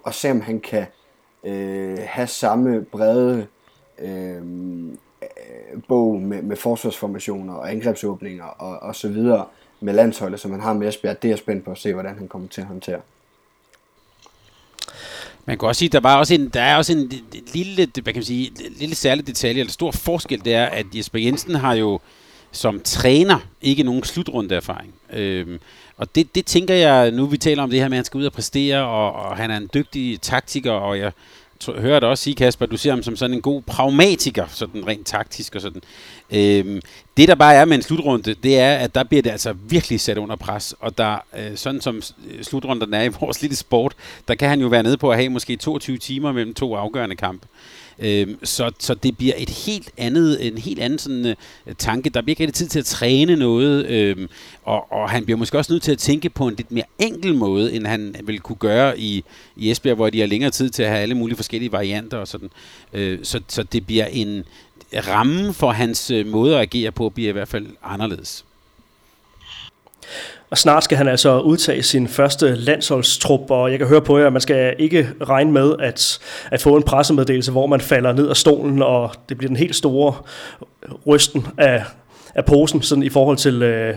Og 0.03 0.13
se 0.13 0.31
om 0.31 0.41
han 0.41 0.59
kan 0.59 0.85
øh, 1.43 1.97
have 2.05 2.27
samme 2.27 2.81
brede 2.81 3.47
øh, 3.99 4.41
Øh, 5.21 5.81
bog 5.87 6.21
med, 6.21 6.41
med 6.41 6.55
forsvarsformationer 6.55 7.53
og 7.53 7.71
angrebsåbninger 7.71 8.43
og, 8.43 8.79
og 8.79 8.95
så 8.95 9.07
videre 9.07 9.45
med 9.79 9.93
landsholdet, 9.93 10.39
som 10.39 10.51
han 10.51 10.61
har 10.61 10.73
med 10.73 10.87
Esbjerg. 10.87 11.21
Det 11.21 11.27
er 11.27 11.31
jeg 11.31 11.37
spændt 11.37 11.65
på 11.65 11.71
at 11.71 11.77
se, 11.77 11.93
hvordan 11.93 12.17
han 12.17 12.27
kommer 12.27 12.47
til 12.47 12.61
at 12.61 12.67
håndtere. 12.67 13.01
Man 15.45 15.57
kan 15.57 15.67
også 15.67 15.79
sige, 15.79 15.89
der, 15.89 15.99
var 15.99 16.17
også 16.17 16.33
en, 16.33 16.49
der 16.49 16.61
er 16.61 16.77
også 16.77 16.93
en 16.93 17.11
lille, 17.53 17.87
hvad 17.93 18.03
kan 18.03 18.15
man 18.15 18.23
sige, 18.23 18.51
lille 18.79 18.95
særlig 18.95 19.27
detalje, 19.27 19.59
eller 19.59 19.71
stor 19.71 19.91
forskel, 19.91 20.45
det 20.45 20.53
er, 20.53 20.65
at 20.65 20.85
Jesper 20.95 21.19
Jensen 21.19 21.55
har 21.55 21.73
jo 21.73 21.99
som 22.51 22.81
træner 22.83 23.39
ikke 23.61 23.83
nogen 23.83 24.03
slutrunde 24.03 24.55
erfaring. 24.55 24.93
Øhm, 25.13 25.59
og 25.97 26.15
det, 26.15 26.35
det 26.35 26.45
tænker 26.45 26.73
jeg, 26.73 27.11
nu 27.11 27.25
vi 27.25 27.37
taler 27.37 27.63
om 27.63 27.69
det 27.69 27.79
her 27.79 27.87
med, 27.87 27.97
at 27.97 27.99
han 27.99 28.05
skal 28.05 28.17
ud 28.17 28.25
og 28.25 28.33
præstere, 28.33 28.85
og, 28.85 29.13
og 29.13 29.37
han 29.37 29.51
er 29.51 29.57
en 29.57 29.69
dygtig 29.73 30.21
taktiker, 30.21 30.71
og 30.71 30.99
jeg 30.99 31.11
hører 31.67 31.99
dig 31.99 32.09
også 32.09 32.23
sige, 32.23 32.35
Kasper, 32.35 32.65
du 32.65 32.77
ser 32.77 32.89
ham 32.89 33.03
som 33.03 33.15
sådan 33.15 33.33
en 33.33 33.41
god 33.41 33.61
pragmatiker, 33.61 34.45
sådan 34.49 34.87
rent 34.87 35.07
taktisk 35.07 35.55
og 35.55 35.61
sådan. 35.61 35.81
Øhm, 36.31 36.81
det 37.17 37.27
der 37.27 37.35
bare 37.35 37.55
er 37.55 37.65
med 37.65 37.75
en 37.75 37.81
slutrunde, 37.81 38.33
det 38.33 38.59
er, 38.59 38.75
at 38.75 38.95
der 38.95 39.03
bliver 39.03 39.21
det 39.21 39.29
altså 39.29 39.53
virkelig 39.53 39.99
sat 39.99 40.17
under 40.17 40.35
pres, 40.35 40.75
og 40.79 40.97
der, 40.97 41.17
øh, 41.37 41.57
sådan 41.57 41.81
som 41.81 42.01
øh, 42.31 42.43
slutrunden 42.43 42.93
er 42.93 43.03
i 43.03 43.09
vores 43.21 43.41
lille 43.41 43.55
sport, 43.55 43.93
der 44.27 44.35
kan 44.35 44.49
han 44.49 44.61
jo 44.61 44.67
være 44.67 44.83
nede 44.83 44.97
på 44.97 45.11
at 45.11 45.17
have 45.17 45.29
måske 45.29 45.55
22 45.55 45.97
timer 45.97 46.31
mellem 46.31 46.53
to 46.53 46.75
afgørende 46.75 47.15
kampe. 47.15 47.47
Øhm, 48.01 48.45
så, 48.45 48.71
så 48.79 48.93
det 48.93 49.17
bliver 49.17 49.33
et 49.37 49.49
helt 49.49 49.89
andet, 49.97 50.47
en 50.47 50.57
helt 50.57 50.79
anden 50.79 50.99
sådan, 50.99 51.25
uh, 51.25 51.73
tanke. 51.77 52.09
Der 52.09 52.21
bliver 52.21 52.33
ikke 52.33 52.43
rigtig 52.43 52.55
tid 52.55 52.67
til 52.67 52.79
at 52.79 52.85
træne 52.85 53.35
noget, 53.35 53.85
øhm, 53.85 54.27
og, 54.63 54.91
og 54.91 55.09
han 55.09 55.25
bliver 55.25 55.37
måske 55.37 55.57
også 55.57 55.73
nødt 55.73 55.83
til 55.83 55.91
at 55.91 55.97
tænke 55.97 56.29
på 56.29 56.47
en 56.47 56.55
lidt 56.55 56.71
mere 56.71 56.85
enkel 56.99 57.35
måde, 57.35 57.73
end 57.73 57.87
han 57.87 58.15
ville 58.23 58.39
kunne 58.39 58.55
gøre 58.55 58.99
i, 58.99 59.23
i 59.55 59.71
Esbjerg, 59.71 59.95
hvor 59.95 60.09
de 60.09 60.19
har 60.19 60.27
længere 60.27 60.51
tid 60.51 60.69
til 60.69 60.83
at 60.83 60.89
have 60.89 61.01
alle 61.01 61.15
mulige 61.15 61.35
forskellige 61.35 61.71
varianter 61.71 62.17
og 62.17 62.27
sådan. 62.27 62.49
Øh, 62.93 63.19
så, 63.23 63.41
så 63.47 63.63
det 63.63 63.85
bliver 63.85 64.05
en 64.05 64.43
ramme 65.07 65.53
for 65.53 65.71
hans 65.71 66.11
øh, 66.11 66.27
måde 66.27 66.55
at 66.55 66.61
agere 66.61 66.91
på, 66.91 67.09
bliver 67.09 67.29
i 67.29 67.33
hvert 67.33 67.47
fald 67.47 67.67
anderledes. 67.83 68.45
Og 70.49 70.57
snart 70.57 70.83
skal 70.83 70.97
han 70.97 71.07
altså 71.07 71.39
udtage 71.39 71.83
sin 71.83 72.07
første 72.07 72.55
landsholdstrup, 72.55 73.51
og 73.51 73.71
jeg 73.71 73.79
kan 73.79 73.87
høre 73.87 74.01
på 74.01 74.17
jer, 74.17 74.27
at 74.27 74.33
man 74.33 74.41
skal 74.41 74.75
ikke 74.79 75.09
regne 75.21 75.51
med 75.51 75.75
at, 75.79 76.19
at 76.51 76.61
få 76.61 76.75
en 76.75 76.83
pressemeddelelse, 76.83 77.51
hvor 77.51 77.67
man 77.67 77.81
falder 77.81 78.13
ned 78.13 78.29
af 78.29 78.37
stolen, 78.37 78.81
og 78.81 79.11
det 79.29 79.37
bliver 79.37 79.49
den 79.49 79.57
helt 79.57 79.75
store 79.75 80.13
rysten 81.07 81.47
af, 81.57 81.83
af 82.35 82.45
posen 82.45 82.81
sådan 82.81 83.03
i 83.03 83.09
forhold 83.09 83.37
til 83.37 83.61
øh, 83.63 83.95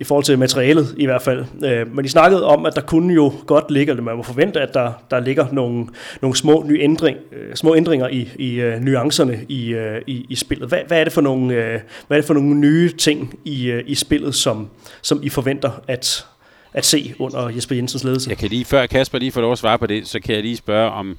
i 0.00 0.04
forhold 0.04 0.24
til 0.24 0.38
materialet 0.38 0.94
i 0.96 1.06
hvert 1.06 1.22
fald. 1.22 1.44
Øh, 1.64 1.94
men 1.94 2.04
de 2.04 2.08
snakkede 2.08 2.44
om, 2.44 2.66
at 2.66 2.74
der 2.74 2.80
kunne 2.80 3.14
jo 3.14 3.32
godt 3.46 3.70
ligge, 3.70 3.90
eller 3.90 4.02
man 4.02 4.16
må 4.16 4.22
forvente, 4.22 4.60
at 4.60 4.74
der, 4.74 4.92
der 5.10 5.20
ligger 5.20 5.46
nogle, 5.52 5.86
nogle 6.22 6.36
små, 6.36 6.64
nye 6.66 6.80
ændring, 6.80 7.18
øh, 7.32 7.54
små 7.54 7.76
ændringer 7.76 8.08
i, 8.08 8.28
i 8.38 8.54
øh, 8.54 8.80
nuancerne 8.80 9.40
i, 9.48 9.68
øh, 9.68 10.02
i, 10.06 10.26
i 10.28 10.34
spillet. 10.34 10.68
Hvad, 10.68 10.78
hvad, 10.86 11.00
er 11.00 11.04
det 11.04 11.12
for 11.12 11.20
nogle, 11.20 11.54
øh, 11.54 11.80
hvad 12.06 12.16
er 12.16 12.20
det 12.20 12.24
for 12.24 12.34
nogle 12.34 12.54
nye 12.54 12.92
ting 12.92 13.38
i, 13.44 13.80
i 13.86 13.94
spillet, 13.94 14.34
som, 14.34 14.68
som 15.02 15.20
I 15.22 15.28
forventer 15.28 15.70
at, 15.88 16.26
at 16.72 16.84
se 16.84 17.14
under 17.18 17.48
Jesper 17.48 17.76
Jensens 17.76 18.04
ledelse? 18.04 18.30
Jeg 18.30 18.38
kan 18.38 18.48
lige, 18.48 18.64
før 18.64 18.86
Kasper 18.86 19.18
lige 19.18 19.32
får 19.32 19.40
lov 19.40 19.52
at 19.52 19.58
svare 19.58 19.78
på 19.78 19.86
det, 19.86 20.06
så 20.08 20.20
kan 20.20 20.34
jeg 20.34 20.42
lige 20.42 20.56
spørge, 20.56 20.90
om 20.90 21.16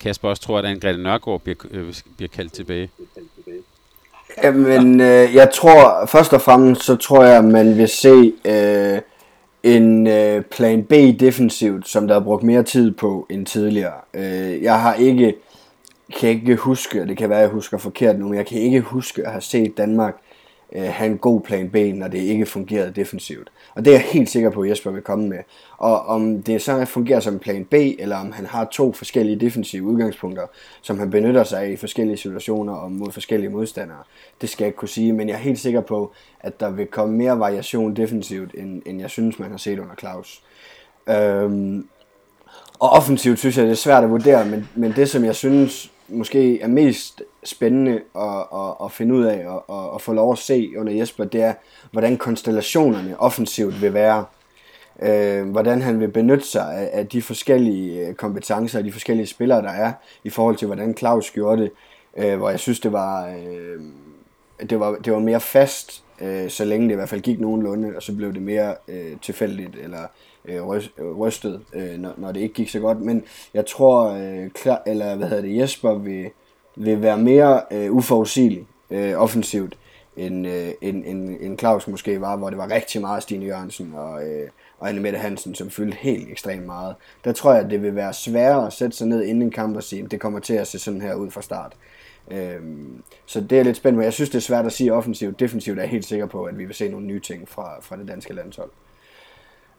Kasper 0.00 0.28
også 0.28 0.42
tror, 0.42 0.58
at 0.58 0.64
Anne-Grethe 0.64 0.96
Nørgaard 0.96 1.40
bliver, 1.40 1.56
øh, 1.70 1.94
bliver 2.16 2.28
kaldt 2.28 2.52
tilbage. 2.52 2.90
Jamen, 4.42 5.00
øh, 5.00 5.34
jeg 5.34 5.50
tror, 5.54 6.06
først 6.06 6.32
og 6.32 6.40
fremmest, 6.40 6.84
så 6.84 6.96
tror 6.96 7.24
jeg, 7.24 7.44
man 7.44 7.78
vil 7.78 7.88
se 7.88 8.32
øh, 8.44 8.98
en 9.62 10.06
øh, 10.06 10.42
plan 10.42 10.82
B 10.82 10.92
defensivt, 11.20 11.88
som 11.88 12.06
der 12.06 12.14
har 12.14 12.20
brugt 12.20 12.42
mere 12.42 12.62
tid 12.62 12.90
på 12.90 13.26
end 13.30 13.46
tidligere. 13.46 13.92
Øh, 14.14 14.62
jeg 14.62 14.80
har 14.80 14.94
ikke, 14.94 15.34
kan 16.20 16.28
ikke 16.28 16.56
huske, 16.56 17.06
det 17.06 17.16
kan 17.16 17.30
være, 17.30 17.38
jeg 17.38 17.48
husker 17.48 17.78
forkert 17.78 18.18
nu, 18.18 18.28
men 18.28 18.34
jeg 18.34 18.46
kan 18.46 18.58
ikke 18.58 18.80
huske 18.80 19.26
at 19.26 19.30
have 19.30 19.42
set 19.42 19.78
Danmark 19.78 20.16
øh, 20.72 20.82
have 20.82 21.10
en 21.10 21.18
god 21.18 21.40
plan 21.40 21.70
B, 21.70 21.74
når 21.74 22.08
det 22.08 22.18
ikke 22.18 22.46
fungerede 22.46 22.92
defensivt. 22.96 23.50
Og 23.74 23.84
det 23.84 23.90
er 23.90 23.94
jeg 23.94 24.06
helt 24.06 24.30
sikker 24.30 24.50
på, 24.50 24.62
at 24.62 24.70
Jesper 24.70 24.90
vil 24.90 25.02
komme 25.02 25.28
med. 25.28 25.38
Og 25.78 26.06
om 26.06 26.42
det 26.42 26.62
så 26.62 26.84
fungerer 26.84 27.20
som 27.20 27.38
plan 27.38 27.64
B, 27.64 27.74
eller 27.74 28.16
om 28.16 28.32
han 28.32 28.46
har 28.46 28.64
to 28.64 28.92
forskellige 28.92 29.40
defensive 29.40 29.82
udgangspunkter, 29.82 30.46
som 30.82 30.98
han 30.98 31.10
benytter 31.10 31.44
sig 31.44 31.62
af 31.62 31.70
i 31.70 31.76
forskellige 31.76 32.16
situationer 32.16 32.74
og 32.74 32.92
mod 32.92 33.12
forskellige 33.12 33.50
modstandere, 33.50 34.02
det 34.40 34.48
skal 34.48 34.64
jeg 34.64 34.68
ikke 34.68 34.78
kunne 34.78 34.88
sige. 34.88 35.12
Men 35.12 35.28
jeg 35.28 35.34
er 35.34 35.38
helt 35.38 35.58
sikker 35.58 35.80
på, 35.80 36.12
at 36.40 36.60
der 36.60 36.70
vil 36.70 36.86
komme 36.86 37.16
mere 37.16 37.38
variation 37.38 37.96
defensivt, 37.96 38.54
end, 38.54 38.82
end 38.86 39.00
jeg 39.00 39.10
synes, 39.10 39.38
man 39.38 39.50
har 39.50 39.58
set 39.58 39.78
under 39.78 39.94
Claus. 39.94 40.42
Øhm, 41.08 41.88
og 42.78 42.90
offensivt 42.90 43.38
synes 43.38 43.56
jeg, 43.56 43.64
det 43.64 43.70
er 43.70 43.76
svært 43.76 44.04
at 44.04 44.10
vurdere, 44.10 44.46
men, 44.46 44.68
men 44.74 44.92
det 44.92 45.10
som 45.10 45.24
jeg 45.24 45.34
synes 45.34 45.90
måske 46.08 46.60
er 46.60 46.68
mest 46.68 47.22
spændende 47.44 48.00
at, 48.16 48.46
at, 48.54 48.74
at 48.84 48.92
finde 48.92 49.14
ud 49.14 49.24
af 49.24 49.46
og, 49.46 49.70
og, 49.70 49.94
at 49.94 50.00
få 50.00 50.12
lov 50.12 50.32
at 50.32 50.38
se 50.38 50.72
under 50.78 50.92
Jesper, 50.92 51.24
det 51.24 51.42
er, 51.42 51.54
hvordan 51.90 52.16
konstellationerne 52.16 53.20
offensivt 53.20 53.82
vil 53.82 53.94
være. 53.94 54.24
Øh, 55.02 55.50
hvordan 55.50 55.82
han 55.82 56.00
vil 56.00 56.08
benytte 56.08 56.46
sig 56.46 56.74
af, 56.74 56.90
af 56.92 57.06
de 57.06 57.22
forskellige 57.22 58.06
øh, 58.06 58.14
kompetencer 58.14 58.78
og 58.78 58.84
de 58.84 58.92
forskellige 58.92 59.26
spillere, 59.26 59.62
der 59.62 59.70
er, 59.70 59.92
i 60.24 60.30
forhold 60.30 60.56
til, 60.56 60.66
hvordan 60.66 60.96
Claus 60.96 61.30
gjorde 61.30 61.62
det, 61.62 61.70
øh, 62.16 62.38
hvor 62.38 62.50
jeg 62.50 62.58
synes, 62.58 62.80
det 62.80 62.92
var, 62.92 63.26
øh, 63.26 63.80
det 64.70 64.80
var, 64.80 64.94
det 64.94 65.12
var 65.12 65.18
mere 65.18 65.40
fast, 65.40 66.04
øh, 66.20 66.50
så 66.50 66.64
længe 66.64 66.86
det 66.86 66.92
i 66.92 66.96
hvert 66.96 67.08
fald 67.08 67.20
gik 67.20 67.40
nogenlunde, 67.40 67.92
og 67.96 68.02
så 68.02 68.16
blev 68.16 68.34
det 68.34 68.42
mere 68.42 68.74
øh, 68.88 69.16
tilfældigt, 69.22 69.76
eller 69.76 70.06
øh, 70.44 70.62
rystet, 71.18 71.60
øh, 71.74 71.98
når, 71.98 72.14
når 72.16 72.32
det 72.32 72.40
ikke 72.40 72.54
gik 72.54 72.68
så 72.68 72.80
godt. 72.80 73.00
Men 73.00 73.24
jeg 73.54 73.66
tror, 73.66 74.10
øh, 74.10 74.50
klar, 74.50 74.82
eller 74.86 75.16
hvad 75.16 75.28
hedder 75.28 75.42
det, 75.42 75.56
Jesper 75.56 75.94
vil, 75.94 76.30
vil 76.78 77.02
være 77.02 77.18
mere 77.18 77.62
øh, 77.70 77.92
uforudsigelig 77.92 78.66
øh, 78.90 79.14
offensivt, 79.14 79.78
end, 80.16 80.46
øh, 80.46 80.70
end, 80.80 81.04
end, 81.06 81.36
end 81.40 81.58
Claus 81.58 81.88
måske 81.88 82.20
var, 82.20 82.36
hvor 82.36 82.50
det 82.50 82.58
var 82.58 82.70
rigtig 82.70 83.00
meget 83.00 83.22
Stine 83.22 83.46
Jørgensen 83.46 83.94
og, 83.94 84.28
øh, 84.28 84.48
og 84.78 84.88
Anne 84.88 85.00
Mette 85.00 85.18
Hansen, 85.18 85.54
som 85.54 85.70
fyldte 85.70 85.96
helt 86.00 86.30
ekstremt 86.30 86.66
meget. 86.66 86.94
Der 87.24 87.32
tror 87.32 87.52
jeg, 87.52 87.64
at 87.64 87.70
det 87.70 87.82
vil 87.82 87.94
være 87.94 88.12
sværere 88.12 88.66
at 88.66 88.72
sætte 88.72 88.96
sig 88.96 89.06
ned 89.06 89.22
inden 89.22 89.42
en 89.42 89.50
kamp 89.50 89.76
og 89.76 89.82
sige, 89.82 90.04
at 90.04 90.10
det 90.10 90.20
kommer 90.20 90.40
til 90.40 90.54
at 90.54 90.66
se 90.66 90.78
sådan 90.78 91.00
her 91.00 91.14
ud 91.14 91.30
fra 91.30 91.42
start. 91.42 91.72
Øhm, 92.30 93.02
så 93.26 93.40
det 93.40 93.58
er 93.58 93.62
lidt 93.62 93.76
spændende, 93.76 93.98
men 93.98 94.04
jeg 94.04 94.12
synes, 94.12 94.30
det 94.30 94.36
er 94.36 94.42
svært 94.42 94.66
at 94.66 94.72
sige 94.72 94.92
offensivt. 94.92 95.40
Defensivt 95.40 95.78
er 95.78 95.82
jeg 95.82 95.90
helt 95.90 96.04
sikker 96.04 96.26
på, 96.26 96.44
at 96.44 96.58
vi 96.58 96.64
vil 96.64 96.74
se 96.74 96.88
nogle 96.88 97.06
nye 97.06 97.20
ting 97.20 97.48
fra, 97.48 97.76
fra 97.80 97.96
det 97.96 98.08
danske 98.08 98.34
landshold. 98.34 98.70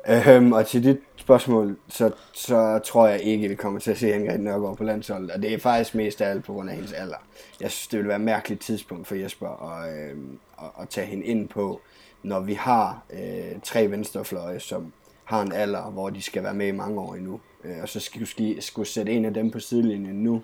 Øhm, 0.08 0.52
og 0.52 0.68
til 0.68 0.84
dit 0.84 0.98
spørgsmål, 1.16 1.78
så, 1.88 2.12
så 2.34 2.80
tror 2.80 3.08
jeg 3.08 3.22
ikke, 3.22 3.48
vi 3.48 3.56
kommer 3.56 3.80
til 3.80 3.92
at 3.92 3.98
se 3.98 4.16
Ingrid 4.16 4.38
Nørgaard 4.38 4.78
på 4.78 4.84
landsholdet. 4.84 5.32
Og 5.32 5.42
det 5.42 5.54
er 5.54 5.60
faktisk 5.60 5.96
mest 5.96 6.22
af 6.22 6.30
alt 6.30 6.46
på 6.46 6.54
grund 6.54 6.70
af 6.70 6.76
hendes 6.76 6.94
alder. 6.94 7.16
Jeg 7.62 7.72
synes, 7.72 7.88
det 7.88 7.98
ville 7.98 8.08
være 8.08 8.18
et 8.18 8.24
mærkeligt 8.24 8.62
tidspunkt 8.62 9.08
for 9.08 9.16
Jesper 9.16 9.72
at, 9.74 10.10
øhm, 10.10 10.40
at, 10.62 10.68
at 10.82 10.90
tage 10.90 11.08
hende 11.08 11.26
ind 11.26 11.48
på, 11.48 11.82
når 12.24 12.40
vi 12.40 12.54
har 12.54 13.04
øh, 13.14 13.60
tre 13.64 13.92
venstrefløje, 13.92 14.60
som 14.60 14.94
har 15.24 15.42
en 15.42 15.52
alder, 15.52 15.82
hvor 15.82 16.10
de 16.10 16.22
skal 16.22 16.44
være 16.44 16.54
med 16.54 16.68
i 16.68 16.72
mange 16.72 17.00
år 17.00 17.16
endnu. 17.16 17.40
Øh, 17.64 17.78
og 17.82 17.90
så 17.90 18.00
skulle, 18.00 18.62
skulle 18.62 18.88
sætte 18.88 19.12
en 19.12 19.26
af 19.26 19.34
dem 19.34 19.52
på 19.52 19.60
sidelinjen 19.60 20.24
nu, 20.24 20.42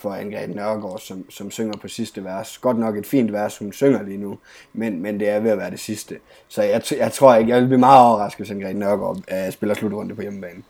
for 0.00 0.14
Ingrid 0.14 0.48
Nørgaard, 0.48 1.00
som, 1.00 1.30
som 1.30 1.50
synger 1.50 1.76
på 1.76 1.88
sidste 1.88 2.24
vers. 2.24 2.58
Godt 2.58 2.78
nok 2.78 2.96
et 2.96 3.06
fint 3.06 3.32
vers, 3.32 3.58
hun 3.58 3.72
synger 3.72 4.02
lige 4.02 4.18
nu, 4.18 4.38
men, 4.72 5.02
men 5.02 5.20
det 5.20 5.28
er 5.28 5.40
ved 5.40 5.50
at 5.50 5.58
være 5.58 5.70
det 5.70 5.80
sidste. 5.80 6.14
Så 6.48 6.62
jeg, 6.62 6.82
jeg 6.98 7.12
tror 7.12 7.34
ikke, 7.34 7.50
jeg 7.50 7.60
vil 7.60 7.66
blive 7.66 7.78
meget 7.78 8.06
overrasket, 8.06 8.46
hvis 8.46 8.50
Ingrid 8.50 8.74
Nørgaard 8.74 9.16
uh, 9.16 9.52
spiller 9.52 9.74
slutrunde 9.74 10.14
på 10.14 10.22
hjemmebane. 10.22 10.62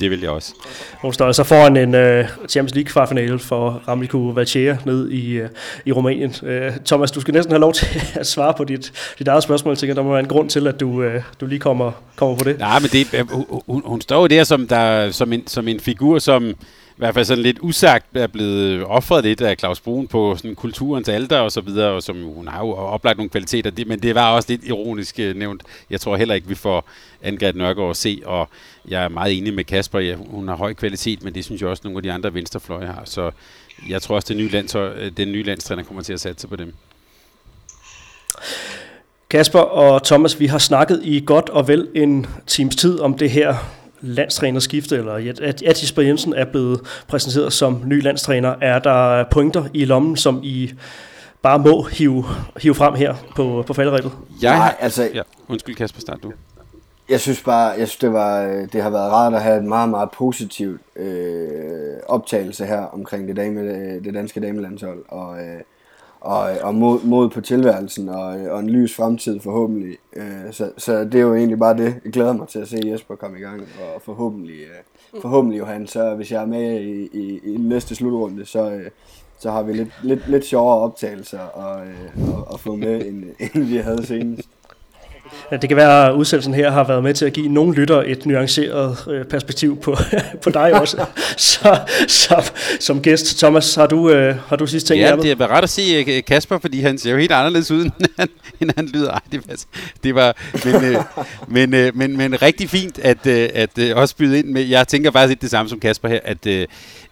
Det 0.00 0.10
vil 0.10 0.20
jeg 0.20 0.30
også. 0.30 0.54
Hun 1.02 1.12
står 1.12 1.26
altså 1.26 1.44
foran 1.44 1.76
en 1.76 1.94
uh, 1.94 2.28
Champions 2.48 2.74
League 2.74 2.90
kvartfinale 2.90 3.38
for 3.38 3.82
Ramiku 3.88 4.32
Valchea 4.32 4.76
ned 4.86 5.10
i, 5.10 5.42
uh, 5.42 5.48
i 5.84 5.92
Rumænien. 5.92 6.34
Uh, 6.42 6.76
Thomas, 6.84 7.10
du 7.10 7.20
skal 7.20 7.34
næsten 7.34 7.52
have 7.52 7.60
lov 7.60 7.72
til 7.72 7.86
at 8.20 8.26
svare 8.26 8.54
på 8.56 8.64
dit, 8.64 8.92
dit 9.18 9.28
eget 9.28 9.42
spørgsmål. 9.42 9.72
Jeg 9.72 9.78
tænker, 9.78 9.94
der 9.94 10.02
må 10.02 10.10
være 10.10 10.20
en 10.20 10.28
grund 10.28 10.50
til, 10.50 10.66
at 10.66 10.80
du, 10.80 10.88
uh, 10.88 11.12
du 11.40 11.46
lige 11.46 11.58
kommer, 11.58 11.92
kommer 12.16 12.36
på 12.36 12.44
det. 12.44 12.58
Nej, 12.58 12.78
men 12.78 12.88
det, 12.88 13.30
hun, 13.30 13.62
hun, 13.66 13.82
hun 13.84 14.00
står 14.00 14.20
jo 14.20 14.26
der 14.26 14.44
som, 14.44 14.68
der, 14.68 15.10
som, 15.10 15.32
en, 15.32 15.46
som 15.46 15.68
en 15.68 15.80
figur, 15.80 16.18
som 16.18 16.54
i 16.90 17.00
hvert 17.00 17.14
fald 17.14 17.24
sådan 17.24 17.42
lidt 17.42 17.58
usagt 17.60 18.16
er 18.16 18.26
blevet 18.26 18.84
offret 18.84 19.24
lidt 19.24 19.40
af 19.40 19.56
Claus 19.58 19.80
Brun 19.80 20.08
på 20.08 20.36
sådan 20.36 20.54
kulturens 20.54 21.08
alder 21.08 21.38
og 21.38 21.52
så 21.52 21.60
videre, 21.60 21.90
og 21.90 22.02
som 22.02 22.22
hun 22.22 22.48
har 22.48 22.58
jo 22.58 22.72
oplagt 22.72 23.18
nogle 23.18 23.30
kvaliteter, 23.30 23.70
det, 23.70 23.86
men 23.86 24.02
det 24.02 24.14
var 24.14 24.32
også 24.32 24.52
lidt 24.52 24.64
ironisk 24.64 25.18
øh, 25.18 25.36
nævnt. 25.36 25.62
Jeg 25.90 26.00
tror 26.00 26.16
heller 26.16 26.34
ikke, 26.34 26.48
vi 26.48 26.54
får 26.54 26.88
Angret 27.22 27.56
Nørgaard 27.56 27.90
at 27.90 27.96
se, 27.96 28.22
og 28.24 28.48
jeg 28.88 29.04
er 29.04 29.08
meget 29.08 29.38
enig 29.38 29.54
med 29.54 29.64
Kasper, 29.64 29.98
ja, 29.98 30.14
hun 30.14 30.48
har 30.48 30.56
høj 30.56 30.74
kvalitet, 30.74 31.24
men 31.24 31.34
det 31.34 31.44
synes 31.44 31.60
jeg 31.60 31.68
også, 31.70 31.82
nogle 31.84 31.98
af 31.98 32.02
de 32.02 32.12
andre 32.12 32.34
venstrefløje 32.34 32.86
har, 32.86 33.02
så 33.04 33.30
jeg 33.88 34.02
tror 34.02 34.14
også, 34.14 34.28
den 34.28 34.36
nye, 34.36 34.48
lands, 34.48 34.74
øh, 34.74 35.10
den 35.16 35.32
nye 35.32 35.42
landstræner 35.42 35.82
kommer 35.82 36.02
til 36.02 36.12
at 36.12 36.20
satse 36.20 36.48
på 36.48 36.56
dem. 36.56 36.74
Kasper 39.30 39.58
og 39.58 40.04
Thomas, 40.04 40.40
vi 40.40 40.46
har 40.46 40.58
snakket 40.58 41.00
i 41.04 41.22
godt 41.26 41.48
og 41.48 41.68
vel 41.68 41.88
en 41.94 42.26
times 42.46 42.76
tid 42.76 43.00
om 43.00 43.18
det 43.18 43.30
her 43.30 43.79
landstrænerskifte, 44.00 44.96
eller 44.96 45.14
at, 45.42 45.62
at 45.62 45.82
Jesper 45.82 46.02
Jensen 46.02 46.34
er 46.34 46.44
blevet 46.44 46.80
præsenteret 47.08 47.52
som 47.52 47.82
ny 47.86 48.02
landstræner. 48.02 48.54
Er 48.60 48.78
der 48.78 49.24
pointer 49.30 49.64
i 49.74 49.84
lommen, 49.84 50.16
som 50.16 50.40
I 50.42 50.72
bare 51.42 51.58
må 51.58 51.82
hive, 51.82 52.24
hive 52.56 52.74
frem 52.74 52.94
her 52.94 53.14
på, 53.36 53.64
på 53.66 53.74
falderæbet? 53.74 54.12
Jeg, 54.42 54.58
Nej, 54.58 54.74
altså... 54.80 55.10
Ja, 55.14 55.22
undskyld 55.48 55.74
Kasper, 55.76 56.00
start 56.00 56.18
du. 56.22 56.32
Jeg 57.08 57.20
synes 57.20 57.42
bare, 57.42 57.68
jeg 57.68 57.88
synes, 57.88 57.96
det, 57.96 58.12
var, 58.12 58.42
det 58.72 58.82
har 58.82 58.90
været 58.90 59.12
rart 59.12 59.34
at 59.34 59.42
have 59.42 59.58
et 59.58 59.64
meget, 59.64 59.88
meget 59.88 60.10
positivt 60.10 60.80
øh, 60.96 61.96
optagelse 62.06 62.66
her 62.66 62.80
omkring 62.80 63.28
det, 63.28 63.36
dame, 63.36 63.60
det 64.00 64.14
danske 64.14 64.40
damelandshold. 64.40 65.04
Og, 65.08 65.38
øh, 65.38 65.60
og, 66.20 66.50
og 66.62 66.74
mod, 66.74 67.04
mod 67.04 67.30
på 67.30 67.40
tilværelsen 67.40 68.08
og, 68.08 68.40
øh, 68.40 68.52
og 68.52 68.60
en 68.60 68.70
lys 68.70 68.94
fremtid 68.94 69.40
forhåbentlig. 69.40 69.96
Øh, 70.16 70.52
så, 70.52 70.70
så 70.76 71.04
det 71.04 71.14
er 71.14 71.20
jo 71.20 71.34
egentlig 71.34 71.58
bare 71.58 71.76
det. 71.76 71.94
Jeg 72.04 72.12
glæder 72.12 72.32
mig 72.32 72.48
til 72.48 72.58
at 72.58 72.68
se 72.68 72.80
Jesper 72.84 73.14
komme 73.14 73.38
i 73.38 73.42
gang, 73.42 73.60
og 73.60 74.02
forhåbentlig, 74.02 74.60
øh, 74.60 75.20
forhåbentlig 75.20 75.58
Johan, 75.58 75.86
så 75.86 76.14
hvis 76.14 76.32
jeg 76.32 76.42
er 76.42 76.46
med 76.46 76.80
i, 76.80 77.08
i, 77.12 77.40
i 77.44 77.56
næste 77.56 77.94
slutrunde, 77.94 78.46
så, 78.46 78.70
øh, 78.70 78.90
så 79.38 79.50
har 79.50 79.62
vi 79.62 79.72
lidt, 79.72 80.00
lidt, 80.02 80.28
lidt 80.28 80.44
sjovere 80.44 80.78
optagelser 80.78 81.40
og, 81.40 81.86
øh, 81.86 82.34
og, 82.34 82.48
og 82.48 82.60
få 82.60 82.74
med, 82.76 83.06
end, 83.06 83.24
end 83.54 83.64
vi 83.64 83.76
havde 83.76 84.06
senest. 84.06 84.48
Det 85.50 85.68
kan 85.68 85.76
være, 85.76 86.08
at 86.08 86.12
udsendelsen 86.12 86.54
her 86.54 86.70
har 86.70 86.84
været 86.84 87.02
med 87.02 87.14
til 87.14 87.24
at 87.24 87.32
give 87.32 87.48
nogle 87.48 87.74
lytter 87.74 88.02
et 88.06 88.26
nuanceret 88.26 88.96
øh, 89.10 89.24
perspektiv 89.24 89.80
på, 89.80 89.96
på 90.42 90.50
dig 90.50 90.80
også. 90.80 91.04
Så 91.36 91.78
som, 92.08 92.42
som 92.80 93.02
gæst, 93.02 93.38
Thomas, 93.38 93.74
har 93.74 93.86
du, 93.86 94.10
øh, 94.10 94.36
har 94.46 94.56
du 94.56 94.66
sidste 94.66 94.94
ting 94.94 95.00
Ja, 95.00 95.16
det 95.16 95.30
er 95.30 95.50
ret 95.50 95.62
at 95.62 95.70
se 95.70 96.04
øh, 96.08 96.24
Kasper, 96.24 96.58
fordi 96.58 96.80
han 96.80 96.98
ser 96.98 97.10
jo 97.10 97.16
helt 97.16 97.32
anderledes 97.32 97.70
ud, 97.70 97.84
end 97.84 97.92
han, 98.18 98.28
end 98.60 98.70
han 98.76 98.86
lyder. 98.86 99.10
Ej, 99.10 99.20
det, 99.32 99.40
var, 99.48 99.56
det 100.02 100.14
var, 100.14 100.36
men, 100.64 100.84
øh, 100.84 101.02
men, 101.48 101.74
øh, 101.74 101.96
men, 101.96 102.16
men 102.16 102.42
rigtig 102.42 102.70
fint 102.70 102.98
at, 102.98 103.26
øh, 103.26 103.48
at 103.54 103.78
øh, 103.78 103.96
også 103.96 104.16
byde 104.16 104.38
ind 104.38 104.46
med. 104.46 104.62
Jeg 104.62 104.88
tænker 104.88 105.10
faktisk 105.10 105.28
lidt 105.28 105.42
det 105.42 105.50
samme 105.50 105.68
som 105.68 105.80
Kasper 105.80 106.08
her, 106.08 106.20
at 106.24 106.46
øh, 106.46 106.66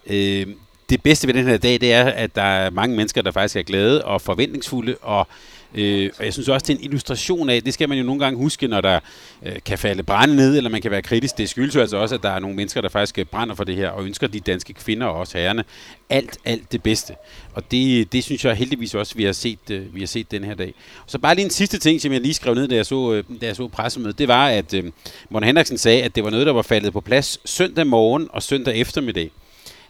øh, 0.09 0.45
det 0.89 1.03
bedste 1.03 1.27
ved 1.27 1.33
den 1.33 1.45
her 1.45 1.57
dag, 1.57 1.81
det 1.81 1.93
er, 1.93 2.05
at 2.05 2.35
der 2.35 2.41
er 2.41 2.69
mange 2.69 2.95
mennesker, 2.95 3.21
der 3.21 3.31
faktisk 3.31 3.55
er 3.55 3.61
glade 3.61 4.05
og 4.05 4.21
forventningsfulde, 4.21 4.95
og 5.01 5.27
Øh, 5.75 6.09
og 6.19 6.25
jeg 6.25 6.33
synes 6.33 6.49
også, 6.49 6.65
det 6.67 6.73
er 6.73 6.77
en 6.77 6.83
illustration 6.83 7.49
af, 7.49 7.63
det 7.63 7.73
skal 7.73 7.89
man 7.89 7.97
jo 7.97 8.03
nogle 8.03 8.19
gange 8.19 8.37
huske, 8.37 8.67
når 8.67 8.81
der 8.81 8.99
øh, 9.43 9.55
kan 9.65 9.77
falde 9.77 10.03
brænde 10.03 10.35
ned, 10.35 10.57
eller 10.57 10.69
man 10.69 10.81
kan 10.81 10.91
være 10.91 11.01
kritisk. 11.01 11.37
Det 11.37 11.49
skyldes 11.49 11.75
jo 11.75 11.81
altså 11.81 11.97
også, 11.97 12.15
at 12.15 12.23
der 12.23 12.29
er 12.29 12.39
nogle 12.39 12.55
mennesker, 12.55 12.81
der 12.81 12.89
faktisk 12.89 13.19
øh, 13.19 13.25
brænder 13.25 13.55
for 13.55 13.63
det 13.63 13.75
her, 13.75 13.89
og 13.89 14.05
ønsker 14.05 14.27
de 14.27 14.39
danske 14.39 14.73
kvinder 14.73 15.07
og 15.07 15.19
også 15.19 15.37
herrerne 15.37 15.63
alt, 16.09 16.37
alt 16.45 16.71
det 16.71 16.83
bedste. 16.83 17.13
Og 17.53 17.71
det, 17.71 18.11
det 18.11 18.23
synes 18.23 18.45
jeg 18.45 18.55
heldigvis 18.55 18.95
også, 18.95 19.15
vi 19.15 19.23
har 19.23 19.31
set, 19.31 19.59
øh, 19.71 19.95
vi 19.95 19.99
har 19.99 20.07
set 20.07 20.31
den 20.31 20.43
her 20.43 20.55
dag. 20.55 20.73
Og 21.05 21.11
så 21.11 21.19
bare 21.19 21.35
lige 21.35 21.45
en 21.45 21.51
sidste 21.51 21.79
ting, 21.79 22.01
som 22.01 22.13
jeg 22.13 22.21
lige 22.21 22.33
skrev 22.33 22.53
ned, 22.53 22.67
da 22.67 22.75
jeg 22.75 22.85
så, 22.85 23.13
øh, 23.13 23.23
da 23.41 23.45
jeg 23.45 23.55
så 23.55 23.67
pressemødet, 23.67 24.19
det 24.19 24.27
var, 24.27 24.47
at 24.47 24.73
øh, 24.73 24.83
Morten 25.29 25.47
Henriksen 25.47 25.77
sagde, 25.77 26.03
at 26.03 26.15
det 26.15 26.23
var 26.23 26.29
noget, 26.29 26.45
der 26.47 26.53
var 26.53 26.61
faldet 26.61 26.93
på 26.93 27.01
plads 27.01 27.39
søndag 27.45 27.87
morgen 27.87 28.27
og 28.33 28.43
søndag 28.43 28.75
eftermiddag. 28.75 29.31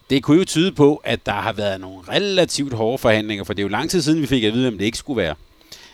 Det 0.09 0.23
kunne 0.23 0.37
jo 0.37 0.45
tyde 0.45 0.71
på, 0.71 1.01
at 1.03 1.25
der 1.25 1.31
har 1.31 1.53
været 1.53 1.81
nogle 1.81 1.99
relativt 2.09 2.73
hårde 2.73 2.97
forhandlinger, 2.97 3.43
for 3.43 3.53
det 3.53 3.61
er 3.61 3.63
jo 3.63 3.69
lang 3.69 3.89
tid 3.89 4.01
siden, 4.01 4.21
vi 4.21 4.27
fik 4.27 4.43
at 4.43 4.53
vide, 4.53 4.67
om 4.67 4.77
det 4.77 4.85
ikke 4.85 4.97
skulle 4.97 5.21
være. 5.21 5.35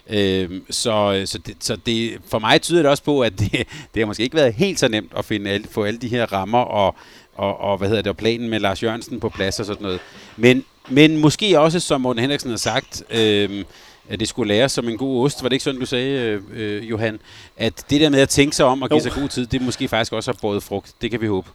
Øh, 0.10 0.62
så 0.70 1.24
så, 1.26 1.38
det, 1.38 1.56
så 1.60 1.76
det, 1.86 2.18
for 2.28 2.40
mig 2.40 2.62
tyder 2.62 2.82
det 2.82 2.92
også 2.92 3.04
på, 3.04 3.22
at 3.22 3.40
det, 3.40 3.52
det 3.94 4.02
har 4.02 4.06
måske 4.06 4.24
ikke 4.24 4.36
været 4.36 4.54
helt 4.54 4.80
så 4.80 4.88
nemt 4.88 5.12
at 5.18 5.26
finde 5.26 5.52
alle, 5.52 5.68
få 5.72 5.84
alle 5.84 6.00
de 6.00 6.08
her 6.08 6.34
rammer 6.34 6.60
og, 6.60 6.96
og, 7.36 7.60
og 7.60 7.78
hvad 7.78 7.88
hedder 7.88 8.02
det, 8.02 8.10
og 8.10 8.18
planen 8.18 8.50
med 8.50 8.60
Lars 8.60 8.84
Jørgensen 8.84 9.20
på 9.20 9.30
plads 9.30 9.60
og 9.60 9.66
sådan 9.66 9.84
noget. 9.84 10.00
Men, 10.38 10.64
men 10.90 11.18
måske 11.18 11.60
også, 11.60 11.80
som 11.80 12.02
Morten 12.02 12.22
Henriksen 12.22 12.50
har 12.50 12.58
sagt, 12.58 13.04
øh, 13.10 13.66
at 14.10 14.20
det 14.20 14.28
skulle 14.28 14.48
læres 14.48 14.72
som 14.72 14.90
en 14.90 14.98
god 14.98 15.26
ost. 15.26 15.44
Var 15.44 15.50
det 15.50 15.54
ikke 15.54 15.64
sådan, 15.64 15.80
du 15.80 15.86
sagde, 15.86 16.20
øh, 16.20 16.42
øh, 16.54 16.90
Johan? 16.90 17.20
At 17.58 17.86
det 17.90 18.02
der 18.02 18.10
med 18.10 18.20
at 18.20 18.30
tænke 18.30 18.56
sig 18.56 18.66
om 18.66 18.82
og 18.82 18.90
give 18.90 18.98
jo. 18.98 19.04
sig 19.04 19.12
god 19.12 19.30
tid, 19.30 19.46
det 19.46 19.62
måske 19.62 19.88
faktisk 19.88 20.14
også 20.14 20.32
har 20.32 20.38
båret 20.42 20.64
frugt. 20.64 20.94
Det 21.02 21.12
kan 21.12 21.22
vi 21.22 21.28
håbe. 21.28 21.50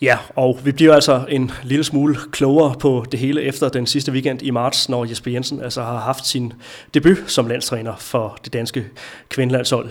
Ja, 0.00 0.18
og 0.36 0.58
vi 0.64 0.72
bliver 0.72 0.94
altså 0.94 1.24
en 1.28 1.50
lille 1.62 1.84
smule 1.84 2.16
klogere 2.30 2.74
på 2.80 3.04
det 3.12 3.20
hele 3.20 3.42
efter 3.42 3.68
den 3.68 3.86
sidste 3.86 4.12
weekend 4.12 4.42
i 4.42 4.50
marts, 4.50 4.88
når 4.88 5.04
Jesper 5.04 5.30
Jensen 5.30 5.62
altså 5.62 5.82
har 5.82 5.98
haft 5.98 6.26
sin 6.26 6.52
debut 6.94 7.18
som 7.26 7.46
landstræner 7.46 7.96
for 7.96 8.38
det 8.44 8.52
danske 8.52 8.86
kvindelandshold. 9.28 9.90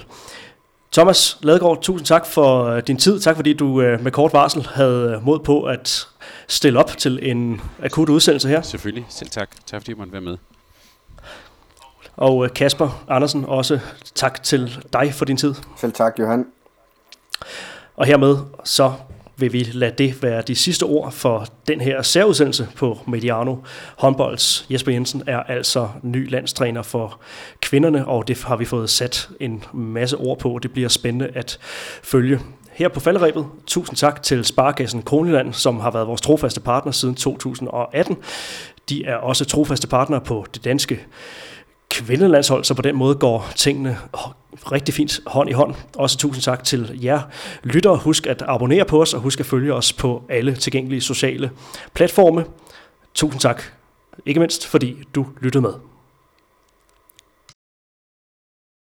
Thomas 0.92 1.38
Ladegaard, 1.42 1.82
tusind 1.82 2.06
tak 2.06 2.26
for 2.26 2.64
øh, 2.64 2.82
din 2.88 2.98
tid. 2.98 3.20
Tak 3.20 3.36
fordi 3.36 3.54
du 3.54 3.82
øh, 3.82 4.04
med 4.04 4.12
kort 4.12 4.34
varsel 4.34 4.68
havde 4.74 5.22
mod 5.24 5.40
på 5.40 5.64
at 5.64 6.08
stille 6.48 6.80
op 6.80 6.98
til 6.98 7.20
en 7.32 7.62
akut 7.84 8.10
udsendelse 8.10 8.48
her. 8.48 8.62
Selvfølgelig. 8.62 9.06
Selv 9.10 9.30
tak. 9.30 9.50
Tak 9.66 9.82
fordi 9.82 9.92
jeg 9.92 9.98
måtte 9.98 10.14
være 10.14 10.22
med. 10.22 10.38
Og 12.16 12.46
øh, 12.46 12.54
Kasper 12.54 13.04
Andersen, 13.08 13.46
også 13.46 13.80
tak 14.16 14.44
til 14.44 14.86
dig 14.94 15.14
for 15.14 15.26
din 15.26 15.38
tid. 15.38 15.54
Selv 15.78 15.94
tak, 15.94 16.20
Johan. 16.20 16.46
Og 17.96 18.06
hermed 18.06 18.38
så 18.64 18.94
vil 19.38 19.54
vi 19.54 19.68
lade 19.74 19.92
det 19.98 20.24
være 20.24 20.42
de 20.42 20.56
sidste 20.56 20.84
ord 20.84 21.12
for 21.12 21.46
den 21.68 21.82
her 21.82 22.02
særudsendelse 22.02 22.68
på 22.76 23.00
Mediano 23.08 23.56
Håndbolds. 23.98 24.66
Jesper 24.70 24.92
Jensen 24.92 25.24
er 25.28 25.40
altså 25.40 25.90
ny 26.04 26.32
landstræner 26.32 26.82
for 26.82 27.20
kvinderne, 27.62 28.08
og 28.08 28.28
det 28.28 28.44
har 28.44 28.56
vi 28.56 28.66
fået 28.66 28.90
sat 28.90 29.30
en 29.40 29.64
masse 29.74 30.18
ord 30.18 30.40
på. 30.40 30.60
Det 30.64 30.72
bliver 30.72 30.90
spændende 30.90 31.28
at 31.36 31.60
følge. 32.04 32.40
Her 32.72 32.88
på 32.88 33.00
falderæbet, 33.00 33.46
tusind 33.68 33.98
tak 33.98 34.24
til 34.24 34.46
Sparkassen 34.46 35.02
Kronjylland, 35.02 35.54
som 35.54 35.80
har 35.80 35.92
været 35.92 36.08
vores 36.08 36.22
trofaste 36.22 36.60
partner 36.60 36.92
siden 36.92 37.16
2018. 37.16 38.18
De 38.90 39.06
er 39.06 39.16
også 39.16 39.46
trofaste 39.46 39.88
partner 39.88 40.20
på 40.20 40.46
det 40.54 40.64
danske 40.64 41.00
kvindelandshold, 42.06 42.64
så 42.64 42.74
på 42.74 42.82
den 42.82 42.96
måde 42.96 43.16
går 43.16 43.52
tingene 43.56 43.98
rigtig 44.72 44.94
fint 44.94 45.20
hånd 45.28 45.50
i 45.50 45.54
hånd. 45.54 45.76
Også 45.96 46.18
tusind 46.18 46.42
tak 46.42 46.64
til 46.64 47.00
jer 47.04 47.22
lyttere. 47.64 47.98
Husk 47.98 48.28
at 48.28 48.44
abonnere 48.48 48.86
på 48.86 49.02
os, 49.02 49.14
og 49.14 49.22
husk 49.22 49.40
at 49.40 49.46
følge 49.46 49.74
os 49.74 49.94
på 49.94 50.24
alle 50.30 50.56
tilgængelige 50.56 51.02
sociale 51.02 51.52
platforme. 51.94 52.46
Tusind 53.14 53.42
tak, 53.42 53.64
ikke 54.26 54.40
mindst 54.40 54.68
fordi 54.68 54.98
du 55.16 55.26
lyttede 55.42 55.62
med. 55.62 55.74